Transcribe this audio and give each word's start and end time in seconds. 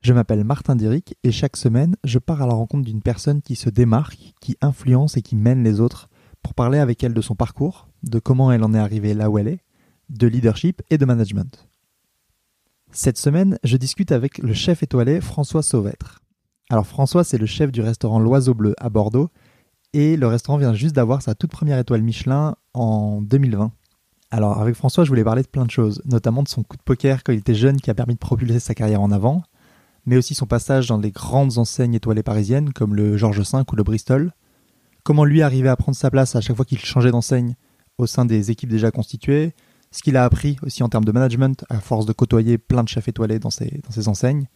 Je 0.00 0.12
m'appelle 0.12 0.44
Martin 0.44 0.76
Diric 0.76 1.16
et 1.24 1.32
chaque 1.32 1.56
semaine, 1.56 1.96
je 2.04 2.18
pars 2.18 2.40
à 2.40 2.46
la 2.46 2.54
rencontre 2.54 2.84
d'une 2.84 3.02
personne 3.02 3.42
qui 3.42 3.56
se 3.56 3.68
démarque, 3.68 4.34
qui 4.40 4.56
influence 4.60 5.16
et 5.16 5.22
qui 5.22 5.34
mène 5.34 5.64
les 5.64 5.80
autres 5.80 6.08
pour 6.40 6.54
parler 6.54 6.78
avec 6.78 7.02
elle 7.02 7.14
de 7.14 7.20
son 7.20 7.34
parcours, 7.34 7.88
de 8.04 8.20
comment 8.20 8.52
elle 8.52 8.62
en 8.62 8.74
est 8.74 8.78
arrivée 8.78 9.12
là 9.12 9.28
où 9.28 9.38
elle 9.38 9.48
est, 9.48 9.60
de 10.08 10.28
leadership 10.28 10.82
et 10.90 10.98
de 10.98 11.04
management. 11.04 11.68
Cette 12.92 13.18
semaine, 13.18 13.58
je 13.64 13.76
discute 13.76 14.12
avec 14.12 14.38
le 14.38 14.54
chef 14.54 14.82
étoilé 14.82 15.20
François 15.20 15.62
Sauvêtre. 15.62 16.22
Alors 16.70 16.86
François, 16.86 17.24
c'est 17.24 17.38
le 17.38 17.46
chef 17.46 17.72
du 17.72 17.80
restaurant 17.80 18.20
L'Oiseau 18.20 18.54
Bleu 18.54 18.74
à 18.78 18.90
Bordeaux 18.90 19.30
et 19.92 20.16
le 20.16 20.26
restaurant 20.26 20.58
vient 20.58 20.74
juste 20.74 20.94
d'avoir 20.94 21.22
sa 21.22 21.34
toute 21.34 21.50
première 21.50 21.78
étoile 21.78 22.02
Michelin 22.02 22.56
en 22.72 23.20
2020. 23.20 23.72
Alors 24.30 24.60
avec 24.60 24.74
François, 24.74 25.04
je 25.04 25.08
voulais 25.08 25.24
parler 25.24 25.42
de 25.42 25.48
plein 25.48 25.64
de 25.64 25.70
choses, 25.70 26.02
notamment 26.04 26.42
de 26.42 26.48
son 26.48 26.62
coup 26.62 26.76
de 26.76 26.82
poker 26.82 27.24
quand 27.24 27.32
il 27.32 27.38
était 27.38 27.54
jeune 27.54 27.80
qui 27.80 27.90
a 27.90 27.94
permis 27.94 28.14
de 28.14 28.18
propulser 28.18 28.60
sa 28.60 28.74
carrière 28.74 29.00
en 29.00 29.10
avant, 29.10 29.42
mais 30.08 30.16
aussi 30.16 30.34
son 30.34 30.46
passage 30.46 30.86
dans 30.86 30.96
les 30.96 31.10
grandes 31.10 31.58
enseignes 31.58 31.92
étoilées 31.92 32.22
parisiennes 32.22 32.72
comme 32.72 32.94
le 32.94 33.18
Georges 33.18 33.40
V 33.40 33.58
ou 33.70 33.76
le 33.76 33.82
Bristol, 33.82 34.32
comment 35.04 35.26
lui 35.26 35.42
arrivait 35.42 35.68
à 35.68 35.76
prendre 35.76 35.96
sa 35.96 36.10
place 36.10 36.34
à 36.34 36.40
chaque 36.40 36.56
fois 36.56 36.64
qu'il 36.64 36.78
changeait 36.78 37.10
d'enseigne 37.10 37.56
au 37.98 38.06
sein 38.06 38.24
des 38.24 38.50
équipes 38.50 38.70
déjà 38.70 38.90
constituées, 38.90 39.52
ce 39.90 40.02
qu'il 40.02 40.16
a 40.16 40.24
appris 40.24 40.56
aussi 40.62 40.82
en 40.82 40.88
termes 40.88 41.04
de 41.04 41.12
management 41.12 41.62
à 41.68 41.80
force 41.80 42.06
de 42.06 42.14
côtoyer 42.14 42.56
plein 42.56 42.84
de 42.84 42.88
chefs 42.88 43.06
étoilés 43.06 43.38
dans 43.38 43.50
ses, 43.50 44.08
enseignes, 44.08 44.46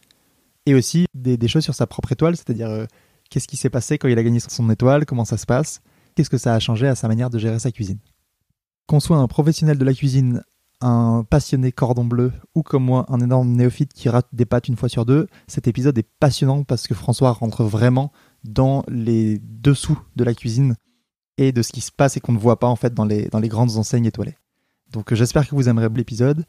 et 0.65 0.73
aussi 0.73 1.05
des, 1.13 1.37
des 1.37 1.47
choses 1.47 1.63
sur 1.63 1.75
sa 1.75 1.85
propre 1.85 2.13
étoile, 2.13 2.35
c'est-à-dire 2.35 2.69
euh, 2.69 2.85
qu'est-ce 3.29 3.47
qui 3.47 3.57
s'est 3.57 3.69
passé 3.69 3.99
quand 3.99 4.07
il 4.07 4.17
a 4.17 4.23
gagné 4.23 4.39
son 4.39 4.67
étoile, 4.71 5.05
comment 5.05 5.25
ça 5.25 5.37
se 5.37 5.45
passe, 5.45 5.81
qu'est-ce 6.15 6.31
que 6.31 6.39
ça 6.39 6.55
a 6.55 6.59
changé 6.59 6.87
à 6.87 6.95
sa 6.95 7.07
manière 7.07 7.29
de 7.29 7.37
gérer 7.37 7.59
sa 7.59 7.71
cuisine. 7.71 7.99
Qu'on 8.87 8.99
soit 8.99 9.17
un 9.17 9.27
professionnel 9.27 9.77
de 9.77 9.85
la 9.85 9.93
cuisine 9.93 10.43
un 10.83 11.23
passionné 11.23 11.71
cordon 11.71 12.03
bleu 12.03 12.33
ou 12.55 12.61
comme 12.61 12.83
moi 12.83 13.05
un 13.07 13.19
énorme 13.21 13.49
néophyte 13.49 13.93
qui 13.93 14.09
rate 14.09 14.27
des 14.33 14.45
pâtes 14.45 14.67
une 14.67 14.75
fois 14.75 14.89
sur 14.89 15.05
deux, 15.05 15.27
cet 15.47 15.67
épisode 15.67 15.97
est 15.97 16.07
passionnant 16.19 16.63
parce 16.63 16.87
que 16.87 16.93
François 16.93 17.31
rentre 17.31 17.63
vraiment 17.63 18.11
dans 18.43 18.83
les 18.89 19.39
dessous 19.39 19.99
de 20.15 20.23
la 20.23 20.33
cuisine 20.33 20.75
et 21.37 21.51
de 21.51 21.61
ce 21.61 21.71
qui 21.71 21.81
se 21.81 21.91
passe 21.91 22.17
et 22.17 22.19
qu'on 22.19 22.33
ne 22.33 22.37
voit 22.37 22.59
pas 22.59 22.67
en 22.67 22.75
fait 22.75 22.93
dans 22.93 23.05
les, 23.05 23.27
dans 23.29 23.39
les 23.39 23.47
grandes 23.47 23.77
enseignes 23.77 24.05
étoilées. 24.05 24.37
Donc 24.91 25.11
euh, 25.11 25.15
j'espère 25.15 25.47
que 25.47 25.55
vous 25.55 25.69
aimerez 25.69 25.87
l'épisode. 25.89 26.45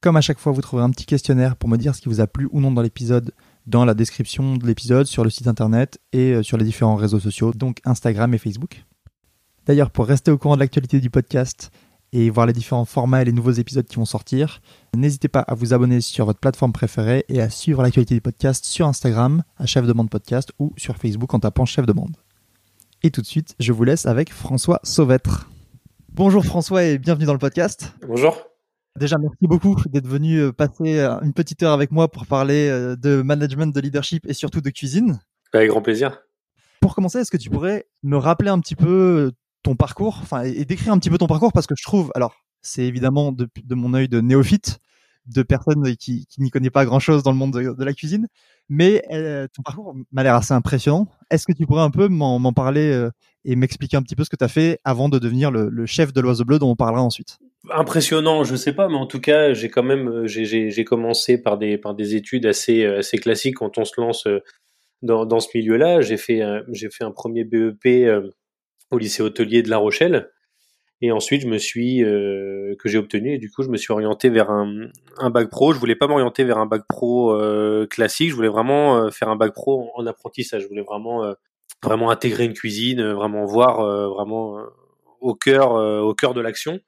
Comme 0.00 0.16
à 0.16 0.20
chaque 0.20 0.38
fois, 0.38 0.52
vous 0.52 0.60
trouverez 0.60 0.84
un 0.84 0.90
petit 0.90 1.06
questionnaire 1.06 1.56
pour 1.56 1.68
me 1.68 1.76
dire 1.76 1.94
ce 1.94 2.00
qui 2.00 2.08
vous 2.08 2.20
a 2.20 2.26
plu 2.26 2.48
ou 2.52 2.60
non 2.60 2.70
dans 2.70 2.82
l'épisode 2.82 3.32
dans 3.66 3.84
la 3.84 3.94
description 3.94 4.56
de 4.56 4.66
l'épisode, 4.66 5.06
sur 5.06 5.24
le 5.24 5.30
site 5.30 5.46
internet 5.46 5.98
et 6.12 6.32
euh, 6.32 6.42
sur 6.42 6.58
les 6.58 6.64
différents 6.64 6.96
réseaux 6.96 7.20
sociaux, 7.20 7.52
donc 7.52 7.80
Instagram 7.84 8.34
et 8.34 8.38
Facebook. 8.38 8.84
D'ailleurs, 9.66 9.90
pour 9.90 10.06
rester 10.06 10.30
au 10.30 10.36
courant 10.36 10.56
de 10.56 10.60
l'actualité 10.60 11.00
du 11.00 11.08
podcast, 11.08 11.70
et 12.14 12.30
voir 12.30 12.46
les 12.46 12.52
différents 12.52 12.84
formats 12.84 13.22
et 13.22 13.24
les 13.24 13.32
nouveaux 13.32 13.50
épisodes 13.50 13.84
qui 13.84 13.96
vont 13.96 14.04
sortir. 14.04 14.60
N'hésitez 14.96 15.26
pas 15.26 15.40
à 15.40 15.54
vous 15.54 15.74
abonner 15.74 16.00
sur 16.00 16.26
votre 16.26 16.38
plateforme 16.38 16.72
préférée 16.72 17.24
et 17.28 17.40
à 17.40 17.50
suivre 17.50 17.82
l'actualité 17.82 18.14
du 18.14 18.20
podcast 18.20 18.64
sur 18.64 18.86
Instagram 18.86 19.42
à 19.58 19.66
Chef 19.66 19.84
de 19.84 19.92
Bande 19.92 20.08
Podcast 20.08 20.52
ou 20.60 20.72
sur 20.76 20.96
Facebook 20.96 21.34
en 21.34 21.40
tapant 21.40 21.64
Chef 21.64 21.86
de 21.86 21.92
Bande. 21.92 22.16
Et 23.02 23.10
tout 23.10 23.20
de 23.20 23.26
suite, 23.26 23.56
je 23.58 23.72
vous 23.72 23.82
laisse 23.82 24.06
avec 24.06 24.32
François 24.32 24.78
Sauvêtre. 24.84 25.50
Bonjour 26.12 26.44
François 26.44 26.84
et 26.84 26.98
bienvenue 26.98 27.26
dans 27.26 27.32
le 27.32 27.40
podcast. 27.40 27.92
Bonjour. 28.06 28.46
Déjà, 28.96 29.18
merci 29.18 29.48
beaucoup 29.48 29.74
d'être 29.86 30.06
venu 30.06 30.38
euh, 30.38 30.52
passer 30.52 31.00
euh, 31.00 31.18
une 31.22 31.32
petite 31.32 31.64
heure 31.64 31.72
avec 31.72 31.90
moi 31.90 32.08
pour 32.08 32.26
parler 32.26 32.68
euh, 32.68 32.94
de 32.94 33.22
management, 33.22 33.74
de 33.74 33.80
leadership 33.80 34.24
et 34.28 34.34
surtout 34.34 34.60
de 34.60 34.70
cuisine. 34.70 35.20
Avec 35.52 35.68
grand 35.68 35.82
plaisir. 35.82 36.22
Pour 36.80 36.94
commencer, 36.94 37.18
est-ce 37.18 37.32
que 37.32 37.36
tu 37.36 37.50
pourrais 37.50 37.86
me 38.04 38.16
rappeler 38.16 38.50
un 38.50 38.60
petit 38.60 38.76
peu 38.76 39.32
ton 39.64 39.74
parcours, 39.74 40.20
enfin, 40.22 40.42
et 40.42 40.64
décrire 40.64 40.92
un 40.92 40.98
petit 40.98 41.10
peu 41.10 41.18
ton 41.18 41.26
parcours 41.26 41.52
parce 41.52 41.66
que 41.66 41.74
je 41.76 41.82
trouve, 41.82 42.12
alors, 42.14 42.36
c'est 42.62 42.84
évidemment 42.84 43.32
de, 43.32 43.48
de 43.64 43.74
mon 43.74 43.94
œil 43.94 44.08
de 44.08 44.20
néophyte, 44.20 44.78
de 45.26 45.42
personne 45.42 45.96
qui, 45.96 46.26
qui 46.26 46.42
n'y 46.42 46.50
connaît 46.50 46.70
pas 46.70 46.84
grand 46.84 46.98
chose 46.98 47.22
dans 47.22 47.32
le 47.32 47.36
monde 47.38 47.52
de, 47.52 47.84
la 47.84 47.92
cuisine, 47.94 48.28
mais 48.68 49.02
euh, 49.10 49.46
ton 49.54 49.62
parcours 49.62 49.96
m'a 50.12 50.22
l'air 50.22 50.34
assez 50.34 50.52
impressionnant. 50.52 51.08
Est-ce 51.30 51.46
que 51.46 51.52
tu 51.52 51.66
pourrais 51.66 51.82
un 51.82 51.90
peu 51.90 52.08
m'en 52.08 52.52
parler 52.52 52.92
euh, 52.92 53.10
et 53.44 53.56
m'expliquer 53.56 53.96
un 53.96 54.02
petit 54.02 54.16
peu 54.16 54.24
ce 54.24 54.30
que 54.30 54.36
tu 54.36 54.44
as 54.44 54.48
fait 54.48 54.80
avant 54.84 55.08
de 55.08 55.18
devenir 55.18 55.50
le, 55.50 55.86
chef 55.86 56.12
de 56.12 56.20
l'Oiseau 56.20 56.44
Bleu 56.44 56.58
dont 56.58 56.70
on 56.70 56.76
parlera 56.76 57.02
ensuite? 57.02 57.38
Impressionnant, 57.70 58.44
je 58.44 58.56
sais 58.56 58.74
pas, 58.74 58.88
mais 58.88 58.96
en 58.96 59.06
tout 59.06 59.20
cas, 59.20 59.54
j'ai 59.54 59.70
quand 59.70 59.82
même, 59.82 60.08
euh, 60.08 60.26
j'ai 60.26 60.84
commencé 60.84 61.38
par 61.38 61.56
des 61.56 61.78
par 61.78 61.94
des 61.94 62.14
études 62.14 62.44
assez 62.44 62.84
assez 62.84 63.16
classiques 63.16 63.56
quand 63.56 63.78
on 63.78 63.86
se 63.86 63.98
lance 63.98 64.28
dans, 65.00 65.24
dans 65.24 65.40
ce 65.40 65.48
milieu-là. 65.54 66.02
J'ai 66.02 66.18
fait 66.18 66.42
j'ai 66.70 66.90
fait 66.90 67.04
un 67.04 67.12
premier 67.12 67.44
BEP 67.44 67.86
au 68.90 68.98
lycée 68.98 69.22
hôtelier 69.22 69.62
de 69.62 69.70
La 69.70 69.78
Rochelle. 69.78 70.30
Et 71.00 71.12
ensuite, 71.12 71.42
je 71.42 71.48
me 71.48 71.58
suis 71.58 72.02
euh, 72.02 72.74
que 72.78 72.88
j'ai 72.88 72.98
obtenu. 72.98 73.34
Et 73.34 73.38
du 73.38 73.50
coup, 73.50 73.62
je 73.62 73.68
me 73.68 73.76
suis 73.76 73.92
orienté 73.92 74.30
vers 74.30 74.50
un, 74.50 74.88
un 75.18 75.30
bac 75.30 75.50
pro. 75.50 75.72
Je 75.72 75.78
voulais 75.78 75.96
pas 75.96 76.06
m'orienter 76.06 76.44
vers 76.44 76.58
un 76.58 76.66
bac 76.66 76.82
pro 76.88 77.32
euh, 77.32 77.86
classique. 77.86 78.30
Je 78.30 78.34
voulais 78.34 78.48
vraiment 78.48 78.96
euh, 78.96 79.10
faire 79.10 79.28
un 79.28 79.36
bac 79.36 79.52
pro 79.52 79.90
en, 79.96 80.06
apprentissage. 80.06 80.62
Je 80.62 80.68
voulais 80.68 80.82
vraiment 80.82 81.24
euh, 81.24 81.34
vraiment 81.82 82.10
intégrer 82.10 82.44
une 82.44 82.54
cuisine, 82.54 83.02
vraiment 83.12 83.44
voir 83.44 83.84
vraiment 84.08 84.58
au 85.20 85.34
cœur 85.34 85.72
au 85.72 86.14
cœur 86.14 86.32
de 86.32 86.40
l'action. 86.40 86.80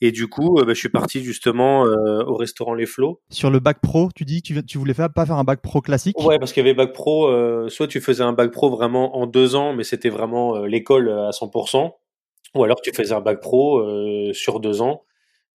Et 0.00 0.10
du 0.12 0.28
coup, 0.28 0.54
bah, 0.56 0.64
je 0.68 0.74
suis 0.74 0.88
parti 0.88 1.22
justement 1.22 1.82
au 1.82 2.34
restaurant 2.34 2.74
Les 2.74 2.84
Flots. 2.84 3.20
Sur 3.30 3.50
le 3.50 3.60
bac 3.60 3.78
pro, 3.80 4.10
tu 4.14 4.24
dis 4.24 4.42
que 4.42 4.48
tu, 4.48 4.64
tu 4.66 4.76
voulais 4.76 4.92
faire, 4.92 5.10
pas 5.10 5.24
faire 5.24 5.36
un 5.36 5.44
bac 5.44 5.60
pro 5.62 5.80
classique? 5.80 6.18
Ouais, 6.18 6.38
parce 6.38 6.52
qu'il 6.52 6.62
y 6.62 6.66
avait 6.66 6.74
bac 6.74 6.92
pro, 6.92 7.30
soit 7.68 7.86
tu 7.86 8.00
faisais 8.00 8.22
un 8.22 8.32
bac 8.32 8.50
pro 8.50 8.68
vraiment 8.70 9.16
en 9.16 9.26
deux 9.26 9.54
ans, 9.54 9.72
mais 9.72 9.84
c'était 9.84 10.10
vraiment 10.10 10.64
l'école 10.64 11.08
à 11.08 11.30
100%, 11.30 11.92
ou 12.54 12.64
alors 12.64 12.80
tu 12.82 12.92
faisais 12.92 13.14
un 13.14 13.20
bac 13.20 13.40
pro 13.40 13.82
sur 14.32 14.60
deux 14.60 14.82
ans, 14.82 15.04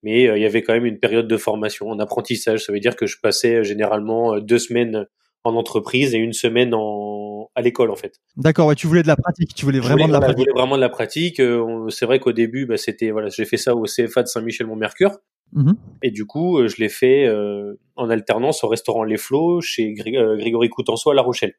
mais 0.02 0.24
il 0.24 0.42
y 0.42 0.46
avait 0.46 0.64
quand 0.64 0.74
même 0.74 0.86
une 0.86 1.00
période 1.00 1.28
de 1.28 1.38
formation, 1.38 1.90
en 1.90 2.00
apprentissage. 2.00 2.64
Ça 2.66 2.72
veut 2.72 2.80
dire 2.80 2.96
que 2.96 3.06
je 3.06 3.18
passais 3.22 3.64
généralement 3.64 4.40
deux 4.40 4.60
semaines 4.60 5.06
en 5.44 5.56
entreprise 5.56 6.16
et 6.16 6.18
une 6.18 6.34
semaine 6.34 6.74
en 6.74 7.19
à 7.56 7.62
l'école 7.62 7.92
en 7.92 7.96
fait. 7.96 8.20
D'accord, 8.38 8.68
ouais, 8.68 8.76
tu 8.76 8.88
voulais 8.88 9.04
de 9.04 9.08
la 9.08 9.16
pratique, 9.16 9.54
tu 9.56 9.66
voulais 9.66 9.80
vraiment 9.80 10.08
de 10.08 10.14
la 10.14 10.20
pratique. 10.20 10.46
Je 10.46 10.52
voulais 10.52 10.60
vraiment 10.62 10.76
de 10.76 10.82
la 10.82 10.90
pratique. 10.90 11.40
Euh, 11.40 11.90
c'est 11.90 12.06
vrai 12.06 12.20
qu'au 12.20 12.32
début, 12.32 12.66
bah, 12.66 12.78
c'était 12.78 13.12
voilà, 13.12 13.30
j'ai 13.30 13.46
fait 13.46 13.58
ça 13.58 13.76
au 13.76 13.84
CFA 13.86 14.24
de 14.24 14.28
Saint-Michel-Mont-Mercure. 14.28 15.18
Mhm. 15.54 15.76
Et 16.04 16.12
du 16.12 16.26
coup, 16.26 16.66
je 16.68 16.76
l'ai 16.78 16.90
fait 16.90 17.26
euh, 17.26 17.74
en 17.96 18.10
alternance 18.10 18.64
au 18.64 18.68
restaurant 18.68 19.04
Les 19.04 19.18
Flots 19.18 19.62
chez 19.62 19.94
Gré- 19.94 20.16
euh, 20.16 20.38
Grégory 20.38 20.70
Coutenceau 20.70 21.10
à 21.10 21.16
La 21.16 21.24
Rochelle, 21.24 21.54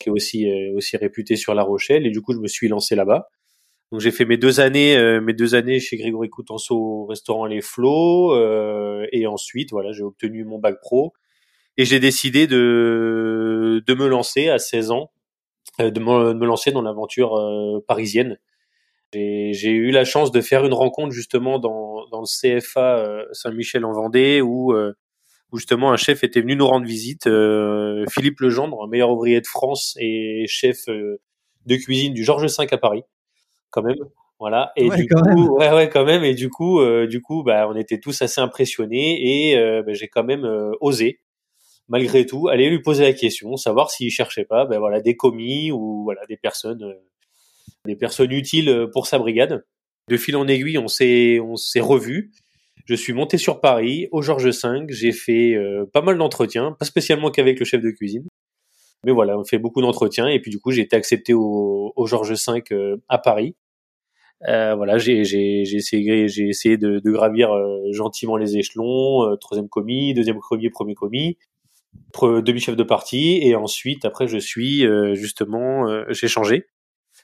qui 0.00 0.08
est 0.08 0.12
aussi 0.12 0.50
euh, 0.50 0.76
aussi 0.76 0.96
réputé 0.96 1.36
sur 1.36 1.54
La 1.54 1.62
Rochelle. 1.62 2.06
Et 2.06 2.10
du 2.10 2.20
coup, 2.20 2.32
je 2.34 2.38
me 2.40 2.48
suis 2.48 2.68
lancé 2.68 2.96
là-bas. 2.96 3.28
Donc 3.92 4.00
j'ai 4.00 4.10
fait 4.10 4.24
mes 4.24 4.36
deux 4.36 4.58
années, 4.58 4.96
euh, 4.96 5.20
mes 5.20 5.32
deux 5.32 5.54
années 5.54 5.78
chez 5.78 5.96
Grégory 5.96 6.28
Coutenceau 6.28 6.76
au 6.76 7.06
restaurant 7.06 7.46
Les 7.46 7.60
Flots, 7.60 8.32
euh, 8.34 9.06
et 9.12 9.28
ensuite 9.28 9.70
voilà, 9.70 9.92
j'ai 9.92 10.02
obtenu 10.02 10.42
mon 10.44 10.58
bac 10.58 10.80
pro 10.82 11.12
et 11.76 11.84
j'ai 11.84 12.00
décidé 12.00 12.48
de 12.48 13.80
de 13.86 13.94
me 13.94 14.08
lancer 14.08 14.48
à 14.48 14.58
16 14.58 14.90
ans, 14.90 15.12
euh, 15.12 15.15
de 15.78 16.00
me, 16.00 16.32
de 16.32 16.38
me 16.38 16.46
lancer 16.46 16.70
dans 16.72 16.82
l'aventure 16.82 17.36
euh, 17.36 17.84
parisienne. 17.86 18.38
J'ai 19.12 19.70
eu 19.70 19.92
la 19.92 20.04
chance 20.04 20.30
de 20.30 20.40
faire 20.42 20.66
une 20.66 20.74
rencontre 20.74 21.12
justement 21.12 21.58
dans 21.58 22.06
dans 22.08 22.20
le 22.20 22.26
CFA 22.60 22.98
euh, 22.98 23.24
Saint-Michel 23.32 23.84
en 23.84 23.92
Vendée 23.92 24.42
où 24.42 24.72
euh, 24.74 24.92
où 25.52 25.58
justement 25.58 25.92
un 25.92 25.96
chef 25.96 26.24
était 26.24 26.40
venu 26.40 26.56
nous 26.56 26.66
rendre 26.66 26.86
visite, 26.86 27.26
euh, 27.26 28.04
Philippe 28.10 28.40
Legendre, 28.40 28.82
un 28.82 28.88
meilleur 28.88 29.10
ouvrier 29.10 29.40
de 29.40 29.46
France 29.46 29.96
et 30.00 30.44
chef 30.48 30.88
euh, 30.88 31.20
de 31.66 31.76
cuisine 31.76 32.12
du 32.14 32.24
Georges 32.24 32.44
V 32.44 32.66
à 32.70 32.78
Paris, 32.78 33.02
quand 33.70 33.82
même. 33.82 33.96
Voilà. 34.38 34.72
Et 34.76 34.88
Ouais, 34.88 34.96
du 34.96 35.06
coup, 35.06 35.22
même. 35.24 35.48
ouais, 35.50 35.72
ouais, 35.72 35.88
quand 35.88 36.04
même. 36.04 36.22
Et 36.24 36.34
du 36.34 36.50
coup, 36.50 36.80
euh, 36.80 37.06
du 37.06 37.22
coup, 37.22 37.42
bah, 37.42 37.68
on 37.70 37.76
était 37.76 37.98
tous 38.00 38.20
assez 38.22 38.40
impressionnés 38.40 39.50
et 39.52 39.56
euh, 39.56 39.82
bah, 39.82 39.94
j'ai 39.94 40.08
quand 40.08 40.24
même 40.24 40.44
euh, 40.44 40.72
osé, 40.80 41.20
malgré 41.88 42.26
tout, 42.26 42.48
aller 42.48 42.68
lui 42.68 42.80
poser 42.80 43.04
la 43.04 43.12
question, 43.12 43.56
savoir 43.56 43.90
s'il 43.90 44.10
cherchait 44.10 44.44
pas, 44.44 44.66
ben 44.66 44.78
voilà, 44.78 45.00
des 45.00 45.16
commis 45.16 45.70
ou 45.70 46.04
voilà 46.04 46.22
des 46.28 46.36
personnes, 46.36 46.82
euh, 46.82 46.94
des 47.84 47.96
personnes 47.96 48.32
utiles 48.32 48.68
euh, 48.68 48.86
pour 48.86 49.06
sa 49.06 49.18
brigade. 49.18 49.64
De 50.08 50.16
fil 50.16 50.36
en 50.36 50.46
aiguille, 50.46 50.78
on 50.78 50.88
s'est, 50.88 51.40
on 51.40 51.56
s'est 51.56 51.80
revus. 51.80 52.30
Je 52.84 52.94
suis 52.94 53.12
monté 53.12 53.38
sur 53.38 53.60
Paris 53.60 54.08
au 54.12 54.22
Georges 54.22 54.46
V. 54.46 54.86
J'ai 54.90 55.10
fait 55.10 55.54
euh, 55.54 55.84
pas 55.92 56.02
mal 56.02 56.18
d'entretiens, 56.18 56.72
pas 56.78 56.84
spécialement 56.84 57.30
qu'avec 57.30 57.58
le 57.58 57.64
chef 57.64 57.82
de 57.82 57.90
cuisine. 57.90 58.24
Mais 59.04 59.12
voilà, 59.12 59.38
on 59.38 59.44
fait 59.44 59.58
beaucoup 59.58 59.82
d'entretiens 59.82 60.28
et 60.28 60.40
puis 60.40 60.50
du 60.50 60.58
coup 60.60 60.70
j'ai 60.70 60.82
été 60.82 60.96
accepté 60.96 61.34
au, 61.34 61.92
au 61.94 62.06
Georges 62.06 62.32
V 62.32 62.62
euh, 62.72 62.96
à 63.08 63.18
Paris. 63.18 63.56
Euh, 64.48 64.74
voilà, 64.74 64.98
j'ai 64.98 65.20
essayé 65.20 66.28
j'ai 66.28 66.48
essayé 66.48 66.76
de, 66.76 66.98
de 66.98 67.10
gravir 67.10 67.52
euh, 67.52 67.90
gentiment 67.92 68.36
les 68.36 68.58
échelons, 68.58 69.22
euh, 69.24 69.36
troisième 69.36 69.68
commis, 69.68 70.12
deuxième 70.14 70.38
commis, 70.38 70.68
premier 70.70 70.94
commis. 70.94 71.38
Demi-chef 72.22 72.76
de 72.76 72.82
partie 72.82 73.38
et 73.42 73.54
ensuite 73.54 74.04
après 74.04 74.26
je 74.26 74.38
suis 74.38 74.86
justement 75.14 75.86
j'ai 76.10 76.28
changé. 76.28 76.66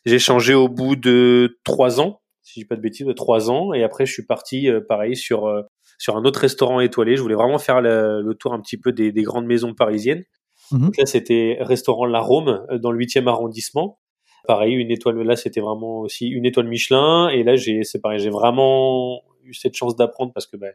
J'ai 0.05 0.19
changé 0.19 0.55
au 0.55 0.69
bout 0.69 0.97
de 0.97 1.59
trois 1.65 2.01
ans 2.01 2.21
si 2.43 2.61
je 2.61 2.65
dis 2.65 2.69
pas 2.69 2.77
de 2.77 2.81
bêtises 2.81 3.07
de 3.07 3.13
trois 3.13 3.51
ans 3.51 3.73
et 3.73 3.85
après 3.85 4.05
je 4.05 4.13
suis 4.13 4.27
parti 4.27 4.69
pareil 4.89 5.17
sur 5.17 5.51
sur 5.99 6.17
un 6.17 6.25
autre 6.25 6.41
restaurant 6.41 6.81
étoilé. 6.81 7.17
Je 7.17 7.23
voulais 7.23 7.35
vraiment 7.35 7.59
faire 7.59 7.81
le, 7.81 8.33
tour 8.39 8.53
un 8.53 8.61
petit 8.61 8.77
peu 8.77 8.93
des, 8.93 9.13
des 9.13 9.23
grandes 9.23 9.47
maisons 9.47 9.75
parisiennes. 9.75 10.25
Mhm. 10.71 10.81
donc 10.81 10.97
là 10.97 11.07
c'était 11.07 11.59
restaurant 11.61 12.07
La 12.07 12.21
Rome 12.21 12.65
dans 12.81 12.91
le 12.91 12.99
8e 12.99 13.29
arrondissement. 13.29 13.99
Pareil 14.47 14.75
une 14.75 14.91
étoile 14.91 15.23
là 15.23 15.37
c'était 15.37 15.61
vraiment 15.61 16.01
aussi 16.01 16.29
une 16.29 16.45
étoile 16.45 16.67
Michelin 16.67 17.29
et 17.29 17.45
là 17.45 17.57
j'ai 17.57 17.85
c'est 17.85 18.01
pareil 18.01 18.19
j'ai 18.19 18.31
vraiment 18.31 19.23
eu 19.45 19.55
cette 19.55 19.75
chance 19.75 19.97
d'apprendre 19.97 20.33
parce 20.33 20.47
que 20.47 20.57
ben 20.57 20.73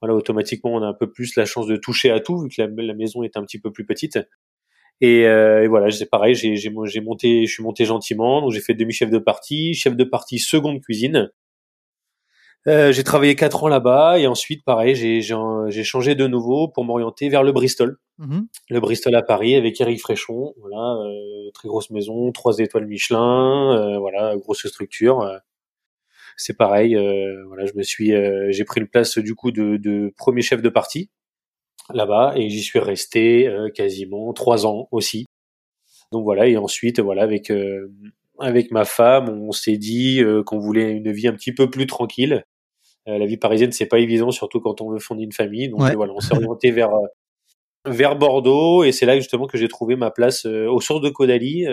voilà, 0.00 0.14
automatiquement, 0.14 0.74
on 0.74 0.82
a 0.82 0.86
un 0.86 0.94
peu 0.94 1.10
plus 1.10 1.36
la 1.36 1.44
chance 1.44 1.66
de 1.66 1.76
toucher 1.76 2.10
à 2.10 2.20
tout 2.20 2.38
vu 2.38 2.48
que 2.48 2.62
la, 2.62 2.94
maison 2.94 3.22
est 3.22 3.36
un 3.36 3.42
petit 3.42 3.60
peu 3.60 3.70
plus 3.70 3.84
petite. 3.84 4.18
Et, 5.00 5.26
euh, 5.26 5.64
et 5.64 5.68
voilà, 5.68 5.90
c'est 5.90 6.10
pareil, 6.10 6.34
j'ai, 6.34 6.56
j'ai, 6.56 6.72
j'ai 6.84 7.00
monté, 7.00 7.46
je 7.46 7.52
suis 7.52 7.62
monté 7.62 7.84
gentiment, 7.84 8.42
donc 8.42 8.52
j'ai 8.52 8.60
fait 8.60 8.74
demi-chef 8.74 9.10
de 9.10 9.18
partie, 9.18 9.74
chef 9.74 9.96
de 9.96 10.04
partie 10.04 10.38
seconde 10.38 10.80
cuisine. 10.80 11.30
Euh, 12.66 12.92
j'ai 12.92 13.04
travaillé 13.04 13.36
quatre 13.36 13.64
ans 13.64 13.68
là-bas 13.68 14.18
et 14.18 14.26
ensuite, 14.26 14.64
pareil, 14.64 14.94
j'ai, 14.94 15.22
j'ai, 15.22 15.84
changé 15.84 16.14
de 16.14 16.26
nouveau 16.26 16.68
pour 16.68 16.84
m'orienter 16.84 17.30
vers 17.30 17.42
le 17.42 17.52
Bristol, 17.52 17.98
mm-hmm. 18.18 18.46
le 18.68 18.80
Bristol 18.80 19.14
à 19.14 19.22
Paris 19.22 19.54
avec 19.54 19.80
Eric 19.80 19.98
Fréchon, 19.98 20.52
voilà, 20.60 20.96
euh, 21.02 21.50
très 21.54 21.68
grosse 21.68 21.88
maison, 21.88 22.30
trois 22.32 22.58
étoiles 22.58 22.86
Michelin, 22.86 23.76
euh, 23.78 23.98
voilà, 23.98 24.36
grosse 24.36 24.66
structure. 24.66 25.40
Euh, 26.40 26.44
c'est 26.44 26.56
pareil. 26.56 26.96
Euh, 26.96 27.44
voilà, 27.46 27.66
je 27.66 27.72
me 27.74 27.82
suis, 27.82 28.14
euh, 28.14 28.48
j'ai 28.50 28.64
pris 28.64 28.80
une 28.80 28.88
place 28.88 29.18
du 29.18 29.34
coup 29.34 29.50
de, 29.50 29.76
de 29.76 30.12
premier 30.16 30.42
chef 30.42 30.62
de 30.62 30.68
parti 30.68 31.10
là-bas 31.92 32.34
et 32.36 32.48
j'y 32.50 32.62
suis 32.62 32.78
resté 32.78 33.48
euh, 33.48 33.68
quasiment 33.70 34.32
trois 34.32 34.66
ans 34.66 34.88
aussi. 34.90 35.26
Donc 36.12 36.24
voilà 36.24 36.46
et 36.48 36.56
ensuite 36.56 36.98
voilà 37.00 37.22
avec 37.22 37.52
avec 38.40 38.72
ma 38.72 38.84
femme 38.84 39.28
on 39.28 39.52
s'est 39.52 39.76
dit 39.76 40.20
qu'on 40.44 40.58
voulait 40.58 40.90
une 40.90 41.12
vie 41.12 41.28
un 41.28 41.32
petit 41.34 41.52
peu 41.52 41.70
plus 41.70 41.86
tranquille. 41.86 42.42
la 43.06 43.26
vie 43.26 43.36
parisienne 43.36 43.70
c'est 43.70 43.86
pas 43.86 44.00
évident 44.00 44.32
surtout 44.32 44.60
quand 44.60 44.80
on 44.80 44.90
veut 44.90 44.98
fonder 44.98 45.22
une 45.22 45.32
famille 45.32 45.68
donc 45.68 45.82
voilà 45.82 46.12
on 46.12 46.18
s'est 46.18 46.34
orienté 46.34 46.70
vers 46.72 46.90
vers 47.86 48.16
Bordeaux 48.16 48.82
et 48.82 48.90
c'est 48.90 49.06
là 49.06 49.16
justement 49.16 49.46
que 49.46 49.56
j'ai 49.56 49.68
trouvé 49.68 49.94
ma 49.94 50.10
place 50.10 50.46
aux 50.46 50.80
sources 50.80 51.00
de 51.00 51.10
Caudalie. 51.10 51.66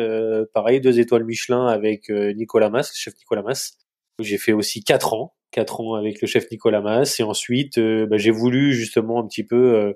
pareil 0.53 0.81
deux 0.81 0.99
étoiles 0.99 1.23
Michelin 1.23 1.65
avec 1.65 2.07
Nicolas 2.09 2.69
Mas, 2.69 2.91
chef 2.95 3.15
Nicolas 3.17 3.41
Mas. 3.41 3.86
J'ai 4.19 4.39
fait 4.39 4.51
aussi 4.53 4.83
quatre 4.83 5.13
ans, 5.13 5.35
quatre 5.51 5.79
ans 5.79 5.93
avec 5.93 6.21
le 6.21 6.27
chef 6.27 6.49
Nicolas 6.51 6.81
Mas, 6.81 7.19
et 7.19 7.23
ensuite 7.23 7.77
euh, 7.77 8.07
bah, 8.07 8.17
j'ai 8.17 8.31
voulu 8.31 8.73
justement 8.73 9.19
un 9.19 9.27
petit 9.27 9.43
peu 9.43 9.75
euh, 9.75 9.93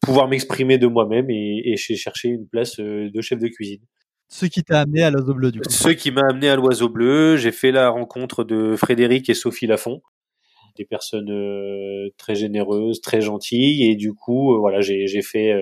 pouvoir 0.00 0.26
m'exprimer 0.26 0.78
de 0.78 0.86
moi-même 0.86 1.28
et, 1.28 1.60
et 1.66 1.76
j'ai 1.76 1.96
cherché 1.96 2.28
une 2.28 2.48
place 2.48 2.80
euh, 2.80 3.10
de 3.12 3.20
chef 3.20 3.38
de 3.38 3.48
cuisine. 3.48 3.82
Ce 4.28 4.46
qui 4.46 4.62
t'a 4.62 4.80
amené 4.80 5.02
à 5.02 5.10
l'Oiseau 5.10 5.34
Bleu, 5.34 5.52
du 5.52 5.60
coup. 5.60 5.68
Ce 5.68 5.90
qui 5.90 6.10
m'a 6.10 6.22
amené 6.30 6.48
à 6.48 6.56
l'Oiseau 6.56 6.88
Bleu, 6.88 7.36
j'ai 7.36 7.52
fait 7.52 7.72
la 7.72 7.90
rencontre 7.90 8.42
de 8.42 8.74
Frédéric 8.74 9.28
et 9.28 9.34
Sophie 9.34 9.66
Lafont, 9.66 10.00
des 10.78 10.86
personnes 10.86 11.30
très 12.16 12.34
généreuses, 12.34 13.02
très 13.02 13.20
gentilles, 13.20 13.84
et 13.90 13.96
du 13.96 14.14
coup, 14.14 14.58
voilà, 14.58 14.80
j'ai 14.80 15.06
fait 15.20 15.52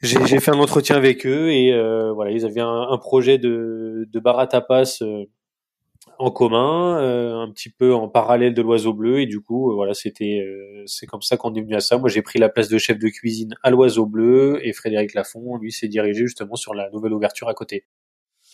j'ai 0.00 0.38
fait 0.38 0.52
un 0.52 0.60
entretien 0.60 0.94
avec 0.94 1.26
eux 1.26 1.50
et 1.50 1.72
voilà, 2.14 2.30
ils 2.30 2.46
avaient 2.46 2.60
un, 2.60 2.86
un 2.88 2.98
projet 2.98 3.38
de, 3.38 4.06
de 4.08 4.20
bar 4.20 4.38
à 4.38 4.46
tapas 4.46 5.02
en 6.18 6.30
commun, 6.30 6.98
euh, 7.00 7.36
un 7.36 7.50
petit 7.50 7.70
peu 7.70 7.94
en 7.94 8.08
parallèle 8.08 8.52
de 8.52 8.62
l'Oiseau 8.62 8.92
Bleu, 8.92 9.20
et 9.20 9.26
du 9.26 9.40
coup, 9.40 9.70
euh, 9.70 9.74
voilà, 9.74 9.94
c'était, 9.94 10.40
euh, 10.44 10.82
c'est 10.86 11.06
comme 11.06 11.22
ça 11.22 11.36
qu'on 11.36 11.54
est 11.54 11.60
venu 11.60 11.74
à 11.76 11.80
ça. 11.80 11.96
Moi, 11.98 12.08
j'ai 12.08 12.22
pris 12.22 12.38
la 12.38 12.48
place 12.48 12.68
de 12.68 12.76
chef 12.78 12.98
de 12.98 13.08
cuisine 13.08 13.54
à 13.62 13.70
l'Oiseau 13.70 14.06
Bleu, 14.06 14.58
et 14.62 14.72
Frédéric 14.72 15.14
Lafont, 15.14 15.56
lui, 15.56 15.70
s'est 15.70 15.88
dirigé 15.88 16.20
justement 16.20 16.56
sur 16.56 16.74
la 16.74 16.90
nouvelle 16.90 17.12
ouverture 17.12 17.48
à 17.48 17.54
côté. 17.54 17.84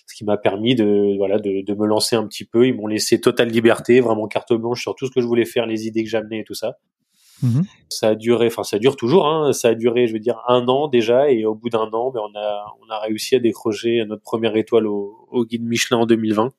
Ce 0.06 0.14
qui 0.14 0.24
m'a 0.24 0.36
permis 0.36 0.74
de, 0.74 1.16
voilà, 1.16 1.38
de, 1.38 1.64
de, 1.64 1.74
me 1.74 1.86
lancer 1.86 2.14
un 2.14 2.26
petit 2.26 2.44
peu. 2.44 2.66
Ils 2.66 2.74
m'ont 2.74 2.86
laissé 2.86 3.20
totale 3.20 3.48
liberté, 3.48 4.00
vraiment 4.00 4.28
carte 4.28 4.52
blanche 4.52 4.82
sur 4.82 4.94
tout 4.94 5.06
ce 5.06 5.10
que 5.10 5.22
je 5.22 5.26
voulais 5.26 5.46
faire, 5.46 5.66
les 5.66 5.86
idées 5.86 6.04
que 6.04 6.10
j'amenais 6.10 6.40
et 6.40 6.44
tout 6.44 6.54
ça. 6.54 6.76
Mhm. 7.42 7.64
Ça 7.88 8.08
a 8.08 8.14
duré, 8.14 8.46
enfin 8.46 8.64
ça 8.64 8.78
dure 8.78 8.96
toujours. 8.96 9.26
Hein, 9.26 9.54
ça 9.54 9.68
a 9.68 9.74
duré, 9.74 10.06
je 10.06 10.12
veux 10.12 10.18
dire, 10.18 10.42
un 10.48 10.66
an 10.68 10.88
déjà, 10.88 11.30
et 11.30 11.46
au 11.46 11.54
bout 11.54 11.70
d'un 11.70 11.90
an, 11.92 12.10
ben, 12.10 12.20
on 12.20 12.38
a 12.38 12.64
on 12.86 12.90
a 12.90 12.98
réussi 13.00 13.34
à 13.34 13.38
décrocher 13.38 14.04
notre 14.06 14.22
première 14.22 14.56
étoile 14.56 14.86
au, 14.86 15.26
au 15.30 15.46
guide 15.46 15.64
Michelin 15.64 15.98
en 15.98 16.06
2020. 16.06 16.52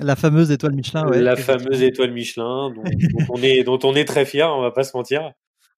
La 0.00 0.14
fameuse 0.16 0.50
étoile 0.50 0.74
Michelin, 0.74 1.06
ouais. 1.08 1.20
La 1.20 1.36
fameuse 1.36 1.82
étoile 1.82 2.12
Michelin, 2.12 2.70
dont, 2.70 2.84
on 3.30 3.42
est, 3.42 3.64
dont 3.64 3.78
on 3.82 3.94
est 3.94 4.04
très 4.04 4.24
fier, 4.24 4.48
on 4.48 4.60
va 4.60 4.70
pas 4.70 4.84
se 4.84 4.96
mentir. 4.96 5.32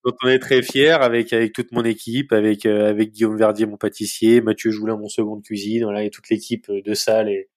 Dont 0.04 0.14
on 0.22 0.28
est 0.28 0.38
très 0.38 0.62
fier 0.62 1.02
avec 1.02 1.32
avec 1.32 1.52
toute 1.52 1.72
mon 1.72 1.84
équipe, 1.84 2.32
avec 2.32 2.64
euh, 2.64 2.88
avec 2.88 3.12
Guillaume 3.12 3.36
Verdier, 3.36 3.66
mon 3.66 3.76
pâtissier, 3.76 4.40
Mathieu 4.40 4.70
Joulin, 4.70 4.96
mon 4.96 5.08
second 5.08 5.36
de 5.36 5.42
cuisine, 5.42 5.84
voilà, 5.84 6.04
et 6.04 6.10
toute 6.10 6.30
l'équipe 6.30 6.70
de 6.70 6.94
salle 6.94 7.28
et 7.28 7.48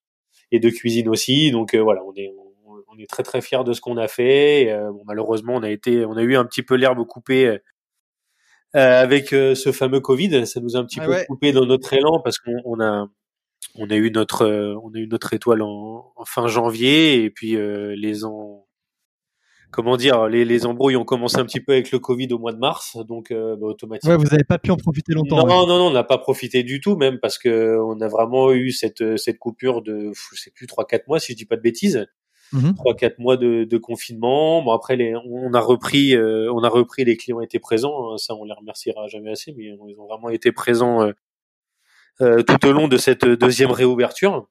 et 0.52 0.60
de 0.60 0.70
cuisine 0.70 1.08
aussi. 1.08 1.52
Donc 1.52 1.74
euh, 1.74 1.82
voilà, 1.82 2.02
on 2.06 2.14
est 2.16 2.34
on, 2.66 2.98
est 3.00 3.10
très 3.10 3.24
très 3.24 3.42
fier 3.42 3.64
de 3.64 3.74
ce 3.74 3.82
qu'on 3.82 3.98
a 3.98 4.08
fait. 4.08 4.72
Euh, 4.72 4.92
bon, 4.92 5.04
malheureusement, 5.06 5.56
on 5.56 5.64
a 5.64 5.70
été, 5.70 6.06
on 6.06 6.16
a 6.16 6.22
eu 6.22 6.36
un 6.36 6.46
petit 6.46 6.64
peu 6.64 6.76
l'herbe 6.76 7.06
coupée 7.08 7.58
avec 8.74 9.30
ce 9.30 9.72
fameux 9.72 10.00
Covid. 10.00 10.46
Ça 10.46 10.60
nous 10.60 10.76
a 10.76 10.80
un 10.80 10.86
petit 10.86 11.00
peu 11.00 11.16
coupé 11.28 11.54
dans 11.54 11.66
notre 11.66 11.94
élan 11.94 12.20
parce 12.20 12.40
qu'on 12.40 12.80
a 12.82 13.08
on 13.75 13.89
a 13.89 13.95
eu 13.95 14.12
notre 14.12 14.44
euh, 14.44 14.75
on 14.83 14.94
a 14.94 14.98
eu 14.98 15.07
notre 15.07 15.33
étoile 15.33 15.62
en, 15.62 16.13
fin 16.25 16.48
janvier 16.48 17.24
et 17.24 17.30
puis 17.30 17.56
euh, 17.56 17.95
les 17.98 18.24
en 18.24 18.65
comment 19.71 19.98
dire 19.98 20.27
les, 20.27 20.45
les 20.45 20.65
embrouilles 20.65 20.95
ont 20.95 21.04
commencé 21.04 21.38
un 21.38 21.45
petit 21.45 21.60
peu 21.60 21.74
avec 21.74 21.92
le 21.92 22.00
Covid 22.00 22.27
au 22.31 22.39
mois 22.39 22.54
de 22.54 22.60
mars 22.60 22.98
donc 23.07 23.31
euh, 23.31 23.56
bah, 23.56 23.68
automatiquement 23.68 24.12
ouais, 24.12 24.18
vous 24.18 24.30
n'avez 24.30 24.44
pas 24.44 24.57
pu 24.57 24.71
en 24.71 24.77
profiter 24.77 25.13
longtemps 25.13 25.45
non 25.45 25.68
non 25.68 25.80
non 25.80 25.88
on 25.88 25.92
n'a 25.92 26.04
pas 26.04 26.18
profité 26.18 26.63
du 26.63 26.80
tout 26.80 26.95
même 26.95 27.19
parce 27.19 27.38
que 27.38 27.77
on 27.83 28.00
a 28.01 28.07
vraiment 28.07 28.51
eu 28.51 28.71
cette 28.71 29.18
cette 29.18 29.39
coupure 29.39 29.81
de 29.81 30.12
je 30.13 30.39
sais 30.39 30.51
plus 30.51 30.68
trois 30.68 30.86
quatre 30.86 31.07
mois 31.07 31.19
si 31.19 31.33
je 31.33 31.38
dis 31.38 31.45
pas 31.45 31.57
de 31.57 31.62
bêtises. 31.62 32.06
Mhm. 32.51 32.75
trois 32.75 32.94
quatre 32.94 33.18
mois 33.18 33.36
de, 33.36 33.63
de, 33.63 33.77
confinement. 33.80 34.62
Bon 34.62 34.74
après 34.74 34.95
les 34.95 35.15
on 35.15 35.51
a 35.56 35.60
repris 35.60 36.15
on 36.15 36.63
a 36.63 36.69
repris 36.69 37.04
les 37.04 37.18
clients 37.18 37.42
étaient 37.42 37.57
présents 37.57 38.12
hein, 38.12 38.18
ça 38.19 38.36
on 38.36 38.44
les 38.44 38.54
remerciera 38.54 39.07
jamais 39.07 39.31
assez 39.31 39.56
mais 39.57 39.63
ils 39.65 40.00
ont 40.00 40.06
vraiment 40.06 40.30
été 40.30 40.51
présents 40.51 41.01
euh, 41.01 41.13
tout 42.19 42.68
au 42.68 42.71
long 42.71 42.88
de 42.88 42.98
cette 42.98 43.25
deuxième 43.25 43.71
réouverture 43.71 44.48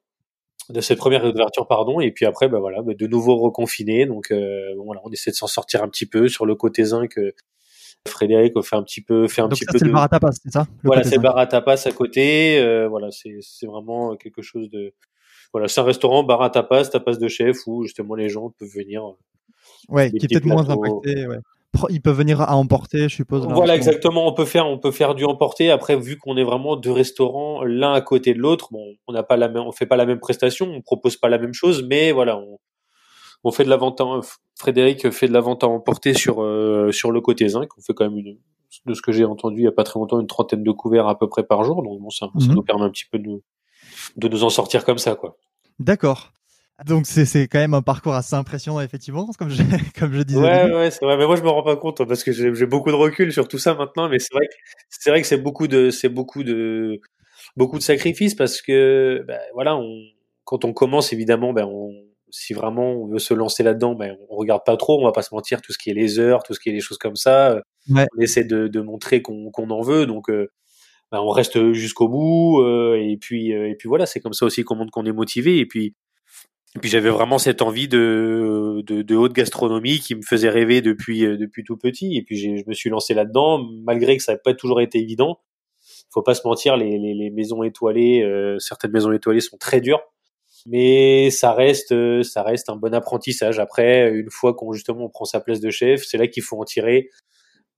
de 0.69 0.81
cette 0.81 0.99
première 0.99 1.23
réouverture 1.23 1.67
pardon 1.67 2.01
et 2.01 2.13
puis 2.13 2.25
après 2.27 2.49
bah 2.49 2.61
voilà 2.61 2.83
bah, 2.83 2.93
de 2.95 3.07
nouveau 3.07 3.37
reconfiné. 3.37 4.07
Donc 4.07 4.31
euh, 4.31 4.75
voilà 4.85 5.01
on 5.05 5.11
essaie 5.11 5.31
de 5.31 5.37
s'en 5.37 5.47
sortir 5.47 5.83
un 5.83 5.89
petit 5.89 6.07
peu 6.07 6.29
sur 6.29 6.47
le 6.47 6.55
côté 6.55 6.85
zinc 6.85 7.19
euh, 7.19 7.33
Frédéric 8.09 8.61
fait 8.63 8.77
un 8.77 8.83
petit 8.83 9.01
peu 9.01 9.29
fait 9.29 9.43
un 9.43 9.49
donc 9.49 9.59
petit 9.59 9.65
ça, 9.65 9.73
peu 9.73 9.79
de 9.79 9.85
le 9.85 9.93
bar 9.93 10.03
à 10.03 10.09
tapas 10.09 10.33
c'est 10.33 10.51
ça? 10.51 10.67
Voilà 10.83 11.05
c'est 11.05 11.17
le 11.17 11.23
bar 11.23 11.39
à 11.39 11.47
tapas 11.47 11.87
à 11.87 11.93
côté. 11.93 12.59
Euh, 12.59 12.89
voilà 12.89 13.11
c'est 13.11 13.39
c'est 13.41 13.67
vraiment 13.67 14.17
quelque 14.17 14.43
chose 14.43 14.71
de 14.71 14.93
voilà 15.53 15.69
c'est 15.69 15.81
un 15.81 15.85
restaurant 15.85 16.25
bar 16.25 16.43
à 16.43 16.51
tapas 16.51 16.85
tapas 16.87 17.17
de 17.17 17.29
chef 17.29 17.59
où 17.67 17.85
justement 17.85 18.15
les 18.15 18.29
gens 18.29 18.51
peuvent 18.51 18.69
venir 18.69 19.05
ouais 19.89 20.11
qui 20.11 20.27
est 20.27 20.29
peut-être 20.29 20.47
moins 20.47 20.69
impacté 20.69 21.27
ouais 21.27 21.39
ils 21.91 22.03
peuvent 22.03 22.17
venir 22.17 22.41
à 22.41 22.57
emporter, 22.57 23.09
je 23.09 23.15
suppose. 23.15 23.47
Voilà, 23.47 23.75
exactement. 23.75 24.27
On 24.27 24.33
peut 24.33 24.45
faire, 24.45 24.67
on 24.67 24.79
peut 24.79 24.91
faire 24.91 25.15
du 25.15 25.25
emporter. 25.25 25.71
Après, 25.71 25.97
vu 25.97 26.19
qu'on 26.19 26.37
est 26.37 26.45
vraiment 26.45 26.77
deux 26.77 26.93
restaurants 26.93 27.63
l'un 27.65 27.93
à 27.93 28.01
côté 28.01 28.35
de 28.35 28.39
l'autre, 28.39 28.69
bon, 28.73 28.95
on 29.07 29.13
n'a 29.13 29.23
pas 29.23 29.37
la 29.37 29.49
même, 29.49 29.63
on 29.63 29.73
fait 29.73 29.87
pas 29.87 29.97
la 29.97 30.07
même 30.07 30.21
prestation, 30.21 30.67
on 30.67 30.83
propose 30.83 31.17
pas 31.17 31.29
la 31.29 31.39
même 31.39 31.55
chose, 31.55 31.85
mais 31.89 32.13
voilà, 32.13 32.37
on, 32.39 32.59
on 33.45 33.53
fait 33.53 33.65
de 33.65 33.71
la 33.71 33.77
vente. 33.77 34.01
À, 34.01 34.21
Frédéric 34.59 35.11
fait 35.11 35.27
de 35.27 35.33
la 35.33 35.41
vente 35.41 35.65
à 35.65 35.67
emporter 35.67 36.15
sur 36.15 36.43
euh, 36.43 36.93
sur 36.93 37.11
le 37.11 37.21
côté 37.21 37.49
zinc. 37.49 37.69
On 37.77 37.81
fait 37.81 37.95
quand 37.95 38.05
même 38.05 38.19
une, 38.19 38.39
de 38.87 38.95
ce 38.95 39.03
que 39.03 39.13
j'ai 39.13 39.25
entendu 39.25 39.63
il 39.63 39.65
y 39.65 39.69
a 39.69 39.73
pas 39.73 39.85
très 39.85 39.99
longtemps, 39.99 40.21
une 40.21 40.27
trentaine 40.27 40.63
de 40.63 40.71
couverts 40.71 41.09
à 41.09 41.19
peu 41.19 41.29
près 41.29 41.43
par 41.43 41.65
jour. 41.65 41.83
Donc 41.83 42.01
bon, 42.01 42.11
ça, 42.11 42.29
ça 42.39 42.47
mhm. 42.47 42.55
nous 42.55 42.63
permet 42.63 42.85
un 42.85 42.91
petit 42.91 43.07
peu 43.11 43.19
de, 43.19 43.43
de 44.17 44.29
nous 44.29 44.45
en 44.45 44.51
sortir 44.51 44.85
comme 44.85 44.99
ça, 44.99 45.15
quoi. 45.15 45.37
D'accord. 45.79 46.33
Donc 46.87 47.07
c'est 47.07 47.47
quand 47.49 47.59
même 47.59 47.75
un 47.75 47.83
parcours 47.83 48.15
assez 48.15 48.35
impressionnant 48.35 48.81
effectivement, 48.81 49.27
comme 49.39 49.51
je 49.51 49.63
comme 49.99 50.13
je 50.13 50.23
disais. 50.23 50.41
Ouais 50.41 50.73
ouais 50.73 50.91
c'est 50.91 51.05
vrai, 51.05 51.17
mais 51.17 51.27
moi 51.27 51.37
je 51.37 51.43
me 51.43 51.49
rends 51.49 51.63
pas 51.63 51.77
compte 51.77 52.01
hein, 52.01 52.07
parce 52.07 52.25
que 52.25 52.33
j'ai 52.33 52.67
beaucoup 52.67 52.91
de 52.91 52.97
recul 52.97 53.33
sur 53.33 53.47
tout 53.47 53.59
ça 53.59 53.75
maintenant, 53.75 54.09
mais 54.09 54.19
c'est 54.19 54.35
vrai 54.35 54.47
que 54.47 54.55
c'est 54.89 55.11
vrai 55.11 55.21
que 55.21 55.27
c'est 55.27 55.37
beaucoup 55.39 55.69
de 55.69 55.91
c'est 55.91 56.09
beaucoup 56.09 56.43
de 56.43 57.01
beaucoup 57.57 57.79
de 57.79 57.83
sacrifices 57.83 58.35
parce 58.35 58.63
que 58.63 59.25
ben, 59.27 59.39
voilà 59.55 59.77
on 59.77 59.91
quand 60.45 60.65
on 60.65 60.73
commence 60.73 61.13
évidemment 61.13 61.53
ben 61.53 61.67
on 61.67 61.93
si 62.31 62.55
vraiment 62.55 62.93
on 62.93 63.07
veut 63.07 63.19
se 63.19 63.35
lancer 63.35 63.63
là-dedans, 63.63 63.95
ben 63.95 64.17
on 64.31 64.37
regarde 64.37 64.63
pas 64.65 64.77
trop, 64.79 64.99
on 64.99 65.05
va 65.05 65.13
pas 65.13 65.23
se 65.23 65.35
mentir, 65.35 65.61
tout 65.61 65.73
ce 65.73 65.79
qui 65.79 65.91
est 65.91 65.95
les 65.95 66.19
heures, 66.19 66.43
tout 66.43 66.55
ce 66.55 66.61
qui 66.61 66.71
est 66.71 66.73
les 66.73 66.81
choses 66.81 66.97
comme 66.97 67.15
ça, 67.17 67.61
ouais. 67.91 68.07
on 68.17 68.21
essaie 68.23 68.45
de, 68.45 68.69
de 68.69 68.81
montrer 68.81 69.21
qu'on 69.21 69.51
qu'on 69.51 69.69
en 69.71 69.83
veut, 69.83 70.07
donc 70.07 70.31
euh, 70.31 70.51
ben, 71.13 71.21
on 71.21 71.29
reste 71.29 71.73
jusqu'au 71.73 72.09
bout 72.09 72.63
euh, 72.63 72.97
et 72.99 73.19
puis 73.19 73.53
euh, 73.53 73.69
et 73.69 73.75
puis 73.75 73.87
voilà, 73.87 74.07
c'est 74.07 74.21
comme 74.21 74.33
ça 74.33 74.47
aussi 74.47 74.65
qu'on 74.65 74.77
montre 74.77 74.91
qu'on 74.91 75.05
est 75.05 75.13
motivé 75.13 75.59
et 75.59 75.67
puis 75.67 75.95
et 76.75 76.79
puis 76.79 76.89
j'avais 76.89 77.11
vraiment 77.11 77.39
cette 77.39 77.61
envie 77.61 77.87
de, 77.87 78.83
de, 78.87 79.03
de, 79.03 79.15
haute 79.15 79.35
gastronomie 79.35 79.99
qui 79.99 80.15
me 80.15 80.23
faisait 80.23 80.49
rêver 80.49 80.81
depuis, 80.81 81.27
euh, 81.27 81.37
depuis 81.37 81.65
tout 81.65 81.77
petit. 81.77 82.17
Et 82.17 82.23
puis 82.23 82.39
je 82.39 82.67
me 82.67 82.73
suis 82.73 82.89
lancé 82.89 83.13
là-dedans, 83.13 83.63
malgré 83.85 84.17
que 84.17 84.23
ça 84.23 84.33
n'a 84.33 84.39
pas 84.39 84.55
toujours 84.55 84.81
été 84.81 84.99
évident. 84.99 85.41
Faut 86.11 86.23
pas 86.23 86.35
se 86.35 86.47
mentir, 86.47 86.77
les, 86.77 86.99
les, 86.99 87.15
les 87.15 87.31
maisons 87.31 87.63
étoilées, 87.63 88.23
euh, 88.23 88.59
certaines 88.59 88.93
maisons 88.93 89.13
étoilées 89.13 89.41
sont 89.41 89.59
très 89.59 89.81
dures, 89.81 90.01
mais 90.67 91.31
ça 91.31 91.53
reste, 91.53 91.93
euh, 91.93 92.23
ça 92.23 92.43
reste 92.43 92.71
un 92.71 92.77
bon 92.77 92.95
apprentissage. 92.95 93.59
Après, 93.59 94.11
une 94.11 94.31
fois 94.31 94.55
qu'on 94.55 94.73
justement 94.73 95.07
on 95.07 95.11
prend 95.11 95.25
sa 95.27 95.41
place 95.41 95.61
de 95.61 95.71
chef, 95.71 96.05
c'est 96.05 96.19
là 96.19 96.27
qu'il 96.29 96.43
faut 96.43 96.59
en 96.59 96.65
tirer 96.65 97.11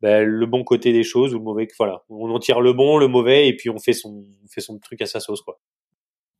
ben, 0.02 0.24
le 0.24 0.46
bon 0.46 0.64
côté 0.64 0.92
des 0.92 1.02
choses 1.02 1.34
ou 1.34 1.38
le 1.38 1.44
mauvais. 1.44 1.66
Voilà, 1.78 2.04
on 2.10 2.30
en 2.30 2.38
tire 2.38 2.60
le 2.60 2.72
bon, 2.72 2.98
le 2.98 3.08
mauvais, 3.08 3.48
et 3.48 3.56
puis 3.56 3.70
on 3.70 3.78
fait 3.78 3.92
son, 3.92 4.24
on 4.44 4.48
fait 4.48 4.60
son 4.60 4.78
truc 4.78 5.00
à 5.02 5.06
sa 5.06 5.18
sauce, 5.18 5.42
quoi. 5.42 5.58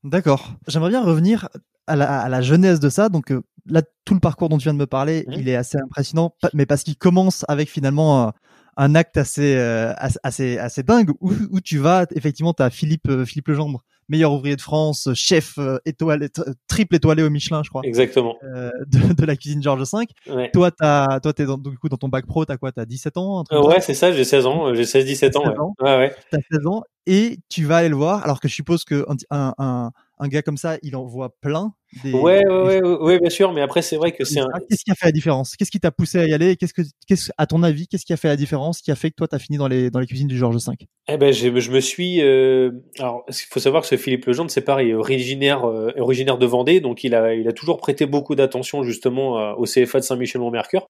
D'accord. 0.05 0.55
J'aimerais 0.69 0.91
bien 0.91 1.03
revenir 1.03 1.49
à 1.87 1.97
la, 1.97 2.21
à 2.21 2.29
la 2.29 2.43
genèse 2.43 2.79
de 2.79 2.89
ça. 2.91 3.09
Donc 3.09 3.33
euh, 3.33 3.43
là, 3.67 3.83
tout 4.05 4.15
le 4.15 4.21
parcours 4.21 4.49
dont 4.51 4.59
tu 4.59 4.65
viens 4.65 4.75
de 4.75 4.79
me 4.79 4.87
parler, 4.87 5.27
il 5.33 5.49
est 5.49 5.57
assez 5.57 5.79
impressionnant, 5.79 6.35
mais 6.53 6.67
parce 6.67 6.83
qu'il 6.83 6.97
commence 6.97 7.45
avec 7.49 7.71
finalement 7.71 8.29
un, 8.29 8.33
un 8.77 8.95
acte 8.95 9.17
assez, 9.17 9.57
euh, 9.57 9.93
assez, 9.97 10.19
assez, 10.23 10.59
assez 10.59 10.83
dingue 10.83 11.11
où, 11.21 11.33
où 11.51 11.61
tu 11.61 11.79
vas, 11.79 12.07
effectivement, 12.15 12.53
tu 12.53 12.63
as 12.63 12.71
Philippe, 12.71 13.09
euh, 13.09 13.25
Philippe 13.25 13.49
Legendre, 13.49 13.83
meilleur 14.09 14.33
ouvrier 14.33 14.57
de 14.57 14.61
France, 14.61 15.09
chef 15.15 15.59
euh, 15.59 15.79
étoilé, 15.85 16.29
triple 16.69 16.97
étoilé 16.97 17.23
au 17.23 17.31
Michelin, 17.31 17.63
je 17.63 17.71
crois, 17.71 17.83
Exactement. 17.85 18.37
euh, 18.43 18.71
de, 18.87 19.13
de 19.15 19.25
la 19.27 19.37
cuisine 19.37 19.63
Georges 19.63 19.85
V. 19.93 20.33
Ouais. 20.35 20.51
Toi, 20.53 20.71
t'as, 20.71 21.21
toi, 21.21 21.33
t'es 21.33 21.45
dans, 21.47 21.59
du 21.59 21.79
coup 21.79 21.89
dans 21.89 21.97
ton 21.97 22.09
bac 22.09 22.27
pro, 22.27 22.45
t'as 22.45 22.57
quoi? 22.57 22.73
T'as 22.73 22.85
17 22.85 23.17
ans 23.17 23.41
un 23.41 23.45
truc 23.45 23.59
Euh, 23.59 23.67
ouais, 23.69 23.81
c'est 23.81 23.95
ça, 23.95 24.13
j'ai 24.13 24.25
16 24.25 24.47
ans, 24.47 24.69
euh, 24.69 24.75
j'ai 24.75 24.85
16-17 24.85 25.37
ans. 25.37 25.43
16 25.45 25.51
Ouais. 25.53 25.59
ans. 25.59 25.75
ouais, 25.81 25.97
ouais. 25.99 26.15
T'as 26.31 26.39
16 26.53 26.67
ans 26.67 26.83
et 27.07 27.39
tu 27.51 27.65
vas 27.65 27.79
aller 27.79 27.89
le 27.91 27.97
voir. 27.97 28.23
Alors 28.25 28.41
que 28.41 28.49
je 28.49 28.55
suppose 28.55 28.85
que 28.85 29.05
un, 29.31 29.53
un, 29.59 29.91
un 30.19 30.29
gars 30.29 30.43
comme 30.43 30.57
ça, 30.57 30.77
il 30.83 30.97
en 30.97 31.05
voit 31.05 31.35
plein. 31.41 31.73
Des, 32.03 32.13
Ouais, 32.13 32.45
ouais, 32.47 32.83
ouais, 32.83 33.19
bien 33.19 33.31
sûr, 33.31 33.53
mais 33.53 33.61
après, 33.61 33.83
c'est 33.83 33.97
vrai 33.97 34.13
que 34.13 34.25
c'est 34.25 34.41
un, 34.41 34.49
Qu'est-ce 34.69 34.85
qui 34.85 34.91
a 34.91 34.95
fait 34.95 35.07
la 35.07 35.13
différence? 35.13 35.57
Qu'est-ce 35.57 35.71
qui 35.71 35.81
t'a 35.81 35.91
poussé 35.91 36.19
à 36.19 36.27
y 36.27 36.33
aller? 36.33 36.57
Qu'est-ce 36.57 36.75
que, 36.75 36.83
qu'est-ce, 37.07 37.31
à 37.39 37.47
ton 37.47 37.63
avis, 37.63 37.87
qu'est-ce 37.87 38.05
qui 38.05 38.13
a 38.13 38.17
fait 38.17 38.29
la 38.29 38.37
différence? 38.37 38.81
Qui 38.81 38.91
a 38.91 38.95
fait 38.95 39.11
que 39.11 39.17
toi, 39.17 39.29
t'as 39.29 39.39
fini 39.39 39.59
dans 39.59 39.69
les 39.69 39.91
dans 39.91 40.01
les 40.01 40.07
cuisines 40.07 40.29
du 40.29 40.37
Georges 40.37 40.57
V? 40.57 40.75
Eh 41.09 41.17
ben, 41.17 41.33
je 41.33 41.71
me 41.71 41.81
suis. 41.81 42.21
euh, 42.23 42.71
alors, 42.99 43.25
il 43.29 43.35
faut 43.51 43.61
savoir 43.61 43.83
que 43.83 43.89
ce 43.89 43.97
Philippe 43.97 44.25
Legendre, 44.27 44.51
c'est 44.51 44.63
pareil, 44.63 44.95
originaire, 44.95 45.65
euh, 45.65 45.93
originaire 45.99 46.39
de 46.39 46.47
Vendée, 46.47 46.81
donc 46.81 47.05
il 47.05 47.15
a, 47.15 47.35
il 47.35 47.47
a 47.49 47.53
toujours 47.53 47.77
prêté 47.79 48.07
beaucoup 48.07 48.35
d'attention 48.35 48.83
justement 48.83 49.53
au 49.53 49.65
CFA 49.65 50.01
de 50.01 50.05
Saint-Michel-Mont-Mercure. 50.05 50.89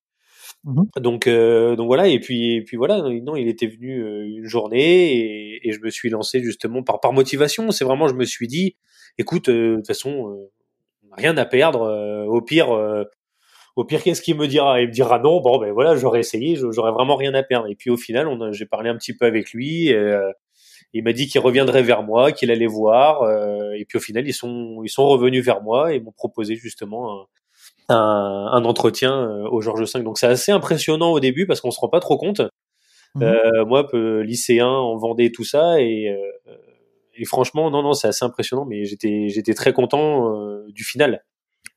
Mhm. 0.64 0.87
Donc, 0.96 1.26
euh, 1.26 1.76
donc 1.76 1.87
voilà, 1.87 2.08
et 2.08 2.18
puis, 2.20 2.54
et 2.54 2.62
puis 2.62 2.76
voilà, 2.76 3.02
non, 3.02 3.37
il 3.37 3.49
était 3.49 3.66
venu 3.66 4.02
une 4.38 4.46
journée 4.46 5.12
et, 5.12 5.68
et 5.68 5.73
je 5.73 5.80
me 5.80 5.90
suis 5.90 6.08
lancé 6.08 6.42
justement 6.42 6.82
par, 6.82 7.00
par 7.00 7.12
motivation. 7.12 7.70
C'est 7.70 7.84
vraiment, 7.84 8.08
je 8.08 8.14
me 8.14 8.25
suis 8.25 8.46
dit, 8.49 8.76
écoute, 9.18 9.49
euh, 9.49 9.73
de 9.73 9.76
toute 9.76 9.87
façon, 9.87 10.30
euh, 10.30 10.50
rien 11.16 11.37
à 11.37 11.44
perdre. 11.44 11.83
euh, 11.83 12.25
au 12.26 12.40
pire, 12.42 12.75
euh, 12.75 13.04
au 13.76 13.85
pire, 13.85 14.02
qu'est-ce 14.02 14.23
qu'il 14.23 14.37
me 14.37 14.47
dira? 14.47 14.80
Il 14.80 14.88
me 14.88 14.92
dira 14.92 15.18
non. 15.18 15.40
Bon, 15.40 15.59
ben 15.59 15.73
voilà, 15.73 15.97
j'aurais 15.97 16.21
essayé, 16.21 16.56
j'aurais 16.56 16.92
vraiment 16.92 17.16
rien 17.16 17.35
à 17.35 17.42
perdre. 17.42 17.68
Et 17.68 17.75
puis 17.76 17.90
au 17.90 17.97
final, 17.97 18.28
on 18.28 18.52
j'ai 18.52 18.66
parlé 18.66 18.90
un 18.90 18.97
petit 18.97 19.16
peu 19.16 19.26
avec 19.26 19.52
lui. 19.52 19.88
et, 19.88 19.94
euh, 19.97 20.30
il 20.92 21.02
m'a 21.04 21.12
dit 21.12 21.26
qu'il 21.26 21.40
reviendrait 21.40 21.83
vers 21.83 22.02
moi, 22.04 22.33
qu'il 22.33 22.50
allait 22.52 22.66
voir. 22.66 23.28
et 23.76 23.85
puis 23.85 23.99
au 23.99 24.00
final, 24.00 24.26
ils 24.28 24.33
sont, 24.35 24.80
ils 24.85 24.88
sont 24.90 25.06
revenus 25.09 25.44
vers 25.44 25.61
moi 25.62 25.92
et 25.92 26.00
m'ont 26.00 26.12
proposé 26.12 26.54
justement 26.56 27.26
un, 27.88 27.94
un, 27.97 28.49
un 28.52 28.64
entretien 28.64 29.26
au 29.50 29.61
Georges 29.61 29.92
V. 29.92 30.02
Donc 30.04 30.18
c'est 30.18 30.28
assez 30.28 30.52
impressionnant 30.52 31.11
au 31.11 31.18
début 31.21 31.47
parce 31.47 31.61
qu'on 31.61 31.73
se 31.73 31.80
rend 31.80 31.88
pas 31.88 32.00
trop 32.00 32.16
compte. 32.16 32.42
Euh, 33.23 33.64
moi, 33.64 33.87
peu, 33.87 34.21
lycéen 34.21 34.66
en 34.66 34.97
Vendée, 34.97 35.30
tout 35.30 35.44
ça, 35.44 35.80
et, 35.80 36.09
euh, 36.09 36.56
et 37.16 37.25
franchement, 37.25 37.71
non, 37.71 37.83
non, 37.83 37.92
c'est 37.92 38.09
assez 38.09 38.25
impressionnant. 38.25 38.64
Mais 38.64 38.85
j'étais, 38.85 39.28
j'étais 39.28 39.54
très 39.54 39.73
content 39.73 40.35
euh, 40.37 40.66
du 40.68 40.85
final. 40.85 41.25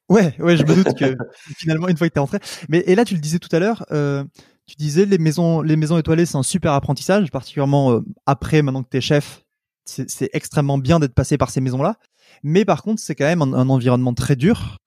Ouais, 0.09 0.33
ouais, 0.39 0.55
je 0.55 0.63
me 0.63 0.75
doute 0.75 0.97
que 0.97 1.15
finalement, 1.57 1.87
une 1.87 1.97
fois 1.97 2.07
que 2.07 2.13
t'es 2.13 2.19
entré. 2.19 2.39
Mais 2.69 2.79
et 2.87 2.95
là, 2.95 3.05
tu 3.05 3.13
le 3.13 3.19
disais 3.19 3.39
tout 3.39 3.53
à 3.53 3.59
l'heure, 3.59 3.85
euh, 3.91 4.23
tu 4.65 4.75
disais 4.77 5.05
les 5.05 5.17
maisons, 5.17 5.61
les 5.61 5.75
maisons 5.75 5.97
étoilées, 5.97 6.25
c'est 6.25 6.37
un 6.37 6.43
super 6.43 6.73
apprentissage, 6.73 7.29
particulièrement 7.31 7.91
euh, 7.91 8.01
après, 8.25 8.61
maintenant 8.61 8.83
que 8.83 8.89
t'es 8.89 9.01
chef. 9.01 9.43
C'est 9.85 10.29
extrêmement 10.33 10.77
bien 10.77 10.99
d'être 10.99 11.13
passé 11.13 11.37
par 11.37 11.49
ces 11.49 11.61
maisons-là. 11.61 11.95
Mais 12.43 12.65
par 12.65 12.83
contre, 12.83 13.01
c'est 13.01 13.15
quand 13.15 13.23
même 13.23 13.41
un, 13.41 13.53
un 13.53 13.69
environnement 13.69 14.13
très 14.13 14.35
dur. 14.35 14.79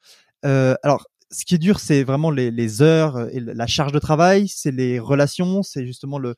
Alors, 0.42 1.07
ce 1.30 1.47
qui 1.47 1.54
est 1.54 1.59
dur, 1.59 1.80
c'est 1.80 2.04
vraiment 2.04 2.30
les, 2.30 2.50
les 2.50 2.83
heures 2.83 3.28
et 3.33 3.40
la 3.40 3.66
charge 3.66 3.92
de 3.92 3.99
travail, 3.99 4.47
c'est 4.49 4.73
les 4.73 4.99
relations, 4.99 5.62
c'est 5.62 5.87
justement 5.87 6.19
le, 6.19 6.35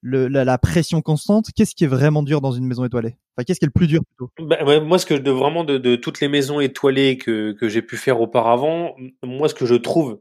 le 0.00 0.28
la, 0.28 0.44
la 0.44 0.58
pression 0.58 1.02
constante. 1.02 1.46
Qu'est-ce 1.54 1.74
qui 1.74 1.84
est 1.84 1.88
vraiment 1.88 2.22
dur 2.22 2.40
dans 2.40 2.52
une 2.52 2.66
maison 2.66 2.84
étoilée? 2.84 3.16
Enfin, 3.36 3.44
qu'est-ce 3.44 3.58
qui 3.60 3.64
est 3.64 3.68
le 3.68 3.72
plus 3.72 3.86
dur 3.86 4.00
plutôt? 4.04 4.30
Bah, 4.40 4.80
moi, 4.80 4.98
ce 4.98 5.06
que 5.06 5.16
je 5.16 5.22
de 5.22 5.30
vraiment 5.30 5.64
de, 5.64 5.78
de 5.78 5.96
toutes 5.96 6.20
les 6.20 6.28
maisons 6.28 6.60
étoilées 6.60 7.18
que, 7.18 7.52
que 7.52 7.68
j'ai 7.68 7.82
pu 7.82 7.96
faire 7.96 8.20
auparavant, 8.20 8.94
moi, 9.22 9.48
ce 9.48 9.54
que 9.54 9.66
je 9.66 9.74
trouve 9.74 10.20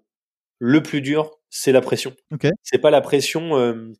le 0.59 0.83
plus 0.83 1.01
dur, 1.01 1.31
c'est 1.49 1.71
la 1.71 1.81
pression. 1.81 2.13
C'est 2.63 2.79
pas 2.79 2.91
la 2.91 3.01
pression. 3.01 3.57
euh, 3.57 3.93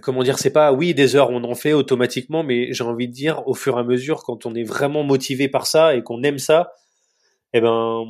comment 0.00 0.22
dire 0.22 0.38
C'est 0.38 0.52
pas 0.52 0.72
oui 0.72 0.94
des 0.94 1.16
heures 1.16 1.30
on 1.30 1.44
en 1.44 1.54
fait 1.54 1.72
automatiquement, 1.74 2.42
mais 2.42 2.72
j'ai 2.72 2.84
envie 2.84 3.08
de 3.08 3.12
dire 3.12 3.46
au 3.46 3.54
fur 3.54 3.76
et 3.76 3.80
à 3.80 3.84
mesure 3.84 4.22
quand 4.24 4.46
on 4.46 4.54
est 4.54 4.64
vraiment 4.64 5.02
motivé 5.04 5.48
par 5.48 5.66
ça 5.66 5.94
et 5.94 6.02
qu'on 6.02 6.22
aime 6.22 6.38
ça, 6.38 6.72
eh 7.52 7.60
ben 7.60 8.04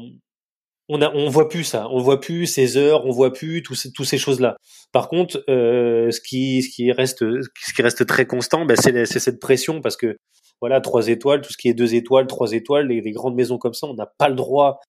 on 0.89 1.01
a 1.01 1.11
on 1.15 1.29
voit 1.29 1.49
plus 1.49 1.65
ça, 1.65 1.89
on 1.91 1.99
voit 2.01 2.21
plus 2.21 2.47
ces 2.47 2.77
heures, 2.77 3.05
on 3.07 3.11
voit 3.11 3.33
plus 3.33 3.63
tous 3.63 3.75
ces, 3.75 3.93
tous 3.93 4.05
ces 4.05 4.19
choses 4.19 4.41
là. 4.41 4.57
Par 4.93 5.09
contre, 5.09 5.43
euh, 5.49 6.11
ce 6.11 6.21
qui 6.21 6.63
ce 6.63 6.71
qui 6.75 6.93
reste 6.93 7.21
ce 7.21 7.73
qui 7.75 7.83
reste 7.83 8.07
très 8.07 8.27
constant, 8.27 8.65
ben, 8.65 8.77
c'est 8.77 9.07
c'est 9.07 9.21
cette 9.21 9.41
pression 9.41 9.81
parce 9.81 9.97
que 9.97 10.17
voilà 10.61 10.81
trois 10.81 11.09
étoiles, 11.09 11.41
tout 11.41 11.53
ce 11.53 11.57
qui 11.59 11.69
est 11.69 11.75
deux 11.75 11.95
étoiles, 11.95 12.27
trois 12.27 12.53
étoiles, 12.53 12.89
les, 12.89 13.01
les 13.01 13.13
grandes 13.13 13.35
maisons 13.35 13.59
comme 13.59 13.75
ça, 13.75 13.87
on 13.87 13.95
n'a 13.95 14.07
pas 14.19 14.29
le 14.29 14.35
droit 14.35 14.81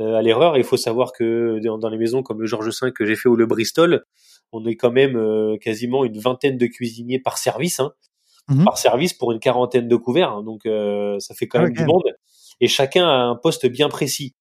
euh, 0.00 0.14
à 0.14 0.22
l'erreur. 0.22 0.56
Il 0.56 0.64
faut 0.64 0.76
savoir 0.76 1.12
que 1.12 1.58
dans, 1.64 1.78
dans 1.78 1.88
les 1.88 1.98
maisons 1.98 2.22
comme 2.22 2.40
le 2.40 2.46
Georges 2.46 2.70
V 2.82 2.92
que 2.92 3.04
j'ai 3.06 3.16
fait 3.16 3.28
ou 3.28 3.36
le 3.36 3.46
Bristol, 3.46 4.02
on 4.52 4.64
est 4.66 4.76
quand 4.76 4.90
même 4.90 5.16
euh, 5.16 5.56
quasiment 5.58 6.04
une 6.04 6.18
vingtaine 6.18 6.56
de 6.58 6.66
cuisiniers 6.66 7.18
par 7.20 7.38
service, 7.38 7.80
hein, 7.80 7.92
Mhm. 8.48 8.64
par 8.64 8.78
service 8.78 9.14
pour 9.14 9.30
une 9.30 9.38
quarantaine 9.38 9.86
de 9.86 9.94
couverts. 9.96 10.30
hein. 10.32 10.42
donc 10.42 10.66
euh, 10.66 11.16
ça 11.20 11.34
fait 11.34 11.46
quand 11.46 11.60
Ah 11.60 11.62
même 11.64 11.72
du 11.74 11.84
monde. 11.84 12.02
Et 12.60 12.66
chacun 12.66 13.06
a 13.06 13.12
un 13.22 13.36
poste 13.36 13.66
bien 13.66 13.88
précis, 13.88 14.34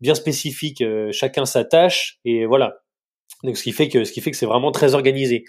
bien 0.00 0.14
spécifique. 0.14 0.80
euh, 0.80 1.10
chacun 1.12 1.44
sa 1.44 1.64
tâche 1.64 2.18
et 2.24 2.46
voilà. 2.46 2.74
Donc 3.44 3.56
ce 3.56 3.62
qui 3.62 3.72
fait 3.72 3.88
que 3.88 4.04
ce 4.04 4.12
qui 4.12 4.20
fait 4.20 4.30
que 4.30 4.36
c'est 4.36 4.46
vraiment 4.46 4.72
très 4.72 4.94
organisé. 4.94 5.44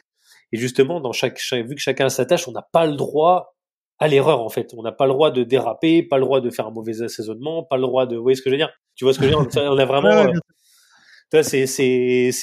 Et 0.52 0.58
justement, 0.58 1.00
dans 1.00 1.12
chaque, 1.12 1.38
chaque- 1.40 1.66
vu 1.68 1.76
que 1.76 1.82
chacun 1.82 2.06
a 2.08 2.10
sa 2.10 2.26
tâche, 2.26 2.48
on 2.48 2.52
n'a 2.52 2.68
pas 2.72 2.86
le 2.86 2.96
droit 2.96 3.56
à 4.00 4.08
l'erreur 4.08 4.42
en 4.42 4.50
fait. 4.50 4.74
On 4.78 4.82
n'a 4.82 4.92
pas 4.92 5.06
le 5.06 5.14
droit 5.14 5.32
de 5.32 5.44
déraper, 5.44 6.04
pas 6.04 6.18
le 6.18 6.24
droit 6.24 6.42
de 6.42 6.50
faire 6.50 6.68
un 6.68 6.72
mauvais 6.72 7.02
assaisonnement, 7.02 7.64
pas 7.64 7.76
le 7.78 7.84
droit 7.84 8.06
de. 8.06 8.16
Vous 8.16 8.24
voyez 8.24 8.36
ce 8.36 8.42
que 8.42 8.50
je 8.50 8.56
veux 8.56 8.58
dire? 8.60 8.72
Tu 8.96 9.04
vois 9.06 9.14
ce 9.14 9.20
que 9.20 9.26
je 9.26 9.30
veux 9.36 9.46
dire? 9.46 9.64
On 9.72 9.78
a 9.78 9.86
vraiment. 9.86 10.32
C'est 11.32 11.68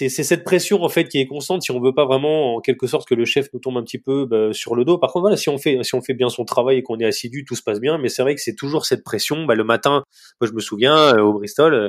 cette 0.09 0.45
pression 0.45 0.83
en 0.83 0.89
fait 0.89 1.09
qui 1.09 1.19
est 1.19 1.27
constante 1.27 1.63
si 1.63 1.73
on 1.73 1.81
veut 1.81 1.93
pas 1.95 2.05
vraiment 2.05 2.57
en 2.57 2.61
quelque 2.61 2.87
sorte 2.87 3.09
que 3.09 3.15
le 3.15 3.25
chef 3.25 3.49
nous 3.53 3.59
tombe 3.59 3.77
un 3.79 3.83
petit 3.83 3.99
peu 3.99 4.27
bah, 4.27 4.53
sur 4.53 4.77
le 4.77 4.85
dos. 4.85 4.97
Par 4.99 5.13
contre 5.13 5.23
voilà, 5.23 5.37
si 5.37 5.49
on 5.49 5.59
fait 5.59 5.83
si 5.83 5.95
on 5.97 6.03
fait 6.03 6.15
bien 6.15 6.29
son 6.29 6.45
travail 6.45 6.79
et 6.79 6.83
qu'on 6.83 6.99
est 6.99 7.05
assidu, 7.05 7.45
tout 7.45 7.57
se 7.57 7.63
passe 7.63 7.81
bien. 7.81 7.99
Mais 7.99 8.09
c'est 8.09 8.23
vrai 8.23 8.35
que 8.37 8.41
c'est 8.41 8.55
toujours 8.55 8.87
cette 8.87 9.03
pression. 9.03 9.45
Bah, 9.45 9.55
le 9.57 9.65
matin, 9.65 10.05
moi 10.41 10.49
je 10.49 10.53
me 10.53 10.61
souviens 10.61 10.97
euh, 11.17 11.23
au 11.23 11.33
Bristol, 11.33 11.75
euh, 11.75 11.89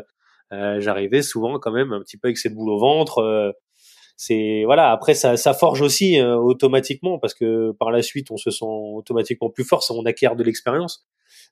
euh, 0.53 0.79
j'arrivais 0.79 1.21
souvent 1.21 1.59
quand 1.59 1.71
même 1.71 1.93
un 1.93 1.99
petit 2.01 2.17
peu 2.17 2.29
avec 2.29 2.37
cette 2.37 2.53
boule 2.55 2.71
au 2.71 2.79
ventre. 2.79 3.19
euh, 3.19 3.51
c'est 4.17 4.63
voilà. 4.65 4.91
Après 4.91 5.13
ça 5.13 5.37
ça 5.37 5.53
forge 5.53 5.81
aussi 5.81 6.19
euh, 6.19 6.35
automatiquement 6.35 7.19
parce 7.19 7.33
que 7.35 7.71
par 7.73 7.91
la 7.91 8.01
suite 8.01 8.31
on 8.31 8.37
se 8.37 8.49
sent 8.49 8.65
automatiquement 8.65 9.49
plus 9.51 9.63
fort, 9.63 9.83
on 9.91 10.05
acquiert 10.05 10.35
de 10.35 10.43
l'expérience. 10.43 11.05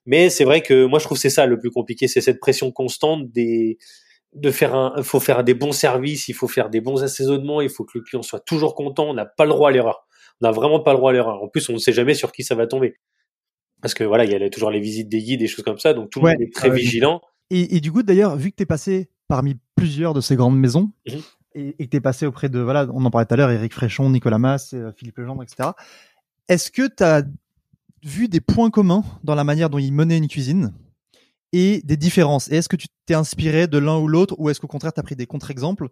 Mais 0.06 0.30
c'est 0.30 0.44
vrai 0.44 0.62
que 0.62 0.84
moi 0.86 0.98
je 0.98 1.04
trouve 1.04 1.18
c'est 1.18 1.30
ça 1.30 1.46
le 1.46 1.58
plus 1.58 1.70
compliqué, 1.70 2.08
c'est 2.08 2.20
cette 2.20 2.40
pression 2.40 2.72
constante 2.72 3.30
des 3.32 3.78
de 4.36 4.50
faire 4.50 4.74
un, 4.74 4.92
il 4.96 5.02
faut 5.04 5.20
faire 5.20 5.42
des 5.44 5.54
bons 5.54 5.72
services, 5.72 6.28
il 6.28 6.34
faut 6.34 6.48
faire 6.48 6.70
des 6.70 6.80
bons 6.80 7.02
assaisonnements, 7.02 7.60
il 7.60 7.70
faut 7.70 7.84
que 7.84 7.98
le 7.98 8.04
client 8.04 8.22
soit 8.22 8.40
toujours 8.40 8.74
content. 8.74 9.08
On 9.08 9.14
n'a 9.14 9.26
pas 9.26 9.44
le 9.44 9.50
droit 9.50 9.70
à 9.70 9.72
l'erreur. 9.72 10.06
On 10.40 10.46
n'a 10.46 10.52
vraiment 10.52 10.80
pas 10.80 10.92
le 10.92 10.98
droit 10.98 11.10
à 11.10 11.14
l'erreur. 11.14 11.42
En 11.42 11.48
plus, 11.48 11.68
on 11.68 11.72
ne 11.72 11.78
sait 11.78 11.92
jamais 11.92 12.14
sur 12.14 12.30
qui 12.32 12.42
ça 12.44 12.54
va 12.54 12.66
tomber. 12.66 12.96
Parce 13.82 13.94
que 13.94 14.04
voilà, 14.04 14.24
il 14.24 14.30
y 14.30 14.34
a 14.34 14.50
toujours 14.50 14.70
les 14.70 14.80
visites 14.80 15.08
des 15.08 15.22
guides, 15.22 15.40
des 15.40 15.46
choses 15.46 15.64
comme 15.64 15.78
ça, 15.78 15.94
donc 15.94 16.10
tout 16.10 16.20
le 16.20 16.26
Ouais, 16.26 16.32
monde 16.34 16.42
est 16.42 16.54
très 16.54 16.68
ah 16.68 16.74
vigilant. 16.74 17.20
Et, 17.50 17.76
et 17.76 17.80
du 17.80 17.92
coup, 17.92 18.02
d'ailleurs, 18.02 18.36
vu 18.36 18.50
que 18.50 18.56
tu 18.56 18.62
es 18.62 18.66
passé 18.66 19.08
parmi 19.28 19.56
plusieurs 19.76 20.14
de 20.14 20.20
ces 20.20 20.36
grandes 20.36 20.58
maisons, 20.58 20.90
Mhm. 21.06 21.20
et, 21.54 21.74
et 21.78 21.84
que 21.86 21.90
tu 21.90 21.96
es 21.96 22.00
passé 22.00 22.26
auprès 22.26 22.48
de, 22.48 22.58
voilà, 22.60 22.86
on 22.92 23.04
en 23.04 23.10
parlait 23.10 23.26
tout 23.26 23.34
à 23.34 23.36
l'heure, 23.36 23.50
Eric 23.50 23.72
Fréchon, 23.72 24.10
Nicolas 24.10 24.38
Mass, 24.38 24.72
euh, 24.74 24.92
Philippe 24.96 25.18
Legendre, 25.18 25.42
etc., 25.42 25.70
est-ce 26.48 26.70
que 26.70 26.86
tu 26.88 27.02
as 27.02 27.22
vu 28.04 28.28
des 28.28 28.40
points 28.40 28.70
communs 28.70 29.04
dans 29.24 29.34
la 29.34 29.44
manière 29.44 29.68
dont 29.70 29.78
ils 29.78 29.92
menaient 29.92 30.18
une 30.18 30.28
cuisine? 30.28 30.72
Et 31.56 31.80
des 31.84 31.96
différences. 31.96 32.52
Et 32.52 32.56
est-ce 32.56 32.68
que 32.68 32.76
tu 32.76 32.86
t'es 33.06 33.14
inspiré 33.14 33.66
de 33.66 33.78
l'un 33.78 33.98
ou 33.98 34.08
l'autre, 34.08 34.34
ou 34.38 34.50
est-ce 34.50 34.60
qu'au 34.60 34.66
contraire, 34.66 34.92
tu 34.92 35.00
as 35.00 35.02
pris 35.02 35.16
des 35.16 35.24
contre-exemples 35.24 35.88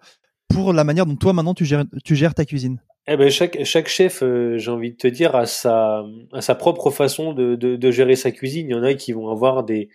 pour 0.48 0.74
la 0.74 0.84
manière 0.84 1.06
dont 1.06 1.16
toi, 1.16 1.32
maintenant, 1.32 1.54
tu 1.54 1.64
gères, 1.64 2.34
ta 2.34 2.44
cuisine? 2.44 2.78
Eh 3.06 3.16
ben 3.16 3.30
chaque 3.30 3.88
chef, 3.88 4.22
euh, 4.22 4.58
j'ai 4.58 4.70
envie 4.70 4.92
de 4.92 4.96
te 4.96 5.06
dire, 5.06 5.34
a 5.34 5.46
sa 5.46 6.04
a 6.32 6.54
propre 6.54 6.90
façon 6.90 7.32
de, 7.32 7.90
gérer 7.90 8.14
sa 8.14 8.30
cuisine. 8.30 8.68
Il 8.68 8.72
y 8.72 8.74
en 8.74 8.82
a 8.82 8.92
qui 8.94 9.12
vont 9.12 9.30
avoir 9.30 9.64
des 9.64 9.88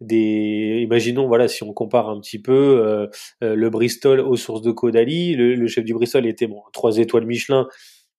imaginons 0.00 1.26
voilà 1.26 1.48
si 1.48 1.64
on 1.64 1.72
compare 1.72 2.08
un 2.08 2.20
petit 2.20 2.40
peu 2.40 2.52
euh, 2.52 3.08
euh, 3.42 3.56
le 3.56 3.70
Bristol 3.70 4.20
aux 4.20 4.36
sources 4.36 4.62
de 4.62 4.70
Caudalie, 4.70 5.34
le, 5.34 5.56
le 5.56 5.66
chef 5.66 5.84
du 5.84 5.94
Bristol 5.94 6.24
était 6.26 6.46
bon 6.46 6.62
trois 6.72 6.98
étoiles 6.98 7.26
Michelin, 7.26 7.66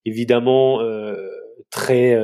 évidemment 0.04 0.80
très 1.70 2.16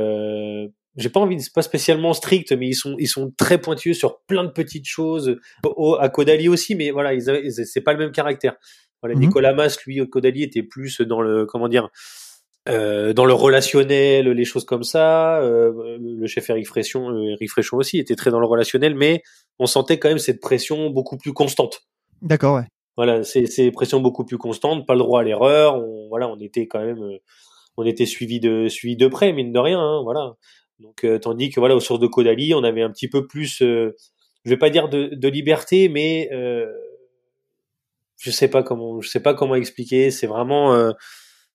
j'ai 0.98 1.10
pas 1.10 1.20
envie 1.20 1.36
de 1.36 1.42
c'est 1.42 1.54
pas 1.54 1.62
spécialement 1.62 2.14
strict 2.14 2.52
mais 2.54 2.68
ils 2.68 2.76
sont 2.76 2.96
ils 3.00 3.08
sont 3.08 3.32
très 3.38 3.58
pointueux 3.60 3.94
sur 3.94 4.22
plein 4.28 4.44
de 4.44 4.52
petites 4.52 4.88
choses 4.88 5.38
Au- 5.64 5.96
à 6.00 6.10
Caudalie 6.10 6.48
aussi 6.50 6.76
mais 6.76 6.92
voilà 6.92 7.14
ils, 7.14 7.52
c'est 7.52 7.82
pas 7.82 7.94
le 7.94 8.00
même 8.00 8.12
caractère 8.12 8.56
voilà 9.02 9.16
Mhm. 9.16 9.22
Nicolas 9.22 9.54
Mas 9.54 9.78
lui 9.86 10.02
au 10.02 10.08
Caudalie 10.08 10.44
était 10.44 10.64
plus 10.64 11.02
dans 11.02 11.22
le 11.22 11.46
comment 11.46 11.68
dire 11.68 11.90
euh, 12.68 13.14
dans 13.14 13.26
le 13.26 13.34
relationnel, 13.34 14.28
les 14.28 14.44
choses 14.46 14.66
comme 14.66 14.82
ça. 14.84 15.40
Euh, 15.40 16.00
le 16.02 16.26
chef 16.26 16.50
Eric 16.50 16.66
Fréchon, 16.68 17.12
euh, 17.12 17.34
Eric 17.34 17.52
Fréchon 17.52 17.78
aussi 17.78 18.00
était 18.00 18.16
très 18.16 18.32
dans 18.32 18.40
le 18.40 18.48
relationnel, 18.48 18.96
mais 18.96 19.22
on 19.60 19.68
sentait 19.68 20.00
quand 20.00 20.10
même 20.10 20.18
cette 20.18 20.42
pression 20.42 20.90
beaucoup 20.90 21.16
plus 21.18 21.32
constante. 21.32 21.82
D'accord, 22.24 22.56
ouais. 22.56 22.66
Voilà, 22.98 23.24
c'est 23.24 23.46
c'est 23.46 23.70
pression 23.70 24.00
beaucoup 24.00 24.26
plus 24.26 24.40
constante, 24.40 24.88
pas 24.88 24.94
le 24.94 25.00
droit 25.00 25.20
à 25.20 25.24
l'erreur. 25.24 25.76
On, 25.76 26.08
voilà, 26.10 26.28
on 26.28 26.40
était 26.40 26.66
quand 26.66 26.80
même, 26.84 27.04
euh, 27.04 27.18
on 27.78 27.86
était 27.86 28.08
suivi 28.08 28.40
de 28.40 28.68
suivi 28.68 28.96
de 28.96 29.08
près, 29.08 29.32
mine 29.32 29.52
de 29.52 29.60
rien, 29.60 29.80
hein, 29.80 30.02
voilà. 30.04 30.34
Donc 30.80 31.06
tandis 31.22 31.50
que 31.50 31.60
voilà, 31.60 31.76
aux 31.76 31.80
sources 31.80 32.00
de 32.00 32.08
Caudalie, 32.08 32.54
on 32.54 32.64
avait 32.64 32.82
un 32.82 32.92
petit 32.92 33.08
peu 33.08 33.28
plus, 33.28 33.58
je 33.60 33.94
vais 34.46 34.58
pas 34.58 34.70
dire 34.70 34.90
de, 34.90 35.10
de 35.14 35.28
liberté, 35.28 35.90
mais 35.90 36.30
je 38.18 38.32
sais 38.32 38.50
pas 38.50 38.62
comment, 38.62 39.00
je 39.02 39.10
sais 39.10 39.22
pas 39.22 39.34
comment 39.34 39.56
expliquer. 39.56 40.12
C'est 40.12 40.28
vraiment 40.28 40.94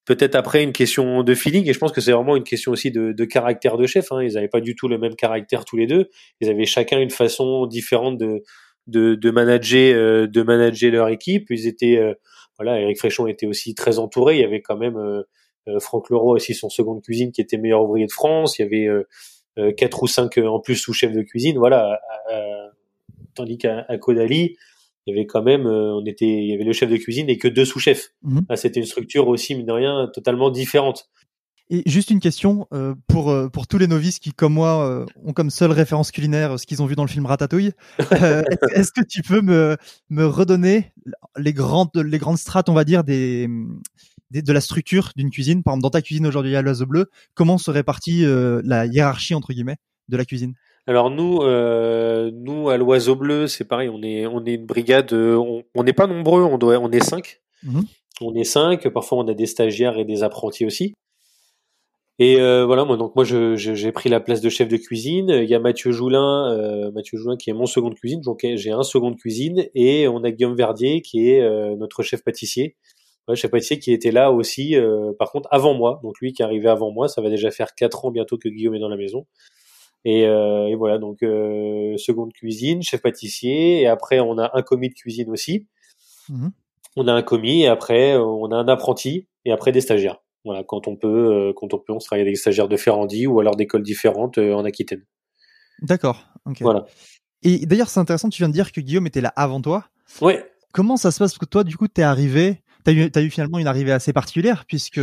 peut-être 0.05 0.35
après 0.35 0.63
une 0.63 0.73
question 0.73 1.23
de 1.23 1.35
feeling 1.35 1.69
et 1.69 1.73
je 1.73 1.79
pense 1.79 1.91
que 1.91 2.01
c'est 2.01 2.11
vraiment 2.11 2.35
une 2.35 2.43
question 2.43 2.71
aussi 2.71 2.91
de, 2.91 3.11
de 3.11 3.25
caractère 3.25 3.77
de 3.77 3.85
chef. 3.85 4.11
Hein. 4.11 4.23
Ils 4.23 4.33
n'avaient 4.33 4.47
pas 4.47 4.61
du 4.61 4.75
tout 4.75 4.87
le 4.87 4.97
même 4.97 5.15
caractère 5.15 5.65
tous 5.65 5.77
les 5.77 5.87
deux. 5.87 6.09
Ils 6.39 6.49
avaient 6.49 6.65
chacun 6.65 6.99
une 6.99 7.11
façon 7.11 7.65
différente 7.67 8.17
de 8.17 8.41
de, 8.87 9.15
de 9.15 9.31
manager 9.31 9.95
euh, 9.95 10.27
de 10.27 10.41
manager 10.41 10.91
leur 10.91 11.09
équipe. 11.09 11.47
Ils 11.49 11.67
étaient 11.67 11.97
euh, 11.97 12.13
voilà, 12.57 12.79
Eric 12.79 12.97
Fréchon 12.97 13.27
était 13.27 13.45
aussi 13.45 13.75
très 13.75 13.99
entouré. 13.99 14.37
Il 14.37 14.41
y 14.41 14.43
avait 14.45 14.61
quand 14.61 14.77
même 14.77 14.97
euh, 14.97 15.23
Franck 15.79 16.09
Leroy 16.09 16.35
aussi 16.35 16.53
son 16.53 16.69
seconde 16.69 17.01
cuisine 17.01 17.31
qui 17.31 17.41
était 17.41 17.57
meilleur 17.57 17.83
ouvrier 17.83 18.07
de 18.07 18.11
France. 18.11 18.57
Il 18.57 18.63
y 18.63 18.65
avait 18.65 19.73
quatre 19.75 20.03
ou 20.03 20.07
cinq 20.07 20.37
en 20.37 20.59
plus 20.59 20.75
sous-chef 20.75 21.11
de 21.11 21.21
cuisine. 21.21 21.57
Voilà. 21.57 21.99
tandis 23.35 23.57
qu'à 23.57 23.85
Caudalie, 23.99 24.55
il 25.05 25.15
y 25.15 25.17
avait 25.17 25.25
quand 25.25 25.43
même, 25.43 25.65
on 25.65 26.05
était, 26.05 26.25
il 26.25 26.49
y 26.49 26.53
avait 26.53 26.63
le 26.63 26.73
chef 26.73 26.89
de 26.89 26.97
cuisine 26.97 27.29
et 27.29 27.37
que 27.37 27.47
deux 27.47 27.65
sous-chefs. 27.65 28.13
Mhm. 28.23 28.45
C'était 28.55 28.79
une 28.79 28.85
structure 28.85 29.27
aussi, 29.27 29.55
mine 29.55 29.65
de 29.65 29.71
rien, 29.71 30.09
totalement 30.13 30.49
différente. 30.49 31.09
Et 31.73 31.83
juste 31.85 32.09
une 32.11 32.19
question 32.19 32.67
euh, 32.73 32.95
pour 33.07 33.31
euh, 33.31 33.47
pour 33.47 33.65
tous 33.65 33.77
les 33.77 33.87
novices 33.87 34.19
qui, 34.19 34.33
comme 34.33 34.53
moi, 34.53 34.85
euh, 34.85 35.05
ont 35.23 35.31
comme 35.31 35.49
seule 35.49 35.71
référence 35.71 36.11
culinaire 36.11 36.59
ce 36.59 36.67
qu'ils 36.67 36.81
ont 36.83 36.85
vu 36.85 36.95
dans 36.95 37.05
le 37.05 37.09
film 37.09 37.25
Ratatouille. 37.25 37.71
Est-ce 38.75 38.91
que 38.91 39.01
tu 39.07 39.21
peux 39.21 39.41
me 39.41 39.77
me 40.09 40.25
redonner 40.25 40.91
les 41.37 41.53
grandes 41.53 41.91
les 41.95 42.17
grandes 42.17 42.37
strates, 42.37 42.67
on 42.67 42.73
va 42.73 42.83
dire, 42.83 43.05
des, 43.05 43.47
de 44.31 44.53
la 44.53 44.61
structure 44.61 45.11
d'une 45.15 45.29
cuisine 45.29 45.63
Par 45.63 45.73
exemple, 45.73 45.83
dans 45.83 45.89
ta 45.89 46.01
cuisine 46.01 46.25
aujourd'hui 46.25 46.55
à 46.55 46.61
l'Oiseau 46.61 46.85
Bleu, 46.85 47.09
comment 47.33 47.57
se 47.57 47.71
répartit 47.71 48.23
la 48.25 48.85
hiérarchie 48.85 49.35
entre 49.35 49.53
guillemets 49.53 49.77
de 50.09 50.17
la 50.17 50.25
cuisine? 50.25 50.53
Alors 50.87 51.11
nous, 51.11 51.39
nous 52.31 52.69
à 52.69 52.77
l'Oiseau 52.77 53.15
Bleu, 53.15 53.47
c'est 53.47 53.65
pareil. 53.65 53.89
On 53.89 54.01
est 54.01 54.25
on 54.25 54.45
est 54.45 54.55
une 54.55 54.65
brigade. 54.65 55.13
on 55.13 55.83
n'est 55.83 55.93
pas 55.93 56.07
nombreux. 56.07 56.43
On 56.43 56.57
doit 56.57 56.77
on 56.79 56.91
est 56.91 57.03
cinq. 57.03 57.41
Mmh 57.63 57.81
on 58.21 58.35
est 58.35 58.43
cinq. 58.43 58.87
Parfois 58.89 59.19
on 59.19 59.27
a 59.27 59.33
des 59.33 59.45
stagiaires 59.45 59.97
et 59.97 60.05
des 60.05 60.23
apprentis 60.23 60.65
aussi. 60.65 60.93
Et 62.19 62.39
euh, 62.39 62.65
voilà, 62.65 62.85
moi 62.85 62.97
donc 62.97 63.15
moi 63.15 63.25
je, 63.25 63.55
j'ai 63.55 63.91
pris 63.91 64.07
la 64.07 64.19
place 64.19 64.41
de 64.41 64.49
chef 64.49 64.67
de 64.67 64.77
cuisine. 64.77 65.29
Il 65.29 65.49
y 65.49 65.55
a 65.55 65.59
Mathieu 65.59 65.91
Joulin, 65.91 66.51
euh, 66.51 66.91
Mathieu 66.91 67.17
Joulin 67.17 67.35
qui 67.35 67.49
est 67.49 67.53
mon 67.53 67.65
second 67.65 67.89
de 67.89 67.95
cuisine. 67.95 68.21
Donc 68.21 68.41
j'ai 68.43 68.71
un 68.71 68.83
second 68.83 69.11
de 69.11 69.15
cuisine 69.15 69.65
et 69.73 70.07
on 70.07 70.23
a 70.23 70.31
Guillaume 70.31 70.55
Verdier 70.55 71.01
qui 71.01 71.29
est 71.29 71.41
euh, 71.41 71.75
notre 71.77 72.03
chef 72.03 72.23
pâtissier. 72.23 72.75
Pâtissier 73.49 73.79
qui 73.79 73.93
était 73.93 74.11
là 74.11 74.31
aussi, 74.31 74.75
par 75.19 75.31
contre 75.31 75.47
avant 75.51 75.73
moi. 75.73 75.99
Donc 76.03 76.19
lui 76.19 76.33
qui 76.33 76.41
est 76.41 76.45
arrivé 76.45 76.67
avant 76.69 76.91
moi, 76.91 77.07
ça 77.07 77.21
va 77.21 77.29
déjà 77.29 77.51
faire 77.51 77.73
quatre 77.75 78.05
ans 78.05 78.11
bientôt 78.11 78.37
que 78.37 78.49
Guillaume 78.49 78.75
est 78.75 78.79
dans 78.79 78.89
la 78.89 78.97
maison. 78.97 79.25
Et, 80.05 80.21
et 80.21 80.75
voilà 80.75 80.97
donc 80.97 81.19
seconde 81.21 82.33
cuisine, 82.33 82.81
chef 82.81 83.01
pâtissier 83.01 83.81
et 83.81 83.87
après 83.87 84.19
on 84.19 84.37
a 84.37 84.51
un 84.53 84.61
commis 84.61 84.89
de 84.89 84.95
cuisine 84.95 85.29
aussi. 85.29 85.67
Mmh 86.29 86.49
on 86.97 87.07
a 87.07 87.13
un 87.13 87.21
commis 87.21 87.61
et 87.63 87.67
après 87.67 88.17
on 88.17 88.51
a 88.51 88.55
un 88.55 88.67
apprenti 88.67 89.27
et 89.45 89.51
après 89.51 89.71
des 89.71 89.81
stagiaires. 89.81 90.17
Voilà, 90.43 90.63
quand 90.63 90.87
on 90.87 90.95
peut, 90.95 91.07
euh, 91.07 91.53
quand 91.55 91.73
on 91.73 91.77
peut, 91.77 91.93
on 91.93 91.99
se 91.99 92.07
travaille 92.07 92.23
avec 92.23 92.33
des 92.33 92.39
stagiaires 92.39 92.67
de 92.67 92.77
Ferrandi 92.77 93.27
ou 93.27 93.39
alors 93.39 93.55
d'écoles 93.55 93.83
différentes 93.83 94.39
euh, 94.39 94.53
en 94.53 94.65
Aquitaine. 94.65 95.05
D'accord. 95.81 96.27
Voilà. 96.59 96.85
Et 97.43 97.65
d'ailleurs, 97.65 97.89
c'est 97.89 97.99
intéressant, 97.99 98.29
tu 98.29 98.41
viens 98.41 98.49
de 98.49 98.53
dire 98.53 98.71
que 98.71 98.81
Guillaume 98.81 99.07
était 99.07 99.21
là 99.21 99.31
avant 99.35 99.61
toi. 99.61 99.85
Ouais. 100.19 100.43
Comment 100.73 100.97
ça 100.97 101.11
se 101.11 101.19
passe? 101.19 101.33
Parce 101.33 101.39
que 101.39 101.45
toi, 101.45 101.63
du 101.63 101.77
coup, 101.77 101.87
t'es 101.87 102.01
arrivé, 102.01 102.61
t'as 102.83 102.93
eu, 102.93 103.09
as 103.13 103.21
eu 103.21 103.29
finalement 103.29 103.59
une 103.59 103.67
arrivée 103.67 103.91
assez 103.91 104.13
particulière, 104.13 104.65
puisque 104.65 105.01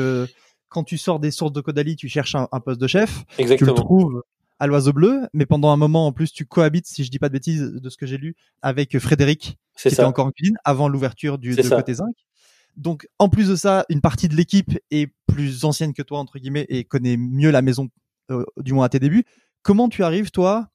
quand 0.68 0.84
tu 0.84 0.98
sors 0.98 1.18
des 1.18 1.30
sources 1.30 1.52
de 1.52 1.60
Caudalie, 1.60 1.96
tu 1.96 2.08
cherches 2.08 2.34
un, 2.34 2.60
poste 2.60 2.80
de 2.80 2.86
chef. 2.86 3.24
Exactement. 3.38 3.74
Tu 3.74 3.78
le 3.78 3.84
trouves 3.84 4.22
à 4.60 4.66
l'Oiseau 4.66 4.92
Bleu, 4.92 5.28
mais 5.32 5.46
pendant 5.46 5.70
un 5.70 5.76
moment, 5.76 6.06
en 6.06 6.12
plus, 6.12 6.32
tu 6.32 6.44
cohabites, 6.44 6.86
si 6.86 7.04
je 7.04 7.10
dis 7.10 7.18
pas 7.18 7.28
de 7.28 7.32
bêtises, 7.32 7.62
de 7.62 7.88
ce 7.90 7.96
que 7.96 8.06
j'ai 8.06 8.18
lu, 8.18 8.34
avec 8.60 8.98
Frédéric, 8.98 9.58
qui 9.76 9.88
était 9.88 10.02
encore 10.02 10.26
en 10.26 10.32
cuisine, 10.32 10.56
avant 10.64 10.88
l'ouverture 10.88 11.38
du 11.38 11.54
de 11.54 11.68
côté 11.68 11.94
zinc. 11.94 12.14
Donc, 12.76 13.08
en 13.18 13.28
plus 13.28 13.48
de 13.48 13.56
ça, 13.56 13.84
une 13.88 14.00
partie 14.00 14.28
de 14.28 14.36
l'équipe 14.36 14.78
est 14.90 15.12
plus 15.26 15.64
ancienne 15.64 15.92
que 15.94 16.02
toi, 16.02 16.18
entre 16.18 16.38
guillemets, 16.38 16.66
et 16.68 16.84
connaît 16.84 17.16
mieux 17.16 17.50
la 17.50 17.62
maison, 17.62 17.88
euh, 18.30 18.44
du 18.56 18.72
moins 18.72 18.86
à 18.86 18.88
tes 18.88 19.00
débuts. 19.00 19.24
Comment 19.62 19.88
tu 19.88 20.02
arrives, 20.04 20.30
toi, 20.30 20.68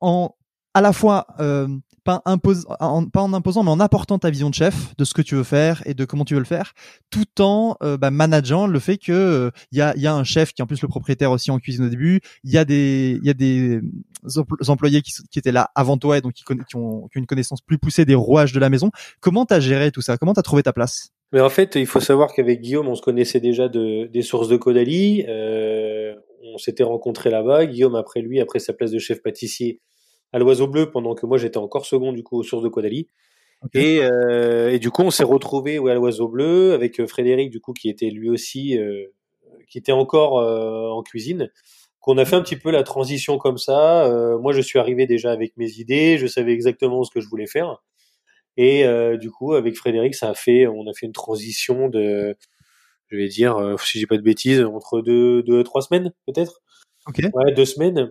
en 0.00 0.34
à 0.72 0.80
la 0.80 0.92
fois 0.92 1.26
euh, 1.40 1.68
pas, 2.04 2.22
en, 2.24 2.38
pas 2.38 3.22
en 3.22 3.32
imposant, 3.32 3.62
mais 3.62 3.70
en 3.70 3.80
apportant 3.80 4.18
ta 4.18 4.30
vision 4.30 4.50
de 4.50 4.54
chef 4.54 4.96
de 4.96 5.04
ce 5.04 5.14
que 5.14 5.22
tu 5.22 5.34
veux 5.34 5.44
faire 5.44 5.82
et 5.86 5.94
de 5.94 6.04
comment 6.04 6.24
tu 6.24 6.34
veux 6.34 6.40
le 6.40 6.46
faire, 6.46 6.72
tout 7.10 7.40
en 7.40 7.76
euh, 7.82 7.96
bah, 7.96 8.10
manageant 8.10 8.66
le 8.66 8.78
fait 8.78 8.98
que 8.98 9.50
il 9.72 9.78
y, 9.78 9.82
a, 9.82 9.96
y 9.96 10.06
a 10.06 10.14
un 10.14 10.24
chef 10.24 10.52
qui 10.52 10.62
est 10.62 10.64
en 10.64 10.66
plus 10.66 10.82
le 10.82 10.88
propriétaire 10.88 11.30
aussi 11.30 11.50
en 11.50 11.58
cuisine 11.58 11.84
au 11.84 11.88
début, 11.88 12.20
il 12.44 12.50
y 12.50 12.58
a 12.58 12.64
des 12.64 13.18
y 13.22 13.30
a 13.30 13.34
des 13.34 13.80
employés 14.68 15.02
qui, 15.02 15.12
qui 15.30 15.38
étaient 15.38 15.52
là 15.52 15.70
avant 15.74 15.96
toi 15.96 16.18
et 16.18 16.20
donc 16.20 16.32
qui, 16.32 16.44
qui, 16.44 16.52
ont, 16.52 16.64
qui 16.66 16.76
ont 16.76 17.08
une 17.14 17.26
connaissance 17.26 17.60
plus 17.60 17.78
poussée 17.78 18.04
des 18.04 18.14
rouages 18.14 18.52
de 18.52 18.60
la 18.60 18.68
maison. 18.68 18.90
Comment 19.20 19.46
t'as 19.46 19.60
géré 19.60 19.90
tout 19.90 20.02
ça? 20.02 20.18
Comment 20.18 20.34
t'as 20.34 20.42
trouvé 20.42 20.62
ta 20.62 20.72
place? 20.72 21.10
Mais 21.32 21.40
en 21.40 21.48
fait, 21.48 21.76
il 21.76 21.86
faut 21.86 22.00
savoir 22.00 22.32
qu'avec 22.32 22.60
Guillaume, 22.60 22.88
on 22.88 22.96
se 22.96 23.02
connaissait 23.02 23.38
déjà 23.38 23.68
de, 23.68 24.06
des 24.06 24.22
sources 24.22 24.48
de 24.48 24.56
Caudalie. 24.56 25.24
Euh, 25.28 26.14
on 26.42 26.58
s'était 26.58 26.82
rencontrés 26.82 27.30
là-bas. 27.30 27.66
Guillaume, 27.66 27.94
après 27.94 28.20
lui, 28.20 28.40
après 28.40 28.58
sa 28.58 28.72
place 28.72 28.90
de 28.90 28.98
chef 28.98 29.22
pâtissier, 29.22 29.80
à 30.32 30.38
l'Oiseau 30.38 30.66
Bleu 30.66 30.90
pendant 30.90 31.14
que 31.14 31.26
moi 31.26 31.38
j'étais 31.38 31.58
encore 31.58 31.86
second 31.86 32.12
du 32.12 32.22
coup 32.22 32.38
aux 32.38 32.42
sources 32.42 32.62
de 32.62 32.68
Caudalie. 32.68 33.08
Et, 33.74 34.00
euh, 34.02 34.70
et, 34.70 34.78
du 34.78 34.90
coup, 34.90 35.02
on 35.02 35.10
s'est 35.10 35.24
retrouvé 35.24 35.78
ouais, 35.78 35.92
à 35.92 35.94
l'Oiseau 35.94 36.28
Bleu 36.28 36.72
avec 36.72 36.98
euh, 36.98 37.06
Frédéric 37.06 37.50
du 37.50 37.60
coup 37.60 37.74
qui 37.74 37.90
était 37.90 38.08
lui 38.08 38.30
aussi 38.30 38.78
euh, 38.78 39.06
qui 39.68 39.76
était 39.78 39.92
encore 39.92 40.38
euh, 40.38 40.88
en 40.88 41.02
cuisine. 41.02 41.50
Qu'on 42.00 42.16
a 42.16 42.24
fait 42.24 42.36
un 42.36 42.40
petit 42.40 42.56
peu 42.56 42.70
la 42.70 42.82
transition 42.82 43.36
comme 43.36 43.58
ça. 43.58 44.10
Moi, 44.40 44.54
je 44.54 44.62
suis 44.62 44.78
arrivé 44.78 45.06
déjà 45.06 45.32
avec 45.32 45.54
mes 45.58 45.72
idées, 45.72 46.16
je 46.16 46.26
savais 46.26 46.54
exactement 46.54 47.04
ce 47.04 47.10
que 47.10 47.20
je 47.20 47.28
voulais 47.28 47.46
faire. 47.46 47.82
Et 48.56 48.86
du 49.18 49.30
coup, 49.30 49.52
avec 49.52 49.76
Frédéric, 49.76 50.14
ça 50.14 50.30
a 50.30 50.34
fait, 50.34 50.66
on 50.66 50.86
a 50.86 50.94
fait 50.94 51.04
une 51.04 51.12
transition 51.12 51.90
de, 51.90 52.38
je 53.08 53.16
vais 53.18 53.28
dire, 53.28 53.76
si 53.80 54.00
j'ai 54.00 54.06
pas 54.06 54.16
de 54.16 54.22
bêtises, 54.22 54.62
entre 54.62 55.02
deux, 55.02 55.42
deux, 55.42 55.62
trois 55.62 55.82
semaines 55.82 56.10
peut-être. 56.26 56.62
Ok. 57.06 57.20
Ouais, 57.34 57.52
deux 57.52 57.66
semaines 57.66 58.10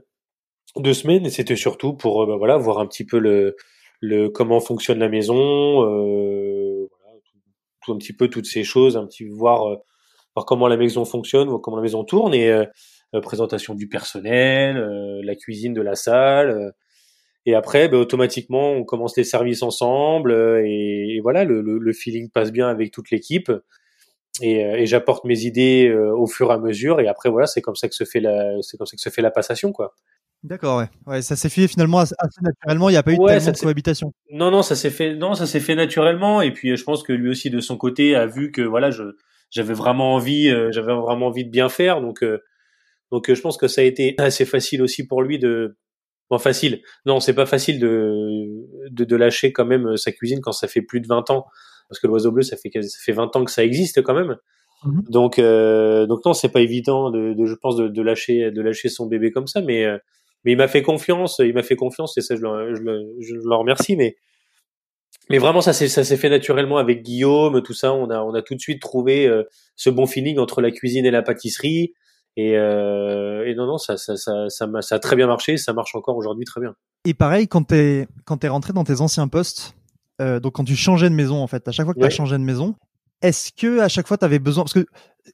deux 0.75 0.93
semaines 0.93 1.25
et 1.25 1.29
c'était 1.29 1.55
surtout 1.55 1.93
pour 1.93 2.23
euh, 2.23 2.25
bah, 2.25 2.35
voilà 2.37 2.57
voir 2.57 2.79
un 2.79 2.87
petit 2.87 3.05
peu 3.05 3.19
le, 3.19 3.55
le 4.01 4.29
comment 4.29 4.59
fonctionne 4.59 4.99
la 4.99 5.09
maison, 5.09 5.83
euh, 5.85 6.89
tout, 7.83 7.93
un 7.93 7.97
petit 7.97 8.13
peu 8.13 8.29
toutes 8.29 8.45
ces 8.45 8.63
choses, 8.63 8.97
un 8.97 9.05
petit 9.05 9.25
voir 9.25 9.67
euh, 9.67 9.75
voir 10.35 10.45
comment 10.45 10.67
la 10.67 10.77
maison 10.77 11.05
fonctionne, 11.05 11.49
voir 11.49 11.61
comment 11.61 11.77
la 11.77 11.83
maison 11.83 12.03
tourne 12.03 12.33
et 12.33 12.49
euh, 12.51 12.65
présentation 13.21 13.73
du 13.75 13.89
personnel, 13.89 14.77
la 15.23 15.35
cuisine 15.35 15.73
de 15.73 15.81
la 15.81 15.95
salle. 15.95 16.73
et 17.45 17.55
après, 17.55 17.89
bah, 17.89 17.97
automatiquement, 17.97 18.71
on 18.71 18.83
commence 18.83 19.17
les 19.17 19.23
services 19.23 19.63
ensemble 19.63 20.33
et, 20.65 21.19
voilà, 21.23 21.43
le, 21.43 21.61
le, 21.61 21.79
le, 21.79 21.93
feeling 21.93 22.29
passe 22.29 22.51
bien 22.51 22.67
avec 22.69 22.91
toute 22.91 23.09
l'équipe. 23.11 23.51
Et, 24.41 24.61
et 24.61 24.85
j'apporte 24.85 25.25
mes 25.25 25.41
idées 25.41 25.91
au 25.91 26.27
fur 26.27 26.51
et 26.51 26.53
à 26.53 26.59
mesure. 26.59 27.01
Et 27.01 27.07
après, 27.07 27.29
voilà, 27.29 27.47
c'est 27.47 27.61
comme 27.61 27.75
ça 27.75 27.89
que 27.89 27.95
se 27.95 28.03
fait 28.03 28.19
la, 28.19 28.61
c'est 28.61 28.77
comme 28.77 28.85
ça 28.87 28.95
que 28.95 29.01
se 29.01 29.09
fait 29.09 29.23
la 29.23 29.31
passation, 29.31 29.71
quoi. 29.71 29.95
D'accord, 30.43 30.79
ouais. 30.79 30.89
ouais. 31.05 31.21
Ça 31.21 31.35
s'est 31.35 31.49
fait 31.49 31.67
finalement 31.67 31.99
assez, 31.99 32.15
naturellement. 32.41 32.89
Il 32.89 32.93
n'y 32.93 32.97
a 32.97 33.03
pas 33.03 33.11
eu 33.11 33.17
tellement 33.17 33.51
de 33.51 33.59
cohabitation. 33.59 34.13
Non, 34.31 34.51
non, 34.51 34.61
ça 34.61 34.75
s'est 34.75 34.89
fait. 34.89 35.15
Non, 35.15 35.33
ça 35.35 35.45
s'est 35.45 35.59
fait 35.59 35.75
naturellement. 35.75 36.41
Et 36.41 36.51
puis, 36.53 36.75
je 36.75 36.83
pense 36.83 37.03
que 37.03 37.11
lui 37.11 37.29
aussi, 37.29 37.49
de 37.49 37.59
son 37.59 37.77
côté, 37.77 38.15
a 38.15 38.25
vu 38.25 38.51
que 38.51 38.61
voilà, 38.61 38.89
je 38.91 39.03
j'avais 39.51 39.73
vraiment 39.73 40.13
envie, 40.13 40.49
euh, 40.49 40.71
j'avais 40.71 40.93
vraiment 40.93 41.27
envie 41.27 41.43
de 41.43 41.49
bien 41.49 41.69
faire. 41.69 42.01
Donc, 42.01 42.23
euh, 42.23 42.39
donc, 43.11 43.29
euh, 43.29 43.35
je 43.35 43.41
pense 43.41 43.57
que 43.57 43.67
ça 43.67 43.81
a 43.81 43.83
été 43.83 44.15
assez 44.17 44.45
facile 44.45 44.81
aussi 44.81 45.05
pour 45.05 45.21
lui 45.21 45.39
de. 45.39 45.77
Bon, 46.29 46.37
facile. 46.37 46.81
Non, 47.05 47.19
c'est 47.19 47.33
pas 47.33 47.47
facile 47.47 47.79
de, 47.79 48.45
de, 48.91 49.03
de 49.03 49.15
lâcher 49.15 49.51
quand 49.51 49.65
même 49.65 49.97
sa 49.97 50.11
cuisine 50.11 50.41
quand 50.41 50.51
ça 50.51 50.67
fait 50.67 50.83
plus 50.83 51.01
de 51.01 51.07
20 51.07 51.31
ans, 51.31 51.47
parce 51.89 51.99
que 51.99 52.05
l'oiseau 52.05 52.31
bleu, 52.31 52.43
ça 52.43 52.55
fait 52.55 52.69
ça 52.83 52.97
fait 53.03 53.13
20 53.13 53.35
ans 53.35 53.43
que 53.43 53.51
ça 53.51 53.65
existe 53.65 54.03
quand 54.03 54.13
même. 54.13 54.37
Mmh 54.85 55.01
donc, 55.09 55.39
euh, 55.39 56.05
donc 56.05 56.23
non, 56.23 56.33
c'est 56.33 56.49
pas 56.49 56.61
évident 56.61 57.11
de, 57.11 57.33
de 57.33 57.45
je 57.45 57.55
pense, 57.55 57.75
de, 57.75 57.89
de, 57.89 58.01
lâcher, 58.01 58.51
de 58.51 58.61
lâcher 58.61 58.87
son 58.87 59.07
bébé 59.07 59.31
comme 59.31 59.47
ça, 59.47 59.59
mais 59.61 59.85
mais 60.43 60.53
il 60.53 60.57
m'a 60.57 60.67
fait 60.67 60.81
confiance, 60.81 61.39
il 61.39 61.53
m'a 61.53 61.63
fait 61.63 61.75
confiance 61.75 62.17
et 62.17 62.21
ça 62.21 62.35
je 62.35 62.41
le, 62.41 62.75
je 62.75 62.81
le, 62.81 63.15
je 63.19 63.35
le 63.35 63.55
remercie. 63.55 63.95
Mais 63.95 64.15
mais 65.29 65.37
vraiment 65.37 65.61
ça 65.61 65.73
s'est 65.73 65.87
ça 65.87 66.03
s'est 66.03 66.17
fait 66.17 66.29
naturellement 66.29 66.77
avec 66.77 67.03
Guillaume, 67.03 67.61
tout 67.61 67.73
ça. 67.73 67.93
On 67.93 68.09
a 68.09 68.21
on 68.21 68.33
a 68.33 68.41
tout 68.41 68.55
de 68.55 68.59
suite 68.59 68.81
trouvé 68.81 69.27
euh, 69.27 69.43
ce 69.75 69.89
bon 69.89 70.05
feeling 70.05 70.39
entre 70.39 70.61
la 70.61 70.71
cuisine 70.71 71.05
et 71.05 71.11
la 71.11 71.21
pâtisserie. 71.21 71.93
Et, 72.37 72.55
euh, 72.57 73.45
et 73.45 73.53
non 73.55 73.65
non 73.65 73.77
ça 73.77 73.97
ça 73.97 74.15
ça 74.15 74.47
ça, 74.47 74.69
a, 74.73 74.81
ça 74.81 74.95
a 74.95 74.99
très 74.99 75.15
bien 75.15 75.27
marché, 75.27 75.57
ça 75.57 75.73
marche 75.73 75.93
encore 75.95 76.15
aujourd'hui 76.15 76.45
très 76.45 76.61
bien. 76.61 76.73
Et 77.05 77.13
pareil 77.13 77.47
quand 77.47 77.63
t'es 77.63 78.07
quand 78.25 78.37
t'es 78.37 78.47
rentré 78.47 78.71
dans 78.71 78.83
tes 78.83 79.01
anciens 79.01 79.27
postes, 79.27 79.75
euh, 80.21 80.39
donc 80.39 80.53
quand 80.53 80.63
tu 80.63 80.75
changeais 80.75 81.09
de 81.09 81.15
maison 81.15 81.41
en 81.41 81.47
fait, 81.47 81.67
à 81.67 81.71
chaque 81.71 81.85
fois 81.85 81.93
que 81.93 81.99
tu 81.99 82.05
as 82.05 82.09
changé 82.09 82.37
de 82.37 82.43
maison, 82.43 82.75
est-ce 83.21 83.51
que 83.51 83.79
à 83.79 83.87
chaque 83.89 84.07
fois 84.07 84.17
tu 84.17 84.25
avais 84.25 84.39
besoin 84.39 84.63
parce 84.63 84.73
que 84.73 84.85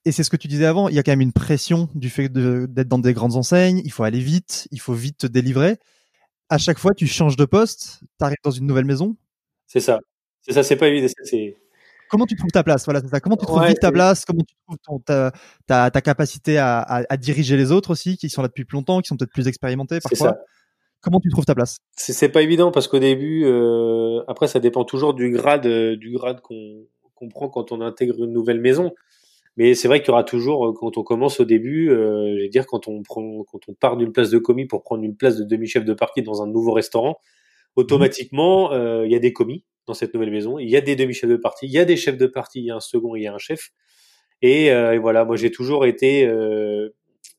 et 0.03 0.11
c'est 0.11 0.23
ce 0.23 0.29
que 0.29 0.37
tu 0.37 0.47
disais 0.47 0.65
avant, 0.65 0.89
il 0.89 0.95
y 0.95 0.99
a 0.99 1.03
quand 1.03 1.11
même 1.11 1.21
une 1.21 1.31
pression 1.31 1.89
du 1.95 2.09
fait 2.09 2.27
d'être 2.29 2.87
dans 2.87 2.99
des 2.99 3.13
grandes 3.13 3.35
enseignes, 3.35 3.81
il 3.85 3.91
faut 3.91 4.03
aller 4.03 4.19
vite, 4.19 4.67
il 4.71 4.79
faut 4.79 4.93
vite 4.93 5.19
te 5.19 5.27
délivrer. 5.27 5.77
À 6.49 6.57
chaque 6.57 6.77
fois, 6.79 6.93
tu 6.93 7.07
changes 7.07 7.37
de 7.37 7.45
poste, 7.45 8.01
tu 8.01 8.25
arrives 8.25 8.37
dans 8.43 8.51
une 8.51 8.67
nouvelle 8.67 8.85
maison. 8.85 9.15
C'est 9.67 9.79
ça. 9.79 9.99
C'est 10.41 10.53
ça, 10.53 10.63
c'est 10.63 10.75
pas 10.75 10.87
évident. 10.89 11.07
C'est 11.23 11.55
comment 12.09 12.25
tu 12.25 12.35
trouves 12.35 12.51
ta 12.51 12.63
place? 12.63 12.85
Voilà, 12.85 13.01
ça. 13.01 13.19
Comment 13.19 13.37
tu 13.37 13.45
trouves 13.45 13.61
Ouais, 13.61 13.69
vite 13.69 13.79
ta 13.79 13.91
place? 13.91 14.25
Comment 14.25 14.43
tu 14.43 14.55
trouves 14.65 14.77
ton, 14.85 14.99
ta, 14.99 15.31
ta, 15.65 15.89
ta 15.89 16.01
capacité 16.01 16.57
à, 16.57 16.79
à, 16.79 17.03
à 17.09 17.17
diriger 17.17 17.57
les 17.57 17.71
autres 17.71 17.91
aussi, 17.91 18.17
qui 18.17 18.29
sont 18.29 18.41
là 18.41 18.47
depuis 18.47 18.65
plus 18.65 18.75
longtemps, 18.75 19.01
qui 19.01 19.07
sont 19.07 19.17
peut-être 19.17 19.31
plus 19.31 19.47
expérimentés 19.47 19.99
parfois? 20.01 20.29
ça. 20.29 20.37
Comment 21.01 21.19
tu 21.19 21.29
trouves 21.29 21.45
ta 21.45 21.55
place? 21.55 21.77
C'est 21.95 22.13
c'est 22.13 22.29
pas 22.29 22.41
évident 22.41 22.71
parce 22.71 22.87
qu'au 22.87 22.99
début, 22.99 23.45
euh, 23.45 24.21
après 24.27 24.47
ça 24.47 24.59
dépend 24.59 24.85
toujours 24.85 25.13
du 25.13 25.29
grade, 25.31 25.65
euh, 25.67 25.95
du 25.95 26.11
grade 26.11 26.41
qu'on 26.41 26.85
qu'on 27.25 27.29
prend 27.29 27.49
quand 27.49 27.71
on 27.71 27.81
intègre 27.81 28.23
une 28.23 28.33
nouvelle 28.33 28.61
maison. 28.61 28.93
Mais 29.57 29.73
c'est 29.73 29.87
vrai 29.87 30.01
qu'il 30.01 30.09
y 30.09 30.11
aura 30.11 30.23
toujours, 30.23 30.67
euh, 30.67 30.73
quand 30.73 30.97
on 30.97 31.03
commence 31.03 31.39
au 31.39 31.45
début, 31.45 31.89
euh, 31.89 32.35
je 32.35 32.41
vais 32.41 32.49
dire 32.49 32.65
quand 32.67 32.87
on 32.87 33.03
prend, 33.03 33.43
quand 33.45 33.59
on 33.69 33.73
part 33.73 33.95
d'une 33.95 34.11
place 34.11 34.29
de 34.29 34.37
commis 34.37 34.65
pour 34.65 34.83
prendre 34.83 35.03
une 35.03 35.15
place 35.15 35.37
de 35.37 35.45
demi-chef 35.45 35.85
de 35.85 35.93
partie 35.93 36.21
dans 36.21 36.41
un 36.41 36.47
nouveau 36.47 36.73
restaurant, 36.73 37.17
automatiquement 37.75 38.73
euh, 38.73 39.05
il 39.05 39.11
y 39.11 39.15
a 39.15 39.19
des 39.19 39.33
commis 39.33 39.63
dans 39.87 39.93
cette 39.93 40.13
nouvelle 40.13 40.31
maison, 40.31 40.59
il 40.59 40.69
y 40.69 40.75
a 40.75 40.81
des 40.81 40.95
demi-chefs 40.95 41.29
de 41.29 41.37
partie, 41.37 41.67
il 41.67 41.71
y 41.71 41.77
a 41.79 41.85
des 41.85 41.95
chefs 41.95 42.17
de 42.17 42.27
partie, 42.27 42.59
il 42.59 42.65
y 42.65 42.71
a 42.71 42.75
un 42.75 42.79
second, 42.81 43.15
il 43.15 43.23
y 43.23 43.27
a 43.27 43.33
un 43.33 43.37
chef. 43.37 43.71
Et, 44.41 44.71
euh, 44.71 44.93
et 44.93 44.97
voilà, 44.97 45.23
moi 45.23 45.37
j'ai 45.37 45.51
toujours 45.51 45.85
été, 45.85 46.29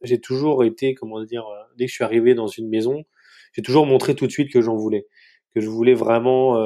j'ai 0.03 0.21
toujours 0.21 0.65
été, 0.65 0.95
comment 0.95 1.23
dire, 1.23 1.45
dès 1.77 1.85
que 1.85 1.91
je 1.91 1.95
suis 1.95 2.05
arrivé 2.05 2.35
dans 2.35 2.47
une 2.47 2.69
maison, 2.69 3.05
j'ai 3.53 3.63
toujours 3.63 3.85
montré 3.85 4.15
tout 4.15 4.27
de 4.27 4.33
suite 4.33 4.51
que 4.51 4.63
j'en 4.63 4.77
voulais, 4.77 5.07
que 5.55 5.61
je 5.61 5.69
voulais 5.69 5.95
vraiment, 5.95 6.57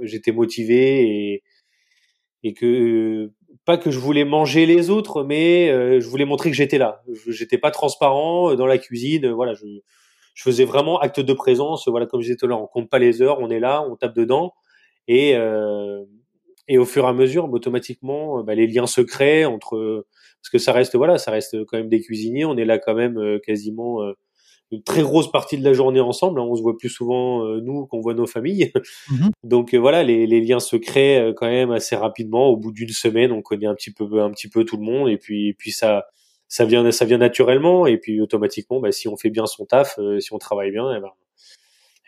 j'étais 0.00 0.32
motivé 0.32 1.34
et 1.34 1.42
et 2.46 2.54
que 2.54 3.30
pas 3.64 3.76
que 3.76 3.90
je 3.90 3.98
voulais 3.98 4.24
manger 4.24 4.66
les 4.66 4.90
autres, 4.90 5.24
mais 5.24 5.68
euh, 5.70 6.00
je 6.00 6.08
voulais 6.08 6.24
montrer 6.24 6.50
que 6.50 6.56
j'étais 6.56 6.78
là. 6.78 7.02
J'étais 7.26 7.58
pas 7.58 7.72
transparent 7.72 8.52
euh, 8.52 8.56
dans 8.56 8.66
la 8.66 8.78
cuisine. 8.78 9.26
euh, 9.26 9.34
Voilà, 9.34 9.54
je, 9.54 9.66
faisais 10.36 10.64
vraiment 10.64 11.00
acte 11.00 11.18
de 11.18 11.32
présence. 11.32 11.88
Voilà, 11.88 12.06
comme 12.06 12.20
je 12.22 12.32
disais 12.32 12.52
on 12.52 12.66
compte 12.68 12.88
pas 12.88 13.00
les 13.00 13.20
heures, 13.22 13.40
on 13.40 13.50
est 13.50 13.58
là, 13.58 13.82
on 13.82 13.96
tape 13.96 14.14
dedans 14.14 14.54
et 15.08 15.34
et 16.68 16.78
au 16.78 16.84
fur 16.84 17.04
et 17.04 17.08
à 17.08 17.12
mesure, 17.12 17.48
bah, 17.48 17.56
automatiquement, 17.56 18.42
bah, 18.42 18.54
les 18.54 18.66
liens 18.66 18.86
se 18.86 19.00
créent 19.00 19.44
entre 19.44 20.04
parce 20.42 20.50
que 20.50 20.58
ça 20.58 20.72
reste 20.72 20.96
voilà, 20.96 21.16
ça 21.18 21.30
reste 21.30 21.64
quand 21.66 21.78
même 21.78 21.88
des 21.88 22.00
cuisiniers. 22.00 22.44
On 22.44 22.56
est 22.56 22.64
là 22.64 22.78
quand 22.78 22.94
même 22.94 23.40
quasiment 23.44 24.00
une 24.72 24.82
très 24.82 25.02
grosse 25.02 25.30
partie 25.30 25.56
de 25.58 25.64
la 25.64 25.72
journée 25.72 26.00
ensemble. 26.00 26.40
hein. 26.40 26.44
On 26.44 26.56
se 26.56 26.62
voit 26.62 26.76
plus 26.76 26.88
souvent 26.88 27.44
euh, 27.44 27.60
nous 27.60 27.86
qu'on 27.86 28.00
voit 28.00 28.14
nos 28.14 28.26
familles. 28.26 28.72
Mhm. 29.10 29.30
Donc 29.44 29.74
euh, 29.74 29.78
voilà, 29.78 30.02
les, 30.02 30.26
les 30.26 30.40
liens 30.40 30.58
se 30.60 30.76
créent 30.76 31.18
euh, 31.20 31.32
quand 31.34 31.46
même 31.46 31.70
assez 31.70 31.94
rapidement. 31.96 32.48
Au 32.48 32.56
bout 32.56 32.72
d'une 32.72 32.88
semaine, 32.88 33.30
on 33.32 33.42
connaît 33.42 33.66
un 33.66 33.74
petit 33.74 33.92
peu 33.92 34.20
un 34.20 34.30
petit 34.30 34.48
peu 34.48 34.64
tout 34.64 34.76
le 34.76 34.82
monde 34.82 35.08
et 35.08 35.18
puis 35.18 35.48
et 35.48 35.54
puis 35.54 35.70
ça 35.72 36.06
ça 36.48 36.64
vient 36.64 36.90
ça 36.90 37.04
vient 37.04 37.18
naturellement 37.18 37.86
et 37.86 37.96
puis 37.98 38.20
automatiquement, 38.20 38.80
bah, 38.80 38.92
si 38.92 39.08
on 39.08 39.16
fait 39.16 39.30
bien 39.30 39.46
son 39.46 39.66
taf, 39.66 39.98
si 40.20 40.32
on 40.32 40.38
travaille 40.38 40.70
bien, 40.72 40.94
eh 40.96 41.00
ben, 41.00 41.10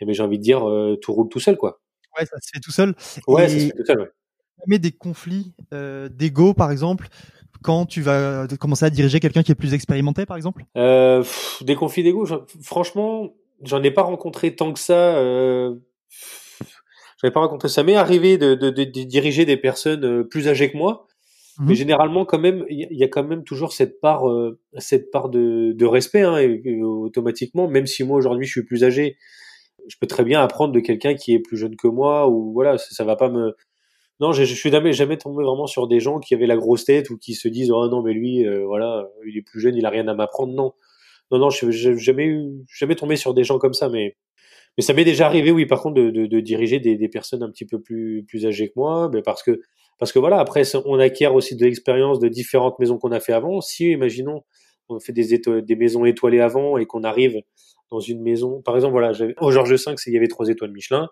eh 0.01 0.05
ben, 0.05 0.13
j'ai 0.13 0.23
envie 0.23 0.37
de 0.37 0.43
dire 0.43 0.59
tout 1.01 1.13
roule 1.13 1.29
tout 1.29 1.39
seul 1.39 1.57
quoi. 1.57 1.81
Ouais, 2.17 2.25
ça 2.25 2.37
se 2.41 2.49
fait 2.53 2.59
tout 2.59 2.71
seul. 2.71 2.93
Ouais, 3.27 3.45
Et- 3.45 3.49
ça 3.49 3.59
se 3.59 3.65
fait 3.67 3.77
tout 3.77 3.85
seul. 3.85 3.99
Ouais. 4.01 4.07
jamais 4.65 4.79
des 4.79 4.91
conflits 4.91 5.53
euh, 5.73 6.09
d'ego, 6.09 6.53
par 6.53 6.71
exemple, 6.71 7.07
quand 7.61 7.85
tu 7.85 8.01
vas 8.01 8.47
commencer 8.59 8.85
à 8.85 8.89
diriger 8.89 9.19
quelqu'un 9.19 9.43
qui 9.43 9.51
est 9.51 9.55
plus 9.55 9.73
expérimenté, 9.73 10.25
par 10.25 10.37
exemple? 10.37 10.65
Euh, 10.77 11.19
pff, 11.19 11.63
des 11.63 11.75
conflits 11.75 12.03
d'ego, 12.03 12.25
franchement, 12.63 13.33
j'en 13.63 13.83
ai 13.83 13.91
pas 13.91 14.03
rencontré 14.03 14.55
tant 14.55 14.71
que 14.73 14.79
ça. 14.79 15.17
Euh, 15.17 15.75
j'en 17.21 17.27
ai 17.27 17.31
pas 17.31 17.41
rencontré 17.41 17.67
ça. 17.69 17.83
Mais 17.83 17.95
arrivé 17.95 18.37
de, 18.37 18.55
de, 18.55 18.69
de, 18.69 18.83
de 18.83 19.03
diriger 19.03 19.45
des 19.45 19.57
personnes 19.57 20.05
euh, 20.05 20.23
plus 20.23 20.47
âgées 20.47 20.71
que 20.71 20.77
moi, 20.77 21.05
Mhm. 21.59 21.67
mais 21.67 21.75
généralement 21.75 22.23
quand 22.23 22.39
même, 22.39 22.63
il 22.69 22.79
y, 22.79 22.83
a- 22.85 22.87
il 22.91 22.97
y 22.97 23.03
a 23.03 23.09
quand 23.09 23.23
même 23.25 23.43
toujours 23.43 23.73
cette 23.73 23.99
part, 23.99 24.29
euh, 24.29 24.57
cette 24.77 25.11
part 25.11 25.27
de, 25.27 25.73
de 25.73 25.85
respect 25.85 26.21
hein, 26.21 26.37
et- 26.37 26.61
et 26.63 26.81
automatiquement. 26.81 27.67
Même 27.67 27.85
si 27.85 28.05
moi 28.05 28.15
aujourd'hui 28.17 28.45
je 28.45 28.51
suis 28.51 28.63
plus 28.63 28.85
âgé, 28.85 29.17
je 29.89 29.95
peux 29.99 30.07
très 30.07 30.23
bien 30.23 30.41
apprendre 30.41 30.71
de 30.73 30.79
quelqu'un 30.79 31.15
qui 31.15 31.33
est 31.33 31.39
plus 31.39 31.57
jeune 31.57 31.75
que 31.75 31.87
moi 31.89 32.29
ou 32.29 32.53
voilà, 32.53 32.77
ça, 32.77 32.87
ça 32.91 33.03
va 33.03 33.17
pas 33.17 33.29
me 33.29 33.55
non, 34.19 34.33
je, 34.33 34.43
je 34.43 34.53
suis 34.53 34.69
jamais 34.69 35.17
tombé 35.17 35.43
vraiment 35.43 35.65
sur 35.65 35.87
des 35.87 36.01
gens 36.01 36.19
qui 36.19 36.33
avaient 36.33 36.45
la 36.45 36.57
grosse 36.57 36.83
tête 36.83 37.09
ou 37.09 37.17
qui 37.17 37.35
se 37.35 37.47
disent 37.47 37.71
oh 37.71 37.87
non 37.87 38.01
mais 38.01 38.13
lui 38.13 38.45
euh, 38.45 38.65
voilà 38.65 39.07
il 39.25 39.37
est 39.37 39.41
plus 39.41 39.61
jeune 39.61 39.75
il 39.75 39.85
a 39.85 39.89
rien 39.89 40.07
à 40.07 40.13
m'apprendre. 40.13 40.53
Non. 40.53 40.73
Non 41.31 41.39
non 41.39 41.49
je 41.49 41.71
j'ai 41.71 41.97
jamais 41.97 42.25
eu 42.25 42.49
jamais 42.75 42.95
tombé 42.95 43.15
sur 43.15 43.33
des 43.33 43.43
gens 43.43 43.59
comme 43.59 43.73
ça 43.73 43.87
mais 43.87 44.17
mais 44.77 44.83
ça 44.83 44.93
m'est 44.93 45.05
déjà 45.05 45.25
arrivé 45.25 45.51
oui 45.51 45.65
par 45.65 45.81
contre 45.81 46.01
de, 46.01 46.39
diriger 46.41 46.79
des, 46.79 47.09
personnes 47.09 47.43
un 47.43 47.49
petit 47.49 47.65
peu 47.65 47.81
plus 47.81 48.25
plus 48.27 48.45
âgées 48.45 48.67
que 48.69 48.73
moi 48.75 49.09
mais 49.13 49.21
parce 49.21 49.43
que 49.43 49.61
parce 49.99 50.11
que 50.11 50.19
voilà 50.19 50.39
après 50.39 50.63
on 50.85 50.99
acquiert 50.99 51.33
aussi 51.35 51.55
de 51.55 51.63
l'expérience 51.63 52.19
de 52.19 52.27
différentes 52.27 52.77
maisons 52.79 52.97
qu'on 52.97 53.11
a 53.11 53.19
fait 53.21 53.33
avant. 53.33 53.61
Si 53.61 53.91
imaginons 53.91 54.43
on 54.89 54.99
fait 54.99 55.13
des 55.13 55.75
maisons 55.77 56.03
étoilées 56.03 56.41
avant 56.41 56.77
et 56.77 56.85
qu'on 56.85 57.03
arrive 57.03 57.41
dans 57.89 57.99
une 57.99 58.21
maison 58.21 58.61
par 58.63 58.75
exemple 58.75 58.93
voilà 58.93 59.13
au 59.39 59.51
Georges 59.51 59.71
V 59.71 59.95
il 60.07 60.13
y 60.13 60.17
avait 60.17 60.27
trois 60.27 60.49
étoiles 60.49 60.71
Michelin 60.71 61.07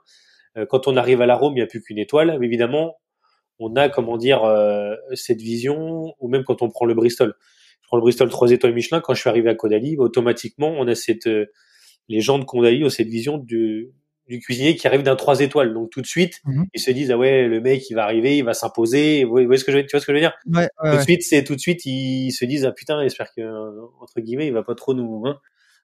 quand 0.65 0.87
on 0.87 0.97
arrive 0.97 1.21
à 1.21 1.25
la 1.25 1.35
Rome, 1.35 1.53
il 1.53 1.57
n'y 1.57 1.61
a 1.61 1.67
plus 1.67 1.81
qu'une 1.81 1.97
étoile. 1.99 2.37
Mais 2.39 2.47
évidemment, 2.47 2.97
on 3.59 3.75
a, 3.75 3.89
comment 3.89 4.17
dire, 4.17 4.43
euh, 4.43 4.95
cette 5.13 5.41
vision, 5.41 6.13
ou 6.19 6.27
même 6.27 6.43
quand 6.43 6.61
on 6.61 6.69
prend 6.69 6.85
le 6.85 6.93
Bristol. 6.93 7.35
Je 7.81 7.87
prends 7.87 7.97
le 7.97 8.01
Bristol 8.01 8.29
3 8.29 8.51
étoiles 8.51 8.73
Michelin, 8.73 8.99
quand 8.99 9.13
je 9.13 9.21
suis 9.21 9.29
arrivé 9.29 9.49
à 9.49 9.55
Caudalie, 9.55 9.95
automatiquement, 9.97 10.69
on 10.77 10.87
a 10.87 10.93
cette, 10.95 11.27
euh, 11.27 11.45
les 12.09 12.19
gens 12.21 12.37
de 12.39 12.43
Caudalie 12.43 12.83
ont 12.83 12.89
cette 12.89 13.07
vision 13.07 13.37
du, 13.37 13.91
du 14.27 14.39
cuisinier 14.39 14.75
qui 14.75 14.85
arrive 14.87 15.03
d'un 15.03 15.15
3 15.15 15.39
étoiles. 15.39 15.73
Donc 15.73 15.89
tout 15.89 16.01
de 16.01 16.05
suite, 16.07 16.41
Mhm. 16.45 16.65
ils 16.73 16.81
se 16.81 16.91
disent, 16.91 17.11
ah 17.11 17.17
ouais, 17.17 17.47
le 17.47 17.61
mec, 17.61 17.89
il 17.89 17.93
va 17.95 18.03
arriver, 18.03 18.37
il 18.37 18.43
va 18.43 18.53
s'imposer. 18.53 19.23
Vous 19.23 19.31
voyez 19.31 19.57
ce 19.57 19.63
que 19.63 19.71
je, 19.71 19.77
veux- 19.77 19.83
tu 19.85 19.91
vois 19.91 20.01
ce 20.01 20.05
que 20.05 20.11
je 20.11 20.17
veux 20.17 20.21
dire? 20.21 20.33
Ouais, 20.47 20.67
ouais, 20.83 20.91
tout 20.91 20.97
de 20.97 21.01
suite, 21.03 21.23
c'est 21.23 21.43
tout 21.45 21.55
de 21.55 21.59
suite, 21.61 21.85
ils 21.85 22.31
se 22.31 22.43
disent, 22.45 22.65
ah 22.65 22.71
putain, 22.73 23.01
j'espère 23.03 23.33
que, 23.33 23.41
euh, 23.41 23.71
entre 24.01 24.19
guillemets, 24.19 24.47
il 24.47 24.53
va 24.53 24.63
pas 24.63 24.75
trop 24.75 24.93
nous, 24.93 25.23
hein. 25.25 25.39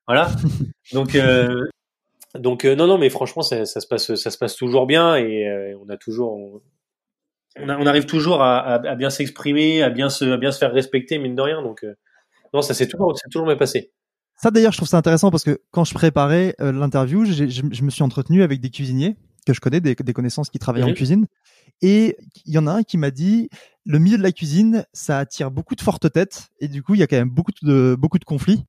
Voilà. 0.06 0.30
Donc, 0.92 1.16
euh, 1.16 1.64
donc 2.40 2.66
euh, 2.66 2.76
non 2.76 2.88
non 2.88 2.98
mais 2.98 3.10
franchement 3.10 3.42
ça, 3.44 3.66
ça 3.66 3.80
se 3.80 3.88
passe 3.88 4.16
ça 4.16 4.32
se 4.32 4.38
passe 4.38 4.56
toujours 4.56 4.88
bien 4.88 5.16
et 5.16 5.48
euh, 5.48 5.78
on 5.86 5.90
a 5.90 5.98
toujours 5.98 6.34
on, 6.34 6.62
on 7.60 7.70
a- 7.70 7.78
on 7.78 7.86
arrive 7.86 8.06
toujours 8.06 8.42
à, 8.42 8.60
à- 8.60 8.88
à 8.90 8.96
bien 8.96 9.10
s'exprimer 9.10 9.84
à 9.84 9.90
bien 9.90 10.10
se 10.10 10.26
à 10.26 10.38
bien 10.38 10.52
se 10.52 10.58
faire 10.58 10.74
respecter 10.74 11.18
mine 11.20 11.36
de 11.36 11.42
rien 11.42 11.62
donc 11.62 11.84
euh, 11.84 11.94
non 12.54 12.62
ça 12.62 12.74
s'est 12.74 12.88
toujours 12.88 13.18
c'est 13.18 13.30
toujours 13.30 13.48
bien 13.48 13.56
passé 13.58 13.92
Ça 14.36 14.52
d'ailleurs, 14.52 14.72
je 14.74 14.78
trouve 14.78 14.90
ça 14.90 14.98
intéressant 14.98 15.32
parce 15.32 15.44
que 15.44 15.62
quand 15.72 15.84
je 15.86 15.94
préparais 15.94 16.56
euh, 16.60 16.72
l'interview, 16.72 17.24
je, 17.26 17.48
je 17.48 17.84
me 17.84 17.90
suis 17.92 18.04
entretenu 18.04 18.42
avec 18.44 18.60
des 18.60 18.70
cuisiniers 18.72 19.16
que 19.46 19.54
je 19.54 19.62
connais, 19.62 19.80
des, 19.80 19.94
des 19.96 20.14
connaissances 20.14 20.50
qui 20.50 20.58
travaillent 20.60 20.84
en 20.84 20.88
Mhm. 20.90 20.94
cuisine. 20.96 21.26
Et 21.82 22.18
il 22.46 22.54
y 22.54 22.58
en 22.58 22.66
a 22.68 22.72
un 22.72 22.84
qui 22.84 22.98
m'a 22.98 23.12
dit, 23.12 23.50
le 23.86 24.00
milieu 24.00 24.18
de 24.18 24.24
la 24.24 24.32
cuisine, 24.32 24.86
ça 24.94 25.20
attire 25.20 25.52
beaucoup 25.52 25.76
de 25.76 25.82
fortes 25.82 26.12
têtes. 26.12 26.48
Et 26.60 26.68
du 26.68 26.82
coup, 26.82 26.94
il 26.96 27.00
y 27.00 27.04
a 27.04 27.08
quand 27.08 27.18
même 27.18 27.30
beaucoup 27.30 27.52
de, 27.62 27.96
beaucoup 28.00 28.20
de 28.20 28.26
conflits. 28.26 28.64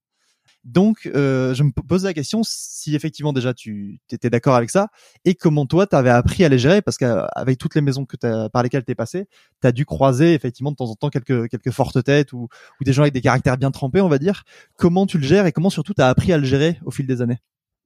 Donc, 0.64 1.11
euh, 1.14 1.53
je 1.53 1.62
me 1.62 1.70
pose 1.70 2.05
la 2.05 2.14
question 2.14 2.40
si 2.42 2.94
effectivement 2.96 3.35
déjà 3.35 3.53
tu 3.53 4.00
étais 4.11 4.31
d'accord 4.31 4.55
avec 4.55 4.70
ça 4.70 4.88
et 5.27 5.35
comment 5.35 5.66
toi 5.66 5.87
tu 5.87 5.94
avais 5.94 6.11
appris 6.11 6.42
à 6.42 6.48
les 6.48 6.59
gérer 6.59 6.81
parce 6.81 6.96
qu'avec 6.96 7.59
toutes 7.59 7.74
les 7.74 7.83
maisons 7.83 8.07
que 8.07 8.16
t'as, 8.16 8.48
par 8.48 8.62
lesquelles 8.62 8.85
tu 8.85 8.92
es 8.92 8.94
passé, 8.94 9.27
tu 9.61 9.66
as 9.66 9.72
dû 9.72 9.85
croiser 9.85 10.33
effectivement 10.33 10.70
de 10.70 10.77
temps 10.77 10.90
en 10.90 10.94
temps 10.94 11.11
quelques, 11.11 11.48
quelques 11.48 11.70
fortes 11.70 12.03
têtes 12.03 12.33
ou, 12.33 12.48
ou 12.81 12.85
des 12.85 12.94
gens 12.94 13.03
avec 13.03 13.12
des 13.12 13.20
caractères 13.20 13.59
bien 13.59 13.70
trempés, 13.70 14.00
on 14.00 14.09
va 14.09 14.18
dire. 14.18 14.44
Comment 14.77 15.07
tu 15.07 15.18
le 15.18 15.24
gères 15.24 15.46
et 15.46 15.53
comment 15.53 15.70
surtout 15.70 15.92
tu 15.92 16.00
as 16.00 16.09
appris 16.09 16.33
à 16.33 16.38
le 16.38 16.44
gérer 16.44 16.79
au 16.87 16.90
fil 16.90 17.07
des 17.07 17.20
années? 17.20 17.38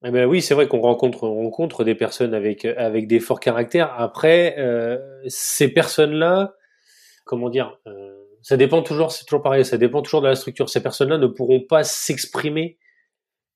Eh 0.05 0.13
ben 0.13 0.27
oui 0.27 0.41
c'est 0.41 0.55
vrai 0.55 0.69
qu'on 0.69 0.81
rencontre 0.81 1.25
on 1.25 1.43
rencontre 1.43 1.83
des 1.83 1.97
personnes 1.97 2.33
avec 2.33 2.65
avec 2.65 3.09
des 3.09 3.19
forts 3.19 3.41
caractères 3.41 3.93
après 3.99 4.55
euh, 4.57 4.97
ces 5.27 5.67
personnes 5.67 6.13
là 6.13 6.55
comment 7.25 7.51
dire 7.51 7.81
euh, 7.89 8.28
ça 8.49 8.57
dépend 8.57 8.81
toujours 8.81 9.13
c'est 9.13 9.27
toujours 9.27 9.43
pareil 9.43 9.63
ça 9.63 9.77
dépend 9.77 10.01
toujours 10.01 10.23
de 10.23 10.27
la 10.27 10.35
structure 10.35 10.71
ces 10.71 10.83
personnes 10.83 11.11
là 11.11 11.19
ne 11.19 11.27
pourront 11.27 11.61
pas 11.61 11.85
s'exprimer 11.85 12.79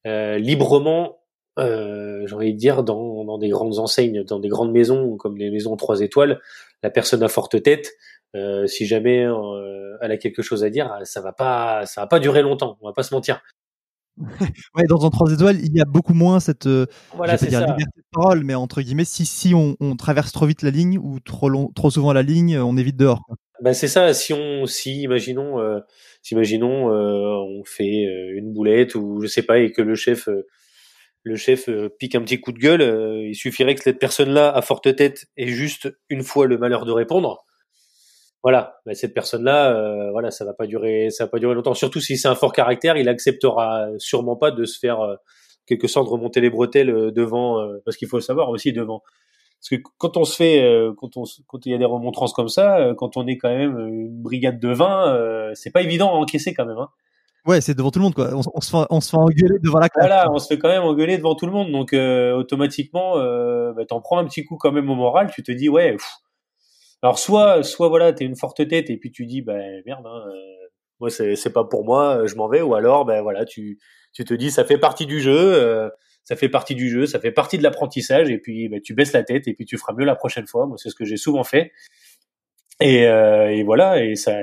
euh, 0.06 0.36
librement 0.36 1.22
euh, 1.58 2.26
j'ai 2.26 2.34
envie 2.34 2.52
de 2.52 2.58
dire 2.58 2.82
dans, 2.82 3.24
dans 3.24 3.38
des 3.38 3.48
grandes 3.48 3.78
enseignes 3.78 4.22
dans 4.22 4.38
des 4.38 4.50
grandes 4.50 4.70
maisons 4.70 5.16
comme 5.16 5.38
les 5.38 5.50
maisons 5.50 5.76
trois 5.76 6.02
étoiles 6.02 6.42
la 6.82 6.90
personne 6.90 7.22
à 7.22 7.28
forte 7.28 7.62
tête 7.62 7.92
euh, 8.36 8.66
si 8.66 8.84
jamais 8.84 9.26
elle 10.02 10.12
a 10.12 10.18
quelque 10.18 10.42
chose 10.42 10.62
à 10.62 10.68
dire 10.68 10.94
ça 11.04 11.22
va 11.22 11.32
pas 11.32 11.86
ça 11.86 12.02
va 12.02 12.06
pas 12.06 12.18
durer 12.18 12.42
longtemps 12.42 12.76
on 12.82 12.86
va 12.86 12.92
pas 12.92 13.02
se 13.02 13.14
mentir 13.14 13.40
Ouais, 14.74 14.84
dans 14.90 15.06
un 15.06 15.08
3 15.08 15.32
étoiles, 15.32 15.58
il 15.64 15.74
y 15.74 15.80
a 15.80 15.86
beaucoup 15.86 16.12
moins 16.12 16.38
cette 16.38 16.68
voilà 17.16 17.38
dire 17.38 17.60
liberté 17.60 17.98
de 17.98 18.04
parole, 18.12 18.44
mais 18.44 18.54
entre 18.54 18.82
guillemets, 18.82 19.06
si, 19.06 19.24
si 19.24 19.54
on, 19.54 19.74
on 19.80 19.96
traverse 19.96 20.32
trop 20.32 20.44
vite 20.44 20.60
la 20.60 20.70
ligne 20.70 20.98
ou 20.98 21.18
trop, 21.18 21.48
long, 21.48 21.72
trop 21.74 21.90
souvent 21.90 22.12
la 22.12 22.20
ligne, 22.20 22.58
on 22.58 22.76
est 22.76 22.82
vite 22.82 22.98
dehors. 22.98 23.22
quoi. 23.26 23.36
Ben 23.62 23.74
c'est 23.74 23.86
ça. 23.86 24.12
Si 24.12 24.32
on, 24.32 24.66
si 24.66 25.02
imaginons, 25.02 25.60
euh, 25.60 25.78
si 26.20 26.34
imaginons, 26.34 26.90
euh, 26.90 27.60
on 27.60 27.62
fait 27.64 28.06
euh, 28.06 28.36
une 28.36 28.52
boulette 28.52 28.96
ou 28.96 29.20
je 29.22 29.28
sais 29.28 29.44
pas 29.44 29.60
et 29.60 29.70
que 29.70 29.80
le 29.82 29.94
chef, 29.94 30.28
euh, 30.28 30.48
le 31.22 31.36
chef 31.36 31.68
euh, 31.68 31.88
pique 31.88 32.16
un 32.16 32.22
petit 32.22 32.40
coup 32.40 32.50
de 32.50 32.58
gueule, 32.58 32.82
euh, 32.82 33.22
il 33.24 33.36
suffirait 33.36 33.76
que 33.76 33.82
cette 33.84 34.00
personne-là 34.00 34.50
à 34.50 34.62
forte 34.62 34.96
tête 34.96 35.26
ait 35.36 35.46
juste 35.46 35.88
une 36.08 36.24
fois 36.24 36.48
le 36.48 36.58
malheur 36.58 36.84
de 36.84 36.90
répondre. 36.90 37.44
Voilà, 38.42 38.80
ben 38.84 38.94
cette 38.96 39.14
personne-là, 39.14 40.10
voilà, 40.10 40.32
ça 40.32 40.44
va 40.44 40.52
pas 40.54 40.66
durer, 40.66 41.10
ça 41.10 41.26
va 41.26 41.30
pas 41.30 41.38
durer 41.38 41.54
longtemps. 41.54 41.74
Surtout 41.74 42.00
si 42.00 42.18
c'est 42.18 42.26
un 42.26 42.34
fort 42.34 42.52
caractère, 42.52 42.96
il 42.96 43.08
acceptera 43.08 43.86
sûrement 43.98 44.34
pas 44.34 44.50
de 44.50 44.64
se 44.64 44.80
faire 44.80 44.98
quelque 45.66 45.86
sorte 45.86 46.08
remonter 46.08 46.40
les 46.40 46.50
bretelles 46.50 47.12
devant, 47.12 47.64
parce 47.84 47.96
qu'il 47.96 48.08
faut 48.08 48.16
le 48.16 48.22
savoir 48.22 48.48
aussi 48.50 48.72
devant 48.72 49.00
parce 49.62 49.80
que 49.80 49.88
quand 49.98 50.16
on 50.16 50.24
se 50.24 50.34
fait, 50.34 50.60
euh, 50.62 50.92
quand 50.96 51.16
on, 51.16 51.24
se- 51.24 51.40
quand 51.46 51.64
il 51.66 51.70
y 51.72 51.74
a 51.74 51.78
des 51.78 51.84
remontrances 51.84 52.32
comme 52.32 52.48
ça, 52.48 52.78
euh, 52.78 52.94
quand 52.96 53.16
on 53.16 53.26
est 53.28 53.38
quand 53.38 53.48
même 53.48 53.78
une 53.78 54.20
brigade 54.22 54.58
de 54.58 54.68
20, 54.68 55.14
euh, 55.14 55.50
c'est 55.54 55.70
pas 55.70 55.82
évident 55.82 56.10
à 56.10 56.14
encaisser 56.14 56.52
quand 56.52 56.66
même. 56.66 56.78
Hein. 56.78 56.88
Ouais, 57.46 57.60
c'est 57.60 57.74
devant 57.74 57.90
tout 57.92 58.00
le 58.00 58.04
monde, 58.04 58.14
quoi. 58.14 58.30
On, 58.34 58.40
on 58.54 58.60
se, 58.60 58.70
fait, 58.70 58.86
on 58.90 59.00
se 59.00 59.10
fait 59.10 59.16
engueuler 59.16 59.58
devant 59.62 59.78
la 59.78 59.88
classe. 59.88 60.06
Voilà, 60.06 60.32
on 60.32 60.38
se 60.38 60.48
fait 60.48 60.58
quand 60.58 60.68
même 60.68 60.82
engueuler 60.82 61.16
devant 61.16 61.34
tout 61.36 61.46
le 61.46 61.52
monde, 61.52 61.70
donc 61.70 61.92
euh, 61.92 62.34
automatiquement, 62.34 63.18
euh, 63.18 63.72
bah, 63.72 63.84
t'en 63.86 64.00
prends 64.00 64.18
un 64.18 64.24
petit 64.24 64.44
coup 64.44 64.56
quand 64.56 64.72
même 64.72 64.90
au 64.90 64.94
moral. 64.96 65.30
Tu 65.32 65.42
te 65.44 65.52
dis 65.52 65.68
ouais, 65.68 65.92
pff, 65.92 66.08
Alors 67.02 67.18
soit, 67.20 67.62
soit 67.62 67.88
voilà, 67.88 68.12
t'es 68.12 68.24
une 68.24 68.36
forte 68.36 68.66
tête 68.68 68.90
et 68.90 68.96
puis 68.96 69.10
tu 69.12 69.26
dis, 69.26 69.42
ben 69.42 69.82
merde, 69.86 70.06
hein, 70.06 70.22
euh, 70.28 70.32
moi 71.00 71.10
c'est 71.10 71.52
pas 71.52 71.64
pour 71.64 71.84
moi, 71.84 72.26
je 72.26 72.34
m'en 72.36 72.48
vais. 72.48 72.62
Ou 72.62 72.74
alors, 72.74 73.04
ben 73.04 73.22
voilà, 73.22 73.44
tu 73.44 73.78
tu 74.12 74.24
te 74.24 74.34
dis, 74.34 74.50
ça 74.50 74.64
fait 74.64 74.78
partie 74.78 75.06
du 75.06 75.20
jeu, 75.20 75.90
ça 76.24 76.36
fait 76.36 76.48
partie 76.48 76.74
du 76.74 76.88
jeu, 76.88 77.06
ça 77.06 77.18
fait 77.18 77.32
partie 77.32 77.58
de 77.58 77.62
l'apprentissage 77.62 78.30
et 78.30 78.38
puis 78.38 78.68
ben, 78.68 78.80
tu 78.80 78.94
baisses 78.94 79.12
la 79.12 79.22
tête 79.22 79.48
et 79.48 79.54
puis 79.54 79.64
tu 79.64 79.76
feras 79.76 79.92
mieux 79.94 80.04
la 80.04 80.14
prochaine 80.14 80.46
fois. 80.46 80.66
Moi 80.66 80.76
c'est 80.78 80.90
ce 80.90 80.94
que 80.94 81.04
j'ai 81.04 81.16
souvent 81.16 81.44
fait. 81.44 81.72
Et, 82.82 83.06
euh, 83.06 83.62
voilà, 83.64 84.04
et 84.04 84.16
ça, 84.16 84.40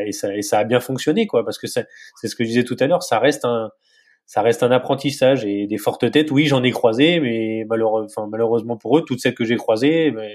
a 0.54 0.64
bien 0.64 0.80
fonctionné, 0.80 1.28
quoi, 1.28 1.44
parce 1.44 1.58
que 1.58 1.68
c'est 1.68 1.88
ce 2.24 2.36
que 2.36 2.44
je 2.44 2.50
disais 2.50 2.64
tout 2.64 2.78
à 2.80 2.88
l'heure, 2.88 3.04
ça 3.04 3.20
reste 3.20 3.44
un, 3.44 4.72
apprentissage 4.72 5.44
et 5.46 5.68
des 5.68 5.78
fortes 5.78 6.10
têtes. 6.12 6.32
Oui, 6.32 6.46
j'en 6.46 6.64
ai 6.64 6.72
croisé, 6.72 7.20
mais 7.20 7.66
malheureusement 7.68 8.78
pour 8.78 8.98
eux, 8.98 9.04
toutes 9.06 9.20
celles 9.20 9.36
que 9.36 9.44
j'ai 9.44 9.58
croisées, 9.58 10.12
ben, 10.12 10.32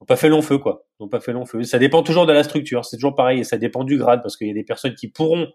n'ont 0.00 0.06
pas 0.06 0.16
fait 0.16 0.28
long 0.28 0.42
feu, 0.42 0.58
quoi. 0.58 0.86
N'ont 1.00 1.08
pas 1.08 1.20
fait 1.20 1.32
long 1.32 1.46
feu. 1.46 1.62
Ça 1.64 1.78
dépend 1.78 2.02
toujours 2.02 2.26
de 2.26 2.32
la 2.32 2.44
structure. 2.44 2.84
C'est 2.84 2.96
toujours 2.96 3.16
pareil, 3.16 3.40
et 3.40 3.44
ça 3.44 3.58
dépend 3.58 3.82
du 3.84 3.98
grade, 3.98 4.22
parce 4.22 4.36
qu'il 4.36 4.46
y 4.46 4.50
a 4.50 4.54
des 4.54 4.64
personnes 4.64 4.94
qui 4.94 5.08
pourront, 5.08 5.48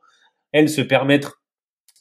elles, 0.51 0.69
se 0.69 0.81
permettre 0.81 1.41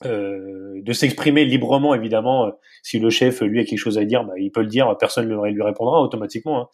euh, 0.04 0.80
de 0.82 0.92
s'exprimer 0.92 1.44
librement, 1.44 1.94
évidemment. 1.94 2.52
Si 2.82 2.98
le 2.98 3.11
chef, 3.11 3.40
lui, 3.40 3.61
a 3.61 3.64
quelque 3.64 3.78
chose 3.78 3.98
à 3.98 4.04
dire, 4.04 4.24
bah, 4.24 4.34
il 4.38 4.50
peut 4.50 4.62
le 4.62 4.68
dire, 4.68 4.94
personne 4.98 5.28
ne 5.28 5.48
lui 5.48 5.62
répondra 5.62 6.00
automatiquement. 6.00 6.61
Hein 6.61 6.68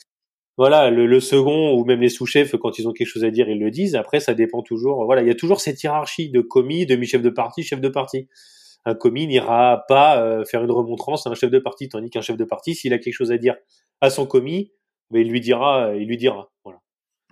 voilà, 0.57 0.91
le, 0.91 1.21
second 1.21 1.73
ou 1.75 1.85
même 1.85 2.01
les 2.01 2.09
sous-chefs, 2.09 2.55
quand 2.57 2.79
ils 2.79 2.87
ont 2.87 2.93
quelque 2.93 3.09
chose 3.09 3.25
à 3.25 3.31
dire, 3.31 3.49
ils 3.49 3.59
le 3.59 3.71
disent. 3.71 3.97
Après, 3.97 4.21
ça 4.21 4.35
dépend 4.35 4.63
toujours. 4.63 5.05
Voilà, 5.05 5.23
il 5.23 5.29
y 5.29 5.31
a 5.31 5.35
toujours 5.35 5.61
cette 5.61 5.83
hiérarchie 5.83 6.31
de 6.31 6.41
commis, 6.41 6.87
demi-chef 6.87 7.23
de 7.23 7.31
parti, 7.31 7.65
chef 7.65 7.81
de 7.81 7.89
parti. 7.89 8.29
Un 8.85 8.95
commis 8.95 9.27
n'ira 9.27 9.85
pas 9.89 10.23
euh, 10.23 10.45
faire 10.45 10.63
une 10.63 10.71
remontrance 10.71 11.27
à 11.27 11.31
un 11.31 11.35
chef 11.35 11.51
de 11.51 11.59
parti, 11.59 11.89
tandis 11.89 12.11
qu'un 12.11 12.21
chef 12.21 12.37
de 12.37 12.45
parti, 12.45 12.75
s'il 12.75 12.93
a 12.93 12.99
quelque 12.99 13.15
chose 13.15 13.33
à 13.33 13.39
dire 13.39 13.57
à 14.01 14.11
son 14.11 14.27
commis, 14.27 14.73
ben, 15.11 15.21
il 15.21 15.31
lui 15.31 15.41
dira, 15.41 15.95
il 15.97 16.07
lui 16.07 16.17
dira. 16.17 16.53
Voilà. 16.65 16.81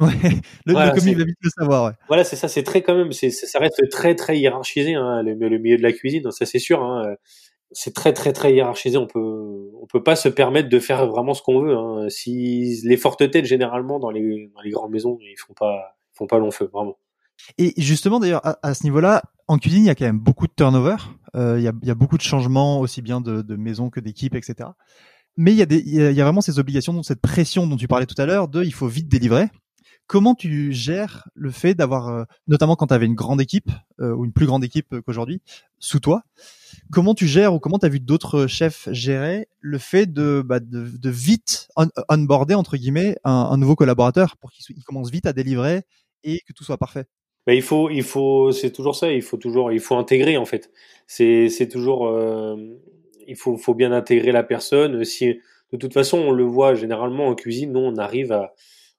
Ouais, 0.03 0.41
le, 0.67 0.95
commis 0.95 1.15
va 1.15 1.25
vite 1.25 1.37
le 1.41 1.51
savoir. 1.51 1.87
Ouais. 1.87 1.93
Voilà, 2.09 2.25
c'est 2.25 2.37
ça, 2.37 2.49
c'est 2.49 2.63
très 2.63 2.83
quand 2.83 2.95
même, 2.95 3.13
c'est, 3.13 3.31
ça 3.31 3.59
reste 3.59 3.89
très 3.91 4.15
très 4.15 4.39
hiérarchisé, 4.39 4.95
hein, 4.95 5.23
le, 5.23 5.35
milieu 5.59 5.77
de 5.77 5.83
la 5.83 5.93
cuisine, 5.93 6.31
ça 6.33 6.45
c'est 6.45 6.59
sûr. 6.59 6.83
Hein 6.83 7.15
c'est 7.73 7.95
très 7.95 8.13
très 8.13 8.33
très 8.33 8.55
hiérarchisé. 8.55 8.97
On 8.97 9.07
peut 9.07 9.71
on 9.81 9.87
peut 9.87 10.03
pas 10.03 10.17
se 10.17 10.29
permettre 10.29 10.69
de 10.69 10.79
faire 10.79 11.07
vraiment 11.07 11.35
ce 11.35 11.43
qu'on 11.43 11.61
veut. 11.61 11.77
Hein. 11.77 12.09
Si 12.09 12.81
les 12.85 12.97
fortes 12.97 13.29
têtes 13.31 13.47
généralement 13.47 13.99
dans 13.99 14.11
les 14.11 14.51
dans 14.55 14.61
les 14.61 14.71
grandes 14.71 14.93
maisons, 14.93 15.19
ils 15.21 15.37
font 15.39 15.55
pas 15.55 15.97
ils 16.13 16.17
font 16.17 16.27
pas 16.27 16.39
long 16.39 16.51
feu 16.51 16.69
vraiment. 16.73 16.97
Et 17.59 17.73
justement 17.79 18.21
d'ailleurs 18.21 18.43
à, 18.45 18.75
ce 18.75 18.85
niveau-là, 18.85 19.23
en 19.49 19.59
cuisine 19.59 19.85
il 19.85 19.87
y 19.87 19.91
a 19.91 19.95
quand 19.95 20.05
même 20.05 20.21
beaucoup 20.21 20.47
de 20.47 20.53
turnover. 20.57 20.97
Euh, 21.35 21.57
il, 21.59 21.65
y 21.65 21.69
a, 21.69 21.73
il 21.81 21.89
y 21.89 21.91
a 21.91 21.95
beaucoup 21.95 22.19
de 22.19 22.23
changements 22.23 22.79
aussi 22.81 23.01
bien 23.01 23.23
de, 23.23 23.41
de 23.41 23.57
maison 23.57 23.89
que 23.89 24.01
d'équipe, 24.01 24.35
etc. 24.35 24.69
Mais 25.39 25.53
il 25.53 25.57
y 25.57 25.63
a 25.63 25.67
des 25.67 25.79
il 25.79 25.95
y 25.95 26.21
a, 26.21 26.25
vraiment 26.25 26.43
ces 26.43 26.59
obligations, 26.59 27.03
cette 27.03 27.23
pression 27.23 27.67
dont 27.67 27.77
tu 27.77 27.89
parlais 27.89 28.07
tout 28.07 28.21
à 28.21 28.27
l'heure 28.27 28.49
de 28.49 28.63
il 28.63 28.75
faut 28.75 28.87
vite 28.87 29.09
délivrer. 29.09 29.49
Comment 30.07 30.35
tu 30.35 30.73
gères 30.73 31.29
le 31.35 31.51
fait 31.51 31.75
d'avoir, 31.75 32.09
euh, 32.09 32.25
notamment 32.47 32.77
quand 32.77 32.89
tu 32.89 32.95
avais 32.95 33.07
une 33.07 33.15
grande 33.15 33.41
équipe 33.41 33.71
euh, 34.01 34.13
ou 34.15 34.25
une 34.25 34.33
plus 34.33 34.47
grande 34.47 34.65
équipe 34.65 34.95
qu'aujourd'hui 35.07 35.41
sous 35.79 36.01
toi, 36.01 36.23
comment 36.91 37.15
tu 37.15 37.27
gères 37.27 37.55
ou 37.55 37.59
comment 37.59 37.79
tu 37.79 37.87
as 37.87 37.89
vu 37.89 38.01
d'autres 38.01 38.47
chefs 38.47 38.89
gérer 38.93 39.49
le 39.61 39.79
fait 39.79 40.13
de, 40.13 40.43
bah, 40.45 40.61
de, 40.61 40.87
de, 40.87 41.11
vite 41.11 41.69
onboarder 42.09 42.55
entre 42.55 42.77
guillemets 42.77 43.17
un, 43.25 43.57
nouveau 43.57 43.75
collaborateur 43.75 44.37
pour 44.37 44.51
qu'il 44.51 44.83
commence 44.85 45.11
vite 45.11 45.27
à 45.27 45.33
délivrer 45.33 45.83
et 46.25 46.41
que 46.47 46.53
tout 46.53 46.65
soit 46.65 46.79
parfait? 46.79 47.05
Bah, 47.47 47.55
il 47.55 47.63
faut, 47.63 47.91
il 47.91 48.05
faut, 48.05 48.53
c'est 48.53 48.71
toujours 48.71 48.95
ça. 48.95 49.11
Il 49.13 49.23
faut 49.23 49.37
toujours, 49.37 49.73
il 49.73 49.81
faut 49.81 49.97
intégrer 49.97 50.37
en 50.37 50.45
fait. 50.45 50.71
C'est, 51.07 51.69
toujours, 51.71 52.07
euh, 52.07 52.57
il 53.27 53.37
faut, 53.37 53.57
faut 53.57 53.75
bien 53.75 53.93
intégrer 53.93 54.33
la 54.33 54.43
personne. 54.43 55.05
Si, 55.05 55.41
de 55.73 55.77
toute 55.77 55.93
façon, 55.93 56.19
on 56.19 56.33
le 56.33 56.45
voit 56.45 56.75
généralement 56.75 57.29
en 57.29 57.35
cuisine, 57.35 57.73
nous, 57.73 57.81
on 57.81 57.97
arrive 57.97 58.31
à, 58.31 58.55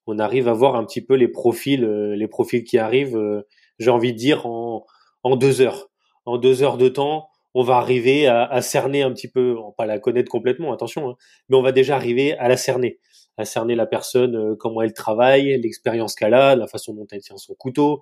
on 0.07 0.19
arrive 0.19 0.47
à 0.47 0.53
voir 0.53 0.75
un 0.75 0.85
petit 0.85 1.01
peu 1.01 1.15
les 1.15 1.27
profils, 1.27 1.83
euh, 1.83 2.15
les 2.15 2.27
profils 2.27 2.63
qui 2.63 2.77
arrivent. 2.77 3.17
Euh, 3.17 3.47
j'ai 3.79 3.89
envie 3.89 4.13
de 4.13 4.17
dire 4.17 4.45
en, 4.45 4.85
en 5.23 5.35
deux 5.35 5.61
heures. 5.61 5.89
En 6.25 6.37
deux 6.37 6.63
heures 6.63 6.77
de 6.77 6.89
temps, 6.89 7.29
on 7.53 7.63
va 7.63 7.77
arriver 7.77 8.27
à, 8.27 8.45
à, 8.45 8.61
cerner 8.61 9.03
un 9.03 9.11
petit 9.11 9.27
peu, 9.27 9.55
pas 9.77 9.85
la 9.85 9.99
connaître 9.99 10.29
complètement, 10.29 10.73
attention, 10.73 11.09
hein, 11.09 11.15
mais 11.49 11.57
on 11.57 11.61
va 11.61 11.71
déjà 11.71 11.95
arriver 11.95 12.33
à 12.37 12.47
la 12.47 12.57
cerner, 12.57 12.99
à 13.37 13.45
cerner 13.45 13.75
la 13.75 13.85
personne, 13.85 14.35
euh, 14.35 14.55
comment 14.57 14.81
elle 14.81 14.93
travaille, 14.93 15.59
l'expérience 15.61 16.15
qu'elle 16.15 16.33
a, 16.33 16.55
la 16.55 16.67
façon 16.67 16.93
dont 16.93 17.07
elle 17.11 17.21
tient 17.21 17.37
son 17.37 17.53
couteau, 17.55 18.01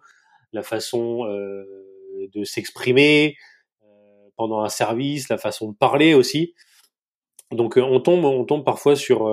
la 0.54 0.64
façon 0.64 1.26
euh, 1.26 1.66
de 2.34 2.44
s'exprimer 2.44 3.36
pendant 4.36 4.62
un 4.62 4.70
service, 4.70 5.30
la 5.30 5.38
façon 5.38 5.72
de 5.72 5.76
parler 5.76 6.14
aussi. 6.14 6.54
Donc 7.52 7.78
on 7.78 8.00
tombe, 8.00 8.26
on 8.26 8.46
tombe 8.46 8.64
parfois 8.64 8.96
sur 8.96 9.28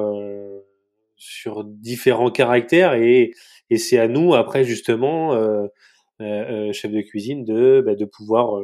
sur 1.19 1.65
différents 1.65 2.31
caractères 2.31 2.95
et, 2.95 3.33
et 3.71 3.77
c'est 3.77 3.99
à 3.99 4.09
nous 4.09 4.35
après 4.35 4.65
justement 4.65 5.35
chef 6.21 6.91
de 6.91 7.01
cuisine 7.01 7.45
de 7.45 7.83
bah, 7.85 7.95
de 7.95 8.05
pouvoir 8.05 8.61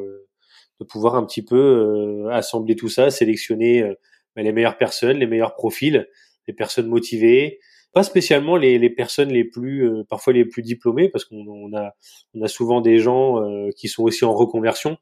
de 0.80 0.84
pouvoir 0.84 1.14
un 1.16 1.24
petit 1.24 1.42
peu 1.42 1.56
euh, 1.56 2.30
assembler 2.30 2.76
tout 2.76 2.88
ça, 2.88 3.10
sélectionner 3.10 3.82
euh, 3.82 3.94
bah, 4.34 4.42
les 4.42 4.52
meilleures 4.52 4.78
personnes, 4.78 5.18
les 5.18 5.26
meilleurs 5.26 5.54
profils, 5.54 6.08
les 6.48 6.54
personnes 6.54 6.88
motivées, 6.88 7.60
pas 7.92 8.02
spécialement 8.02 8.56
les, 8.56 8.78
les 8.78 8.90
personnes 8.90 9.28
les 9.28 9.44
plus 9.44 9.86
euh, 9.88 10.04
parfois 10.08 10.32
les 10.32 10.44
plus 10.44 10.62
diplômées 10.62 11.08
parce 11.08 11.24
qu'on 11.24 11.46
on 11.46 11.76
a 11.76 11.92
on 12.34 12.42
a 12.42 12.48
souvent 12.48 12.80
des 12.80 12.98
gens 12.98 13.40
qui 13.76 13.88
sont 13.88 14.02
aussi 14.02 14.24
en 14.24 14.34
reconversion 14.34 14.96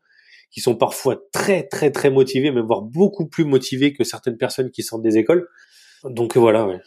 qui 0.50 0.60
sont 0.60 0.76
parfois 0.76 1.16
très 1.32 1.66
très 1.66 1.90
très 1.90 2.10
motivés 2.10 2.50
même 2.50 2.66
voire 2.66 2.82
beaucoup 2.82 3.26
plus 3.26 3.44
motivés 3.44 3.94
que 3.94 4.04
certaines 4.04 4.36
personnes 4.36 4.70
qui 4.70 4.82
sortent 4.82 5.02
des 5.02 5.16
écoles 5.16 5.48
donc 6.04 6.36
voilà 6.36 6.66
ouais. 6.66 6.80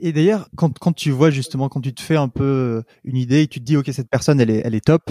Et 0.00 0.12
d'ailleurs, 0.12 0.48
quand, 0.56 0.78
quand 0.78 0.92
tu 0.92 1.10
vois 1.10 1.30
justement, 1.30 1.68
quand 1.68 1.80
tu 1.80 1.94
te 1.94 2.02
fais 2.02 2.16
un 2.16 2.28
peu 2.28 2.82
une 3.04 3.16
idée 3.16 3.42
et 3.42 3.46
tu 3.48 3.60
te 3.60 3.64
dis, 3.64 3.76
ok, 3.76 3.88
cette 3.92 4.10
personne, 4.10 4.40
elle 4.40 4.50
est, 4.50 4.62
elle 4.64 4.74
est 4.74 4.84
top, 4.84 5.10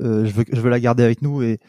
euh, 0.00 0.24
je, 0.24 0.30
veux, 0.30 0.44
je 0.50 0.60
veux 0.60 0.70
la 0.70 0.80
garder 0.80 1.02
avec 1.02 1.22
nous 1.22 1.42
et, 1.42 1.60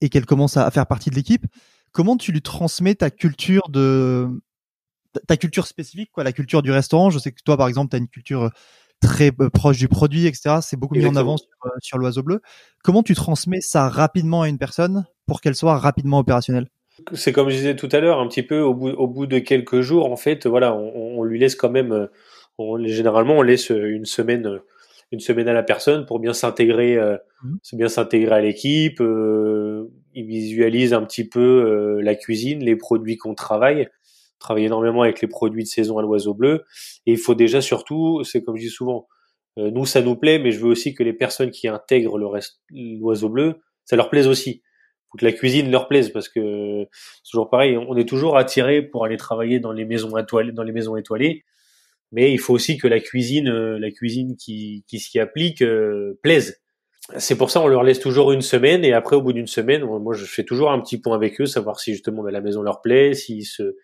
et 0.00 0.08
qu'elle 0.08 0.26
commence 0.26 0.56
à, 0.56 0.70
faire 0.70 0.86
partie 0.86 1.10
de 1.10 1.14
l'équipe, 1.14 1.46
comment 1.92 2.16
tu 2.16 2.32
lui 2.32 2.42
transmets 2.42 2.94
ta 2.94 3.10
culture 3.10 3.68
de 3.68 4.28
ta 5.28 5.36
culture 5.36 5.66
spécifique, 5.66 6.10
quoi, 6.10 6.24
la 6.24 6.32
culture 6.32 6.62
du 6.62 6.70
restaurant? 6.70 7.10
Je 7.10 7.18
sais 7.18 7.32
que 7.32 7.42
toi, 7.44 7.56
par 7.56 7.68
exemple, 7.68 7.90
tu 7.90 7.96
as 7.96 7.98
une 7.98 8.08
culture 8.08 8.50
très 9.02 9.30
euh, 9.40 9.50
proche 9.50 9.76
du 9.76 9.88
produit, 9.88 10.26
etc. 10.26 10.60
C'est 10.62 10.78
beaucoup 10.78 10.94
mis 10.94 11.04
en 11.04 11.16
avant 11.16 11.36
sur, 11.36 11.48
euh, 11.66 11.70
sur 11.80 11.98
l'oiseau 11.98 12.22
bleu. 12.22 12.40
Comment 12.82 13.02
tu 13.02 13.14
transmets 13.14 13.60
ça 13.60 13.88
rapidement 13.88 14.42
à 14.42 14.48
une 14.48 14.58
personne 14.58 15.04
pour 15.26 15.40
qu'elle 15.40 15.54
soit 15.54 15.76
rapidement 15.78 16.18
opérationnelle? 16.18 16.68
C'est 17.14 17.32
comme 17.32 17.48
je 17.48 17.56
disais 17.56 17.76
tout 17.76 17.88
à 17.92 18.00
l'heure, 18.00 18.20
un 18.20 18.28
petit 18.28 18.42
peu 18.42 18.60
au 18.60 18.74
bout, 18.74 18.90
au 18.90 19.06
bout 19.06 19.26
de 19.26 19.38
quelques 19.38 19.80
jours, 19.80 20.10
en 20.10 20.16
fait, 20.16 20.46
voilà, 20.46 20.74
on, 20.74 21.18
on 21.18 21.24
lui 21.24 21.38
laisse 21.38 21.54
quand 21.54 21.70
même, 21.70 21.92
euh, 21.92 22.06
on, 22.58 22.84
généralement, 22.86 23.38
on 23.38 23.42
laisse 23.42 23.70
une 23.70 24.04
semaine 24.04 24.60
une 25.12 25.20
semaine 25.20 25.46
à 25.46 25.52
la 25.52 25.62
personne 25.62 26.06
pour 26.06 26.18
bien 26.18 26.32
s'intégrer, 26.32 26.96
euh, 26.96 27.16
mmh. 27.44 27.76
bien 27.76 27.88
s'intégrer 27.88 28.34
à 28.34 28.40
l'équipe. 28.40 29.00
Euh, 29.00 29.88
il 30.14 30.26
visualise 30.26 30.94
un 30.94 31.02
petit 31.04 31.28
peu 31.28 31.40
euh, 31.40 32.00
la 32.02 32.14
cuisine, 32.14 32.64
les 32.64 32.76
produits 32.76 33.18
qu'on 33.18 33.34
travaille. 33.34 33.82
On 33.82 34.40
travaille 34.40 34.64
énormément 34.64 35.02
avec 35.02 35.20
les 35.20 35.28
produits 35.28 35.62
de 35.62 35.68
saison 35.68 35.98
à 35.98 36.02
l'oiseau 36.02 36.34
bleu. 36.34 36.64
Et 37.06 37.12
il 37.12 37.18
faut 37.18 37.34
déjà 37.34 37.60
surtout, 37.60 38.24
c'est 38.24 38.42
comme 38.42 38.56
je 38.56 38.62
dis 38.62 38.70
souvent, 38.70 39.06
euh, 39.58 39.70
nous 39.70 39.84
ça 39.84 40.00
nous 40.00 40.16
plaît, 40.16 40.38
mais 40.38 40.50
je 40.50 40.58
veux 40.60 40.70
aussi 40.70 40.94
que 40.94 41.02
les 41.02 41.12
personnes 41.12 41.50
qui 41.50 41.68
intègrent 41.68 42.18
le 42.18 42.26
reste, 42.26 42.60
l'oiseau 42.70 43.28
bleu, 43.28 43.56
ça 43.84 43.96
leur 43.96 44.08
plaise 44.08 44.26
aussi. 44.26 44.62
Que 45.18 45.24
la 45.24 45.32
cuisine 45.32 45.70
leur 45.70 45.88
plaise 45.88 46.10
parce 46.10 46.28
que 46.28 46.86
c'est 47.22 47.30
toujours 47.30 47.50
pareil. 47.50 47.76
On 47.76 47.96
est 47.96 48.08
toujours 48.08 48.38
attiré 48.38 48.82
pour 48.82 49.04
aller 49.04 49.16
travailler 49.16 49.60
dans 49.60 49.72
les 49.72 49.84
maisons 49.84 50.16
étoilées, 50.16 50.52
dans 50.52 50.62
les 50.62 50.72
maisons 50.72 50.96
étoilées 50.96 51.44
mais 52.12 52.30
il 52.30 52.38
faut 52.38 52.52
aussi 52.52 52.76
que 52.76 52.86
la 52.86 53.00
cuisine, 53.00 53.48
euh, 53.48 53.78
la 53.78 53.90
cuisine 53.90 54.36
qui, 54.36 54.84
qui 54.86 55.00
s'y 55.00 55.18
applique 55.18 55.62
euh, 55.62 56.18
plaise. 56.22 56.60
C'est 57.18 57.36
pour 57.36 57.50
ça 57.50 57.60
on 57.60 57.66
leur 57.66 57.82
laisse 57.82 57.98
toujours 57.98 58.30
une 58.30 58.42
semaine 58.42 58.84
et 58.84 58.92
après 58.92 59.16
au 59.16 59.22
bout 59.22 59.32
d'une 59.32 59.48
semaine, 59.48 59.82
moi 59.84 60.14
je 60.14 60.24
fais 60.24 60.44
toujours 60.44 60.70
un 60.70 60.80
petit 60.80 61.00
point 61.00 61.16
avec 61.16 61.40
eux, 61.40 61.46
savoir 61.46 61.80
si 61.80 61.92
justement 61.92 62.22
la 62.22 62.40
maison 62.40 62.62
leur 62.62 62.80
plaît, 62.80 63.14
s'ils 63.14 63.44
se 63.44 63.76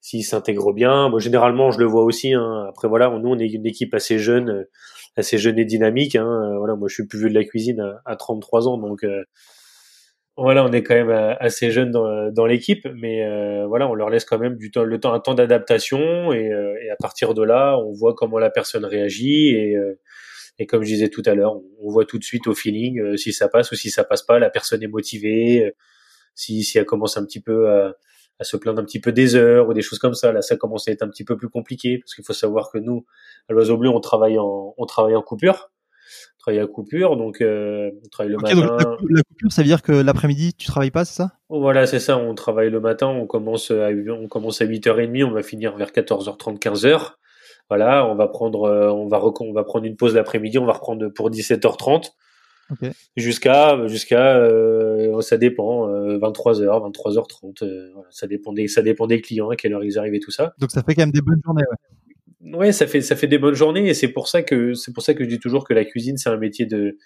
s'ils 0.00 0.24
s'intègrent 0.24 0.72
bien. 0.72 1.10
Bon, 1.10 1.18
généralement 1.18 1.70
je 1.70 1.78
le 1.80 1.84
vois 1.84 2.04
aussi. 2.04 2.32
Hein. 2.32 2.64
Après 2.68 2.88
voilà, 2.88 3.10
nous 3.10 3.28
on 3.28 3.38
est 3.38 3.48
une 3.48 3.66
équipe 3.66 3.92
assez 3.92 4.18
jeune, 4.18 4.48
euh, 4.50 4.70
assez 5.16 5.36
jeune 5.36 5.58
et 5.58 5.66
dynamique. 5.66 6.16
Hein. 6.16 6.56
Voilà, 6.58 6.76
moi 6.76 6.88
je 6.88 6.94
suis 6.94 7.06
plus 7.06 7.18
vieux 7.18 7.28
de 7.28 7.34
la 7.34 7.44
cuisine 7.44 7.80
à, 7.80 8.00
à 8.06 8.16
33 8.16 8.68
ans, 8.68 8.78
donc 8.78 9.04
voilà, 10.36 10.64
on 10.64 10.72
est 10.72 10.82
quand 10.82 10.94
même 10.94 11.10
euh, 11.10 11.34
assez 11.40 11.70
jeune 11.70 11.90
dans, 11.90 12.30
dans 12.30 12.44
l'équipe, 12.44 12.86
mais 12.94 13.24
euh, 13.24 13.66
voilà, 13.66 13.88
on 13.88 13.94
leur 13.94 14.10
laisse 14.10 14.26
quand 14.26 14.38
même 14.38 14.56
du 14.56 14.70
temps, 14.70 14.84
le 14.84 15.00
temps, 15.00 15.14
un 15.14 15.20
temps 15.20 15.34
d'adaptation, 15.34 16.32
et, 16.32 16.52
euh, 16.52 16.74
et, 16.82 16.90
à 16.90 16.96
partir 16.96 17.32
de 17.32 17.42
là, 17.42 17.78
on 17.78 17.92
voit 17.92 18.14
comment 18.14 18.38
la 18.38 18.50
personne 18.50 18.84
réagit, 18.84 19.48
et, 19.48 19.76
et 20.58 20.66
comme 20.66 20.82
je 20.82 20.88
disais 20.88 21.08
tout 21.08 21.22
à 21.26 21.34
l'heure, 21.34 21.56
on 21.80 21.90
voit 21.90 22.04
tout 22.04 22.18
de 22.18 22.24
suite 22.24 22.46
au 22.46 22.54
feeling 22.54 23.16
si 23.16 23.32
ça 23.32 23.48
passe 23.48 23.72
ou 23.72 23.76
si 23.76 23.90
ça 23.90 24.04
passe 24.04 24.22
pas. 24.22 24.38
La 24.38 24.50
personne 24.50 24.82
est 24.82 24.88
motivée, 24.88 25.74
si, 26.34 26.64
si 26.64 26.78
elle 26.78 26.86
commence 26.86 27.16
un 27.16 27.24
petit 27.24 27.40
peu 27.40 27.70
à, 27.70 27.94
à, 28.38 28.44
se 28.44 28.56
plaindre 28.58 28.80
un 28.80 28.84
petit 28.84 29.00
peu 29.00 29.12
des 29.12 29.36
heures 29.36 29.68
ou 29.68 29.74
des 29.74 29.82
choses 29.82 29.98
comme 29.98 30.14
ça, 30.14 30.32
là, 30.32 30.42
ça 30.42 30.56
commence 30.56 30.88
à 30.88 30.92
être 30.92 31.02
un 31.02 31.08
petit 31.08 31.24
peu 31.24 31.36
plus 31.36 31.48
compliqué, 31.48 31.98
parce 31.98 32.14
qu'il 32.14 32.24
faut 32.24 32.34
savoir 32.34 32.70
que 32.70 32.78
nous, 32.78 33.06
à 33.48 33.54
l'Oiseau 33.54 33.78
Bleu, 33.78 33.88
on 33.90 34.00
travaille 34.00 34.38
en, 34.38 34.74
on 34.76 34.86
travaille 34.86 35.16
en 35.16 35.22
coupure 35.22 35.70
travaille 36.38 36.60
à 36.60 36.66
coupure, 36.66 37.16
donc 37.16 37.40
euh, 37.40 37.90
on 38.04 38.08
travaille 38.08 38.32
le 38.32 38.38
matin. 38.38 38.54
la, 39.08 39.22
coupure, 39.22 39.52
ça 39.52 39.62
veut 39.62 39.68
dire 39.68 39.82
que 39.82 39.92
l'après-midi, 39.92 40.54
tu 40.54 40.66
travailles 40.66 40.90
pas, 40.90 41.04
c'est 41.04 41.16
ça? 41.16 41.32
Voilà, 41.48 41.86
c'est 41.86 41.98
ça. 41.98 42.18
On 42.18 42.34
travaille 42.34 42.70
le 42.70 42.80
matin, 42.80 43.08
on 43.08 43.26
commence 43.26 43.70
à 43.70 43.88
on 43.90 44.28
commence 44.28 44.60
à 44.60 44.66
8h30, 44.66 45.24
on 45.24 45.32
va 45.32 45.42
finir 45.42 45.76
vers 45.76 45.90
14h30, 45.90 46.58
15h. 46.58 47.12
Voilà, 47.68 48.06
on 48.06 48.14
va 48.14 48.28
prendre, 48.28 48.60
on 48.60 49.08
va 49.08 49.20
on 49.40 49.52
va 49.52 49.64
prendre 49.64 49.86
une 49.86 49.96
pause 49.96 50.14
l'après-midi, 50.14 50.58
on 50.58 50.66
va 50.66 50.74
reprendre 50.74 51.08
pour 51.08 51.30
17h30 51.30 52.12
Ok. 52.68 52.90
jusqu'à 53.16 53.86
jusqu'à 53.86 54.38
euh, 54.38 55.20
ça 55.20 55.36
dépend 55.36 55.86
23h 55.88 56.90
23h30 56.90 57.92
voilà, 57.92 58.08
ça 58.10 58.26
dépend 58.26 58.52
des 58.52 58.66
ça 58.66 58.82
dépend 58.82 59.06
des 59.06 59.20
clients 59.20 59.50
à 59.50 59.56
quelle 59.56 59.72
heure 59.72 59.84
ils 59.84 59.98
arrivent 60.00 60.14
et 60.14 60.20
tout 60.20 60.32
ça 60.32 60.52
Donc 60.58 60.72
ça 60.72 60.82
fait 60.82 60.96
quand 60.96 61.02
même 61.02 61.12
des 61.12 61.20
bonnes 61.20 61.40
journées. 61.44 61.62
Ouais. 61.70 62.05
Ouais 62.40 62.72
ça 62.72 62.86
fait 62.86 63.00
ça 63.00 63.16
fait 63.16 63.26
des 63.26 63.38
bonnes 63.38 63.54
journées 63.54 63.88
et 63.88 63.94
c'est 63.94 64.08
pour 64.08 64.28
ça 64.28 64.42
que 64.42 64.74
c'est 64.74 64.92
pour 64.92 65.02
ça 65.02 65.14
que 65.14 65.24
je 65.24 65.28
dis 65.28 65.38
toujours 65.38 65.64
que 65.64 65.74
la 65.74 65.84
cuisine 65.84 66.16
c'est 66.16 66.28
un 66.28 66.36
métier 66.36 66.66
de 66.66 66.98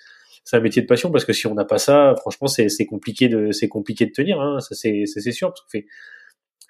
c'est 0.44 0.56
un 0.56 0.60
métier 0.60 0.82
de 0.82 0.86
passion 0.86 1.10
parce 1.10 1.24
que 1.24 1.32
si 1.32 1.46
on 1.46 1.54
n'a 1.54 1.64
pas 1.64 1.78
ça 1.78 2.14
franchement 2.18 2.48
c'est 2.48 2.86
compliqué 2.86 3.28
de 3.28 3.52
c'est 3.52 3.68
compliqué 3.68 4.06
de 4.06 4.12
tenir 4.12 4.40
hein, 4.40 4.60
ça 4.60 4.74
c'est 4.74 5.04
c'est 5.06 5.32
sûr 5.32 5.48
parce 5.48 5.60
qu'on 5.60 5.70
fait 5.70 5.86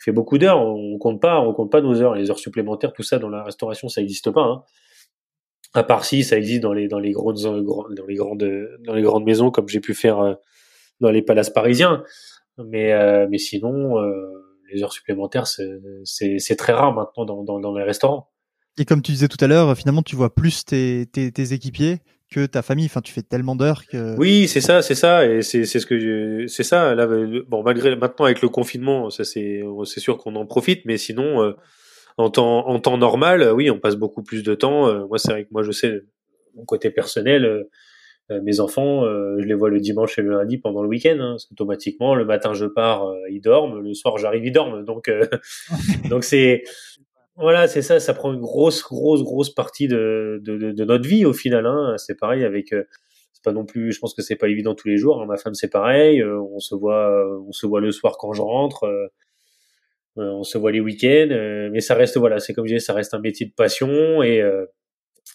fait 0.01 0.13
beaucoup 0.13 0.39
d'heures. 0.39 0.61
On 0.61 0.99
compte 0.99 1.21
pas 1.21 1.41
on 1.41 1.53
compte 1.53 1.71
pas 1.71 1.81
nos 1.81 2.01
heures. 2.01 2.15
Les 2.15 2.31
heures 2.31 2.39
supplémentaires 2.39 2.93
tout 2.93 3.03
ça 3.03 3.19
dans 3.19 3.29
la 3.29 3.45
restauration 3.45 3.89
ça 3.89 4.01
n'existe 4.01 4.31
pas 4.31 4.43
hein. 4.43 4.65
À 5.73 5.85
part 5.85 6.05
si 6.05 6.25
ça 6.25 6.37
existe 6.37 6.63
dans 6.63 6.73
les 6.73 6.89
dans 6.89 6.99
les 6.99 7.13
grandes 7.13 7.41
dans 7.41 8.07
les 8.07 8.17
grandes 8.17 8.69
dans 8.81 8.95
les 8.95 9.03
grandes 9.03 9.25
maisons 9.25 9.51
comme 9.51 9.69
j'ai 9.69 9.81
pu 9.81 9.95
faire 9.95 10.19
euh, 10.19 10.35
dans 11.01 11.11
les 11.11 11.23
palaces 11.23 11.51
parisiens. 11.51 12.03
Mais 12.59 12.93
euh, 12.93 13.29
mais 13.31 13.39
sinon 13.39 14.01
euh, 14.01 14.13
les 14.73 14.83
heures 14.83 14.93
supplémentaires 14.93 15.47
c'est 15.47 15.69
c'est 16.05 16.57
très 16.57 16.73
rare 16.73 16.93
maintenant 16.93 17.45
dans 17.45 17.61
dans 17.61 17.75
les 17.75 17.85
restaurants 17.85 18.29
Et 18.81 18.87
comme 18.87 19.03
tu 19.03 19.13
disais 19.13 19.29
tout 19.29 19.37
à 19.45 19.47
l'heure, 19.47 19.77
finalement, 19.77 20.03
tu 20.03 20.17
vois 20.17 20.35
plus 20.35 20.65
tes, 20.65 21.03
équipiers 21.53 21.99
que 22.31 22.47
ta 22.47 22.63
famille. 22.63 22.87
Enfin, 22.87 23.03
tu 23.03 23.13
fais 23.13 23.21
tellement 23.21 23.55
d'heures 23.55 23.85
que. 23.87 24.17
oui 24.17 24.49
c'est 24.49 24.63
ça 24.63 24.81
c'est 24.81 24.95
ça. 24.95 25.27
Et 25.27 25.43
c'est 25.43 25.67
ce 25.67 25.85
que 25.85 26.47
c'est 26.47 26.63
ça. 26.63 26.95
Là 26.95 27.07
bon 27.47 27.63
malgré 27.63 27.95
maintenant 27.95 28.25
avec 28.25 28.41
le 28.41 28.49
confinement 28.49 29.11
ça 29.11 29.25
c'est 29.25 29.63
c'est 29.85 30.01
sûr 30.01 30.17
qu'on 30.17 30.35
en 30.35 30.47
profite. 30.47 30.87
Mais 30.87 30.97
sinon 30.97 31.43
euh, 31.43 31.53
en 32.17 32.31
temps 32.31 32.67
en 32.69 32.79
temps 32.79 32.97
normal 32.97 33.53
oui 33.53 33.71
on 33.71 33.79
passe 33.79 33.97
beaucoup 33.97 34.23
plus 34.23 34.43
de 34.43 34.55
temps. 34.55 34.89
Euh, 34.89 35.07
moi 35.07 35.19
c'est 35.19 35.33
vrai 35.33 35.45
que 35.45 35.51
moi 35.51 35.63
je 35.63 35.73
sais 35.73 36.01
mon 36.55 36.65
côté 36.65 36.91
personnel 36.91 37.45
euh, 37.45 38.41
mes 38.43 38.61
enfants 38.61 39.05
je 39.05 39.45
les 39.45 39.55
vois 39.55 39.69
le 39.69 39.81
dimanche 39.81 40.17
et 40.19 40.23
le 40.23 40.31
lundi 40.31 40.57
pendant 40.57 40.83
le 40.83 40.89
week-end 40.89 41.19
hein, 41.21 41.33
parce 41.33 41.47
qu'automatiquement 41.47 42.15
le 42.15 42.25
matin 42.25 42.55
je 42.55 42.65
pars 42.65 43.13
ils 43.29 43.41
dorment. 43.41 43.81
Le 43.81 43.93
soir 43.93 44.17
j'arrive 44.17 44.47
ils 44.47 44.53
dorment. 44.53 44.85
Donc 44.85 45.11
donc 46.09 46.23
c'est 46.25 46.63
voilà 47.41 47.67
c'est 47.69 47.83
ça 47.83 47.99
ça 48.01 48.15
prend 48.15 48.33
une 48.33 48.41
grosse 48.41 48.83
grosse 48.83 49.23
grosse 49.23 49.51
partie 49.51 49.89
de 49.89 50.41
de, 50.43 50.57
de, 50.57 50.73
de 50.73 50.85
notre 50.85 51.09
vie 51.09 51.25
au 51.25 51.33
final 51.33 51.67
hein. 51.67 51.95
c'est 51.97 52.19
pareil 52.19 52.45
avec 52.45 52.73
euh, 52.73 52.85
c'est 53.33 53.43
pas 53.43 53.53
non 53.53 53.65
plus 53.65 53.93
je 53.93 53.99
pense 53.99 54.15
que 54.15 54.23
c'est 54.23 54.37
pas 54.37 54.49
évident 54.49 54.75
tous 54.75 54.89
les 54.89 54.99
jours 54.99 55.23
hein. 55.23 55.27
ma 55.27 55.37
femme 55.37 55.55
c'est 55.55 55.71
pareil 55.71 56.21
euh, 56.21 56.41
on 56.41 56.61
se 56.61 56.75
voit 56.75 57.11
euh, 57.11 57.41
on 57.49 57.53
se 57.53 57.67
voit 57.67 57.81
le 57.81 57.91
soir 57.93 58.17
quand 58.19 58.33
je 58.33 58.43
rentre 58.43 58.85
euh, 58.85 59.07
euh, 60.19 60.31
on 60.33 60.43
se 60.43 60.59
voit 60.59 60.73
les 60.73 60.81
week-ends, 60.81 61.29
mais 61.73 61.81
ça 61.81 61.95
reste 61.95 62.17
voilà, 62.17 62.41
c'est 62.41 62.53
comme 62.53 62.67
je 62.67 62.75
disais, 62.75 62.85
ça 62.85 62.95
reste 62.95 63.15
un 63.15 63.21
métier 63.21 63.47
de 63.47 63.53
passion 63.53 64.23
et 64.25 64.43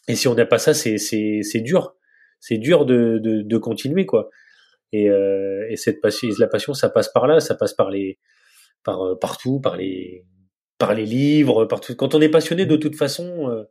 et 0.10 0.16
si 0.16 0.28
on 0.28 0.36
n'a 0.36 0.46
pas 0.46 0.58
ça, 0.58 0.74
c'est 0.74 0.98
c'est 0.98 1.40
c'est 1.44 1.62
dur, 1.62 1.96
c'est 2.42 2.58
dur 2.58 2.86
de, 2.86 3.20
de 3.20 3.42
de 3.42 3.58
continuer 3.58 4.06
quoi. 4.06 4.30
Et 4.92 5.06
et 5.06 5.76
cette 5.78 6.02
passion, 6.02 6.28
la 6.40 6.48
passion, 6.48 6.74
ça 6.74 6.90
passe 6.90 7.10
par 7.10 7.26
là, 7.26 7.40
ça 7.40 7.56
passe 7.56 7.74
par 7.74 7.90
les 7.90 8.20
par 8.84 9.18
partout, 9.20 9.62
par 9.62 9.78
les 9.78 10.26
par 10.78 10.94
les 10.94 11.06
livres, 11.06 11.66
partout. 11.66 11.96
Quand 11.96 12.16
on 12.16 12.22
est 12.22 12.30
passionné, 12.30 12.66
de 12.66 12.76
toute 12.78 12.96
façon, 12.96 13.50
euh, 13.50 13.64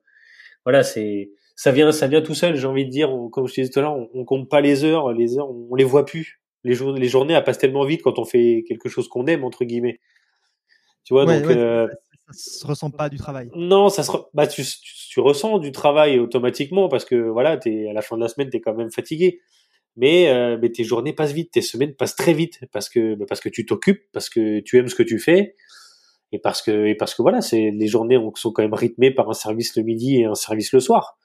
voilà, 0.65 0.83
c'est 0.85 1.31
ça 1.57 1.73
vient 1.73 1.93
ça 1.93 2.07
vient 2.09 2.23
tout 2.23 2.35
seul. 2.35 2.57
J'ai 2.57 2.67
envie 2.67 2.85
de 2.87 2.91
dire, 2.91 3.13
on- 3.13 3.29
comme 3.29 3.47
je 3.49 3.55
te 3.55 3.61
disais 3.61 3.73
tout 3.73 3.79
à 3.81 3.83
l'heure, 3.83 3.97
on, 3.97 4.09
on 4.15 4.25
compte 4.25 4.49
pas 4.49 4.61
les 4.61 4.85
heures, 4.85 5.13
les 5.13 5.39
heures, 5.39 5.51
on 5.51 5.75
les 5.75 5.85
voit 5.85 6.05
plus. 6.07 6.41
Les 6.65 6.75
les 6.77 7.09
journées, 7.09 7.35
elles 7.35 7.45
passent 7.45 7.59
tellement 7.59 7.85
vite 7.85 8.03
quand 8.03 8.19
on 8.19 8.25
fait 8.25 8.65
quelque 8.69 8.89
chose 8.89 9.09
qu'on 9.09 9.27
aime 9.27 9.45
entre 9.45 9.65
guillemets. 9.65 10.01
Tu 11.05 11.13
vois, 11.15 11.27
Ouais, 11.27 11.39
donc 11.41 11.51
ouais, 11.51 11.57
euh, 11.57 11.87
ça 12.31 12.33
se 12.61 12.67
ressent 12.67 12.91
pas 12.91 13.09
du 13.11 13.19
travail. 13.19 13.51
non, 13.55 13.91
ça 13.91 14.03
se 14.03 14.11
re- 14.11 14.27
bah 14.33 14.47
tu, 14.47 14.63
tu, 14.65 14.95
tu 15.11 15.21
ressens 15.21 15.59
du 15.59 15.71
travail 15.73 16.19
automatiquement 16.19 16.89
parce 16.89 17.05
que 17.05 17.17
voilà, 17.17 17.59
t'es 17.59 17.87
à 17.89 17.93
la 17.93 18.01
fin 18.01 18.17
de 18.17 18.23
la 18.23 18.29
semaine, 18.29 18.49
t'es 18.49 18.61
quand 18.61 18.75
même 18.75 18.91
fatigué. 18.91 19.41
Mais 19.97 20.29
euh, 20.29 20.59
mais 20.61 20.71
tes 20.71 20.83
journées 20.83 21.13
passent 21.13 21.33
vite, 21.33 21.53
tes 21.53 21.61
semaines 21.63 21.95
passent 21.95 22.17
très 22.17 22.33
vite 22.33 22.61
parce 22.73 22.89
que 22.89 23.15
bah, 23.15 23.27
parce 23.29 23.41
que 23.41 23.51
tu 23.51 23.67
t'occupes, 23.67 24.03
parce 24.13 24.29
que 24.31 24.61
tu 24.61 24.79
aimes 24.79 24.89
ce 24.89 24.95
que 24.95 25.03
tu 25.05 25.19
fais 25.19 25.55
et 26.33 26.39
parce 26.39 26.63
que 26.63 26.87
et 26.87 26.95
parce 26.95 27.15
que 27.15 27.23
voilà, 27.23 27.41
c'est 27.41 27.71
les 27.71 27.87
journées 27.87 28.17
ont- 28.17 28.35
sont 28.35 28.53
quand 28.53 28.63
même 28.63 28.75
rythmées 28.75 29.11
par 29.11 29.29
un 29.31 29.35
service 29.35 29.77
le 29.77 29.83
midi 29.83 30.21
et 30.21 30.25
un 30.25 30.35
service 30.35 30.73
le 30.73 30.81
soir. 30.81 31.17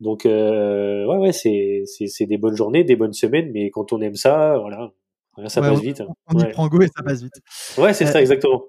Donc 0.00 0.26
euh, 0.26 1.04
ouais 1.06 1.16
ouais, 1.16 1.32
c'est 1.32 1.84
c'est 1.86 2.26
des 2.26 2.38
bonnes 2.38 2.56
journées, 2.56 2.84
des 2.84 2.96
bonnes 2.96 3.12
semaines, 3.14 3.50
mais 3.52 3.70
quand 3.70 3.92
on 3.92 4.00
aime 4.00 4.14
ça, 4.14 4.58
voilà, 4.58 4.90
ça 5.48 5.60
Ouais, 5.60 5.68
passe 5.68 5.78
on- 5.78 5.82
vite. 5.82 6.00
hein. 6.02 6.06
On 6.28 6.38
y 6.38 6.42
Ouais, 6.42 6.50
prend 6.50 6.68
goût 6.68 6.82
et 6.82 6.88
ça 6.88 7.02
passe 7.02 7.22
vite. 7.22 7.34
ouais 7.78 7.94
c'est 7.94 8.06
Euh, 8.06 8.12
ça 8.12 8.20
exactement. 8.20 8.62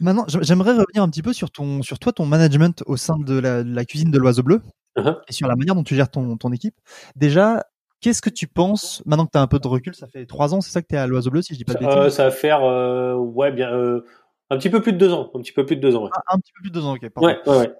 Maintenant, 0.00 0.24
j'aim- 0.26 0.40
j'aimerais 0.42 0.72
revenir 0.72 1.02
un 1.02 1.08
petit 1.10 1.22
peu 1.22 1.32
sur 1.34 1.50
ton, 1.50 1.82
sur 1.82 1.98
toi, 1.98 2.12
ton 2.12 2.24
management 2.26 2.82
au 2.86 2.96
sein 2.96 3.18
de 3.18 3.38
la, 3.38 3.62
de 3.62 3.74
la 3.74 3.84
cuisine 3.84 4.10
de 4.10 4.18
l'Oiseau 4.18 4.42
Bleu 4.42 4.60
Uh-huh. 4.96 5.16
et 5.28 5.32
sur 5.32 5.46
la 5.48 5.56
manière 5.56 5.74
dont 5.74 5.84
tu 5.84 5.94
gères 5.94 6.10
ton, 6.10 6.36
ton 6.36 6.52
équipe. 6.52 6.74
Déjà, 7.16 7.64
qu'est-ce 8.02 8.20
que 8.20 8.28
tu 8.28 8.46
penses 8.46 9.02
maintenant 9.06 9.24
que 9.24 9.30
tu 9.32 9.38
as 9.38 9.42
un 9.42 9.46
peu 9.46 9.58
de 9.58 9.66
recul 9.68 9.94
Ça 9.94 10.06
fait 10.06 10.26
trois 10.26 10.52
ans, 10.54 10.60
c'est 10.60 10.70
ça 10.70 10.82
que 10.82 10.86
tu 10.88 10.94
es 10.96 10.98
à 10.98 11.06
l'Oiseau 11.06 11.30
Bleu, 11.30 11.40
si 11.40 11.54
je 11.54 11.58
dis 11.58 11.64
pas 11.64 11.74
de 11.74 11.84
Euh, 11.84 11.96
bêtises? 12.04 12.14
ça 12.16 12.24
va 12.24 12.30
faire 12.30 12.62
euh, 12.64 13.14
ouais 13.14 13.52
bien 13.52 13.72
euh, 13.72 14.04
un 14.52 14.58
petit 14.58 14.70
peu 14.70 14.82
plus 14.82 14.92
de 14.92 14.98
deux 14.98 15.12
ans, 15.12 15.30
un 15.34 15.40
petit 15.40 15.52
peu 15.52 15.64
plus 15.64 15.76
de 15.76 15.80
deux 15.80 15.96
ans. 15.96 16.04
Ouais. 16.04 16.10
Ah, 16.14 16.34
un 16.34 16.38
petit 16.38 16.52
peu 16.52 16.62
plus 16.62 16.70
de 16.70 16.74
deux 16.74 16.84
ans, 16.84 16.94
ok. 16.94 17.08
pardon. 17.08 17.26
Ouais, 17.26 17.38
ouais, 17.46 17.58
ouais. 17.58 17.72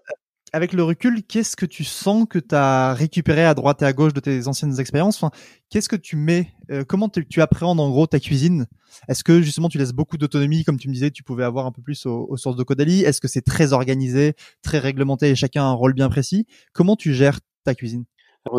Avec 0.55 0.73
le 0.73 0.83
recul, 0.83 1.23
qu'est-ce 1.23 1.57
que 1.57 1.65
tu 1.67 1.85
sens 1.85 2.27
que 2.29 2.39
tu 2.39 2.55
as 2.55 2.93
récupéré 2.95 3.45
à 3.45 3.55
droite 3.55 3.83
et 3.83 3.85
à 3.87 3.93
gauche 3.93 4.13
de 4.13 4.21
tes 4.21 4.49
anciennes 4.49 4.79
expériences? 4.79 5.17
Enfin, 5.23 5.31
Qu'est-ce 5.71 5.89
que 5.89 5.97
tu 5.97 6.17
mets 6.17 6.49
euh, 6.71 6.85
Comment 6.87 7.09
tu, 7.09 7.41
appréhendes 7.41 7.81
en 7.81 7.91
gros 7.91 8.07
ta 8.07 8.21
cuisine? 8.21 8.67
Est-ce 9.09 9.25
que 9.25 9.41
justement 9.41 9.69
tu 9.69 9.79
laisses 9.79 9.93
beaucoup 9.93 10.19
d'autonomie, 10.19 10.65
comme 10.65 10.79
tu 10.79 10.89
me 10.89 10.95
disais, 10.95 11.11
tu 11.11 11.23
pouvais 11.23 11.45
avoir 11.45 11.65
un 11.67 11.73
peu 11.73 11.81
plus 11.81 12.05
aux, 12.07 12.27
aux 12.29 12.37
sources 12.37 12.57
de 12.57 12.63
Caudalie? 12.63 13.03
Est-ce 13.03 13.21
que 13.21 13.29
c'est 13.29 13.43
très 13.43 13.73
organisé, 13.73 14.35
très 14.63 14.79
réglementé 14.79 15.31
et 15.31 15.35
chacun 15.35 15.63
a 15.63 15.67
un 15.67 15.73
rôle 15.73 15.95
bien 15.95 16.11
précis? 16.11 16.47
Comment 16.75 16.97
tu 16.97 17.15
gères 17.15 17.41
ta 17.65 17.75
cuisine? 17.75 18.05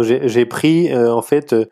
J'ai 0.01 0.27
j'ai 0.29 0.45
pris 0.45 0.91
euh, 0.91 1.13
en 1.13 1.21
fait 1.21 1.53
euh, 1.53 1.65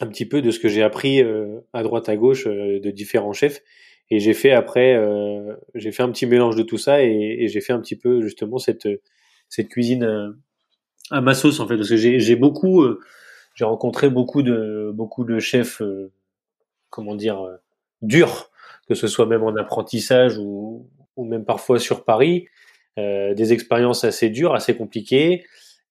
un 0.00 0.06
petit 0.06 0.26
peu 0.26 0.42
de 0.42 0.50
ce 0.50 0.58
que 0.58 0.68
j'ai 0.68 0.82
appris 0.82 1.22
euh, 1.22 1.60
à 1.72 1.82
droite 1.82 2.08
à 2.08 2.16
gauche 2.16 2.46
euh, 2.46 2.80
de 2.80 2.90
différents 2.90 3.32
chefs 3.32 3.62
et 4.10 4.18
j'ai 4.20 4.34
fait 4.34 4.52
après 4.52 4.94
euh, 4.96 5.54
j'ai 5.74 5.92
fait 5.92 6.02
un 6.02 6.10
petit 6.10 6.26
mélange 6.26 6.56
de 6.56 6.62
tout 6.62 6.78
ça 6.78 7.02
et, 7.02 7.38
et 7.40 7.48
j'ai 7.48 7.60
fait 7.60 7.72
un 7.72 7.80
petit 7.80 7.96
peu 7.96 8.22
justement 8.22 8.58
cette 8.58 8.88
cette 9.48 9.68
cuisine 9.68 10.04
euh, 10.04 10.30
à 11.10 11.20
ma 11.20 11.34
sauce 11.34 11.60
en 11.60 11.66
fait. 11.68 11.76
Parce 11.76 11.88
que 11.88 11.96
j'ai 11.96 12.20
j'ai 12.20 12.36
beaucoup 12.36 12.82
euh, 12.82 13.00
j'ai 13.54 13.64
rencontré 13.64 14.10
beaucoup 14.10 14.42
de 14.42 14.90
beaucoup 14.94 15.24
de 15.24 15.38
chefs 15.38 15.82
euh, 15.82 16.12
comment 16.90 17.14
dire 17.14 17.40
euh, 17.42 17.56
durs 18.02 18.50
que 18.88 18.94
ce 18.94 19.06
soit 19.08 19.26
même 19.26 19.42
en 19.42 19.54
apprentissage 19.56 20.38
ou 20.38 20.88
ou 21.16 21.24
même 21.24 21.44
parfois 21.44 21.78
sur 21.78 22.04
Paris 22.04 22.46
euh, 22.98 23.34
des 23.34 23.52
expériences 23.52 24.04
assez 24.04 24.30
dures 24.30 24.54
assez 24.54 24.76
compliquées. 24.76 25.44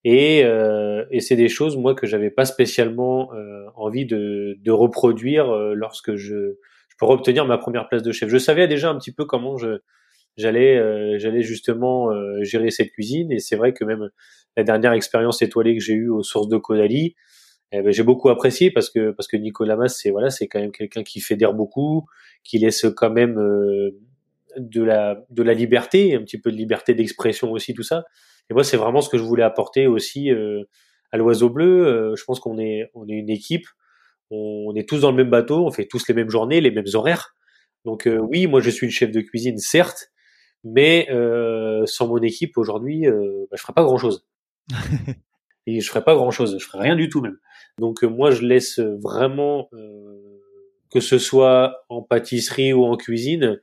Et, 0.08 0.44
euh, 0.44 1.04
et 1.10 1.20
c'est 1.20 1.36
des 1.36 1.50
choses 1.50 1.78
moi 1.78 1.96
que 1.96 2.06
j'avais 2.06 2.30
pas 2.30 2.46
spécialement 2.46 3.34
euh, 3.34 3.66
envie 3.76 4.06
de, 4.06 4.56
de 4.62 4.72
reproduire 4.72 5.50
euh, 5.50 5.74
lorsque 5.74 6.14
je, 6.16 6.58
je 6.96 7.00
pourrais 7.00 7.16
obtenir 7.16 7.46
ma 7.46 7.58
première 7.58 7.88
place 7.88 8.04
de 8.04 8.12
chef. 8.12 8.30
Je 8.30 8.38
savais 8.38 8.68
déjà 8.68 8.90
un 8.90 8.98
petit 8.98 9.12
peu 9.12 9.26
comment 9.26 9.58
je 9.58 9.80
j'allais 10.38 10.78
euh, 10.78 11.18
j'allais 11.20 11.42
justement 11.42 12.12
euh, 12.12 12.44
gérer 12.44 12.72
cette 12.72 12.92
cuisine 12.92 13.32
et 13.32 13.40
c'est 13.40 13.56
vrai 13.56 13.74
que 13.74 13.86
même 13.86 14.10
la 14.58 14.64
dernière 14.64 14.94
expérience 14.94 15.42
étoilée 15.42 15.76
que 15.76 15.84
j'ai 15.84 15.94
eue 15.94 16.10
aux 16.10 16.24
sources 16.24 16.48
de 16.48 16.58
Caudalie, 16.58 17.16
eh 17.72 17.82
ben, 17.82 17.92
j'ai 17.92 18.04
beaucoup 18.04 18.30
apprécié 18.30 18.72
parce 18.72 18.90
que 18.90 19.12
parce 19.12 19.28
que 19.28 19.38
Nicolas 19.38 19.76
Mas 19.76 19.98
c'est 19.98 20.12
voilà 20.12 20.30
c'est 20.30 20.48
quand 20.48 20.60
même 20.60 20.72
quelqu'un 20.72 21.04
qui 21.04 21.20
fédère 21.20 21.54
beaucoup, 21.54 22.06
qui 22.44 22.60
laisse 22.60 22.86
quand 22.96 23.12
même 23.12 23.38
euh, 23.38 23.92
de 24.58 24.84
la 24.84 25.26
de 25.30 25.44
la 25.44 25.54
liberté, 25.54 26.16
un 26.16 26.22
petit 26.22 26.40
peu 26.40 26.52
de 26.52 26.58
liberté 26.58 26.94
d'expression 26.94 27.52
aussi 27.52 27.74
tout 27.74 27.84
ça. 27.84 28.06
Et 28.50 28.54
moi, 28.54 28.64
c'est 28.64 28.78
vraiment 28.78 29.02
ce 29.02 29.10
que 29.10 29.18
je 29.18 29.24
voulais 29.24 29.44
apporter 29.44 29.88
aussi 29.88 30.32
euh, 30.32 30.64
à 31.12 31.18
l'Oiseau 31.18 31.50
Bleu. 31.50 31.88
Euh, 31.88 32.16
je 32.16 32.24
pense 32.24 32.40
qu'on 32.40 32.60
est, 32.60 32.90
on 32.94 33.08
est 33.08 33.14
une 33.14 33.30
équipe, 33.30 33.68
on, 34.32 34.74
est 34.76 34.88
tous 34.88 35.02
dans 35.02 35.12
le 35.12 35.18
même 35.18 35.30
bateau, 35.30 35.66
on 35.66 35.72
fait 35.72 35.86
tous 35.86 36.08
les 36.08 36.14
mêmes 36.14 36.30
journées, 36.30 36.62
les 36.62 36.72
mêmes 36.72 36.86
horaires. 36.94 37.36
Donc 37.84 38.08
euh, 38.08 38.18
oui, 38.18 38.48
moi 38.48 38.62
je 38.62 38.70
suis 38.70 38.88
le 38.88 38.92
chef 38.92 39.12
de 39.12 39.22
cuisine, 39.22 39.58
certes, 39.58 40.12
mais 40.64 41.08
euh, 41.12 41.86
sans 41.86 42.08
mon 42.08 42.18
équipe 42.18 42.58
aujourd'hui, 42.58 43.08
euh, 43.08 43.46
bah, 43.52 43.58
je 43.58 43.62
ferais 43.62 43.74
pas 43.74 43.84
grand 43.84 43.98
chose. 43.98 44.26
Et 45.68 45.80
je 45.80 45.90
ferais 45.90 46.04
pas 46.04 46.14
grand 46.14 46.32
chose, 46.32 46.58
je 46.60 46.66
ferais 46.66 46.84
rien 46.84 46.96
du 46.96 47.10
tout 47.10 47.22
même. 47.22 47.38
Donc 47.80 48.04
euh, 48.04 48.08
moi, 48.08 48.32
je 48.32 48.42
laisse 48.44 48.80
vraiment 48.80 49.68
euh, 49.74 50.40
que 50.92 51.00
ce 51.00 51.18
soit 51.18 51.84
en 51.90 52.02
pâtisserie 52.02 52.74
ou 52.74 52.86
en 52.86 52.98
cuisine, 52.98 53.60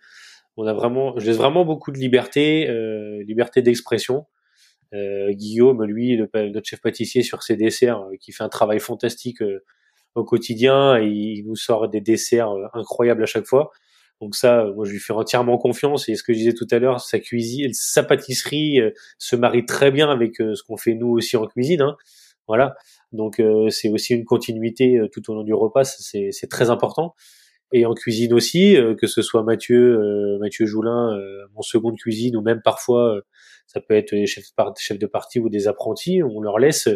on 0.56 0.66
a 0.66 0.72
vraiment, 0.72 1.18
je 1.18 1.26
laisse 1.26 1.36
vraiment 1.36 1.64
beaucoup 1.64 1.92
de 1.92 1.98
liberté, 1.98 2.68
euh, 2.68 3.22
liberté 3.24 3.62
d'expression. 3.62 4.26
Euh, 4.92 5.32
Guillaume, 5.32 5.84
lui, 5.84 6.16
le, 6.16 6.28
notre 6.50 6.68
chef 6.68 6.80
pâtissier 6.80 7.22
sur 7.22 7.42
ses 7.42 7.56
desserts, 7.56 8.04
qui 8.20 8.32
fait 8.32 8.44
un 8.44 8.50
travail 8.50 8.78
fantastique 8.78 9.40
euh, 9.40 9.64
au 10.14 10.24
quotidien, 10.24 10.98
et 11.00 11.06
il 11.06 11.46
nous 11.46 11.56
sort 11.56 11.88
des 11.88 12.00
desserts 12.00 12.50
euh, 12.50 12.66
incroyables 12.74 13.22
à 13.22 13.26
chaque 13.26 13.46
fois. 13.46 13.70
Donc 14.22 14.36
ça, 14.36 14.66
moi, 14.76 14.84
je 14.84 14.92
lui 14.92 15.00
fais 15.00 15.12
entièrement 15.12 15.58
confiance. 15.58 16.08
Et 16.08 16.14
ce 16.14 16.22
que 16.22 16.32
je 16.32 16.38
disais 16.38 16.52
tout 16.52 16.68
à 16.70 16.78
l'heure, 16.78 17.00
sa 17.00 17.18
cuisine, 17.18 17.72
sa 17.72 18.04
pâtisserie 18.04 18.80
euh, 18.80 18.92
se 19.18 19.34
marie 19.34 19.66
très 19.66 19.90
bien 19.90 20.10
avec 20.10 20.40
euh, 20.40 20.54
ce 20.54 20.62
qu'on 20.62 20.76
fait 20.76 20.94
nous 20.94 21.08
aussi 21.08 21.36
en 21.36 21.46
cuisine. 21.46 21.82
Hein. 21.82 21.96
Voilà. 22.46 22.76
Donc 23.10 23.40
euh, 23.40 23.68
c'est 23.68 23.88
aussi 23.88 24.14
une 24.14 24.24
continuité 24.24 24.96
euh, 24.96 25.08
tout 25.12 25.28
au 25.28 25.34
long 25.34 25.42
du 25.42 25.52
repas. 25.52 25.82
C'est 25.84 26.30
c'est 26.30 26.46
très 26.46 26.70
important. 26.70 27.14
et 27.72 27.84
en 27.84 27.94
cuisine 27.94 28.32
aussi, 28.32 28.76
que 29.00 29.06
ce 29.06 29.22
soit 29.22 29.42
Mathieu, 29.42 30.38
Mathieu 30.40 30.66
Joulin, 30.66 31.18
mon 31.54 31.62
second 31.62 31.90
de 31.90 31.96
cuisine, 31.96 32.36
ou 32.36 32.42
même 32.42 32.60
parfois 32.62 33.20
ça 33.66 33.80
peut 33.80 33.94
être 33.94 34.14
des 34.14 34.26
chefs, 34.26 34.52
chefs 34.78 34.98
de 34.98 35.06
partie 35.06 35.40
ou 35.40 35.48
des 35.48 35.68
apprentis. 35.68 36.22
On 36.22 36.40
leur 36.40 36.58
laisse, 36.58 36.88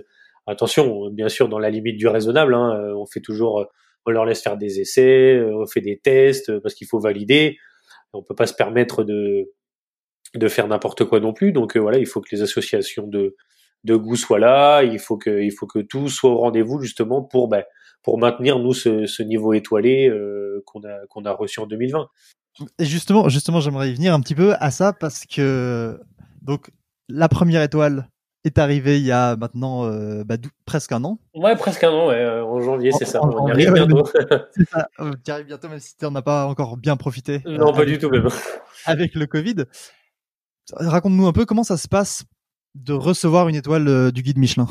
attention, 0.47 1.11
bien 1.11 1.29
sûr 1.29 1.49
dans 1.49 1.59
la 1.59 1.71
limite 1.71 1.97
du 1.97 2.09
raisonnable. 2.09 2.55
Hein, 2.55 2.93
on 2.97 3.07
fait 3.07 3.21
toujours, 3.21 3.67
on 4.07 4.11
leur 4.11 4.25
laisse 4.25 4.43
faire 4.43 4.57
des 4.57 4.81
essais, 4.81 5.41
on 5.55 5.67
fait 5.67 5.81
des 5.81 5.99
tests 5.99 6.59
parce 6.61 6.75
qu'il 6.75 6.87
faut 6.87 7.01
valider. 7.01 7.59
On 8.13 8.23
peut 8.23 8.35
pas 8.35 8.47
se 8.47 8.55
permettre 8.55 9.05
de 9.05 9.53
de 10.35 10.49
faire 10.49 10.69
n'importe 10.69 11.05
quoi 11.05 11.21
non 11.21 11.33
plus. 11.33 11.53
Donc 11.53 11.77
voilà, 11.77 11.99
il 11.99 12.07
faut 12.07 12.21
que 12.21 12.29
les 12.33 12.43
associations 12.43 13.07
de 13.07 13.37
de 13.85 13.97
goût 13.97 14.17
soient 14.17 14.39
là. 14.39 14.83
Il 14.83 14.99
faut 14.99 15.17
que 15.17 15.43
il 15.43 15.53
faut 15.53 15.67
que 15.67 15.79
tout 15.79 16.09
soit 16.09 16.31
au 16.31 16.39
rendez-vous 16.39 16.81
justement 16.81 17.23
pour 17.23 17.49
ben, 17.49 17.65
pour 18.03 18.19
maintenir 18.19 18.59
nous 18.59 18.73
ce, 18.73 19.23
niveau 19.23 19.53
étoilé 19.53 20.09
euh, 20.09 20.63
qu'on 20.67 20.81
a 20.85 21.07
qu'on 21.09 21.25
a 21.25 21.33
reçu 21.33 21.61
en 21.61 21.67
2020. 21.67 22.09
Et 22.79 22.85
justement, 22.85 23.29
justement, 23.29 23.61
j'aimerais 23.61 23.91
y 23.91 23.95
venir 23.95 24.15
un 24.15 24.21
petit 24.21 24.35
peu 24.35 24.55
à 24.61 24.71
ça 24.71 24.93
parce 24.93 25.25
que 25.27 25.99
donc 26.43 26.71
la 27.09 27.29
première 27.29 27.63
étoile 27.63 28.09
est 28.47 28.59
arrivée 28.59 28.99
il 28.99 29.05
y 29.05 29.13
a 29.13 29.37
maintenant 29.37 29.85
euh, 29.85 30.25
bah, 30.25 30.37
presque 30.65 30.93
un 30.93 31.05
an. 31.05 31.19
Ouais, 31.35 31.57
presque 31.57 31.85
un 31.85 31.91
an, 31.91 32.09
ouais, 32.09 32.15
euh, 32.15 32.45
en 32.45 32.61
janvier, 32.61 32.93
c'est 32.93 33.05
ça. 33.05 33.21
on 33.23 33.49
y 33.49 33.51
arrive 33.51 33.73
bientôt. 33.73 34.05
ça, 34.71 34.89
on 34.99 35.11
y 35.13 35.31
arrive 35.31 35.47
bientôt, 35.47 35.69
même 35.69 35.81
si 35.81 35.97
tu 35.97 36.05
n'en 36.05 36.15
as 36.15 36.23
pas 36.23 36.47
encore 36.47 36.77
bien 36.77 36.97
profité. 36.97 37.43
Non, 37.47 37.73
pas 37.73 37.85
du 37.85 37.99
tout, 37.99 38.09
même. 38.09 38.29
Avec 38.85 39.15
le 39.15 39.27
Covid. 39.27 39.65
Raconte-nous 40.73 41.27
un 41.27 41.33
peu 41.33 41.45
comment 41.45 41.65
ça 41.65 41.77
se 41.77 41.89
passe 41.89 42.25
de 42.75 42.93
recevoir 42.93 43.49
une 43.49 43.57
étoile 43.57 44.13
du 44.13 44.23
guide 44.23 44.39
Michelin. 44.39 44.67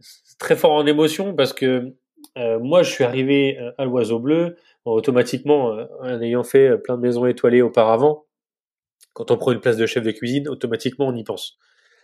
C'est 0.00 0.38
très 0.38 0.56
fort 0.56 0.72
en 0.72 0.86
émotion 0.86 1.34
parce 1.34 1.52
que 1.52 1.94
euh, 2.38 2.58
moi, 2.58 2.82
je 2.82 2.90
suis 2.90 3.04
arrivé 3.04 3.58
euh, 3.58 3.72
à 3.78 3.84
l'Oiseau 3.84 4.18
Bleu 4.18 4.56
automatiquement, 4.84 5.72
euh, 5.72 5.84
en 6.00 6.20
ayant 6.20 6.42
fait 6.42 6.78
plein 6.78 6.96
de 6.96 7.02
maisons 7.02 7.26
étoilées 7.26 7.62
auparavant. 7.62 8.26
Quand 9.12 9.30
on 9.30 9.36
prend 9.36 9.52
une 9.52 9.60
place 9.60 9.76
de 9.76 9.86
chef 9.86 10.04
de 10.04 10.10
cuisine, 10.10 10.48
automatiquement, 10.48 11.08
on 11.08 11.16
y 11.16 11.24
pense. 11.24 11.58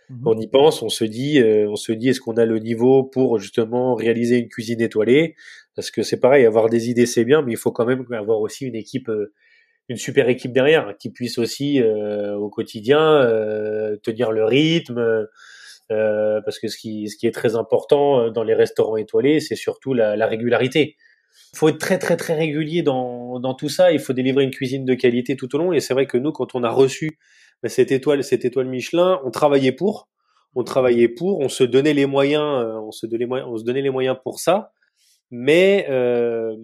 Mmh 0.09 0.25
on 0.25 0.39
y 0.39 0.47
pense, 0.47 0.81
on 0.81 0.89
se 0.89 1.03
dit, 1.03 1.41
on 1.43 1.75
se 1.75 1.91
dit, 1.91 2.09
est-ce 2.09 2.21
qu'on 2.21 2.37
a 2.37 2.45
le 2.45 2.59
niveau 2.59 3.03
pour 3.03 3.39
justement 3.39 3.93
réaliser 3.93 4.37
une 4.37 4.47
cuisine 4.47 4.81
étoilée? 4.81 5.35
Parce 5.75 5.91
que 5.91 6.01
c'est 6.01 6.19
pareil, 6.19 6.45
avoir 6.45 6.69
des 6.69 6.89
idées 6.89 7.05
c'est 7.05 7.25
bien, 7.25 7.41
mais 7.41 7.51
il 7.51 7.57
faut 7.57 7.71
quand 7.71 7.85
même 7.85 8.05
avoir 8.11 8.39
aussi 8.39 8.65
une 8.65 8.75
équipe, 8.75 9.11
une 9.89 9.97
super 9.97 10.29
équipe 10.29 10.53
derrière 10.53 10.95
qui 10.97 11.11
puisse 11.11 11.37
aussi 11.37 11.81
au 11.83 12.49
quotidien 12.49 13.21
tenir 14.01 14.31
le 14.31 14.45
rythme, 14.45 15.27
euh, 15.91 16.41
parce 16.41 16.59
que 16.59 16.67
ce 16.67 16.77
qui, 16.77 17.07
ce 17.07 17.17
qui 17.17 17.27
est 17.27 17.31
très 17.31 17.55
important 17.55 18.19
euh, 18.19 18.29
dans 18.29 18.43
les 18.43 18.53
restaurants 18.53 18.97
étoilés, 18.97 19.39
c'est 19.39 19.55
surtout 19.55 19.93
la, 19.93 20.17
la, 20.17 20.27
régularité. 20.27 20.97
Il 21.53 21.57
faut 21.57 21.69
être 21.69 21.77
très 21.77 21.97
très 21.97 22.17
très 22.17 22.33
régulier 22.33 22.81
dans, 22.81 23.39
dans 23.39 23.53
tout 23.53 23.69
ça. 23.69 23.91
Il 23.91 23.99
faut 23.99 24.13
délivrer 24.13 24.43
une 24.43 24.51
cuisine 24.51 24.83
de 24.83 24.93
qualité 24.95 25.37
tout 25.37 25.53
au 25.55 25.57
long. 25.57 25.71
Et 25.71 25.79
c'est 25.79 25.93
vrai 25.93 26.05
que 26.05 26.17
nous, 26.17 26.31
quand 26.31 26.55
on 26.55 26.63
a 26.63 26.69
reçu 26.69 27.19
cette 27.63 27.91
étoile, 27.91 28.23
cette 28.23 28.45
étoile 28.45 28.67
Michelin, 28.67 29.19
on 29.23 29.31
travaillait 29.31 29.71
pour, 29.71 30.09
on 30.55 30.63
travaillait 30.63 31.09
pour, 31.09 31.39
on 31.39 31.49
se 31.49 31.63
donnait 31.63 31.93
les 31.93 32.05
moyens, 32.05 32.63
euh, 32.63 32.79
on 32.79 32.91
se 32.91 33.05
donnait, 33.05 33.27
on 33.29 33.57
se 33.57 33.63
donnait 33.63 33.81
les 33.81 33.89
moyens 33.89 34.17
pour 34.23 34.39
ça, 34.39 34.71
mais 35.31 35.85
euh, 35.89 36.55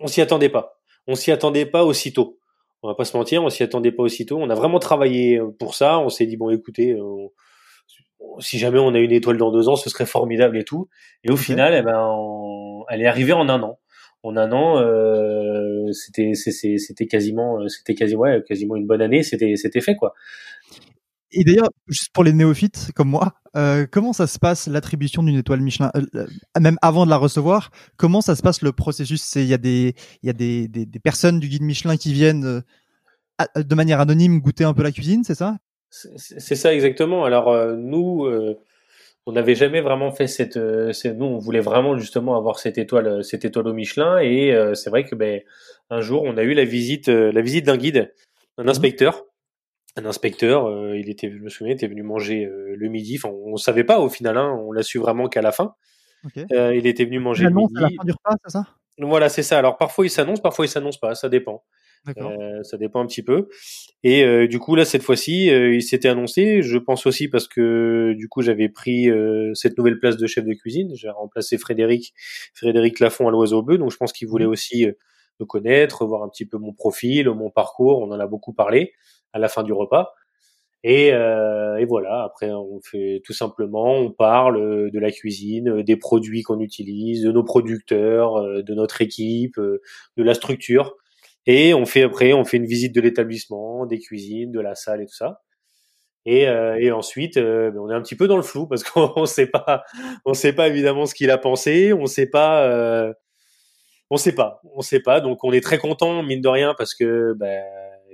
on 0.00 0.06
s'y 0.06 0.20
attendait 0.20 0.48
pas. 0.48 0.80
On 1.06 1.14
s'y 1.14 1.30
attendait 1.32 1.66
pas 1.66 1.84
aussitôt. 1.84 2.38
On 2.82 2.88
va 2.88 2.94
pas 2.94 3.04
se 3.04 3.16
mentir, 3.16 3.42
on 3.42 3.48
s'y 3.48 3.62
attendait 3.62 3.92
pas 3.92 4.02
aussitôt. 4.02 4.38
On 4.38 4.50
a 4.50 4.54
vraiment 4.54 4.78
travaillé 4.78 5.40
pour 5.58 5.74
ça. 5.74 5.98
On 5.98 6.08
s'est 6.10 6.26
dit 6.26 6.36
bon, 6.36 6.50
écoutez, 6.50 6.96
on, 7.00 7.30
si 8.40 8.58
jamais 8.58 8.78
on 8.78 8.94
a 8.94 8.98
une 8.98 9.12
étoile 9.12 9.36
dans 9.36 9.50
deux 9.50 9.68
ans, 9.68 9.76
ce 9.76 9.90
serait 9.90 10.06
formidable 10.06 10.58
et 10.58 10.64
tout. 10.64 10.88
Et 11.24 11.30
au 11.30 11.36
final, 11.36 11.74
eh 11.74 11.82
ben, 11.82 12.84
elle 12.88 13.02
est 13.02 13.06
arrivée 13.06 13.32
en 13.32 13.48
un 13.48 13.62
an. 13.62 13.78
En 14.28 14.36
un 14.36 14.52
an, 14.52 14.78
euh, 14.78 15.90
c'était 15.92 16.32
c'était 16.34 17.06
quasiment 17.06 17.66
c'était 17.68 17.94
quasiment 17.94 18.22
ouais, 18.22 18.42
quasiment 18.46 18.76
une 18.76 18.86
bonne 18.86 19.00
année. 19.00 19.22
C'était 19.22 19.56
c'était 19.56 19.80
fait 19.80 19.96
quoi. 19.96 20.14
Et 21.30 21.44
d'ailleurs, 21.44 21.70
juste 21.88 22.10
pour 22.12 22.24
les 22.24 22.32
néophytes 22.32 22.90
comme 22.94 23.08
moi, 23.08 23.34
euh, 23.56 23.86
comment 23.90 24.12
ça 24.12 24.26
se 24.26 24.38
passe 24.38 24.66
l'attribution 24.66 25.22
d'une 25.22 25.36
étoile 25.36 25.60
Michelin, 25.60 25.90
euh, 25.94 26.26
même 26.58 26.76
avant 26.82 27.04
de 27.04 27.10
la 27.10 27.16
recevoir 27.16 27.70
Comment 27.96 28.20
ça 28.20 28.34
se 28.34 28.42
passe 28.42 28.62
le 28.62 28.72
processus? 28.72 29.22
C'est 29.22 29.42
il 29.42 29.48
y 29.48 29.54
a 29.54 29.58
des 29.58 29.94
il 30.22 30.26
y 30.26 30.30
a 30.30 30.34
des, 30.34 30.68
des, 30.68 30.86
des, 30.86 30.98
personnes 30.98 31.38
du 31.38 31.48
guide 31.48 31.62
Michelin 31.62 31.96
qui 31.96 32.12
viennent 32.12 32.62
de 33.56 33.74
manière 33.74 34.00
anonyme 34.00 34.40
goûter 34.40 34.64
un 34.64 34.74
peu 34.74 34.82
la 34.82 34.92
cuisine, 34.92 35.24
c'est 35.24 35.34
ça? 35.34 35.58
C'est 35.90 36.54
ça 36.54 36.74
exactement. 36.74 37.24
Alors 37.24 37.48
euh, 37.48 37.74
nous, 37.76 38.26
euh, 38.26 38.58
on 39.28 39.32
n'avait 39.32 39.54
jamais 39.54 39.82
vraiment 39.82 40.10
fait 40.10 40.26
cette, 40.26 40.56
euh, 40.56 40.90
Nous, 41.04 41.26
on 41.26 41.36
voulait 41.36 41.60
vraiment 41.60 41.98
justement 41.98 42.34
avoir 42.34 42.58
cette 42.58 42.78
étoile, 42.78 43.22
cette 43.22 43.44
étoile 43.44 43.68
au 43.68 43.74
Michelin. 43.74 44.18
Et 44.20 44.56
c'est 44.74 44.88
vrai 44.88 45.04
que 45.04 45.14
ben 45.14 45.42
un 45.90 46.00
jour, 46.00 46.22
on 46.24 46.38
a 46.38 46.42
eu 46.42 46.54
la 46.54 46.64
visite, 46.64 47.08
la 47.08 47.42
visite 47.42 47.66
d'un 47.66 47.76
guide, 47.76 48.14
un 48.56 48.64
mmh 48.64 48.68
inspecteur. 48.70 49.24
Un 49.96 50.06
inspecteur, 50.06 50.94
il 50.94 51.10
était, 51.10 51.30
je 51.30 51.42
me 51.42 51.48
souviens, 51.48 51.72
il 51.72 51.76
était 51.76 51.88
venu 51.88 52.02
manger 52.02 52.48
le 52.48 52.88
midi. 52.88 53.18
Enfin, 53.22 53.34
on 53.44 53.56
savait 53.56 53.84
pas 53.84 53.98
au 53.98 54.08
final. 54.08 54.38
Hein, 54.38 54.56
on 54.64 54.72
l'a 54.72 54.82
su 54.82 54.98
vraiment 54.98 55.28
qu'à 55.28 55.42
la 55.42 55.52
fin. 55.52 55.74
il 56.34 56.86
était 56.86 57.04
venu 57.04 57.18
manger 57.18 57.44
le 57.44 57.50
midi. 57.50 57.74
À 57.76 57.80
la 57.82 57.88
fin 57.88 58.04
du 58.04 58.12
repas, 58.12 58.36
c'est 58.44 58.52
ça? 58.52 58.66
Voilà, 58.98 59.28
c'est 59.28 59.42
ça. 59.42 59.58
Alors 59.58 59.76
parfois 59.76 60.06
il 60.06 60.10
s'annonce, 60.10 60.40
parfois 60.40 60.64
il 60.64 60.68
s'annonce 60.68 60.98
pas. 60.98 61.14
Ça 61.14 61.28
dépend. 61.28 61.64
Euh, 62.16 62.62
ça 62.62 62.76
dépend 62.76 63.00
un 63.00 63.06
petit 63.06 63.22
peu. 63.22 63.48
Et 64.02 64.24
euh, 64.24 64.46
du 64.46 64.58
coup 64.58 64.74
là 64.74 64.84
cette 64.84 65.02
fois-ci, 65.02 65.50
euh, 65.50 65.74
il 65.74 65.82
s'était 65.82 66.08
annoncé. 66.08 66.62
Je 66.62 66.78
pense 66.78 67.06
aussi 67.06 67.28
parce 67.28 67.48
que 67.48 68.14
du 68.16 68.28
coup 68.28 68.42
j'avais 68.42 68.68
pris 68.68 69.08
cette 69.54 69.76
nouvelle 69.78 69.98
place 69.98 70.16
de 70.16 70.26
chef 70.26 70.44
de 70.44 70.54
cuisine. 70.54 70.94
J'ai 70.94 71.10
remplacé 71.10 71.58
Frédéric, 71.58 72.14
Frédéric 72.54 73.00
Lafont 73.00 73.28
à 73.28 73.30
l'Oiseau 73.30 73.62
Bleu. 73.62 73.78
Donc 73.78 73.92
je 73.92 73.96
pense 73.96 74.12
qu'il 74.12 74.28
voulait 74.28 74.46
mmh. 74.46 74.50
aussi 74.50 74.86
me 75.40 75.46
connaître, 75.46 76.04
voir 76.04 76.22
un 76.22 76.28
petit 76.28 76.46
peu 76.46 76.58
mon 76.58 76.72
profil, 76.72 77.28
mon 77.30 77.50
parcours. 77.50 78.00
On 78.00 78.10
en 78.10 78.20
a 78.20 78.26
beaucoup 78.26 78.52
parlé 78.52 78.92
à 79.32 79.38
la 79.38 79.48
fin 79.48 79.62
du 79.62 79.72
repas. 79.72 80.14
Et, 80.84 81.12
euh, 81.12 81.76
et, 81.76 81.84
voilà, 81.84 82.22
après 82.22 82.50
on 82.52 82.80
fait 82.80 83.20
tout 83.24 83.32
simplement, 83.32 83.96
on 83.96 84.12
parle 84.12 84.90
de 84.92 84.98
la 84.98 85.10
cuisine, 85.10 85.82
des 85.82 85.96
produits 85.96 86.42
qu'on 86.42 86.60
utilise, 86.60 87.24
de 87.24 87.32
nos 87.32 87.42
producteurs, 87.42 88.62
de 88.62 88.74
notre 88.74 89.02
équipe, 89.02 89.58
de 89.58 90.22
la 90.22 90.34
structure. 90.34 90.94
Et 91.50 91.72
on 91.72 91.86
fait 91.86 92.02
après, 92.02 92.34
on 92.34 92.44
fait 92.44 92.58
une 92.58 92.66
visite 92.66 92.94
de 92.94 93.00
l'établissement, 93.00 93.86
des 93.86 93.98
cuisines, 93.98 94.52
de 94.52 94.60
la 94.60 94.74
salle 94.74 95.00
et 95.00 95.06
tout 95.06 95.14
ça. 95.14 95.40
Et, 96.26 96.46
euh, 96.46 96.76
et 96.78 96.92
ensuite, 96.92 97.38
euh, 97.38 97.70
ben, 97.70 97.80
on 97.80 97.90
est 97.90 97.94
un 97.94 98.02
petit 98.02 98.16
peu 98.16 98.28
dans 98.28 98.36
le 98.36 98.42
flou 98.42 98.66
parce 98.66 98.82
qu'on 98.84 99.24
sait 99.24 99.46
pas, 99.46 99.82
on 100.26 100.34
sait 100.34 100.52
pas 100.52 100.68
évidemment 100.68 101.06
ce 101.06 101.14
qu'il 101.14 101.30
a 101.30 101.38
pensé, 101.38 101.94
on 101.94 102.04
sait 102.04 102.28
pas, 102.28 102.64
euh, 102.64 103.14
on 104.10 104.18
sait 104.18 104.34
pas, 104.34 104.60
on 104.74 104.82
sait 104.82 105.00
pas. 105.00 105.22
Donc 105.22 105.42
on 105.42 105.50
est 105.52 105.62
très 105.62 105.78
content 105.78 106.22
mine 106.22 106.42
de 106.42 106.48
rien 106.48 106.74
parce 106.76 106.94
que 106.94 107.32
ben, 107.32 107.64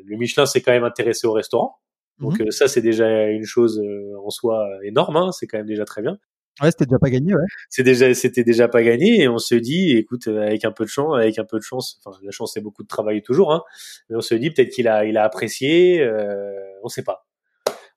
le 0.05 0.17
Michelin 0.17 0.47
s'est 0.47 0.61
quand 0.61 0.73
même 0.73 0.85
intéressé 0.85 1.27
au 1.27 1.33
restaurant. 1.33 1.81
Donc 2.21 2.39
mmh 2.39 2.53
ça 2.53 2.69
c'est 2.69 2.83
déjà 2.83 3.27
une 3.27 3.45
chose 3.45 3.83
en 4.25 4.31
soi 4.31 4.65
énorme, 4.85 5.17
hein, 5.17 5.33
c'est 5.33 5.49
quand 5.49 5.59
même 5.59 5.67
déjà 5.67 5.85
très 5.85 6.03
bien. 6.03 6.17
Ouais, 6.63 6.71
c'était 6.71 6.87
déjà 6.87 6.99
pas 7.01 7.11
gagné, 7.11 7.35
ouais. 7.35 7.43
C'est 7.69 7.83
déjà, 7.83 8.15
c'était 8.15 8.45
déjà 8.45 8.69
pas 8.69 8.83
gagné, 8.83 9.23
et 9.23 9.29
on 9.29 9.39
se 9.39 9.57
dit, 9.57 9.97
écoute, 9.97 10.29
euh, 10.29 10.43
avec 10.43 10.65
un 10.65 10.71
peu 10.71 10.85
de 10.85 10.89
chance, 10.89 11.17
avec 11.17 11.39
un 11.39 11.45
peu 11.45 11.59
de 11.59 11.65
chance, 11.65 12.01
enfin, 12.05 12.17
la 12.23 12.31
chance 12.31 12.53
c'est 12.55 12.61
beaucoup 12.61 12.85
de 12.85 12.89
travail 12.89 13.23
toujours, 13.23 13.53
hein, 13.53 13.63
mais 14.09 14.17
on 14.17 14.21
se 14.21 14.35
dit 14.37 14.51
peut-être 14.53 14.71
qu'il 14.71 14.87
a, 14.87 15.05
il 15.05 15.17
a 15.17 15.25
apprécié, 15.25 16.01
euh, 16.01 16.53
on 16.85 16.89
sait 16.89 17.03
pas. 17.03 17.27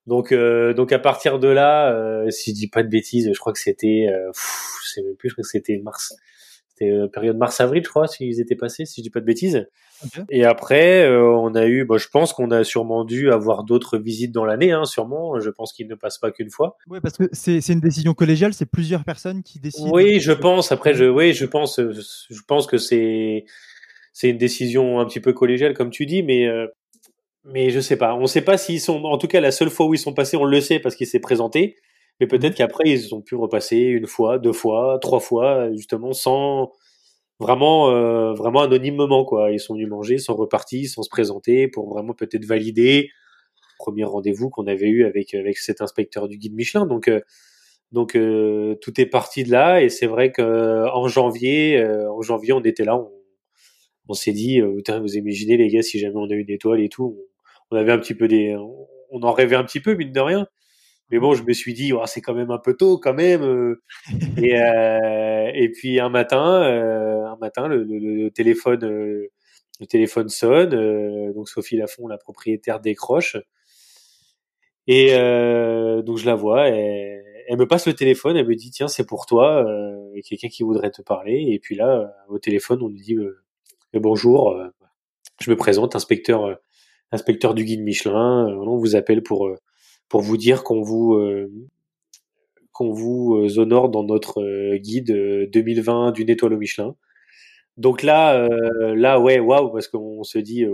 Donc, 0.08 0.32
euh, 0.32 0.74
donc 0.74 0.92
à 0.92 1.00
partir 1.00 1.38
de 1.38 1.50
là, 1.50 1.94
euh, 1.94 2.32
si 2.32 2.52
je 2.52 2.56
dis 2.56 2.70
pas 2.70 2.82
de 2.82 2.88
bêtises, 2.90 3.30
je 3.32 3.40
crois 3.40 3.54
que 3.54 3.60
c'était, 3.60 4.08
je 4.34 4.90
sais 4.90 5.04
même 5.04 5.16
plus, 5.18 5.30
je 5.30 5.36
crois 5.36 5.44
que 5.44 5.50
c'était 5.50 5.78
mars, 5.78 6.16
c'était 6.78 6.92
euh, 6.92 7.08
période 7.08 7.38
mars-avril, 7.38 7.84
je 7.84 7.90
crois, 7.90 8.08
s'ils 8.08 8.40
étaient 8.40 8.56
passés, 8.56 8.86
si 8.86 9.02
je 9.02 9.04
dis 9.04 9.10
pas 9.10 9.20
de 9.20 9.26
bêtises. 9.26 9.68
Et 10.30 10.46
après, 10.46 11.04
euh, 11.04 11.24
on 11.24 11.56
a 11.56 11.66
eu, 11.66 11.86
bah, 11.86 11.98
je 11.98 12.08
pense 12.08 12.34
qu'on 12.34 12.52
a 12.52 12.64
sûrement 12.64 13.04
dû 13.04 13.32
avoir 13.32 13.64
d'autres 13.64 13.98
visites 13.98 14.32
dans 14.32 14.46
l'année, 14.46 14.72
hein, 14.72 14.86
sûrement. 14.86 15.40
Je 15.40 15.50
pense 15.50 15.74
qu'il 15.74 15.88
ne 15.88 15.96
passe 15.96 16.18
pas 16.18 16.32
qu'une 16.32 16.52
fois. 16.52 16.78
Oui, 16.88 17.00
parce 17.02 17.18
que 17.18 17.24
c'est 17.32 17.68
une 17.70 17.80
décision 17.80 18.14
collégiale, 18.14 18.54
c'est 18.54 18.70
plusieurs 18.70 19.04
personnes 19.04 19.44
qui 19.44 19.60
décident. 19.60 19.92
Oui, 19.92 20.20
je 20.20 20.34
pense. 20.34 20.72
Après, 20.72 20.94
je, 20.94 21.06
oui, 21.06 21.34
je 21.34 21.46
pense, 21.46 21.80
je 21.80 22.42
pense 22.48 22.68
que 22.68 22.78
c'est 22.78 23.46
c'est 24.18 24.30
une 24.30 24.40
décision 24.40 25.00
un 25.00 25.06
petit 25.06 25.20
peu 25.20 25.32
collégiale, 25.32 25.76
comme 25.76 25.92
tu 25.92 26.08
dis, 26.08 26.24
mais 26.24 26.48
euh, 26.48 26.66
mais 27.46 27.70
je 27.70 27.80
sais 27.80 27.98
pas. 27.98 28.16
On 28.16 28.26
sait 28.26 28.42
pas 28.42 28.58
s'ils 28.58 28.82
sont. 28.82 29.04
En 29.04 29.20
tout 29.20 29.28
cas, 29.28 29.40
la 29.40 29.52
seule 29.52 29.70
fois 29.70 29.86
où 29.86 29.94
ils 29.94 30.00
sont 30.00 30.14
passés, 30.14 30.38
on 30.38 30.44
le 30.44 30.60
sait 30.60 30.80
parce 30.80 30.96
qu'il 30.96 31.06
s'est 31.06 31.20
présenté. 31.20 31.76
Mais 32.20 32.28
peut-être 32.28 32.54
mmh. 32.54 32.58
qu'après, 32.58 32.90
ils 32.90 33.14
ont 33.14 33.22
pu 33.22 33.36
repasser 33.36 33.78
une 33.78 34.08
fois, 34.08 34.40
deux 34.40 34.54
fois, 34.54 34.98
trois 35.02 35.20
fois, 35.20 35.72
justement, 35.74 36.14
sans 36.14 36.72
vraiment 37.40 37.92
euh, 37.92 38.34
vraiment 38.34 38.62
anonymement 38.62 39.26
quoi. 39.26 39.52
Ils 39.52 39.60
sont 39.60 39.76
venus 39.76 39.90
manger, 39.90 40.18
sont 40.18 40.36
repartis, 40.36 40.88
sans 40.88 41.04
se 41.04 41.10
présenter 41.10 41.68
pour 41.68 41.90
vraiment 41.90 42.14
peut-être 42.14 42.46
valider 42.46 43.10
premier 43.80 44.06
rendez-vous 44.06 44.50
qu'on 44.50 44.66
avait 44.66 44.88
eu 44.88 45.06
avec 45.06 45.36
avec 45.36 45.58
cet 45.58 45.82
inspecteur 45.82 46.28
du 46.28 46.38
guide 46.38 46.56
Michelin. 46.56 46.86
Donc 46.88 47.08
euh, 47.08 47.22
donc 47.92 48.16
euh, 48.16 48.76
tout 48.82 49.00
est 49.00 49.06
parti 49.06 49.44
de 49.44 49.52
là 49.52 49.82
et 49.84 49.90
c'est 49.90 50.08
vrai 50.08 50.32
que 50.32 50.88
en 50.94 51.08
janvier 51.08 51.84
en 51.86 52.22
janvier 52.22 52.54
on 52.54 52.62
était 52.62 52.84
là, 52.86 52.98
on, 52.98 53.12
on 54.10 54.14
s'est 54.14 54.34
dit 54.34 54.60
vous 54.62 55.16
imaginez 55.16 55.58
les 55.58 55.68
gars 55.70 55.84
si 55.84 56.00
jamais 56.00 56.16
on 56.18 56.30
a 56.30 56.34
une 56.34 56.50
étoile 56.50 56.82
et 56.82 56.90
tout, 56.90 57.18
on, 57.72 57.76
on 57.76 57.80
avait 57.80 57.92
un 57.92 58.00
petit 58.00 58.16
peu 58.16 58.28
des 58.28 58.56
on 59.12 59.22
en 59.24 59.32
rêvait 59.32 59.56
un 59.56 59.64
petit 59.64 59.80
peu 59.80 59.96
mine 59.96 60.12
de 60.12 60.20
rien. 60.20 60.48
Mais 61.10 61.20
bon, 61.20 61.34
je 61.34 61.44
me 61.44 61.54
suis 61.54 61.74
dit, 61.74 61.94
oh, 61.94 62.02
c'est 62.06 62.22
quand 62.22 62.34
même 62.34 62.52
un 62.52 62.58
peu 62.58 62.76
tôt, 62.76 62.98
quand 62.98 63.14
même. 63.14 63.44
Euh. 63.44 63.82
et, 64.38 64.60
euh, 64.60 65.52
et 65.54 65.70
puis 65.70 66.00
un 66.00 66.10
matin, 66.10 66.64
euh, 66.64 67.26
un 67.26 67.38
matin, 67.38 67.68
le, 67.68 67.84
le, 67.84 68.30
téléphone 68.32 69.30
le 69.80 69.86
téléphone 69.86 70.28
sonne, 70.28 71.34
donc 71.34 71.50
Sophie 71.50 71.78
Lafont, 71.78 72.08
la 72.08 72.18
propriétaire, 72.18 72.80
décroche. 72.80 73.38
Et 74.88 75.12
donc 76.04 76.18
je 76.18 76.26
la 76.26 76.34
vois, 76.34 76.70
elle, 76.70 77.24
elle, 77.48 77.58
me 77.58 77.68
passe 77.68 77.86
le 77.86 77.94
téléphone, 77.94 78.38
elle 78.38 78.48
me 78.48 78.56
dit 78.56 78.72
tiens 78.72 78.88
c'est 78.88 79.06
pour 79.06 79.28
toi, 79.28 79.62
a 79.62 80.22
quelqu'un 80.28 80.48
qui 80.48 80.64
voudrait 80.64 80.90
te 80.90 81.04
parler. 81.04 81.46
Et 81.52 81.60
puis 81.60 81.76
là 81.76 82.12
au 82.28 82.40
téléphone 82.40 82.82
on 82.82 82.88
lui 82.88 83.02
dit 83.02 83.16
bonjour, 83.94 84.60
je 85.42 85.52
me 85.52 85.56
présente, 85.56 85.96
inspecteur 85.96 86.58
inspecteur 87.12 87.54
du 87.54 87.64
guide 87.64 87.84
Michelin, 87.84 88.48
on 88.48 88.78
vous 88.78 88.96
appelle 88.96 89.22
pour 89.22 89.48
pour 90.10 90.22
vous 90.22 90.38
dire 90.38 90.64
qu'on 90.64 90.82
vous 90.82 91.20
qu'on 92.72 92.92
vous 92.92 93.48
honore 93.58 93.90
dans 93.90 94.04
notre 94.04 94.76
guide 94.78 95.12
2020 95.52 96.12
d'une 96.12 96.30
étoile 96.30 96.54
au 96.54 96.58
Michelin. 96.58 96.96
Donc 97.78 98.02
là, 98.02 98.36
euh, 98.36 98.96
là, 98.96 99.20
ouais, 99.20 99.40
waouh, 99.40 99.72
parce 99.72 99.88
qu'on 99.88 100.24
se 100.24 100.40
dit, 100.40 100.66
euh, 100.66 100.74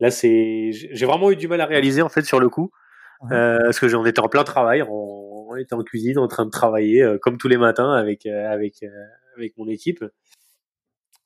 là, 0.00 0.10
c'est, 0.10 0.70
j'ai 0.72 1.06
vraiment 1.06 1.30
eu 1.30 1.36
du 1.36 1.48
mal 1.48 1.60
à 1.62 1.66
réaliser 1.66 2.02
en 2.02 2.10
fait 2.10 2.22
sur 2.22 2.40
le 2.40 2.50
coup, 2.50 2.70
euh, 3.32 3.58
parce 3.58 3.80
que 3.80 3.88
j'en 3.88 4.04
étais 4.04 4.20
en 4.20 4.28
plein 4.28 4.44
travail, 4.44 4.82
on, 4.88 5.56
était 5.56 5.74
en 5.74 5.82
cuisine, 5.82 6.18
en 6.18 6.28
train 6.28 6.46
de 6.46 6.50
travailler 6.50 7.04
comme 7.20 7.36
tous 7.36 7.48
les 7.48 7.56
matins 7.56 7.92
avec 7.92 8.24
avec 8.24 8.84
avec 9.36 9.58
mon 9.58 9.66
équipe. 9.66 10.04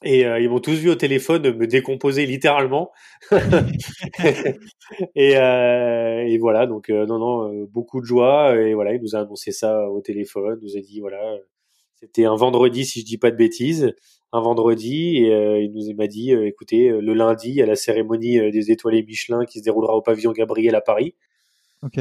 Et 0.05 0.21
ils 0.21 0.49
m'ont 0.51 0.61
tous 0.61 0.75
vu 0.75 0.91
au 0.91 0.95
téléphone 0.95 1.57
me 1.57 1.67
décomposer 1.67 2.27
littéralement. 2.27 2.93
et, 5.15 5.33
et, 5.33 6.39
voilà, 6.39 6.67
donc 6.67 6.91
non, 6.91 7.19
non, 7.19 7.67
beaucoup 7.73 8.01
de 8.01 8.07
joie. 8.07 8.55
Et 8.61 8.75
voilà, 8.75 8.93
il 8.93 9.01
nous 9.01 9.17
a 9.17 9.21
annoncé 9.21 9.51
ça 9.51 9.89
au 9.89 10.01
téléphone, 10.03 10.59
nous 10.63 10.77
a 10.77 10.81
dit 10.81 11.01
voilà, 11.01 11.39
c'était 11.95 12.27
un 12.27 12.37
vendredi 12.37 12.85
si 12.85 13.01
je 13.01 13.07
dis 13.07 13.19
pas 13.19 13.31
de 13.31 13.37
bêtises 13.37 13.95
un 14.35 14.41
vendredi 14.41 15.19
et 15.19 15.33
euh, 15.33 15.63
il 15.63 15.73
nous 15.73 15.95
m'a 15.95 16.09
dit 16.09 16.35
euh, 16.35 16.49
écoutez 16.49 16.89
euh, 16.89 17.01
le 17.01 17.15
lundi 17.15 17.51
il 17.51 17.55
y 17.55 17.63
a 17.63 17.67
la 17.67 17.77
cérémonie 17.77 18.51
des 18.51 18.73
étoilés 18.73 19.05
Michelin 19.05 19.45
qui 19.45 19.61
se 19.61 19.65
déroulera 19.65 19.95
au 19.95 20.03
pavillon 20.03 20.33
Gabriel 20.33 20.75
à 20.75 20.81
Paris. 20.81 21.15
Ok. 21.85 22.01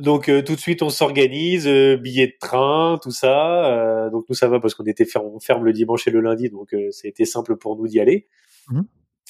Donc 0.00 0.26
tout 0.26 0.54
de 0.54 0.60
suite 0.60 0.82
on 0.82 0.90
s'organise, 0.90 1.66
billets 1.66 2.28
de 2.28 2.36
train, 2.40 2.98
tout 3.02 3.10
ça. 3.10 4.08
donc 4.10 4.24
nous 4.28 4.34
ça 4.34 4.48
va 4.48 4.60
parce 4.60 4.74
qu'on 4.74 4.84
était 4.84 5.04
ferme, 5.04 5.26
on 5.26 5.40
ferme 5.40 5.64
le 5.64 5.72
dimanche 5.72 6.06
et 6.08 6.10
le 6.10 6.20
lundi, 6.20 6.48
donc 6.48 6.70
ça 6.90 7.02
a 7.04 7.08
été 7.08 7.24
simple 7.24 7.56
pour 7.56 7.76
nous 7.76 7.86
d'y 7.86 8.00
aller. 8.00 8.26
Mhm. 8.70 8.84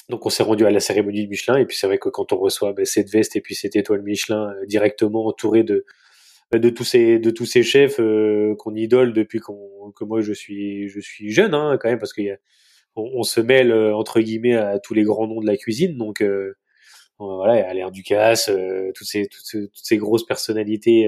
Donc 0.09 0.25
on 0.25 0.29
s'est 0.29 0.43
rendu 0.43 0.65
à 0.65 0.71
la 0.71 0.79
cérémonie 0.79 1.23
de 1.23 1.29
Michelin 1.29 1.57
et 1.57 1.65
puis 1.65 1.77
c'est 1.77 1.87
vrai 1.87 1.97
que 1.97 2.09
quand 2.09 2.33
on 2.33 2.37
reçoit 2.37 2.73
ben, 2.73 2.85
cette 2.85 3.09
veste 3.09 3.35
et 3.35 3.41
puis 3.41 3.55
cette 3.55 3.75
étoile 3.75 4.01
Michelin 4.01 4.53
directement 4.67 5.25
entourée 5.27 5.63
de 5.63 5.85
de 6.51 6.69
tous 6.69 6.83
ces 6.83 7.17
de 7.17 7.29
tous 7.29 7.45
ces 7.45 7.63
chefs 7.63 7.99
euh, 7.99 8.55
qu'on 8.57 8.75
idole 8.75 9.13
depuis 9.13 9.39
qu'on 9.39 9.91
que 9.95 10.03
moi 10.03 10.21
je 10.21 10.33
suis 10.33 10.89
je 10.89 10.99
suis 10.99 11.31
jeune 11.31 11.53
hein, 11.53 11.77
quand 11.79 11.89
même 11.89 11.99
parce 11.99 12.13
qu'il 12.13 12.37
on, 12.95 13.09
on, 13.15 13.23
se 13.23 13.39
mêle 13.39 13.71
euh, 13.71 13.95
entre 13.95 14.19
guillemets 14.19 14.55
à 14.55 14.79
tous 14.79 14.93
les 14.93 15.03
grands 15.03 15.27
noms 15.27 15.39
de 15.39 15.47
la 15.47 15.55
cuisine 15.55 15.97
donc 15.97 16.21
euh, 16.21 16.57
voilà 17.27 17.67
Alain 17.67 17.89
Ducasse 17.91 18.49
euh, 18.49 18.91
toutes 18.95 19.07
ces 19.07 19.27
toutes, 19.27 19.45
ces, 19.45 19.61
toutes 19.67 19.85
ces 19.85 19.97
grosses 19.97 20.25
personnalités 20.25 21.05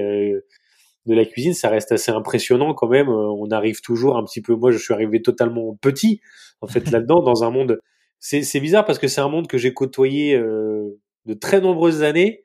de 1.06 1.14
la 1.14 1.24
cuisine 1.24 1.54
ça 1.54 1.68
reste 1.68 1.92
assez 1.92 2.10
impressionnant 2.10 2.74
quand 2.74 2.88
même 2.88 3.08
on 3.08 3.50
arrive 3.50 3.80
toujours 3.80 4.16
un 4.16 4.24
petit 4.24 4.40
peu 4.40 4.54
moi 4.54 4.70
je 4.70 4.78
suis 4.78 4.94
arrivé 4.94 5.22
totalement 5.22 5.76
petit 5.80 6.20
en 6.60 6.66
fait 6.66 6.90
là-dedans 6.90 7.22
dans 7.22 7.44
un 7.44 7.50
monde 7.50 7.78
c'est 8.20 8.42
c'est 8.42 8.60
bizarre 8.60 8.84
parce 8.84 8.98
que 8.98 9.08
c'est 9.08 9.20
un 9.20 9.28
monde 9.28 9.46
que 9.46 9.58
j'ai 9.58 9.74
côtoyé 9.74 10.36
de 10.36 11.34
très 11.34 11.60
nombreuses 11.60 12.02
années 12.02 12.44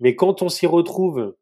mais 0.00 0.16
quand 0.16 0.42
on 0.42 0.48
s'y 0.48 0.66
retrouve 0.66 1.34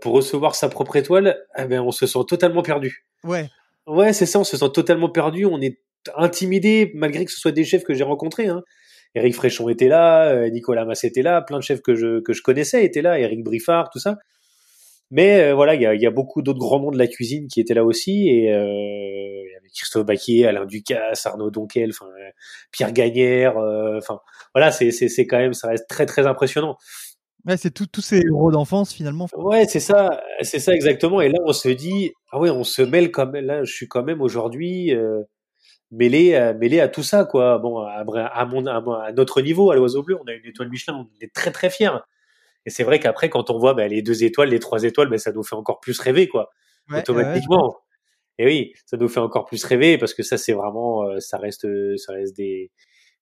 pour 0.00 0.12
recevoir 0.12 0.54
sa 0.54 0.68
propre 0.68 0.96
étoile, 0.96 1.38
eh 1.56 1.64
ben, 1.64 1.80
on 1.80 1.90
se 1.90 2.06
sent 2.06 2.20
totalement 2.28 2.62
perdu. 2.62 3.06
Ouais. 3.22 3.48
Ouais, 3.86 4.12
c'est 4.12 4.26
ça, 4.26 4.38
on 4.38 4.44
se 4.44 4.56
sent 4.56 4.70
totalement 4.72 5.08
perdu, 5.08 5.46
on 5.46 5.60
est 5.60 5.80
intimidé, 6.16 6.92
malgré 6.94 7.24
que 7.24 7.30
ce 7.30 7.40
soit 7.40 7.52
des 7.52 7.64
chefs 7.64 7.84
que 7.84 7.94
j'ai 7.94 8.04
rencontrés. 8.04 8.48
Hein. 8.48 8.62
Eric 9.14 9.34
Fréchon 9.34 9.68
était 9.68 9.88
là, 9.88 10.28
euh, 10.28 10.50
Nicolas 10.50 10.84
Mass 10.84 11.04
était 11.04 11.22
là, 11.22 11.42
plein 11.42 11.58
de 11.58 11.62
chefs 11.62 11.82
que 11.82 11.94
je, 11.94 12.20
que 12.20 12.32
je 12.32 12.42
connaissais 12.42 12.84
étaient 12.84 13.02
là, 13.02 13.18
Eric 13.18 13.44
Briffard, 13.44 13.90
tout 13.90 13.98
ça. 13.98 14.16
Mais 15.10 15.40
euh, 15.40 15.54
voilà, 15.54 15.74
il 15.74 15.82
y 15.82 15.86
a, 15.86 15.94
y 15.94 16.06
a, 16.06 16.10
beaucoup 16.10 16.42
d'autres 16.42 16.58
grands 16.58 16.80
noms 16.80 16.90
de 16.90 16.98
la 16.98 17.06
cuisine 17.06 17.46
qui 17.46 17.60
étaient 17.60 17.74
là 17.74 17.84
aussi, 17.84 18.28
et 18.28 18.52
euh, 18.52 18.64
il 18.66 19.52
y 19.52 19.56
avait 19.56 19.68
Christophe 19.68 20.06
Baquier, 20.06 20.46
Alain 20.46 20.64
Ducasse, 20.64 21.26
Arnaud 21.26 21.50
Donquel, 21.50 21.90
enfin 21.90 22.06
Pierre 22.72 22.92
Gagnère, 22.92 23.56
enfin 23.56 24.18
voilà, 24.54 24.72
c'est 24.72 24.90
c'est 24.90 25.26
quand 25.26 25.38
même, 25.38 25.52
ça 25.52 25.68
reste 25.68 25.88
très 25.88 26.06
très 26.06 26.26
impressionnant. 26.26 26.76
Ouais, 27.46 27.58
c'est 27.58 27.70
tous 27.70 28.00
ces 28.00 28.20
héros 28.20 28.50
d'enfance 28.50 28.94
finalement. 28.94 29.28
Ouais, 29.36 29.66
c'est 29.66 29.80
ça, 29.80 30.22
c'est 30.40 30.60
ça 30.60 30.72
exactement. 30.72 31.20
Et 31.20 31.28
là, 31.28 31.38
on 31.44 31.52
se 31.52 31.68
dit, 31.68 32.12
ah 32.32 32.40
ouais, 32.40 32.48
on 32.48 32.64
se 32.64 32.80
mêle 32.80 33.10
quand 33.10 33.26
même. 33.26 33.44
Là, 33.44 33.64
je 33.64 33.72
suis 33.72 33.86
quand 33.86 34.02
même 34.02 34.22
aujourd'hui 34.22 34.94
euh, 34.94 35.22
mêlé, 35.94 36.34
à, 36.34 36.52
mêlé 36.54 36.80
à 36.80 36.88
tout 36.88 37.02
ça, 37.02 37.24
quoi. 37.24 37.58
Bon, 37.58 37.78
à, 37.78 38.04
à, 38.26 38.44
mon, 38.46 38.66
à, 38.66 39.12
notre 39.12 39.40
niveau, 39.40 39.70
à 39.70 39.76
l'Oiseau 39.76 40.02
Bleu, 40.02 40.18
on 40.22 40.26
a 40.28 40.32
une 40.32 40.46
étoile 40.46 40.68
Michelin, 40.70 40.94
on 40.94 41.24
est 41.24 41.32
très 41.32 41.50
très 41.50 41.70
fiers. 41.70 41.98
Et 42.66 42.70
c'est 42.70 42.84
vrai 42.84 42.98
qu'après, 42.98 43.28
quand 43.28 43.50
on 43.50 43.58
voit 43.58 43.74
bah, 43.74 43.86
les 43.88 44.02
deux 44.02 44.24
étoiles, 44.24 44.48
les 44.48 44.58
trois 44.58 44.84
étoiles, 44.84 45.08
bah, 45.08 45.18
ça 45.18 45.32
nous 45.32 45.42
fait 45.42 45.56
encore 45.56 45.80
plus 45.80 45.98
rêver, 46.00 46.28
quoi. 46.28 46.50
automatiquement. 46.90 47.76
et 48.38 48.46
oui, 48.46 48.72
ça 48.86 48.96
nous 48.96 49.08
fait 49.08 49.20
encore 49.20 49.44
plus 49.46 49.64
rêver 49.64 49.98
parce 49.98 50.14
que 50.14 50.22
ça, 50.22 50.38
c'est 50.38 50.52
vraiment, 50.52 51.04
euh, 51.04 51.20
ça 51.20 51.38
reste, 51.38 51.66
ça 51.98 52.12
reste 52.12 52.36
des 52.36 52.70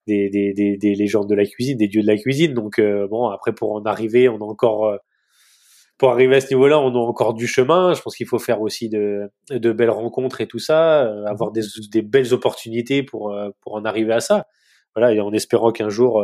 des, 0.07 0.31
des, 0.31 0.53
des, 0.53 0.77
des, 0.77 0.95
légendes 0.95 1.29
de 1.29 1.35
la 1.35 1.47
cuisine, 1.47 1.77
des 1.77 1.89
dieux 1.89 2.03
de 2.03 2.07
la 2.07 2.17
cuisine. 2.17 2.55
Donc 2.55 2.79
euh, 2.79 3.07
bon, 3.09 3.29
après 3.29 3.53
pour 3.55 3.73
en 3.73 3.83
arriver, 3.85 4.29
on 4.29 4.37
a 4.39 4.45
encore 4.45 4.87
euh, 4.87 4.97
pour 6.03 6.11
arriver 6.11 6.35
à 6.35 6.41
ce 6.41 6.49
niveau-là, 6.49 6.81
on 6.81 6.93
a 6.93 6.99
encore 6.99 7.33
du 7.33 7.47
chemin. 7.47 7.95
Je 7.95 8.03
pense 8.03 8.17
qu'il 8.17 8.27
faut 8.27 8.41
faire 8.41 8.61
aussi 8.61 8.89
de, 8.89 9.31
de 9.51 9.71
belles 9.71 9.89
rencontres 9.89 10.41
et 10.41 10.49
tout 10.49 10.59
ça, 10.59 11.05
euh, 11.05 11.25
avoir 11.27 11.53
des, 11.53 11.63
des 11.93 12.03
belles 12.03 12.35
opportunités 12.35 13.05
pour 13.05 13.33
pour 13.61 13.75
en 13.75 13.85
arriver 13.85 14.13
à 14.13 14.19
ça. 14.19 14.47
Voilà, 14.97 15.13
et 15.13 15.21
en 15.21 15.33
espérant 15.33 15.71
qu'un 15.71 15.91
jour 15.91 16.21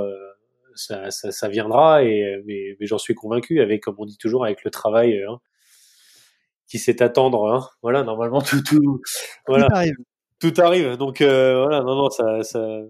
ça, 0.75 1.13
ça, 1.13 1.31
ça, 1.31 1.49
viendra. 1.49 2.03
Et 2.03 2.43
mais, 2.45 2.77
mais 2.81 2.87
j'en 2.87 2.99
suis 2.99 3.15
convaincu 3.15 3.61
avec, 3.61 3.85
comme 3.85 3.95
on 3.99 4.05
dit 4.05 4.19
toujours, 4.19 4.45
avec 4.45 4.65
le 4.65 4.73
travail. 4.73 5.23
Hein, 5.23 5.39
qui 6.67 6.81
sait 6.81 7.01
attendre, 7.01 7.47
hein. 7.47 7.69
voilà, 7.81 8.03
normalement 8.03 8.43
tout, 8.43 8.61
tout, 8.63 9.01
voilà, 9.47 9.69
tout 9.69 9.75
arrive. 9.77 9.97
Tout 10.41 10.55
arrive. 10.59 10.97
Donc 10.97 11.23
voilà, 11.23 11.83
non, 11.83 11.95
non, 11.95 12.11
ça, 12.11 12.43
ça, 12.43 12.81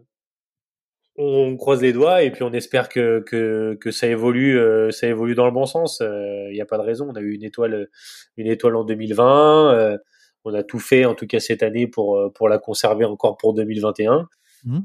on 1.19 1.57
croise 1.57 1.83
les 1.83 1.93
doigts 1.93 2.23
et 2.23 2.31
puis 2.31 2.45
on 2.45 2.53
espère 2.53 2.89
que 2.89 3.21
que, 3.27 3.77
que 3.81 3.91
ça 3.91 4.07
évolue 4.07 4.57
euh, 4.59 4.93
ça 4.93 5.09
évolue 5.09 5.35
dans 5.35 5.47
le 5.47 5.51
bon 5.51 5.67
sens. 5.67 5.99
Il 6.01 6.07
euh, 6.07 6.53
n'y 6.53 6.61
a 6.61 6.67
pas 6.67 6.79
de 6.79 6.83
raison. 6.83 7.09
On 7.11 7.17
a 7.17 7.21
eu 7.21 7.35
une 7.35 7.43
étoile 7.43 7.89
une 8.37 8.47
étoile 8.47 8.77
en 8.77 8.85
2020. 8.85 9.75
Euh, 9.75 9.99
on 10.45 10.55
a 10.55 10.63
tout 10.63 10.79
fait 10.79 11.05
en 11.05 11.15
tout 11.15 11.27
cas 11.27 11.41
cette 11.41 11.65
année 11.65 11.89
pour 11.89 12.33
pour 12.35 12.49
la 12.49 12.59
conserver 12.59 13.05
encore 13.05 13.37
pour 13.37 13.53
2021. 13.53 14.29
Mmh. 14.65 14.79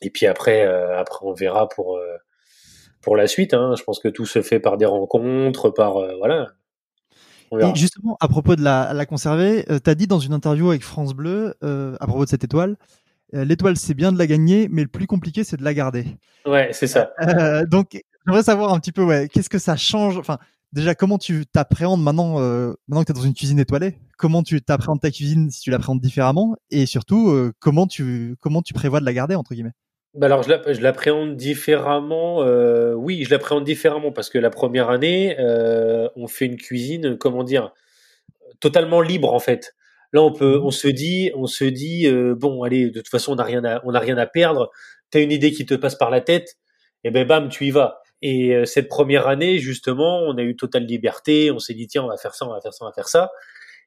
Et 0.00 0.10
puis 0.10 0.26
après 0.26 0.64
après 0.64 1.18
on 1.22 1.34
verra 1.34 1.68
pour 1.68 2.00
pour 3.02 3.16
la 3.16 3.26
suite. 3.26 3.52
Hein. 3.52 3.74
Je 3.78 3.84
pense 3.84 4.00
que 4.00 4.08
tout 4.08 4.26
se 4.26 4.40
fait 4.40 4.60
par 4.60 4.78
des 4.78 4.86
rencontres, 4.86 5.68
par 5.68 5.94
voilà. 6.18 6.48
Et 7.60 7.76
justement, 7.76 8.16
à 8.18 8.26
propos 8.26 8.56
de 8.56 8.62
la, 8.62 8.92
la 8.94 9.06
conserver, 9.06 9.64
tu 9.64 9.88
as 9.88 9.94
dit 9.94 10.08
dans 10.08 10.18
une 10.18 10.32
interview 10.32 10.70
avec 10.70 10.82
France 10.82 11.14
Bleu, 11.14 11.54
à 11.60 12.06
propos 12.06 12.24
de 12.24 12.30
cette 12.30 12.42
étoile, 12.42 12.72
euh, 12.72 13.03
l'étoile, 13.42 13.76
c'est 13.76 13.94
bien 13.94 14.12
de 14.12 14.18
la 14.18 14.26
gagner, 14.26 14.68
mais 14.70 14.82
le 14.82 14.88
plus 14.88 15.06
compliqué, 15.06 15.42
c'est 15.42 15.56
de 15.56 15.64
la 15.64 15.74
garder. 15.74 16.06
Ouais, 16.46 16.68
c'est 16.72 16.86
ça. 16.86 17.12
Euh, 17.20 17.66
donc, 17.66 18.00
j'aimerais 18.26 18.42
savoir 18.42 18.72
un 18.72 18.78
petit 18.78 18.92
peu, 18.92 19.02
ouais, 19.02 19.28
qu'est-ce 19.28 19.50
que 19.50 19.58
ça 19.58 19.76
change? 19.76 20.18
Enfin, 20.18 20.38
déjà, 20.72 20.94
comment 20.94 21.18
tu 21.18 21.44
t'appréhendes 21.46 22.02
maintenant, 22.02 22.40
euh, 22.40 22.74
maintenant 22.86 23.02
que 23.02 23.12
tu 23.12 23.12
es 23.12 23.20
dans 23.20 23.26
une 23.26 23.34
cuisine 23.34 23.58
étoilée? 23.58 23.98
Comment 24.18 24.42
tu 24.42 24.62
t'appréhendes 24.62 25.00
ta 25.00 25.10
cuisine 25.10 25.50
si 25.50 25.60
tu 25.60 25.70
l'appréhendes 25.70 26.00
différemment? 26.00 26.54
Et 26.70 26.86
surtout, 26.86 27.36
comment 27.58 27.88
tu 27.88 28.36
comment 28.38 28.62
tu 28.62 28.72
prévois 28.72 29.00
de 29.00 29.04
la 29.04 29.12
garder 29.12 29.34
entre 29.34 29.54
guillemets? 29.54 29.72
Bah 30.14 30.26
alors 30.26 30.44
je 30.44 30.80
l'appréhende 30.80 31.36
différemment. 31.36 32.38
oui, 32.94 33.24
je 33.24 33.30
l'appréhende 33.30 33.64
différemment 33.64 34.12
parce 34.12 34.30
que 34.30 34.38
la 34.38 34.50
première 34.50 34.88
année, 34.90 35.36
on 36.14 36.28
fait 36.28 36.46
une 36.46 36.56
cuisine, 36.56 37.18
comment 37.18 37.42
dire, 37.42 37.72
totalement 38.60 39.00
libre 39.00 39.34
en 39.34 39.40
fait. 39.40 39.74
Là, 40.14 40.22
on 40.22 40.32
peut, 40.32 40.58
mmh 40.58 40.64
on 40.64 40.70
se 40.70 40.86
dit, 40.86 41.32
on 41.34 41.46
se 41.46 41.64
dit, 41.64 42.06
euh, 42.06 42.36
bon, 42.36 42.62
allez, 42.62 42.88
de 42.88 43.00
toute 43.00 43.08
façon, 43.08 43.32
on 43.32 43.34
n'a 43.34 43.42
rien 43.42 43.64
à, 43.64 43.82
on 43.84 43.90
n'a 43.90 43.98
rien 43.98 44.16
à 44.16 44.26
perdre. 44.26 44.70
T'as 45.10 45.20
une 45.20 45.32
idée 45.32 45.50
qui 45.50 45.66
te 45.66 45.74
passe 45.74 45.96
par 45.96 46.08
la 46.08 46.20
tête, 46.20 46.56
et 47.02 47.10
ben 47.10 47.26
bam, 47.26 47.48
tu 47.48 47.66
y 47.66 47.72
vas. 47.72 48.00
Et 48.22 48.54
euh, 48.54 48.64
cette 48.64 48.88
première 48.88 49.26
année, 49.26 49.58
justement, 49.58 50.20
on 50.20 50.38
a 50.38 50.42
eu 50.42 50.54
totale 50.54 50.84
liberté. 50.84 51.50
On 51.50 51.58
s'est 51.58 51.74
dit, 51.74 51.88
tiens, 51.88 52.04
on 52.04 52.08
va 52.08 52.16
faire 52.16 52.32
ça, 52.36 52.46
on 52.46 52.52
va 52.52 52.60
faire 52.60 52.72
ça, 52.72 52.84
on 52.84 52.88
va 52.88 52.92
faire 52.92 53.08
ça. 53.08 53.32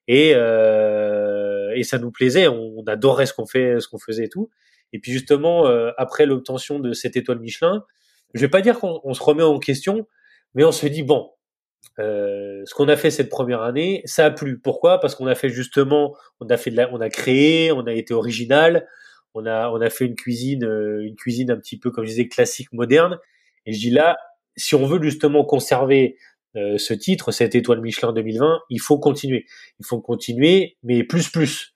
Et 0.10 0.34
euh, 0.36 1.72
et 1.76 1.84
ça 1.84 1.98
nous 1.98 2.12
plaisait. 2.12 2.50
On, 2.50 2.84
adorait 2.88 3.26
ce 3.26 3.34
qu'on 3.34 3.46
fait, 3.46 3.80
ce 3.80 3.88
qu'on 3.88 3.98
faisait 3.98 4.26
et 4.26 4.30
tout. 4.30 4.50
Et 4.92 5.00
puis 5.00 5.14
justement, 5.14 5.66
après 5.98 6.26
l'obtention 6.26 6.80
de 6.80 6.94
cette 6.94 7.18
étoile 7.18 7.40
Michelin, 7.40 7.84
je 8.34 8.42
vais 8.42 8.50
pas 8.50 8.62
dire 8.62 8.80
qu'on 8.80 9.14
se 9.14 9.24
remet 9.24 9.44
en 9.44 9.60
question, 9.60 10.08
mais 10.56 10.64
on 10.64 10.72
se 10.72 10.88
dit 10.88 11.04
bon, 11.04 11.32
euh, 12.00 12.62
ce 12.66 12.74
qu'on 12.74 12.88
a 12.88 12.96
fait 12.96 13.10
cette 13.10 13.30
première 13.30 13.62
année, 13.62 14.02
ça 14.06 14.26
a 14.26 14.32
plu. 14.32 14.60
Pourquoi? 14.60 15.00
Parce 15.00 15.16
qu'on 15.16 15.28
a 15.28 15.36
fait 15.36 15.50
justement, 15.50 16.16
on 16.40 16.48
a 16.48 16.58
fait 16.58 16.72
de 16.72 16.78
la, 16.78 16.92
on 16.94 17.02
a 17.02 17.10
créé, 17.10 17.72
on 17.72 17.86
a 17.86 17.94
été 17.94 18.14
original, 18.14 18.88
on 19.34 19.46
a, 19.46 19.70
on 19.70 19.82
a 19.82 19.90
fait 19.90 20.06
une 20.06 20.16
cuisine, 20.16 20.64
euh, 20.64 21.02
une 21.04 21.16
cuisine 21.16 21.52
un 21.52 21.58
petit 21.58 21.78
peu 21.80 21.92
comme 21.92 22.06
je 22.06 22.10
disais 22.12 22.28
classique, 22.28 22.72
moderne. 22.72 23.18
Et 23.66 23.74
je 23.74 23.80
dis 23.80 23.90
là, 23.90 24.18
si 24.56 24.76
on 24.76 24.86
veut 24.86 25.02
justement 25.02 25.44
conserver 25.44 26.18
euh, 26.56 26.78
ce 26.78 26.94
titre, 26.94 27.32
cette 27.32 27.56
étoile 27.56 27.82
Michelin 27.82 28.14
2020, 28.14 28.60
il 28.70 28.82
faut 28.82 29.00
continuer. 29.00 29.46
Il 29.80 29.86
faut 29.86 30.00
continuer, 30.00 30.78
mais 30.84 31.04
plus 31.04 31.30
plus. 31.30 31.74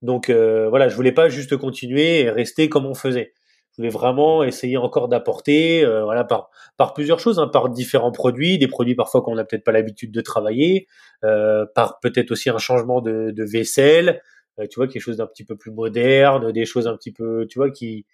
Donc 0.00 0.30
voilà, 0.30 0.88
je 0.88 0.94
voulais 0.94 1.12
pas 1.12 1.28
juste 1.28 1.56
continuer 1.56 2.20
et 2.20 2.30
rester 2.30 2.68
comme 2.68 2.86
on 2.86 2.94
faisait. 2.94 3.32
Je 3.78 3.82
vais 3.82 3.88
vraiment 3.90 4.42
essayer 4.44 4.76
encore 4.76 5.08
d'apporter, 5.08 5.84
euh, 5.84 6.04
voilà, 6.04 6.24
par 6.24 6.50
par 6.76 6.94
plusieurs 6.94 7.20
choses, 7.20 7.38
hein, 7.38 7.48
par 7.48 7.68
différents 7.70 8.12
produits, 8.12 8.58
des 8.58 8.68
produits 8.68 8.94
parfois 8.96 9.22
qu'on 9.22 9.34
n'a 9.36 9.44
peut-être 9.44 9.64
pas 9.64 9.72
l'habitude 9.72 10.12
de 10.12 10.20
travailler, 10.20 10.88
euh, 11.24 11.64
par 11.74 12.00
peut-être 12.00 12.30
aussi 12.32 12.50
un 12.50 12.58
changement 12.58 13.00
de, 13.00 13.30
de 13.30 13.44
vaisselle, 13.44 14.20
euh, 14.60 14.66
tu 14.68 14.76
vois, 14.80 14.88
quelque 14.88 15.02
chose 15.02 15.16
d'un 15.18 15.26
petit 15.26 15.44
peu 15.44 15.56
plus 15.56 15.70
moderne, 15.70 16.52
des 16.52 16.64
choses 16.66 16.88
un 16.88 16.96
petit 16.96 17.12
peu, 17.12 17.46
tu 17.48 17.58
vois, 17.58 17.70
qui 17.70 18.04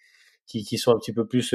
qui, 0.46 0.62
qui 0.64 0.78
sont 0.78 0.92
un 0.92 0.98
petit 0.98 1.12
peu 1.14 1.26
plus 1.26 1.54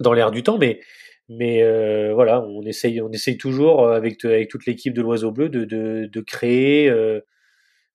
dans 0.00 0.12
l'air 0.12 0.30
du 0.30 0.42
temps, 0.42 0.58
mais 0.58 0.80
mais 1.28 1.62
euh, 1.62 2.12
voilà, 2.14 2.42
on 2.42 2.62
essaye, 2.62 3.00
on 3.00 3.10
essaye 3.10 3.38
toujours 3.38 3.88
avec 3.88 4.24
avec 4.24 4.48
toute 4.50 4.66
l'équipe 4.66 4.92
de 4.94 5.02
l'Oiseau 5.02 5.30
Bleu 5.32 5.48
de 5.48 5.64
de, 5.64 6.06
de 6.12 6.20
créer 6.20 6.90
euh, 6.90 7.20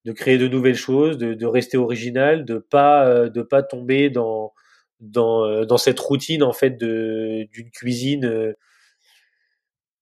de 0.06 0.12
créer 0.14 0.38
de 0.38 0.48
nouvelles 0.48 0.76
choses, 0.76 1.18
de, 1.18 1.34
de 1.34 1.46
rester 1.46 1.78
original, 1.78 2.46
de 2.46 2.58
pas 2.60 3.30
de 3.30 3.42
pas 3.42 3.64
tomber 3.64 4.10
dans 4.10 4.54
dans 5.00 5.66
dans 5.66 5.78
cette 5.78 6.00
routine 6.00 6.44
en 6.44 6.54
fait 6.54 6.72
de 6.72 7.48
d'une 7.52 7.72
cuisine. 7.72 8.56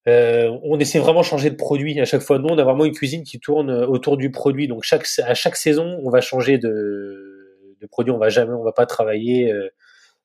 Euh, 0.08 0.60
on 0.64 0.80
essaie 0.80 1.00
vraiment 1.00 1.22
de 1.22 1.26
changer 1.26 1.50
de 1.50 1.56
produit 1.56 2.00
à 2.00 2.06
chaque 2.06 2.22
fois. 2.22 2.38
Nous, 2.38 2.48
on 2.48 2.58
a 2.60 2.64
vraiment 2.64 2.86
une 2.86 2.94
cuisine 2.94 3.24
qui 3.24 3.40
tourne 3.40 3.72
autour 3.72 4.18
du 4.18 4.32
produit. 4.32 4.68
Donc 4.68 4.84
chaque 4.84 5.08
à 5.24 5.34
chaque 5.34 5.56
saison, 5.56 6.00
on 6.04 6.10
va 6.10 6.22
changer 6.22 6.58
de, 6.60 7.78
de 7.82 7.88
produit. 7.88 8.12
On 8.12 8.20
va 8.20 8.30
jamais, 8.30 8.54
on 8.54 8.64
va 8.64 8.72
pas 8.72 8.86
travailler 8.86 9.52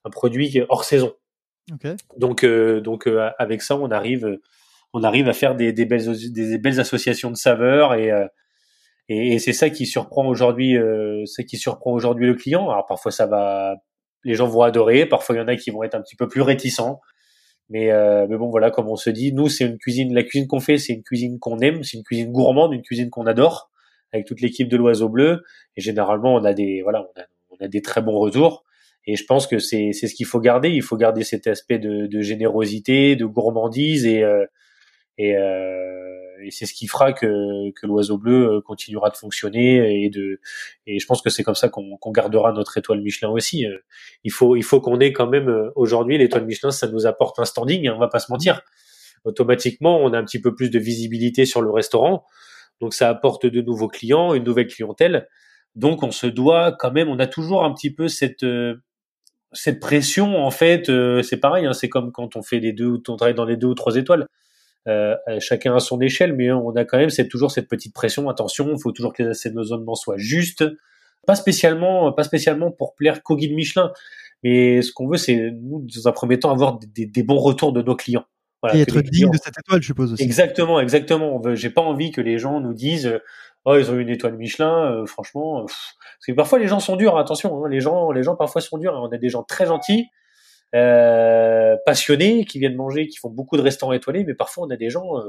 un 0.04 0.10
produit 0.10 0.62
hors 0.68 0.84
saison. 0.84 1.14
Donc, 2.16 2.44
euh, 2.44 2.80
donc 2.80 3.06
euh, 3.06 3.30
avec 3.38 3.62
ça, 3.62 3.76
on 3.76 3.90
arrive, 3.90 4.38
on 4.92 5.02
arrive 5.02 5.28
à 5.28 5.32
faire 5.32 5.54
des, 5.54 5.72
des, 5.72 5.84
belles, 5.84 6.32
des 6.32 6.58
belles 6.58 6.80
associations 6.80 7.30
de 7.30 7.36
saveurs 7.36 7.94
et, 7.94 8.10
euh, 8.10 8.26
et, 9.08 9.34
et 9.34 9.38
c'est 9.38 9.52
ça 9.52 9.70
qui 9.70 9.86
surprend 9.86 10.26
aujourd'hui, 10.26 10.76
c'est 11.26 11.44
qui 11.44 11.56
surprend 11.56 11.92
aujourd'hui 11.92 12.26
le 12.26 12.34
client. 12.34 12.70
Alors 12.70 12.86
parfois 12.86 13.10
ça 13.10 13.26
va, 13.26 13.76
les 14.24 14.34
gens 14.34 14.46
vont 14.46 14.62
adorer, 14.62 15.06
parfois 15.06 15.34
il 15.34 15.38
y 15.38 15.42
en 15.42 15.48
a 15.48 15.56
qui 15.56 15.70
vont 15.70 15.82
être 15.82 15.94
un 15.94 16.02
petit 16.02 16.16
peu 16.16 16.28
plus 16.28 16.42
réticents. 16.42 17.00
Mais, 17.68 17.90
mais 18.28 18.36
bon, 18.36 18.48
voilà, 18.50 18.72
comme 18.72 18.88
on 18.88 18.96
se 18.96 19.10
dit, 19.10 19.32
nous, 19.32 19.48
c'est 19.48 19.64
une 19.64 19.78
cuisine, 19.78 20.12
la 20.12 20.24
cuisine 20.24 20.48
qu'on 20.48 20.58
fait, 20.58 20.76
c'est 20.76 20.92
une 20.92 21.04
cuisine 21.04 21.38
qu'on 21.38 21.60
aime, 21.60 21.84
c'est 21.84 21.96
une 21.96 22.02
cuisine 22.02 22.32
gourmande, 22.32 22.72
une 22.72 22.82
cuisine 22.82 23.10
qu'on 23.10 23.26
adore, 23.26 23.70
avec 24.12 24.26
toute 24.26 24.40
l'équipe 24.40 24.68
de 24.68 24.76
l'Oiseau 24.76 25.08
Bleu. 25.08 25.44
Et 25.76 25.80
généralement, 25.80 26.34
on 26.34 26.44
a 26.44 26.52
des, 26.52 26.82
voilà, 26.82 27.02
on 27.02 27.20
a, 27.20 27.24
on 27.50 27.64
a 27.64 27.68
des 27.68 27.80
très 27.80 28.02
bons 28.02 28.18
retours. 28.18 28.64
Et 29.06 29.16
je 29.16 29.24
pense 29.24 29.46
que 29.46 29.58
c'est 29.58 29.92
c'est 29.92 30.06
ce 30.08 30.14
qu'il 30.14 30.26
faut 30.26 30.40
garder. 30.40 30.70
Il 30.70 30.82
faut 30.82 30.96
garder 30.96 31.24
cet 31.24 31.46
aspect 31.46 31.78
de, 31.78 32.06
de 32.06 32.20
générosité, 32.20 33.16
de 33.16 33.24
gourmandise 33.24 34.06
et 34.06 34.22
euh, 34.22 34.44
et, 35.18 35.36
euh, 35.36 36.09
et 36.42 36.50
c'est 36.50 36.66
ce 36.66 36.74
qui 36.74 36.86
fera 36.86 37.12
que 37.12 37.70
que 37.72 37.86
l'oiseau 37.86 38.18
bleu 38.18 38.48
euh, 38.48 38.60
continuera 38.60 39.10
de 39.10 39.16
fonctionner 39.16 40.04
et 40.04 40.10
de 40.10 40.40
et 40.86 40.98
je 40.98 41.06
pense 41.06 41.22
que 41.22 41.30
c'est 41.30 41.42
comme 41.42 41.54
ça 41.54 41.68
qu'on 41.68 41.96
qu'on 41.96 42.10
gardera 42.12 42.52
notre 42.52 42.76
étoile 42.78 43.00
Michelin 43.00 43.30
aussi. 43.30 43.66
Euh, 43.66 43.78
il 44.24 44.32
faut 44.32 44.56
il 44.56 44.62
faut 44.62 44.80
qu'on 44.80 45.00
ait 45.00 45.12
quand 45.12 45.28
même 45.28 45.70
aujourd'hui 45.76 46.18
l'étoile 46.18 46.46
Michelin, 46.46 46.70
ça 46.70 46.88
nous 46.88 47.06
apporte 47.06 47.38
un 47.38 47.44
standing. 47.44 47.88
Hein, 47.88 47.94
on 47.96 48.00
va 48.00 48.08
pas 48.08 48.20
se 48.20 48.30
mentir. 48.30 48.62
Automatiquement, 49.24 49.98
on 50.00 50.12
a 50.12 50.18
un 50.18 50.24
petit 50.24 50.40
peu 50.40 50.54
plus 50.54 50.70
de 50.70 50.78
visibilité 50.78 51.44
sur 51.44 51.62
le 51.62 51.70
restaurant, 51.70 52.24
donc 52.80 52.94
ça 52.94 53.08
apporte 53.08 53.46
de 53.46 53.60
nouveaux 53.60 53.88
clients, 53.88 54.34
une 54.34 54.44
nouvelle 54.44 54.66
clientèle. 54.66 55.28
Donc 55.74 56.02
on 56.02 56.10
se 56.10 56.26
doit 56.26 56.72
quand 56.72 56.92
même, 56.92 57.08
on 57.08 57.18
a 57.18 57.26
toujours 57.26 57.64
un 57.64 57.72
petit 57.74 57.92
peu 57.94 58.08
cette 58.08 58.44
cette 59.52 59.80
pression, 59.80 60.44
en 60.44 60.50
fait, 60.50 60.88
euh, 60.88 61.22
c'est 61.22 61.38
pareil. 61.38 61.66
Hein, 61.66 61.72
c'est 61.72 61.88
comme 61.88 62.12
quand 62.12 62.36
on 62.36 62.42
fait 62.42 62.60
des 62.60 62.72
deux, 62.72 63.00
on 63.08 63.16
travaille 63.16 63.34
dans 63.34 63.44
les 63.44 63.56
deux 63.56 63.68
ou 63.68 63.74
trois 63.74 63.96
étoiles. 63.96 64.26
Euh, 64.88 65.16
chacun 65.40 65.76
à 65.76 65.80
son 65.80 66.00
échelle, 66.00 66.34
mais 66.34 66.50
on 66.50 66.70
a 66.70 66.84
quand 66.84 66.98
même 66.98 67.10
cette, 67.10 67.28
toujours 67.28 67.50
cette 67.50 67.68
petite 67.68 67.94
pression. 67.94 68.28
Attention, 68.28 68.72
il 68.74 68.80
faut 68.80 68.92
toujours 68.92 69.12
que 69.12 69.22
les 69.22 69.28
assaisonnements 69.30 69.94
soient 69.94 70.16
justes. 70.16 70.64
Pas 71.26 71.34
spécialement, 71.34 72.12
pas 72.12 72.24
spécialement 72.24 72.70
pour 72.70 72.94
plaire 72.94 73.22
qu'au 73.22 73.36
guide 73.36 73.54
Michelin, 73.54 73.92
mais 74.42 74.80
ce 74.80 74.90
qu'on 74.90 75.06
veut, 75.06 75.18
c'est 75.18 75.50
nous, 75.50 75.86
dans 75.94 76.08
un 76.08 76.12
premier 76.12 76.38
temps, 76.38 76.50
avoir 76.50 76.78
des, 76.78 77.06
des 77.06 77.22
bons 77.22 77.38
retours 77.38 77.72
de 77.72 77.82
nos 77.82 77.94
clients. 77.94 78.24
Voilà, 78.62 78.76
et 78.76 78.80
être 78.80 79.00
digne 79.00 79.30
de 79.30 79.38
cette 79.42 79.58
étoile, 79.58 79.82
je 79.82 79.86
suppose 79.86 80.12
aussi. 80.14 80.22
Exactement, 80.22 80.80
exactement. 80.80 81.42
J'ai 81.54 81.70
pas 81.70 81.82
envie 81.82 82.10
que 82.10 82.20
les 82.20 82.38
gens 82.38 82.60
nous 82.60 82.74
disent 82.74 83.20
oh 83.64 83.76
ils 83.76 83.90
ont 83.90 83.94
eu 83.94 84.02
une 84.02 84.08
étoile 84.08 84.36
Michelin, 84.36 84.92
euh, 84.92 85.06
franchement. 85.06 85.60
parce 85.62 86.26
que 86.26 86.32
parfois 86.32 86.58
les 86.58 86.68
gens 86.68 86.80
sont 86.80 86.96
durs, 86.96 87.16
attention. 87.16 87.64
Hein, 87.64 87.68
les 87.68 87.80
gens, 87.80 88.12
les 88.12 88.22
gens 88.22 88.36
parfois 88.36 88.60
sont 88.60 88.78
durs. 88.78 88.94
Hein. 88.94 89.00
On 89.02 89.12
a 89.12 89.18
des 89.18 89.28
gens 89.28 89.42
très 89.42 89.66
gentils, 89.66 90.06
euh, 90.74 91.76
passionnés, 91.84 92.44
qui 92.44 92.58
viennent 92.58 92.76
manger, 92.76 93.08
qui 93.08 93.18
font 93.18 93.30
beaucoup 93.30 93.56
de 93.56 93.62
restaurants 93.62 93.92
étoilés, 93.92 94.24
mais 94.24 94.34
parfois 94.34 94.66
on 94.66 94.70
a 94.70 94.76
des 94.76 94.90
gens 94.90 95.18
euh, 95.18 95.28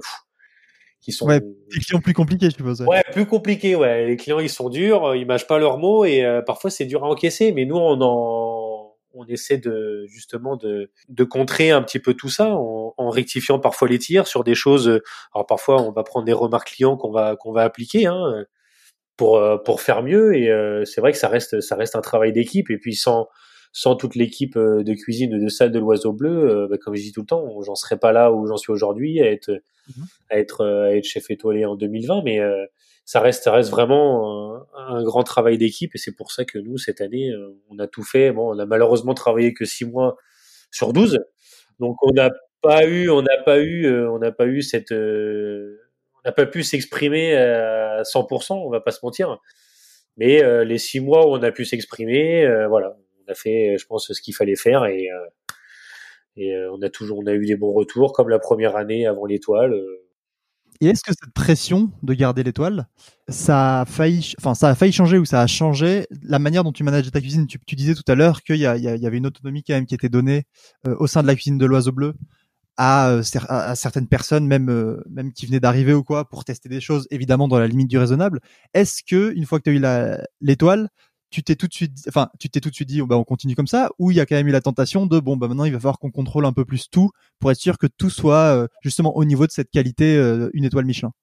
qui 1.00 1.12
sont 1.12 1.28
ouais, 1.28 1.40
des 1.40 1.80
clients 1.80 2.02
plus 2.02 2.14
compliqués, 2.14 2.50
je 2.50 2.56
suppose. 2.56 2.82
Ouais. 2.82 2.88
ouais, 2.88 3.04
plus 3.12 3.26
compliqués. 3.26 3.76
Ouais, 3.76 4.06
les 4.06 4.18
clients 4.18 4.40
ils 4.40 4.50
sont 4.50 4.70
durs, 4.70 5.16
ils 5.16 5.26
mâchent 5.26 5.48
pas 5.48 5.58
leurs 5.58 5.78
mots 5.78 6.06
et 6.06 6.24
parfois 6.46 6.70
c'est 6.70 6.86
dur 6.86 7.04
à 7.04 7.08
encaisser. 7.08 7.52
Mais 7.52 7.66
nous 7.66 7.78
on 7.78 8.00
en 8.02 8.72
on 9.14 9.26
essaie 9.26 9.58
de 9.58 10.06
justement 10.08 10.56
de, 10.56 10.90
de 11.10 11.24
contrer 11.26 11.72
un 11.72 11.82
petit 11.82 12.00
peu 12.00 12.14
tout 12.14 12.30
ça 12.30 12.56
en, 12.56 12.94
en, 12.96 13.10
rectifiant 13.10 13.60
parfois 13.60 13.90
les 13.90 14.00
tirs 14.00 14.26
sur 14.26 14.44
des 14.44 14.56
choses. 14.56 15.02
Alors 15.34 15.46
parfois 15.48 15.82
on 15.82 15.92
va 15.92 16.04
prendre 16.04 16.26
des 16.26 16.34
remarques 16.34 16.70
clients 16.70 16.98
qu'on 16.98 17.12
va 17.12 17.36
qu'on 17.36 17.52
va 17.52 17.64
appliquer 17.64 18.06
hein, 18.06 18.46
pour 19.18 19.40
pour 19.64 19.82
faire 19.82 20.02
mieux 20.02 20.36
et 20.36 20.50
euh, 20.50 20.84
c'est 20.84 21.00
vrai 21.00 21.12
que 21.12 21.18
ça 21.20 21.28
reste 21.28 21.62
ça 21.62 21.76
reste 21.76 21.96
un 21.96 22.02
travail 22.02 22.32
d'équipe 22.34 22.72
et 22.72 22.78
puis 22.78 22.96
sans 22.96 23.28
sans 23.74 23.96
toute 23.96 24.16
l'équipe 24.16 24.58
euh, 24.58 24.84
de 24.84 24.94
cuisine 24.94 25.40
de 25.40 25.50
salle 25.50 25.72
de 25.72 25.80
l'Oiseau 25.80 26.14
Bleu, 26.14 26.50
euh, 26.50 26.68
bah, 26.68 26.78
comme 26.78 26.96
je 26.96 27.02
dis 27.02 27.12
tout 27.12 27.22
le 27.22 27.28
temps, 27.28 27.62
j'en 27.62 27.76
serais 27.76 27.98
pas 27.98 28.12
là 28.12 28.32
où 28.32 28.48
j'en 28.48 28.58
suis 28.58 28.72
aujourd'hui 28.72 29.22
à 29.22 29.32
être 29.32 29.52
mmh 29.52 30.04
à 30.30 30.38
être 30.38 30.66
à 30.66 30.96
être 30.96 31.04
chef 31.04 31.30
étoilé 31.30 31.66
en 31.66 31.76
2020, 31.76 32.22
mais 32.24 32.40
ça 33.06 33.20
reste, 33.20 33.44
ça 33.44 33.52
reste 33.52 33.70
vraiment 33.70 34.56
un, 34.56 34.68
un 34.78 35.04
grand 35.04 35.24
travail 35.24 35.58
d'équipe 35.58 35.94
et 35.96 35.98
c'est 35.98 36.16
pour 36.16 36.32
ça 36.32 36.46
que 36.46 36.58
nous 36.58 36.78
cette 36.78 37.02
année 37.02 37.30
euh, 37.32 37.58
on 37.70 37.80
a 37.80 37.88
tout 37.88 38.04
fait. 38.04 38.32
Bon, 38.32 38.56
on 38.56 38.60
a 38.60 38.66
malheureusement 38.66 39.14
travaillé 39.14 39.54
que 39.54 39.66
six 39.66 39.86
mois 39.86 40.18
sur 40.72 40.94
12, 40.94 41.20
donc 41.80 41.98
on 42.04 42.12
n'a 42.12 42.30
pas 42.62 42.86
eu, 42.86 43.10
on 43.10 43.22
n'a 43.22 43.38
pas 43.44 43.60
eu, 43.60 43.86
euh, 43.86 44.10
on 44.12 44.20
n'a 44.20 44.32
pas 44.32 44.46
eu 44.46 44.62
cette, 44.62 44.92
euh, 44.92 45.78
on 46.16 46.30
n'a 46.30 46.32
pas 46.32 46.46
pu 46.46 46.64
s'exprimer 46.64 47.36
à 47.36 48.04
100%, 48.04 48.54
on 48.54 48.70
va 48.70 48.80
pas 48.82 48.92
se 48.92 49.00
mentir. 49.04 49.40
Mais 50.18 50.42
les 50.66 50.78
six 50.78 51.00
mois 51.00 51.26
où 51.26 51.32
on 51.32 51.42
a 51.42 51.52
pu 51.52 51.66
s'exprimer, 51.66 52.46
voilà, 52.68 52.96
on 53.28 53.32
a 53.32 53.36
fait, 53.36 53.78
je 53.78 53.86
pense, 53.86 54.12
ce 54.12 54.22
qu'il 54.22 54.36
fallait 54.36 54.56
faire 54.56 54.86
et 54.86 55.10
et 56.38 56.56
on 56.72 56.82
a 56.82 56.90
toujours, 56.90 57.20
on 57.20 57.28
a 57.28 57.34
eu 57.34 57.46
des 57.46 57.58
bons 57.58 57.74
retours 57.74 58.14
comme 58.14 58.30
la 58.30 58.40
première 58.40 58.78
année 58.78 59.06
avant 59.06 59.26
l'étoile. 59.26 59.76
Et 60.82 60.88
est-ce 60.88 61.04
que 61.04 61.12
cette 61.12 61.34
pression 61.34 61.92
de 62.02 62.14
garder 62.16 62.42
l'étoile, 62.42 62.88
ça 63.28 63.82
a 63.82 63.86
failli, 63.86 64.34
enfin, 64.40 64.56
ça 64.56 64.70
a 64.70 64.76
failli 64.76 64.92
changer 64.92 65.20
ou 65.20 65.26
ça 65.26 65.40
a 65.40 65.48
changé 65.48 66.08
la 66.24 66.40
manière 66.40 66.64
dont 66.64 66.72
tu 66.72 66.84
manages 66.84 67.10
ta 67.12 67.22
cuisine? 67.22 67.46
Tu, 67.46 67.76
disais 67.76 67.94
tout 67.94 68.04
à 68.08 68.16
l'heure 68.16 68.42
qu'il 68.42 68.56
y, 68.56 68.66
avait 68.66 69.18
une 69.18 69.28
autonomie 69.28 69.64
quand 69.64 69.76
même 69.76 69.86
qui 69.86 69.94
était 69.94 70.10
donnée 70.10 70.46
euh, 70.88 70.96
au 71.00 71.06
sein 71.06 71.22
de 71.22 71.28
la 71.28 71.36
cuisine 71.36 71.60
de 71.60 71.66
l'Oiseau 71.68 71.92
Bleu 71.92 72.16
à, 72.78 73.12
euh, 73.12 73.22
certaines 73.76 74.08
personnes, 74.08 74.48
même 74.48 74.72
euh, 74.72 75.04
même 75.08 75.34
qui 75.34 75.46
venaient 75.46 75.60
d'arriver 75.60 75.94
ou 75.94 76.04
quoi, 76.04 76.28
pour 76.28 76.46
tester 76.46 76.68
des 76.68 76.82
choses, 76.82 77.08
évidemment 77.12 77.48
dans 77.48 77.60
la 77.60 77.68
limite 77.68 77.88
du 77.88 78.00
raisonnable. 78.00 78.40
Est-ce 78.74 79.04
que 79.04 79.34
une 79.36 79.46
fois 79.46 79.60
que 79.60 79.70
tu 79.70 79.86
as 79.86 80.18
eu 80.18 80.18
l'étoile, 80.40 80.90
tu 81.32 81.44
t'es 81.44 81.56
tout 81.56 81.68
de 81.68 81.74
suite, 81.74 81.94
enfin, 82.10 82.30
tu 82.40 82.50
t'es 82.50 82.60
tout 82.60 82.70
de 82.70 82.76
suite 82.76 82.90
dit, 82.90 83.02
bah, 83.02 83.18
on 83.18 83.24
continue 83.24 83.56
comme 83.56 83.68
ça, 83.68 83.90
ou 83.98 84.12
il 84.12 84.18
y 84.18 84.20
a 84.20 84.26
quand 84.26 84.36
même 84.36 84.48
eu 84.48 84.52
la 84.52 84.62
tentation 84.62 85.06
de, 85.06 85.20
bon, 85.20 85.38
bah, 85.38 85.48
maintenant, 85.48 85.64
il 85.64 85.72
va 85.72 85.80
falloir 85.80 85.98
qu'on 85.98 86.12
contrôle 86.12 86.46
un 86.46 86.52
peu 86.52 86.66
plus 86.66 86.90
tout 86.90 87.10
pour 87.40 87.52
être 87.52 87.58
sûr 87.58 87.78
que 87.78 87.88
tout 87.88 88.10
soit 88.10 88.56
euh, 88.56 88.68
justement 88.82 89.16
au 89.16 89.24
niveau 89.24 89.48
de 89.48 89.52
cette 89.52 89.72
qualité, 89.72 90.18
euh, 90.18 90.50
une 90.54 90.66
étoile 90.66 90.86
Michelin. 90.86 91.14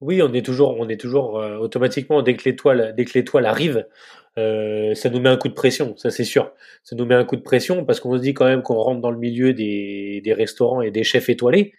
Oui, 0.00 0.22
on 0.22 0.32
est 0.32 0.44
toujours, 0.44 0.78
on 0.78 0.88
est 0.88 1.00
toujours 1.00 1.40
euh, 1.40 1.56
automatiquement 1.56 2.22
dès 2.22 2.36
que 2.36 2.44
l'étoile, 2.44 2.94
dès 2.96 3.04
que 3.04 3.14
l'étoile 3.14 3.46
arrive, 3.46 3.86
ça 4.36 5.10
nous 5.10 5.18
met 5.18 5.28
un 5.28 5.36
coup 5.36 5.48
de 5.48 5.54
pression, 5.54 5.96
ça 5.96 6.12
c'est 6.12 6.22
sûr. 6.22 6.52
Ça 6.84 6.94
nous 6.94 7.04
met 7.04 7.16
un 7.16 7.24
coup 7.24 7.34
de 7.34 7.42
pression 7.42 7.84
parce 7.84 7.98
qu'on 7.98 8.16
se 8.16 8.22
dit 8.22 8.34
quand 8.34 8.44
même 8.44 8.62
qu'on 8.62 8.76
rentre 8.76 9.00
dans 9.00 9.10
le 9.10 9.18
milieu 9.18 9.52
des, 9.52 10.20
des 10.22 10.32
restaurants 10.32 10.80
et 10.80 10.92
des 10.92 11.02
chefs 11.02 11.28
étoilés. 11.28 11.72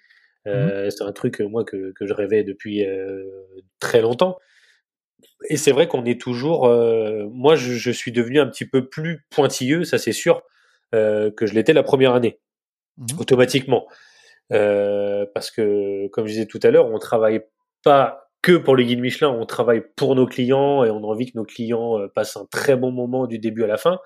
Mmh 0.46 0.90
c'est 0.90 1.04
un 1.04 1.12
truc 1.12 1.42
moi 1.42 1.64
que, 1.64 1.94
que 1.94 2.08
je 2.08 2.14
rêvais 2.14 2.44
depuis 2.44 2.84
très 3.80 4.02
longtemps 4.02 4.38
et 5.48 5.58
c'est 5.58 5.72
vrai 5.72 5.88
qu'on 5.88 6.06
est 6.06 6.20
toujours. 6.20 6.68
Euh, 6.68 7.28
moi, 7.32 7.56
je, 7.56 7.74
je, 7.74 7.92
suis 7.92 8.12
devenu 8.12 8.40
un 8.40 8.48
petit 8.48 8.66
peu 8.66 8.90
plus 8.90 9.26
pointilleux, 9.30 9.84
ça 9.84 9.98
c'est 9.98 10.12
sûr, 10.12 10.42
euh, 10.94 11.32
que 11.32 11.46
je 11.46 11.54
l'étais 11.54 11.74
la 11.74 11.84
première 11.84 12.14
année, 12.14 12.40
mmh 12.98 13.20
automatiquement, 13.20 13.88
euh, 14.52 15.26
parce 15.34 15.52
que, 15.52 16.08
comme 16.10 16.26
je 16.28 16.34
disais 16.34 16.46
tout 16.46 16.60
à 16.64 16.72
l'heure, 16.72 16.88
on 16.88 16.98
travaille 17.00 17.42
pas 17.84 18.30
que 18.42 18.58
pour 18.58 18.76
le 18.76 18.84
guide 18.84 19.00
Michelin, 19.00 19.30
on 19.30 19.46
travaille 19.46 19.84
pour 19.96 20.16
nos 20.16 20.26
clients 20.26 20.84
et 20.84 20.90
on 20.90 21.04
a 21.04 21.08
envie 21.08 21.32
que 21.32 21.38
nos 21.38 21.46
clients 21.46 22.00
euh, 22.00 22.08
passent 22.08 22.38
un 22.38 22.46
très 22.52 22.76
bon 22.76 22.92
moment 22.92 23.28
du 23.28 23.40
début 23.40 23.64
à 23.64 23.68
la 23.68 23.78
fin. 23.78 24.00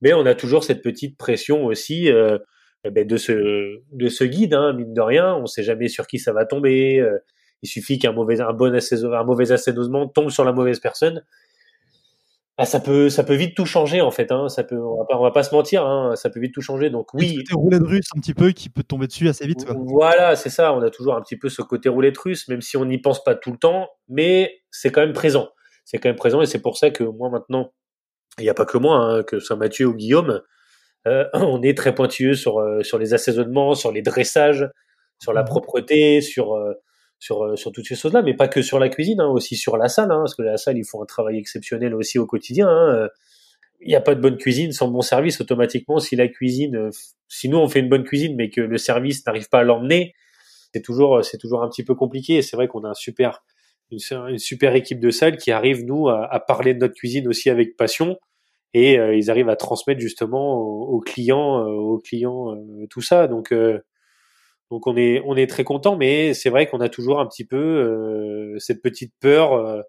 Mais 0.00 0.12
on 0.12 0.26
a 0.26 0.34
toujours 0.34 0.64
cette 0.64 0.82
petite 0.82 1.16
pression 1.18 1.66
aussi 1.66 2.10
euh, 2.10 2.38
ben 2.90 3.06
de 3.06 3.16
ce 3.16 3.78
de 3.92 4.08
ce 4.08 4.24
guide, 4.24 4.54
hein, 4.54 4.72
mine 4.72 4.94
de 4.94 5.00
rien. 5.00 5.34
On 5.36 5.46
sait 5.46 5.62
jamais 5.62 5.88
sur 5.88 6.06
qui 6.06 6.18
ça 6.18 6.32
va 6.32 6.44
tomber. 6.46 7.04
Euh, 7.62 7.66
il 7.66 7.68
suffit 7.68 7.98
qu'un 7.98 8.12
mauvais, 8.12 8.40
un 8.40 8.52
bon 8.52 8.72
un 8.72 9.24
mauvais 9.24 9.52
assaisonnement 9.52 10.08
tombe 10.08 10.30
sur 10.30 10.44
la 10.44 10.52
mauvaise 10.52 10.80
personne. 10.80 11.24
Ah, 12.58 12.66
ça 12.66 12.80
peut, 12.80 13.08
ça 13.08 13.24
peut 13.24 13.34
vite 13.34 13.56
tout 13.56 13.64
changer 13.64 14.02
en 14.02 14.10
fait. 14.10 14.30
Hein. 14.30 14.48
Ça 14.48 14.62
peut, 14.62 14.76
on 14.76 14.98
va 14.98 15.04
pas, 15.06 15.16
on 15.16 15.22
va 15.22 15.30
pas 15.30 15.42
se 15.42 15.54
mentir. 15.54 15.86
Hein. 15.86 16.14
Ça 16.16 16.28
peut 16.28 16.38
vite 16.38 16.52
tout 16.52 16.60
changer. 16.60 16.90
Donc 16.90 17.14
oui. 17.14 17.36
Côté 17.36 17.54
roulette 17.54 17.82
russe 17.82 18.08
un 18.14 18.20
petit 18.20 18.34
peu 18.34 18.52
qui 18.52 18.68
peut 18.68 18.82
tomber 18.82 19.06
dessus 19.06 19.28
assez 19.28 19.46
vite. 19.46 19.64
Voilà, 19.68 20.36
c'est 20.36 20.50
ça. 20.50 20.74
On 20.74 20.82
a 20.82 20.90
toujours 20.90 21.14
un 21.14 21.22
petit 21.22 21.36
peu 21.36 21.48
ce 21.48 21.62
côté 21.62 21.88
roulette 21.88 22.18
russe, 22.18 22.48
même 22.48 22.60
si 22.60 22.76
on 22.76 22.84
n'y 22.84 22.98
pense 22.98 23.24
pas 23.24 23.34
tout 23.34 23.52
le 23.52 23.58
temps, 23.58 23.88
mais 24.08 24.62
c'est 24.70 24.90
quand 24.90 25.00
même 25.00 25.14
présent. 25.14 25.48
C'est 25.84 25.98
quand 25.98 26.08
même 26.08 26.16
présent 26.16 26.40
et 26.42 26.46
c'est 26.46 26.60
pour 26.60 26.76
ça 26.76 26.90
que 26.90 27.02
moi 27.02 27.30
maintenant, 27.30 27.72
il 28.38 28.44
n'y 28.44 28.50
a 28.50 28.54
pas 28.54 28.64
que 28.64 28.78
moi, 28.78 28.96
hein, 28.96 29.22
que 29.22 29.40
soit 29.40 29.56
Mathieu 29.56 29.86
ou 29.86 29.94
Guillaume, 29.94 30.42
on 31.06 31.62
est 31.62 31.76
très 31.76 31.94
pointilleux 31.94 32.34
sur 32.34 32.62
sur 32.82 32.98
les 32.98 33.14
assaisonnements, 33.14 33.74
sur 33.74 33.90
les 33.90 34.02
dressages, 34.02 34.68
sur 35.20 35.32
la 35.32 35.42
mmh 35.42 35.46
propreté, 35.46 36.20
sur 36.20 36.54
sur, 37.22 37.56
sur 37.56 37.70
toutes 37.70 37.86
ces 37.86 37.94
choses-là, 37.94 38.20
mais 38.22 38.34
pas 38.34 38.48
que 38.48 38.62
sur 38.62 38.80
la 38.80 38.88
cuisine, 38.88 39.20
hein, 39.20 39.28
aussi 39.28 39.54
sur 39.54 39.76
la 39.76 39.88
salle, 39.88 40.10
hein, 40.10 40.18
parce 40.18 40.34
que 40.34 40.42
la 40.42 40.56
salle, 40.56 40.76
ils 40.76 40.84
font 40.84 41.00
un 41.00 41.06
travail 41.06 41.38
exceptionnel 41.38 41.94
aussi 41.94 42.18
au 42.18 42.26
quotidien. 42.26 42.68
Hein, 42.68 43.08
il 43.80 43.86
n'y 43.86 43.94
a 43.94 44.00
pas 44.00 44.16
de 44.16 44.20
bonne 44.20 44.36
cuisine 44.36 44.72
sans 44.72 44.88
bon 44.88 45.02
service 45.02 45.40
automatiquement. 45.40 46.00
Si 46.00 46.16
la 46.16 46.26
cuisine, 46.26 46.74
euh, 46.74 46.90
si 47.28 47.48
nous 47.48 47.58
on 47.58 47.68
fait 47.68 47.78
une 47.78 47.88
bonne 47.88 48.02
cuisine, 48.02 48.34
mais 48.34 48.50
que 48.50 48.60
le 48.60 48.76
service 48.76 49.24
n'arrive 49.24 49.48
pas 49.48 49.60
à 49.60 49.62
l'emmener, 49.62 50.14
c'est 50.72 50.82
toujours, 50.82 51.24
c'est 51.24 51.38
toujours 51.38 51.62
un 51.62 51.68
petit 51.68 51.84
peu 51.84 51.94
compliqué. 51.94 52.42
C'est 52.42 52.56
vrai 52.56 52.66
qu'on 52.66 52.82
a 52.82 52.88
un 52.88 52.94
super, 52.94 53.44
une, 53.92 54.38
super 54.38 54.74
équipe 54.74 54.98
de 54.98 55.10
salle 55.10 55.36
qui 55.36 55.52
arrive 55.52 55.84
nous 55.84 56.08
à, 56.08 56.40
parler 56.40 56.74
de 56.74 56.80
notre 56.80 56.94
cuisine 56.94 57.28
aussi 57.28 57.50
avec 57.50 57.76
passion 57.76 58.16
et 58.74 58.98
euh, 58.98 59.14
ils 59.14 59.30
arrivent 59.30 59.50
à 59.50 59.56
transmettre 59.56 60.00
justement 60.00 60.58
aux, 60.58 60.98
clients, 60.98 61.60
euh, 61.60 61.70
aux 61.70 61.98
clients 61.98 62.56
tout 62.90 63.02
ça. 63.02 63.28
Donc 63.28 63.54
donc 64.72 64.88
on 64.88 64.96
est 64.96 65.22
on 65.26 65.36
est 65.36 65.46
très 65.46 65.62
content, 65.62 65.96
mais 65.96 66.34
c'est 66.34 66.50
vrai 66.50 66.66
qu'on 66.66 66.80
a 66.80 66.88
toujours 66.88 67.20
un 67.20 67.26
petit 67.26 67.44
peu 67.44 68.56
cette 68.58 68.82
petite 68.82 69.12
peur 69.20 69.84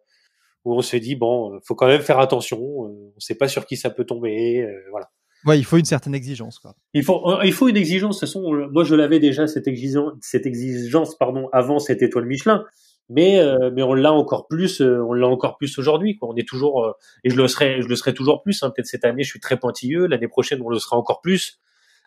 où 0.66 0.76
on 0.76 0.82
se 0.82 0.98
dit 0.98 1.16
bon, 1.16 1.54
euh, 1.54 1.60
faut 1.64 1.76
quand 1.76 1.88
même 1.88 2.02
faire 2.02 2.20
attention, 2.20 2.60
euh, 2.60 2.88
on 2.88 3.14
ne 3.16 3.20
sait 3.20 3.36
pas 3.36 3.48
sur 3.48 3.66
qui 3.66 3.78
ça 3.78 3.90
peut 3.90 4.06
tomber, 4.06 4.62
euh, 4.62 4.72
voilà. 4.92 5.10
Ouais, 5.46 5.60
il 5.60 5.66
faut 5.66 5.78
une 5.78 5.86
certaine 5.86 6.16
exigence, 6.16 6.58
quoi. 6.58 6.74
Il 6.94 7.04
faut, 7.04 7.42
il 7.44 7.52
faut 7.52 7.68
une 7.68 7.76
exigence. 7.76 8.16
De 8.16 8.20
toute 8.22 8.30
façon, 8.30 8.70
moi, 8.72 8.86
je 8.86 8.96
l'avais 8.96 9.20
déjà 9.20 9.46
cette 9.46 9.68
exigence, 9.68 10.14
cette 10.22 10.46
exigence, 10.46 11.18
pardon, 11.18 11.50
avant 11.52 11.80
cette 11.80 12.02
étoile 12.02 12.26
Michelin, 12.26 12.64
mais 13.10 13.42
mais 13.74 13.84
on 13.84 13.94
l'a 13.94 14.14
encore 14.14 14.48
plus, 14.48 14.80
on 14.80 15.12
l'a 15.12 15.28
encore 15.28 15.58
plus 15.58 15.78
aujourd'hui, 15.78 16.16
quoi. 16.16 16.30
On 16.30 16.36
est 16.38 16.48
toujours, 16.48 16.96
et 17.26 17.30
je 17.30 17.36
le 17.36 17.50
serai, 17.50 17.82
je 17.82 17.90
le 17.90 17.96
serai 17.98 18.14
toujours 18.14 18.42
plus. 18.42 18.64
Hein. 18.64 18.72
Peut-être 18.74 18.88
cette 18.88 19.04
année, 19.04 19.24
je 19.24 19.32
suis 19.32 19.42
très 19.42 19.58
pointilleux. 19.58 20.08
L'année 20.08 20.30
prochaine, 20.30 20.62
on 20.62 20.70
le 20.70 20.80
sera 20.80 20.96
encore 20.96 21.20
plus. 21.20 21.60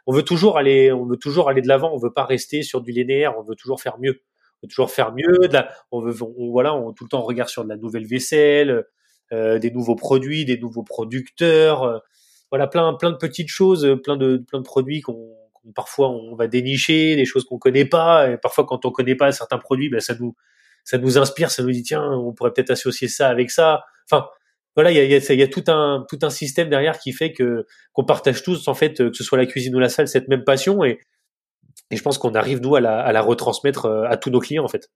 On 0.07 0.13
veut 0.13 0.23
toujours 0.23 0.57
aller, 0.57 0.93
on 0.93 1.05
veut 1.05 1.17
toujours 1.17 1.49
aller 1.49 1.63
de 1.63 1.69
l'avant. 1.69 1.93
On 1.93 1.99
veut 1.99 2.13
pas 2.13 2.25
rester 2.25 2.63
sur 2.63 2.81
du 2.81 2.93
linéaire. 2.93 3.39
On 3.39 3.43
veut 3.43 3.57
toujours 3.57 3.81
faire 3.81 3.99
mieux 3.99 4.23
on 4.63 4.67
veut 4.67 4.69
toujours 4.69 4.91
faire 4.91 5.13
mieux. 5.13 5.49
De 5.49 5.59
on 5.91 6.01
veut, 6.01 6.15
voilà, 6.51 6.75
on, 6.75 6.93
tout 6.93 7.05
le 7.05 7.09
temps 7.09 7.21
on 7.21 7.25
regarde 7.25 7.49
sur 7.49 7.65
de 7.65 7.69
la 7.69 7.77
nouvelle 7.77 8.07
vaisselle, 8.07 8.85
euh, 9.33 9.59
des 9.59 9.71
nouveaux 9.71 9.97
produits, 9.97 10.45
des 10.45 10.59
nouveaux 10.59 10.83
producteurs, 10.83 11.83
euh, 11.83 11.99
voilà, 12.51 12.67
plein, 12.67 12.95
plein 12.95 13.11
de 13.11 13.17
petites 13.17 13.49
choses, 13.49 13.99
plein 14.03 14.17
de, 14.17 14.39
plein 14.39 14.61
de 14.61 14.65
produits 14.65 15.01
qu'on 15.01 15.35
parfois 15.75 16.11
on 16.11 16.37
va 16.37 16.47
dénicher, 16.47 17.17
des 17.17 17.25
choses 17.25 17.45
qu'on 17.45 17.59
connaît 17.59 17.85
pas. 17.85 18.31
Et 18.31 18.37
parfois, 18.37 18.65
quand 18.65 18.85
on 18.85 18.93
connaît 18.93 19.17
pas 19.17 19.33
certains 19.33 19.59
produits, 19.59 19.89
ben, 19.89 20.01
ça 20.01 20.15
nous, 20.15 20.37
ça 20.85 20.99
nous 20.99 21.19
inspire, 21.19 21.51
ça 21.51 21.63
nous 21.65 21.73
dit 21.73 21.83
tiens, 21.83 22.09
on 22.13 22.33
pourrait 22.33 22.53
peut-être 22.53 22.71
associer 22.71 23.09
ça 23.09 23.29
avec 23.29 23.51
ça. 23.51 23.85
Enfin, 24.11 24.29
voilà, 24.77 24.93
il 24.93 25.11
y 25.11 25.43
a, 25.43 25.49
tout 25.49 25.65
un 25.69 26.05
tout 26.09 26.19
un 26.23 26.31
système 26.31 26.69
derrière 26.69 26.99
qui 26.99 27.13
fait 27.13 27.33
que 27.33 27.67
qu'on 27.93 28.05
partage 28.05 28.43
tous 28.43 28.69
en 28.69 28.75
fait, 28.75 28.99
que 28.99 29.17
ce 29.17 29.25
soit 29.25 29.39
la 29.39 29.47
cuisine 29.47 29.75
ou 29.75 29.79
la 29.79 29.89
salle, 29.89 30.07
cette 30.07 30.29
même 30.29 30.45
passion 30.45 30.85
et 30.85 31.01
et 31.91 31.97
je 31.97 32.03
pense 32.03 32.19
qu'on 32.19 32.35
arrive, 32.35 32.61
nous, 32.61 32.75
à 32.75 32.81
la, 32.81 33.01
à 33.01 33.13
la 33.13 33.23
retransmettre 33.23 33.87
euh, 33.87 34.09
à 34.09 34.17
tous 34.17 34.31
nos 34.31 34.41
clients, 34.41 34.65
en 34.65 34.69
fait. 34.69 34.91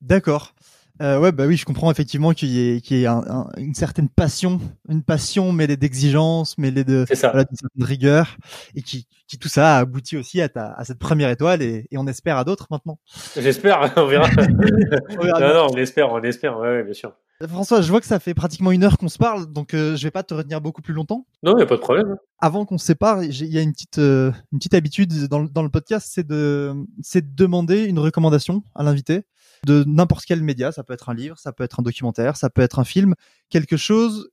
D'accord. 0.00 0.54
Euh, 1.00 1.18
ouais, 1.18 1.32
bah 1.32 1.46
oui, 1.46 1.56
je 1.56 1.64
comprends 1.64 1.90
effectivement 1.90 2.32
qu'il 2.32 2.50
y 2.50 2.76
ait, 2.76 2.80
qu'il 2.80 2.98
y 2.98 3.04
ait 3.04 3.06
un, 3.06 3.48
une 3.56 3.74
certaine 3.74 4.08
passion, 4.08 4.60
une 4.88 5.02
passion 5.02 5.50
mêlée 5.52 5.76
d'exigence, 5.76 6.58
mêlée 6.58 6.84
de, 6.84 7.06
voilà, 7.22 7.44
de 7.44 7.84
rigueur, 7.84 8.36
et 8.74 8.82
qui, 8.82 9.06
qui 9.26 9.38
tout 9.38 9.48
ça 9.48 9.76
a 9.76 9.80
abouti 9.80 10.16
aussi 10.16 10.40
à, 10.40 10.48
ta, 10.48 10.72
à 10.72 10.84
cette 10.84 10.98
première 10.98 11.30
étoile, 11.30 11.62
et, 11.62 11.86
et 11.90 11.98
on 11.98 12.06
espère 12.06 12.36
à 12.36 12.44
d'autres 12.44 12.66
maintenant. 12.70 12.98
J'espère, 13.36 13.92
on 13.96 14.06
verra. 14.06 14.28
on 15.18 15.24
verra 15.24 15.40
non, 15.40 15.54
non, 15.54 15.66
on 15.72 15.76
espère, 15.76 16.12
on 16.12 16.22
espère, 16.22 16.58
ouais, 16.58 16.68
ouais 16.68 16.84
bien 16.84 16.94
sûr. 16.94 17.14
François, 17.48 17.80
je 17.80 17.90
vois 17.90 18.00
que 18.00 18.06
ça 18.06 18.20
fait 18.20 18.34
pratiquement 18.34 18.70
une 18.70 18.84
heure 18.84 18.98
qu'on 18.98 19.08
se 19.08 19.18
parle, 19.18 19.52
donc 19.52 19.74
euh, 19.74 19.96
je 19.96 20.04
vais 20.04 20.12
pas 20.12 20.22
te 20.22 20.34
retenir 20.34 20.60
beaucoup 20.60 20.82
plus 20.82 20.94
longtemps. 20.94 21.26
Non, 21.42 21.54
il 21.54 21.56
n'y 21.56 21.62
a 21.62 21.66
pas 21.66 21.76
de 21.76 21.80
problème. 21.80 22.16
Avant 22.38 22.64
qu'on 22.64 22.78
se 22.78 22.86
sépare, 22.86 23.24
il 23.24 23.52
y 23.52 23.58
a 23.58 23.62
une 23.62 23.72
petite, 23.72 23.98
euh, 23.98 24.30
une 24.52 24.58
petite 24.58 24.74
habitude 24.74 25.26
dans, 25.26 25.42
dans 25.42 25.62
le 25.62 25.68
podcast, 25.68 26.08
c'est 26.12 26.26
de, 26.26 26.72
c'est 27.02 27.22
de 27.22 27.34
demander 27.34 27.84
une 27.84 27.98
recommandation 27.98 28.62
à 28.76 28.84
l'invité 28.84 29.24
de 29.66 29.84
n'importe 29.86 30.24
quel 30.24 30.42
média. 30.42 30.72
Ça 30.72 30.82
peut 30.82 30.92
être 30.92 31.08
un 31.08 31.14
livre, 31.14 31.38
ça 31.38 31.52
peut 31.52 31.64
être 31.64 31.80
un 31.80 31.82
documentaire, 31.82 32.36
ça 32.36 32.50
peut 32.50 32.62
être 32.62 32.78
un 32.78 32.84
film, 32.84 33.14
quelque 33.48 33.76
chose 33.76 34.30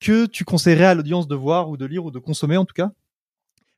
que 0.00 0.26
tu 0.26 0.44
conseillerais 0.44 0.86
à 0.86 0.94
l'audience 0.94 1.28
de 1.28 1.34
voir 1.34 1.68
ou 1.70 1.76
de 1.76 1.86
lire 1.86 2.04
ou 2.04 2.10
de 2.10 2.18
consommer 2.18 2.56
en 2.56 2.64
tout 2.64 2.74
cas, 2.74 2.90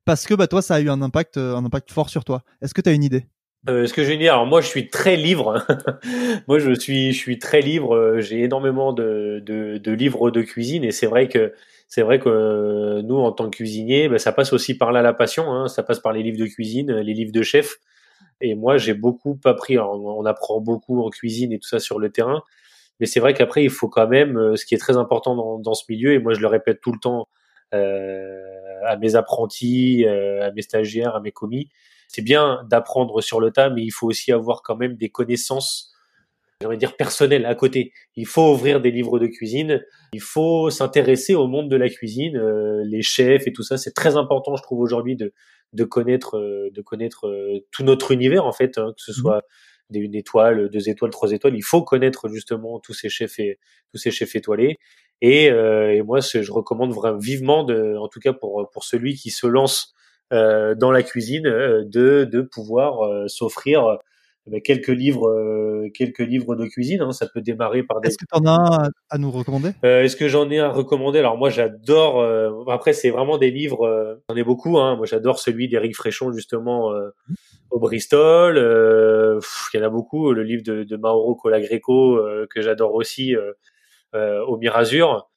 parce 0.04 0.26
que 0.26 0.34
bah 0.34 0.46
toi, 0.46 0.62
ça 0.62 0.74
a 0.74 0.80
eu 0.80 0.90
un 0.90 1.02
impact, 1.02 1.36
euh, 1.36 1.56
un 1.56 1.64
impact 1.64 1.90
fort 1.90 2.10
sur 2.10 2.24
toi. 2.24 2.42
Est-ce 2.62 2.74
que 2.74 2.80
tu 2.80 2.88
as 2.88 2.92
une 2.92 3.04
idée? 3.04 3.26
Euh, 3.70 3.86
ce 3.86 3.94
que 3.94 4.04
j'ai 4.04 4.28
alors 4.28 4.44
moi 4.44 4.60
je 4.60 4.66
suis 4.66 4.90
très 4.90 5.16
livre. 5.16 5.64
moi 6.48 6.58
je 6.58 6.74
suis, 6.74 7.12
je 7.12 7.18
suis 7.18 7.38
très 7.38 7.62
livre. 7.62 7.94
Euh, 7.94 8.20
j'ai 8.20 8.42
énormément 8.42 8.92
de, 8.92 9.42
de, 9.44 9.90
livres 9.92 10.30
de 10.30 10.42
cuisine 10.42 10.84
et 10.84 10.90
c'est 10.90 11.06
vrai 11.06 11.28
que 11.28 11.54
c'est 11.88 12.02
vrai 12.02 12.18
que 12.18 13.00
nous 13.02 13.16
en 13.16 13.32
tant 13.32 13.48
que 13.48 13.56
cuisiniers, 13.56 14.08
ben, 14.08 14.18
ça 14.18 14.32
passe 14.32 14.52
aussi 14.52 14.76
par 14.76 14.92
là 14.92 15.00
la 15.00 15.14
passion. 15.14 15.50
Hein, 15.50 15.68
ça 15.68 15.82
passe 15.82 16.00
par 16.00 16.12
les 16.12 16.22
livres 16.22 16.38
de 16.38 16.46
cuisine, 16.46 16.92
les 16.92 17.14
livres 17.14 17.32
de 17.32 17.42
chef. 17.42 17.78
Et 18.40 18.54
moi 18.54 18.78
j'ai 18.78 18.94
beaucoup 18.94 19.38
appris. 19.44 19.78
on 19.78 20.24
apprend 20.24 20.60
beaucoup 20.60 21.02
en 21.02 21.10
cuisine 21.10 21.52
et 21.52 21.58
tout 21.58 21.68
ça 21.68 21.80
sur 21.80 21.98
le 21.98 22.10
terrain. 22.10 22.42
Mais 23.00 23.06
c'est 23.06 23.20
vrai 23.20 23.34
qu'après 23.34 23.64
il 23.64 23.70
faut 23.70 23.88
quand 23.88 24.08
même, 24.08 24.36
euh, 24.36 24.56
ce 24.56 24.64
qui 24.64 24.74
est 24.74 24.78
très 24.78 24.96
important 24.96 25.34
dans, 25.34 25.58
dans 25.58 25.74
ce 25.74 25.84
milieu 25.88 26.12
et 26.12 26.18
moi 26.18 26.34
je 26.34 26.40
le 26.40 26.46
répète 26.46 26.80
tout 26.80 26.92
le 26.92 26.98
temps 26.98 27.28
euh, 27.74 28.40
à 28.86 28.96
mes 28.96 29.16
apprentis, 29.16 30.06
à 30.06 30.52
mes 30.52 30.62
stagiaires, 30.62 31.16
à 31.16 31.20
mes 31.20 31.32
commis 31.32 31.68
c'est 32.14 32.22
bien 32.22 32.64
d'apprendre 32.70 33.20
sur 33.20 33.40
le 33.40 33.50
tas, 33.50 33.70
mais 33.70 33.82
il 33.82 33.90
faut 33.90 34.06
aussi 34.06 34.30
avoir 34.30 34.62
quand 34.62 34.76
même 34.76 34.94
des 34.94 35.08
connaissances, 35.08 35.92
j'aimerais 36.60 36.76
dire 36.76 36.96
personnelles 36.96 37.44
à 37.44 37.56
côté. 37.56 37.92
Il 38.14 38.26
faut 38.26 38.52
ouvrir 38.52 38.80
des 38.80 38.92
livres 38.92 39.18
de 39.18 39.26
cuisine, 39.26 39.84
il 40.12 40.20
faut 40.20 40.70
s'intéresser 40.70 41.34
au 41.34 41.48
monde 41.48 41.68
de 41.68 41.76
la 41.76 41.88
cuisine, 41.88 42.36
euh, 42.36 42.84
les 42.84 43.02
chefs 43.02 43.48
et 43.48 43.52
tout 43.52 43.64
ça. 43.64 43.78
C'est 43.78 43.94
très 43.94 44.16
important, 44.16 44.54
je 44.54 44.62
trouve 44.62 44.78
aujourd'hui, 44.78 45.16
de, 45.16 45.32
de 45.74 45.84
connaître, 45.84 46.38
euh, 46.38 46.70
de 46.72 46.80
connaître 46.80 47.26
euh, 47.26 47.60
tout 47.70 47.84
notre 47.84 48.12
univers 48.12 48.46
en 48.46 48.52
fait, 48.52 48.78
hein, 48.78 48.94
que 48.96 49.02
ce 49.02 49.10
mmh 49.10 49.14
soit 49.14 49.42
une 49.92 50.14
étoile, 50.14 50.70
deux 50.70 50.88
étoiles, 50.88 51.10
trois 51.12 51.30
étoiles. 51.30 51.54
Il 51.54 51.62
faut 51.62 51.82
connaître 51.82 52.28
justement 52.28 52.80
tous 52.80 52.94
ces 52.94 53.08
chefs 53.08 53.38
et 53.38 53.58
tous 53.92 53.98
ces 53.98 54.10
chefs 54.10 54.34
étoilés. 54.34 54.76
Et, 55.20 55.44
et 55.44 56.02
moi, 56.02 56.18
je 56.20 56.50
recommande 56.50 56.92
vraiment 56.92 57.18
vivement, 57.18 57.62
de, 57.62 57.94
en 57.96 58.08
tout 58.08 58.18
cas 58.18 58.32
pour 58.32 58.68
pour 58.72 58.82
celui 58.82 59.14
qui 59.14 59.30
se 59.30 59.46
lance 59.46 59.94
euh, 60.32 60.74
dans 60.74 60.90
la 60.90 61.02
cuisine 61.02 61.46
euh, 61.46 61.84
de, 61.84 62.24
de 62.24 62.40
pouvoir 62.40 63.02
euh, 63.04 63.28
s'offrir 63.28 63.98
quelques 64.62 64.88
livres, 64.88 65.88
quelques 65.94 66.20
livres 66.20 66.56
de 66.56 66.66
cuisine. 66.66 67.02
Hein. 67.02 67.12
Ça 67.12 67.26
peut 67.26 67.40
démarrer 67.40 67.82
par 67.82 68.00
des. 68.00 68.08
Est-ce 68.08 68.18
que 68.18 68.24
tu 68.24 68.38
en 68.38 68.46
as 68.46 68.88
à 69.10 69.18
nous 69.18 69.30
recommander? 69.30 69.72
Est-ce 69.82 70.16
que 70.16 70.28
j'en 70.28 70.50
ai 70.50 70.60
à 70.60 70.68
recommander? 70.68 71.18
Alors 71.18 71.36
moi, 71.36 71.50
j'adore. 71.50 72.22
après, 72.68 72.92
c'est 72.92 73.10
vraiment 73.10 73.38
des 73.38 73.50
livres. 73.50 74.20
j'en 74.28 74.36
ai 74.36 74.44
beaucoup. 74.44 74.78
Hein. 74.78 74.96
Moi, 74.96 75.06
j'adore 75.06 75.38
celui 75.38 75.68
d'Éric 75.68 75.96
Fréchon 75.96 76.32
justement 76.32 76.92
au 77.70 77.78
Bristol. 77.78 78.56
Il 78.56 79.80
y 79.80 79.82
en 79.82 79.86
a 79.86 79.90
beaucoup. 79.90 80.32
Le 80.32 80.42
livre 80.42 80.62
de, 80.62 80.84
de 80.84 80.96
Mauro 80.96 81.34
Colagreco 81.34 82.20
que 82.50 82.60
j'adore 82.62 82.94
aussi 82.94 83.34
au 84.12 84.56
Mirazur. 84.58 85.28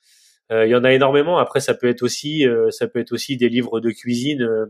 Il 0.49 0.67
y 0.67 0.75
en 0.75 0.83
a 0.83 0.93
énormément. 0.93 1.37
Après, 1.37 1.59
ça 1.59 1.73
peut 1.73 1.87
être 1.87 2.03
aussi, 2.03 2.45
ça 2.71 2.87
peut 2.87 2.99
être 2.99 3.11
aussi 3.11 3.37
des 3.37 3.49
livres 3.49 3.79
de 3.79 3.91
cuisine 3.91 4.69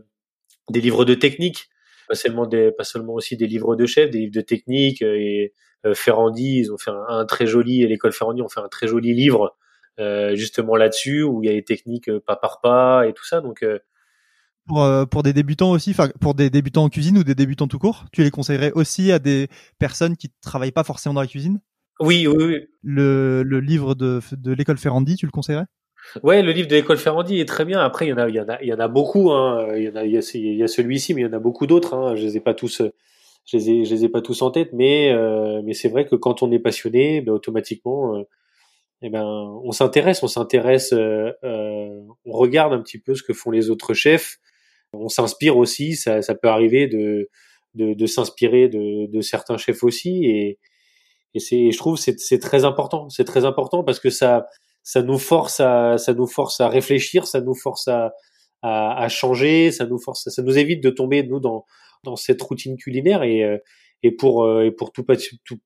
des 0.70 0.80
livres 0.80 1.04
de 1.04 1.14
technique, 1.14 1.68
pas 2.08 2.14
seulement 2.14 2.46
des, 2.46 2.72
pas 2.72 2.84
seulement 2.84 3.14
aussi 3.14 3.36
des 3.36 3.46
livres 3.46 3.76
de 3.76 3.86
chef, 3.86 4.10
des 4.10 4.18
livres 4.20 4.34
de 4.34 4.40
technique 4.40 5.02
euh, 5.02 5.14
et 5.14 5.52
euh, 5.86 5.94
Ferrandi, 5.94 6.58
ils 6.58 6.72
ont 6.72 6.78
fait 6.78 6.90
un, 7.08 7.24
très 7.26 7.46
joli, 7.46 7.82
et 7.82 7.86
l'école 7.86 8.12
Ferrandi 8.12 8.42
ont 8.42 8.48
fait 8.48 8.60
un 8.60 8.68
très 8.68 8.88
joli 8.88 9.14
livre 9.14 9.56
euh, 10.00 10.34
justement 10.34 10.76
là-dessus 10.76 11.22
où 11.22 11.42
il 11.42 11.46
y 11.46 11.50
a 11.50 11.52
les 11.52 11.64
techniques 11.64 12.10
pas 12.26 12.36
par 12.36 12.60
pas 12.60 13.06
et 13.06 13.12
tout 13.12 13.24
ça. 13.24 13.40
Donc 13.40 13.64
pour, 14.66 14.86
pour 15.10 15.22
des 15.22 15.32
débutants 15.32 15.70
aussi, 15.70 15.90
enfin 15.90 16.08
pour 16.20 16.34
des 16.34 16.50
débutants 16.50 16.84
en 16.84 16.88
cuisine 16.88 17.18
ou 17.18 17.24
des 17.24 17.34
débutants 17.34 17.68
tout 17.68 17.78
court, 17.78 18.06
tu 18.12 18.22
les 18.22 18.30
conseillerais 18.30 18.72
aussi 18.72 19.12
à 19.12 19.18
des 19.18 19.48
personnes 19.78 20.16
qui 20.16 20.30
travaillent 20.42 20.72
pas 20.72 20.84
forcément 20.84 21.14
dans 21.14 21.20
la 21.20 21.26
cuisine? 21.26 21.60
Oui, 22.00 22.26
oui, 22.26 22.44
oui. 22.44 22.66
Le, 22.82 23.42
le 23.42 23.60
livre 23.60 23.94
de, 23.94 24.20
de 24.32 24.52
l'école 24.52 24.78
Ferrandi, 24.78 25.16
tu 25.16 25.26
le 25.26 25.32
conseillerais? 25.32 25.66
Ouais, 26.22 26.42
le 26.42 26.52
livre 26.52 26.68
de 26.68 26.76
l'école 26.76 26.98
Ferrandi 26.98 27.40
est 27.40 27.48
très 27.48 27.64
bien. 27.64 27.80
Après, 27.80 28.06
il 28.06 28.10
y 28.10 28.12
en 28.12 28.18
a, 28.18 28.28
il 28.28 28.34
y 28.34 28.40
en 28.40 28.48
a, 28.48 28.62
il 28.62 28.68
y 28.68 28.72
en 28.72 28.78
a 28.78 28.88
beaucoup. 28.88 29.30
Hein. 29.30 29.74
Il 29.76 29.84
y 29.84 29.88
en 29.88 29.96
a, 29.96 30.04
il 30.04 30.12
y 30.12 30.16
a, 30.62 30.64
a 30.64 30.68
celui-ci, 30.68 31.14
mais 31.14 31.22
il 31.22 31.24
y 31.24 31.28
en 31.28 31.32
a 31.32 31.38
beaucoup 31.38 31.66
d'autres. 31.66 31.94
Hein. 31.94 32.16
Je 32.16 32.22
les 32.22 32.36
ai 32.36 32.40
pas 32.40 32.54
tous, 32.54 32.82
je 33.46 33.56
les 33.56 33.70
ai, 33.70 33.84
je 33.84 33.94
les 33.94 34.04
ai 34.04 34.08
pas 34.08 34.22
tous 34.22 34.42
en 34.42 34.50
tête. 34.50 34.70
Mais, 34.72 35.12
euh, 35.12 35.60
mais 35.64 35.74
c'est 35.74 35.88
vrai 35.88 36.06
que 36.06 36.16
quand 36.16 36.42
on 36.42 36.50
est 36.52 36.58
passionné, 36.58 37.20
ben, 37.20 37.32
automatiquement, 37.32 38.16
euh, 38.16 38.22
eh 39.02 39.10
ben, 39.10 39.24
on 39.24 39.70
s'intéresse, 39.72 40.22
on 40.22 40.28
s'intéresse, 40.28 40.92
euh, 40.92 41.30
euh, 41.44 42.00
on 42.24 42.32
regarde 42.32 42.72
un 42.72 42.80
petit 42.82 42.98
peu 42.98 43.14
ce 43.14 43.22
que 43.22 43.32
font 43.32 43.50
les 43.50 43.70
autres 43.70 43.94
chefs. 43.94 44.38
On 44.92 45.08
s'inspire 45.08 45.56
aussi. 45.56 45.94
Ça, 45.94 46.22
ça 46.22 46.34
peut 46.34 46.48
arriver 46.48 46.86
de, 46.86 47.28
de, 47.74 47.94
de 47.94 48.06
s'inspirer 48.06 48.68
de, 48.68 49.06
de 49.06 49.20
certains 49.20 49.58
chefs 49.58 49.84
aussi. 49.84 50.24
Et, 50.24 50.58
et 51.34 51.40
c'est, 51.40 51.70
je 51.70 51.76
trouve, 51.76 51.98
c'est 51.98 52.38
très 52.40 52.64
important. 52.64 53.08
C'est 53.10 53.24
très 53.24 53.44
important 53.44 53.84
parce 53.84 54.00
que 54.00 54.10
ça 54.10 54.46
ça 54.88 55.02
nous 55.02 55.18
force 55.18 55.60
à, 55.60 55.98
ça 55.98 56.14
nous 56.14 56.26
force 56.26 56.62
à 56.62 56.68
réfléchir, 56.68 57.26
ça 57.26 57.42
nous 57.42 57.54
force 57.54 57.88
à, 57.88 58.14
à, 58.62 59.02
à 59.02 59.08
changer, 59.10 59.70
ça 59.70 59.84
nous 59.84 59.98
force, 59.98 60.30
ça 60.30 60.42
nous 60.42 60.56
évite 60.56 60.82
de 60.82 60.88
tomber 60.88 61.22
nous 61.22 61.40
dans 61.40 61.66
dans 62.04 62.16
cette 62.16 62.40
routine 62.40 62.78
culinaire 62.78 63.22
et 63.22 63.44
euh, 63.44 63.58
et 64.02 64.12
pour 64.12 64.44
euh, 64.44 64.64
et 64.64 64.70
pour 64.70 64.90
tout, 64.90 65.04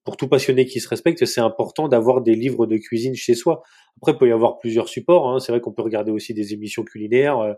pour 0.02 0.16
tout 0.16 0.26
passionné 0.26 0.66
qui 0.66 0.80
se 0.80 0.88
respecte, 0.88 1.24
c'est 1.24 1.40
important 1.40 1.86
d'avoir 1.86 2.20
des 2.20 2.34
livres 2.34 2.66
de 2.66 2.76
cuisine 2.78 3.14
chez 3.14 3.36
soi. 3.36 3.62
Après, 3.98 4.10
il 4.10 4.18
peut 4.18 4.28
y 4.28 4.32
avoir 4.32 4.58
plusieurs 4.58 4.88
supports. 4.88 5.28
Hein. 5.28 5.38
C'est 5.38 5.52
vrai 5.52 5.60
qu'on 5.60 5.72
peut 5.72 5.82
regarder 5.82 6.10
aussi 6.10 6.34
des 6.34 6.52
émissions 6.52 6.82
culinaires. 6.82 7.38
Euh, 7.38 7.52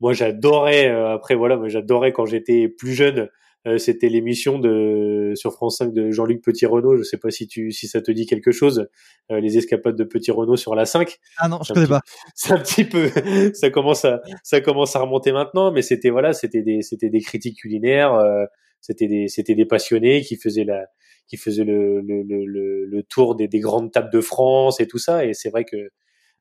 moi 0.00 0.14
j'adorais 0.14 0.88
après 0.88 1.36
voilà, 1.36 1.56
moi 1.56 1.68
j'adorais 1.68 2.12
quand 2.12 2.26
j'étais 2.26 2.68
plus 2.68 2.92
jeune 2.92 3.28
euh, 3.66 3.78
c'était 3.78 4.08
l'émission 4.08 4.58
de 4.58 5.32
sur 5.36 5.52
France 5.52 5.78
5 5.78 5.92
de 5.92 6.10
Jean-Luc 6.10 6.42
Petit 6.42 6.66
Renault. 6.66 6.96
Je 6.96 7.02
sais 7.02 7.16
pas 7.16 7.30
si 7.30 7.46
tu 7.46 7.72
si 7.72 7.88
ça 7.88 8.02
te 8.02 8.10
dit 8.10 8.26
quelque 8.26 8.52
chose. 8.52 8.88
Euh, 9.30 9.40
les 9.40 9.56
escapades 9.56 9.96
de 9.96 10.04
Petit 10.04 10.30
Renault 10.30 10.56
sur 10.56 10.74
la 10.74 10.84
5. 10.84 11.16
Ah 11.38 11.48
non, 11.48 11.60
je 11.62 11.72
connais 11.72 11.86
pas. 11.86 12.00
C'est 12.34 12.52
un 12.52 12.58
petit 12.58 12.84
peu 12.84 13.08
ça 13.54 13.70
commence 13.70 14.04
à 14.04 14.20
ça 14.42 14.60
commence 14.60 14.94
à 14.96 15.00
remonter 15.00 15.32
maintenant, 15.32 15.72
mais 15.72 15.80
c'était 15.80 16.10
voilà, 16.10 16.34
c'était 16.34 16.62
des 16.62 16.82
c'était 16.82 17.08
des 17.08 17.20
critiques 17.20 17.58
culinaires, 17.58 18.12
euh, 18.14 18.44
c'était 18.80 19.08
des 19.08 19.28
c'était 19.28 19.54
des 19.54 19.66
passionnés 19.66 20.20
qui 20.20 20.36
faisaient 20.36 20.64
la 20.64 20.86
qui 21.26 21.38
faisaient 21.38 21.64
le 21.64 22.02
le, 22.02 22.22
le, 22.22 22.84
le 22.84 23.02
tour 23.04 23.34
des, 23.34 23.48
des 23.48 23.60
grandes 23.60 23.92
tables 23.92 24.12
de 24.12 24.20
France 24.20 24.78
et 24.80 24.86
tout 24.86 24.98
ça. 24.98 25.24
Et 25.24 25.32
c'est 25.32 25.48
vrai 25.48 25.64
que 25.64 25.90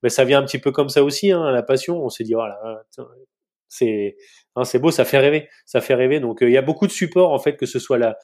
mais 0.03 0.09
ça 0.09 0.25
vient 0.25 0.41
un 0.41 0.45
petit 0.45 0.59
peu 0.59 0.71
comme 0.73 0.89
ça 0.89 1.03
aussi, 1.05 1.31
hein, 1.31 1.51
la 1.51 1.63
passion. 1.63 2.03
On 2.03 2.09
s'est 2.09 2.25
dit 2.25 2.33
voilà, 2.33 2.59
c'est 3.69 4.17
hein, 4.55 4.63
c'est 4.65 4.79
beau, 4.79 4.91
ça 4.91 5.05
fait 5.05 5.19
rêver, 5.19 5.49
ça 5.65 5.81
fait 5.81 5.95
rêver. 5.95 6.19
Donc 6.19 6.41
euh, 6.43 6.49
il 6.49 6.53
y 6.53 6.57
a 6.57 6.61
beaucoup 6.61 6.87
de 6.87 6.91
supports 6.91 7.31
en 7.31 7.39
fait, 7.39 7.57
que 7.57 7.65
ce 7.65 7.79
soit 7.79 7.97
là, 7.97 8.17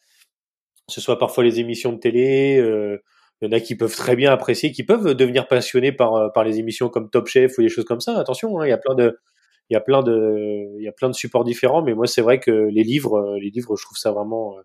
ce 0.87 1.01
soit 1.01 1.19
parfois 1.19 1.43
les 1.43 1.59
émissions 1.59 1.93
de 1.93 1.99
télé. 1.99 2.57
Euh, 2.59 2.97
il 3.41 3.45
y 3.47 3.49
en 3.49 3.57
a 3.57 3.61
qui 3.61 3.75
peuvent 3.75 3.95
très 3.95 4.15
bien 4.15 4.31
apprécier, 4.33 4.71
qui 4.71 4.83
peuvent 4.83 5.15
devenir 5.15 5.47
passionnés 5.47 5.91
par 5.93 6.15
euh, 6.15 6.29
par 6.29 6.43
les 6.43 6.59
émissions 6.59 6.89
comme 6.89 7.09
Top 7.09 7.27
Chef 7.27 7.57
ou 7.57 7.61
des 7.61 7.69
choses 7.69 7.85
comme 7.85 8.01
ça. 8.01 8.17
Attention, 8.19 8.59
hein, 8.59 8.67
il 8.67 8.69
y 8.69 8.73
a 8.73 8.77
plein 8.77 8.95
de 8.95 9.19
il 9.69 9.75
y 9.75 9.77
a 9.77 9.81
plein 9.81 10.03
de 10.03 10.75
il 10.79 10.83
y 10.83 10.87
a 10.89 10.91
plein 10.93 11.09
de 11.09 11.15
supports 11.15 11.43
différents, 11.45 11.83
mais 11.83 11.93
moi 11.93 12.07
c'est 12.07 12.21
vrai 12.21 12.39
que 12.39 12.51
les 12.51 12.83
livres 12.83 13.37
les 13.41 13.49
livres 13.51 13.75
je 13.77 13.83
trouve 13.85 13.97
ça 13.97 14.11
vraiment 14.11 14.55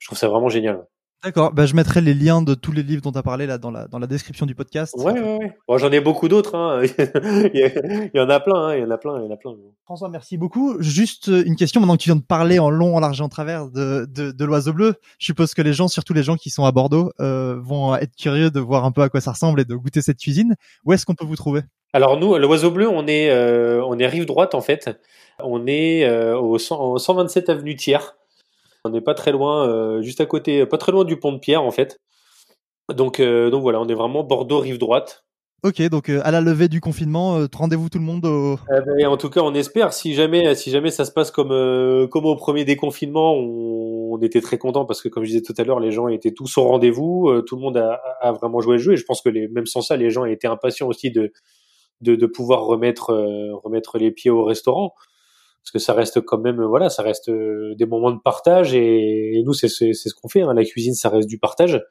je 0.00 0.08
trouve 0.08 0.18
ça 0.18 0.28
vraiment 0.28 0.48
génial. 0.48 0.84
D'accord, 1.24 1.52
bah, 1.54 1.64
je 1.64 1.74
mettrai 1.74 2.02
les 2.02 2.12
liens 2.12 2.42
de 2.42 2.52
tous 2.52 2.70
les 2.70 2.82
livres 2.82 3.00
dont 3.00 3.10
tu 3.10 3.16
as 3.16 3.22
parlé 3.22 3.46
là 3.46 3.56
dans 3.56 3.70
la, 3.70 3.88
dans 3.88 3.98
la 3.98 4.06
description 4.06 4.44
du 4.44 4.54
podcast. 4.54 4.94
Ouais, 4.98 5.12
ouais, 5.12 5.38
ouais. 5.38 5.56
Bon, 5.66 5.78
J'en 5.78 5.90
ai 5.90 6.00
beaucoup 6.00 6.28
d'autres. 6.28 6.54
Hein. 6.54 6.82
il 7.54 8.10
y 8.12 8.20
en 8.20 8.28
a 8.28 8.40
plein, 8.40 8.66
hein. 8.66 8.76
il 8.76 8.82
y 8.82 8.84
en 8.84 8.90
a 8.90 8.98
plein, 8.98 9.18
il 9.18 9.24
y 9.24 9.26
en 9.26 9.30
a 9.30 9.36
plein. 9.38 9.54
François, 9.84 10.10
merci 10.10 10.36
beaucoup. 10.36 10.76
Juste 10.80 11.30
euh, 11.30 11.42
une 11.46 11.56
question, 11.56 11.80
maintenant 11.80 11.96
que 11.96 12.02
tu 12.02 12.10
viens 12.10 12.16
de 12.16 12.20
parler 12.20 12.58
en 12.58 12.68
long, 12.68 12.94
en 12.94 13.00
large 13.00 13.20
et 13.20 13.24
en 13.24 13.30
travers 13.30 13.70
de, 13.70 14.06
de, 14.10 14.32
de 14.32 14.44
l'oiseau 14.44 14.74
bleu, 14.74 14.96
je 15.18 15.24
suppose 15.24 15.54
que 15.54 15.62
les 15.62 15.72
gens, 15.72 15.88
surtout 15.88 16.12
les 16.12 16.22
gens 16.22 16.36
qui 16.36 16.50
sont 16.50 16.66
à 16.66 16.72
Bordeaux, 16.72 17.10
euh, 17.20 17.56
vont 17.58 17.96
être 17.96 18.14
curieux 18.16 18.50
de 18.50 18.60
voir 18.60 18.84
un 18.84 18.92
peu 18.92 19.00
à 19.00 19.08
quoi 19.08 19.22
ça 19.22 19.32
ressemble 19.32 19.60
et 19.60 19.64
de 19.64 19.74
goûter 19.74 20.02
cette 20.02 20.18
cuisine. 20.18 20.56
Où 20.84 20.92
est-ce 20.92 21.06
qu'on 21.06 21.14
peut 21.14 21.24
vous 21.24 21.36
trouver? 21.36 21.62
Alors 21.94 22.18
nous, 22.18 22.36
l'oiseau 22.36 22.72
bleu, 22.72 22.88
on 22.88 23.06
est, 23.06 23.30
euh, 23.30 23.80
on 23.86 23.98
est 24.00 24.06
rive 24.08 24.26
droite 24.26 24.56
en 24.56 24.60
fait. 24.60 24.90
On 25.38 25.64
est 25.68 26.04
euh, 26.04 26.36
au, 26.36 26.58
127 26.58 27.48
avenue 27.48 27.76
Thiers. 27.76 27.98
On 28.86 28.90
n'est 28.90 29.00
pas 29.00 29.14
très 29.14 29.32
loin, 29.32 29.66
euh, 29.66 30.02
juste 30.02 30.20
à 30.20 30.26
côté, 30.26 30.66
pas 30.66 30.76
très 30.76 30.92
loin 30.92 31.04
du 31.04 31.18
pont 31.18 31.32
de 31.32 31.38
Pierre 31.38 31.62
en 31.62 31.70
fait. 31.70 32.00
Donc, 32.94 33.18
euh, 33.18 33.48
donc 33.48 33.62
voilà, 33.62 33.80
on 33.80 33.88
est 33.88 33.94
vraiment 33.94 34.24
Bordeaux 34.24 34.58
rive 34.58 34.76
droite. 34.76 35.24
Ok, 35.62 35.80
donc 35.88 36.10
euh, 36.10 36.20
à 36.22 36.30
la 36.30 36.42
levée 36.42 36.68
du 36.68 36.82
confinement, 36.82 37.46
rendez-vous 37.50 37.88
tout 37.88 37.98
le 37.98 38.04
monde 38.04 38.26
au. 38.26 38.58
Eh 38.70 38.80
ben, 38.84 39.06
en 39.06 39.16
tout 39.16 39.30
cas, 39.30 39.40
on 39.40 39.54
espère. 39.54 39.94
Si 39.94 40.12
jamais, 40.12 40.54
si 40.54 40.70
jamais 40.70 40.90
ça 40.90 41.06
se 41.06 41.12
passe 41.12 41.30
comme 41.30 41.48
comme 42.08 42.26
au 42.26 42.36
premier 42.36 42.66
déconfinement, 42.66 43.32
on, 43.32 44.12
on 44.12 44.18
était 44.20 44.42
très 44.42 44.58
content 44.58 44.84
parce 44.84 45.00
que 45.00 45.08
comme 45.08 45.24
je 45.24 45.30
disais 45.30 45.42
tout 45.42 45.54
à 45.56 45.64
l'heure, 45.64 45.80
les 45.80 45.90
gens 45.90 46.08
étaient 46.08 46.34
tous 46.34 46.58
au 46.58 46.64
rendez-vous. 46.64 47.40
tout 47.46 47.56
le 47.56 47.62
monde 47.62 47.78
a, 47.78 47.98
a, 48.20 48.32
vraiment 48.32 48.60
joué 48.60 48.72
le 48.72 48.82
jeu 48.82 48.92
et 48.92 48.96
je 48.98 49.04
pense 49.06 49.22
que 49.22 49.30
les, 49.30 49.48
même 49.48 49.64
sans 49.64 49.80
ça, 49.80 49.96
les 49.96 50.10
gens 50.10 50.26
étaient 50.26 50.46
impatients 50.46 50.88
aussi 50.88 51.10
de 51.10 51.32
de, 52.02 52.16
de 52.16 52.26
pouvoir 52.26 52.64
remettre 52.66 53.14
remettre 53.64 53.96
les 53.96 54.10
pieds 54.10 54.30
au 54.30 54.44
restaurant 54.44 54.92
parce 55.64 55.72
que 55.72 55.78
ça 55.78 55.94
reste 55.94 56.20
quand 56.20 56.38
même 56.38 56.62
voilà 56.62 56.90
ça 56.90 57.02
reste 57.02 57.30
euh, 57.30 57.74
des 57.74 57.86
moments 57.86 58.10
de 58.10 58.20
partage 58.20 58.74
et, 58.74 59.42
nous 59.46 59.54
c'est 59.54 59.68
c'est 59.68 59.94
ce 59.94 60.14
qu'on 60.14 60.28
fait 60.28 60.42
hein. 60.42 60.52
la 60.52 60.64
cuisine 60.64 60.94
ça 60.94 61.08
reste 61.08 61.28
du 61.28 61.38
partage. 61.38 61.82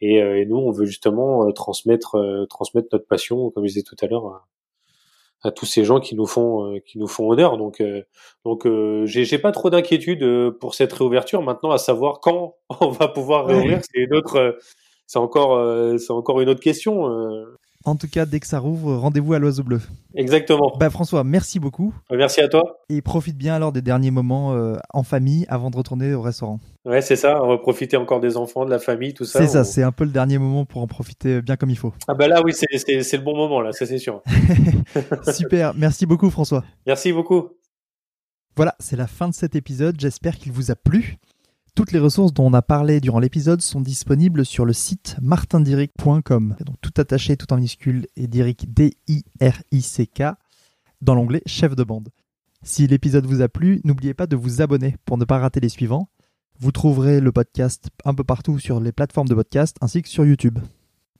Et, 0.00 0.22
euh, 0.22 0.38
et 0.40 0.46
nous 0.46 0.58
on 0.58 0.70
veut 0.70 0.84
justement 0.84 1.48
euh, 1.48 1.52
transmettre 1.52 2.16
transmettre 2.50 2.88
notre 2.92 3.06
passion 3.06 3.50
comme 3.50 3.64
je 3.64 3.68
disais 3.68 3.82
tout 3.82 3.96
à 4.02 4.06
l'heure 4.06 4.46
à, 5.42 5.50
tous 5.52 5.64
ces 5.64 5.84
gens 5.84 6.00
qui 6.00 6.16
nous 6.16 6.26
font 6.26 6.78
qui 6.84 6.98
nous 6.98 7.06
font 7.08 7.30
honneur. 7.30 7.56
Donc 7.56 7.82
donc 8.44 8.68
j'ai 9.04 9.24
j'ai 9.24 9.38
pas 9.38 9.52
trop 9.52 9.70
d'inquiétude 9.70 10.50
pour 10.60 10.74
cette 10.74 10.92
réouverture. 10.92 11.40
Maintenant 11.42 11.70
à 11.70 11.78
savoir 11.78 12.20
quand 12.20 12.56
on 12.80 12.90
va 12.90 13.08
pouvoir 13.08 13.46
réouvrir 13.46 13.80
c'est 13.82 14.00
une 14.00 14.14
autre 14.14 14.58
c'est 15.06 15.18
encore 15.18 15.98
c'est 15.98 16.12
encore 16.12 16.42
une 16.42 16.50
autre 16.50 16.60
question 16.60 17.06
en 17.88 17.96
tout 17.96 18.08
cas, 18.08 18.26
dès 18.26 18.40
que 18.40 18.46
ça 18.46 18.58
rouvre, 18.58 18.94
rendez-vous 18.96 19.34
à 19.34 19.38
l'Oiseau 19.38 19.62
Bleu. 19.62 19.80
Exactement. 20.14 20.76
Bah 20.78 20.90
François, 20.90 21.24
merci 21.24 21.60
beaucoup. 21.60 21.94
Merci 22.10 22.40
à 22.40 22.48
toi. 22.48 22.80
Et 22.88 23.02
profite 23.02 23.36
bien 23.36 23.54
alors 23.54 23.72
des 23.72 23.82
derniers 23.82 24.10
moments 24.10 24.54
euh, 24.54 24.76
en 24.92 25.02
famille 25.02 25.44
avant 25.48 25.70
de 25.70 25.76
retourner 25.76 26.14
au 26.14 26.22
restaurant. 26.22 26.60
Ouais, 26.84 27.02
c'est 27.02 27.16
ça. 27.16 27.42
On 27.42 27.48
va 27.48 27.58
profiter 27.58 27.96
encore 27.96 28.20
des 28.20 28.36
enfants, 28.36 28.64
de 28.64 28.70
la 28.70 28.78
famille, 28.78 29.14
tout 29.14 29.24
ça. 29.24 29.40
C'est 29.40 29.48
ça. 29.48 29.64
C'est 29.64 29.82
un 29.82 29.92
peu 29.92 30.04
le 30.04 30.10
dernier 30.10 30.38
moment 30.38 30.64
pour 30.64 30.82
en 30.82 30.86
profiter 30.86 31.42
bien 31.42 31.56
comme 31.56 31.70
il 31.70 31.78
faut. 31.78 31.92
Ah 32.08 32.14
bah 32.14 32.28
là, 32.28 32.42
oui, 32.44 32.52
c'est 32.54 32.66
le 32.72 33.22
bon 33.22 33.36
moment 33.36 33.60
là, 33.60 33.72
ça 33.72 33.86
c'est 33.86 33.98
sûr. 33.98 34.22
Super. 35.32 35.74
Merci 35.74 36.06
beaucoup, 36.06 36.30
François. 36.30 36.64
Merci 36.86 37.12
beaucoup. 37.12 37.50
Voilà, 38.56 38.74
c'est 38.80 38.96
la 38.96 39.06
fin 39.06 39.28
de 39.28 39.34
cet 39.34 39.54
épisode. 39.54 40.00
J'espère 40.00 40.36
qu'il 40.36 40.50
vous 40.52 40.70
a 40.70 40.74
plu. 40.74 41.18
Toutes 41.78 41.92
les 41.92 42.00
ressources 42.00 42.34
dont 42.34 42.46
on 42.46 42.54
a 42.54 42.60
parlé 42.60 43.00
durant 43.00 43.20
l'épisode 43.20 43.62
sont 43.62 43.80
disponibles 43.80 44.44
sur 44.44 44.64
le 44.64 44.72
site 44.72 45.14
martindiric.com. 45.22 46.56
Tout 46.80 46.90
attaché, 46.96 47.36
tout 47.36 47.52
en 47.52 47.56
minuscule 47.56 48.08
et 48.16 48.26
Diric 48.26 48.74
D-I-R-I-C-K 48.74 50.22
dans 51.02 51.14
l'onglet 51.14 51.40
chef 51.46 51.76
de 51.76 51.84
bande. 51.84 52.08
Si 52.64 52.88
l'épisode 52.88 53.26
vous 53.26 53.42
a 53.42 53.48
plu, 53.48 53.80
n'oubliez 53.84 54.12
pas 54.12 54.26
de 54.26 54.34
vous 54.34 54.60
abonner 54.60 54.96
pour 55.04 55.18
ne 55.18 55.24
pas 55.24 55.38
rater 55.38 55.60
les 55.60 55.68
suivants. 55.68 56.08
Vous 56.58 56.72
trouverez 56.72 57.20
le 57.20 57.30
podcast 57.30 57.90
un 58.04 58.12
peu 58.12 58.24
partout 58.24 58.58
sur 58.58 58.80
les 58.80 58.90
plateformes 58.90 59.28
de 59.28 59.36
podcast 59.36 59.76
ainsi 59.80 60.02
que 60.02 60.08
sur 60.08 60.26
YouTube. 60.26 60.58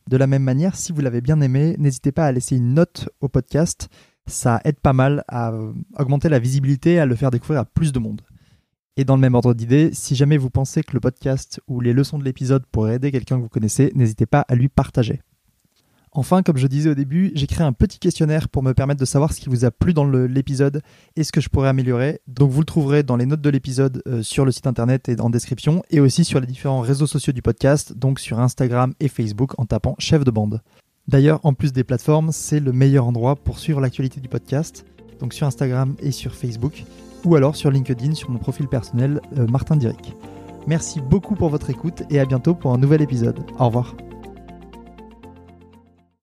De 0.09 0.17
la 0.17 0.27
même 0.27 0.43
manière, 0.43 0.75
si 0.75 0.91
vous 0.91 1.03
l'avez 1.03 1.21
bien 1.21 1.41
aimé, 1.41 1.77
n'hésitez 1.79 2.11
pas 2.11 2.27
à 2.27 2.33
laisser 2.33 2.57
une 2.57 2.75
note 2.75 3.09
au 3.21 3.29
podcast. 3.29 3.91
Ça 4.27 4.61
aide 4.65 4.81
pas 4.81 4.93
mal 4.93 5.23
à 5.29 5.53
augmenter 5.97 6.29
la 6.29 6.41
visibilité 6.41 6.95
et 6.95 6.99
à 6.99 7.07
le 7.07 7.15
faire 7.15 7.31
découvrir 7.31 7.61
à 7.61 7.65
plus 7.65 7.93
de 7.93 8.01
monde. 8.01 8.23
Et 8.99 9.05
dans 9.05 9.15
le 9.15 9.21
même 9.21 9.37
ordre 9.37 9.55
d'idée, 9.55 9.91
si 9.93 10.17
jamais 10.17 10.37
vous 10.37 10.51
pensez 10.51 10.83
que 10.83 10.93
le 10.93 10.99
podcast 10.99 11.61
ou 11.69 11.81
les 11.81 11.93
leçons 11.93 12.19
de 12.19 12.25
l'épisode 12.25 12.67
pourraient 12.67 12.97
aider 12.97 13.13
quelqu'un 13.13 13.37
que 13.37 13.43
vous 13.43 13.49
connaissez, 13.49 13.93
n'hésitez 13.95 14.27
pas 14.27 14.41
à 14.49 14.57
lui 14.57 14.69
partager. 14.69 15.23
Enfin, 16.11 16.43
comme 16.43 16.57
je 16.57 16.67
disais 16.67 16.91
au 16.91 16.97
début, 16.97 17.31
j'ai 17.37 17.47
créé 17.47 17.65
un 17.65 17.73
petit 17.73 18.01
questionnaire 18.01 18.49
pour 18.49 18.65
me 18.65 18.75
permettre 18.75 18.99
de 18.99 19.05
savoir 19.05 19.33
ce 19.33 19.41
qui 19.41 19.49
vous 19.49 19.65
a 19.65 19.71
plu 19.71 19.95
dans 19.95 20.05
l'épisode 20.05 20.83
et 21.15 21.23
ce 21.23 21.31
que 21.31 21.41
je 21.41 21.49
pourrais 21.49 21.69
améliorer. 21.69 22.21
Donc 22.27 22.51
vous 22.51 22.59
le 22.59 22.67
trouverez 22.67 23.05
dans 23.05 23.15
les 23.15 23.27
notes 23.27 23.41
de 23.41 23.51
l'épisode 23.51 24.03
euh, 24.09 24.25
sur 24.25 24.45
le 24.45 24.51
site 24.51 24.67
internet 24.67 25.09
et 25.09 25.21
en 25.21 25.31
description 25.31 25.85
et 25.91 26.01
aussi 26.01 26.25
sur 26.25 26.41
les 26.41 26.49
différents 26.49 26.81
réseaux 26.81 27.07
sociaux 27.07 27.33
du 27.33 27.41
podcast, 27.41 27.93
donc 27.97 28.19
sur 28.19 28.41
Instagram 28.41 28.95
et 28.99 29.07
Facebook 29.07 29.53
en 29.61 29.65
tapant 29.65 29.95
chef 30.01 30.25
de 30.25 30.33
bande. 30.33 30.61
D'ailleurs, 31.07 31.39
en 31.45 31.55
plus 31.55 31.73
des 31.73 31.85
plateformes, 31.85 32.33
c'est 32.33 32.59
le 32.59 32.73
meilleur 32.73 33.07
endroit 33.07 33.37
pour 33.37 33.61
suivre 33.61 33.81
l'actualité 33.81 34.19
du 34.19 34.29
podcast, 34.29 34.85
donc 35.21 35.35
sur 35.35 35.47
Instagram 35.47 35.95
et 36.01 36.11
sur 36.11 36.35
Facebook 36.35 36.85
ou 37.25 37.35
alors 37.35 37.57
sur 37.57 37.71
LinkedIn 37.71 38.14
sur 38.14 38.31
mon 38.31 38.39
profil 38.39 38.69
personnel 38.69 39.21
euh, 39.37 39.47
Martin 39.47 39.77
Diric. 39.77 40.14
Merci 40.66 41.01
beaucoup 41.01 41.35
pour 41.35 41.49
votre 41.49 41.71
écoute 41.71 42.03
et 42.11 42.21
à 42.21 42.27
bientôt 42.27 42.55
pour 42.55 42.73
un 42.73 42.79
nouvel 42.79 43.01
épisode. 43.03 43.41
Au 43.59 43.66
revoir. 43.66 43.95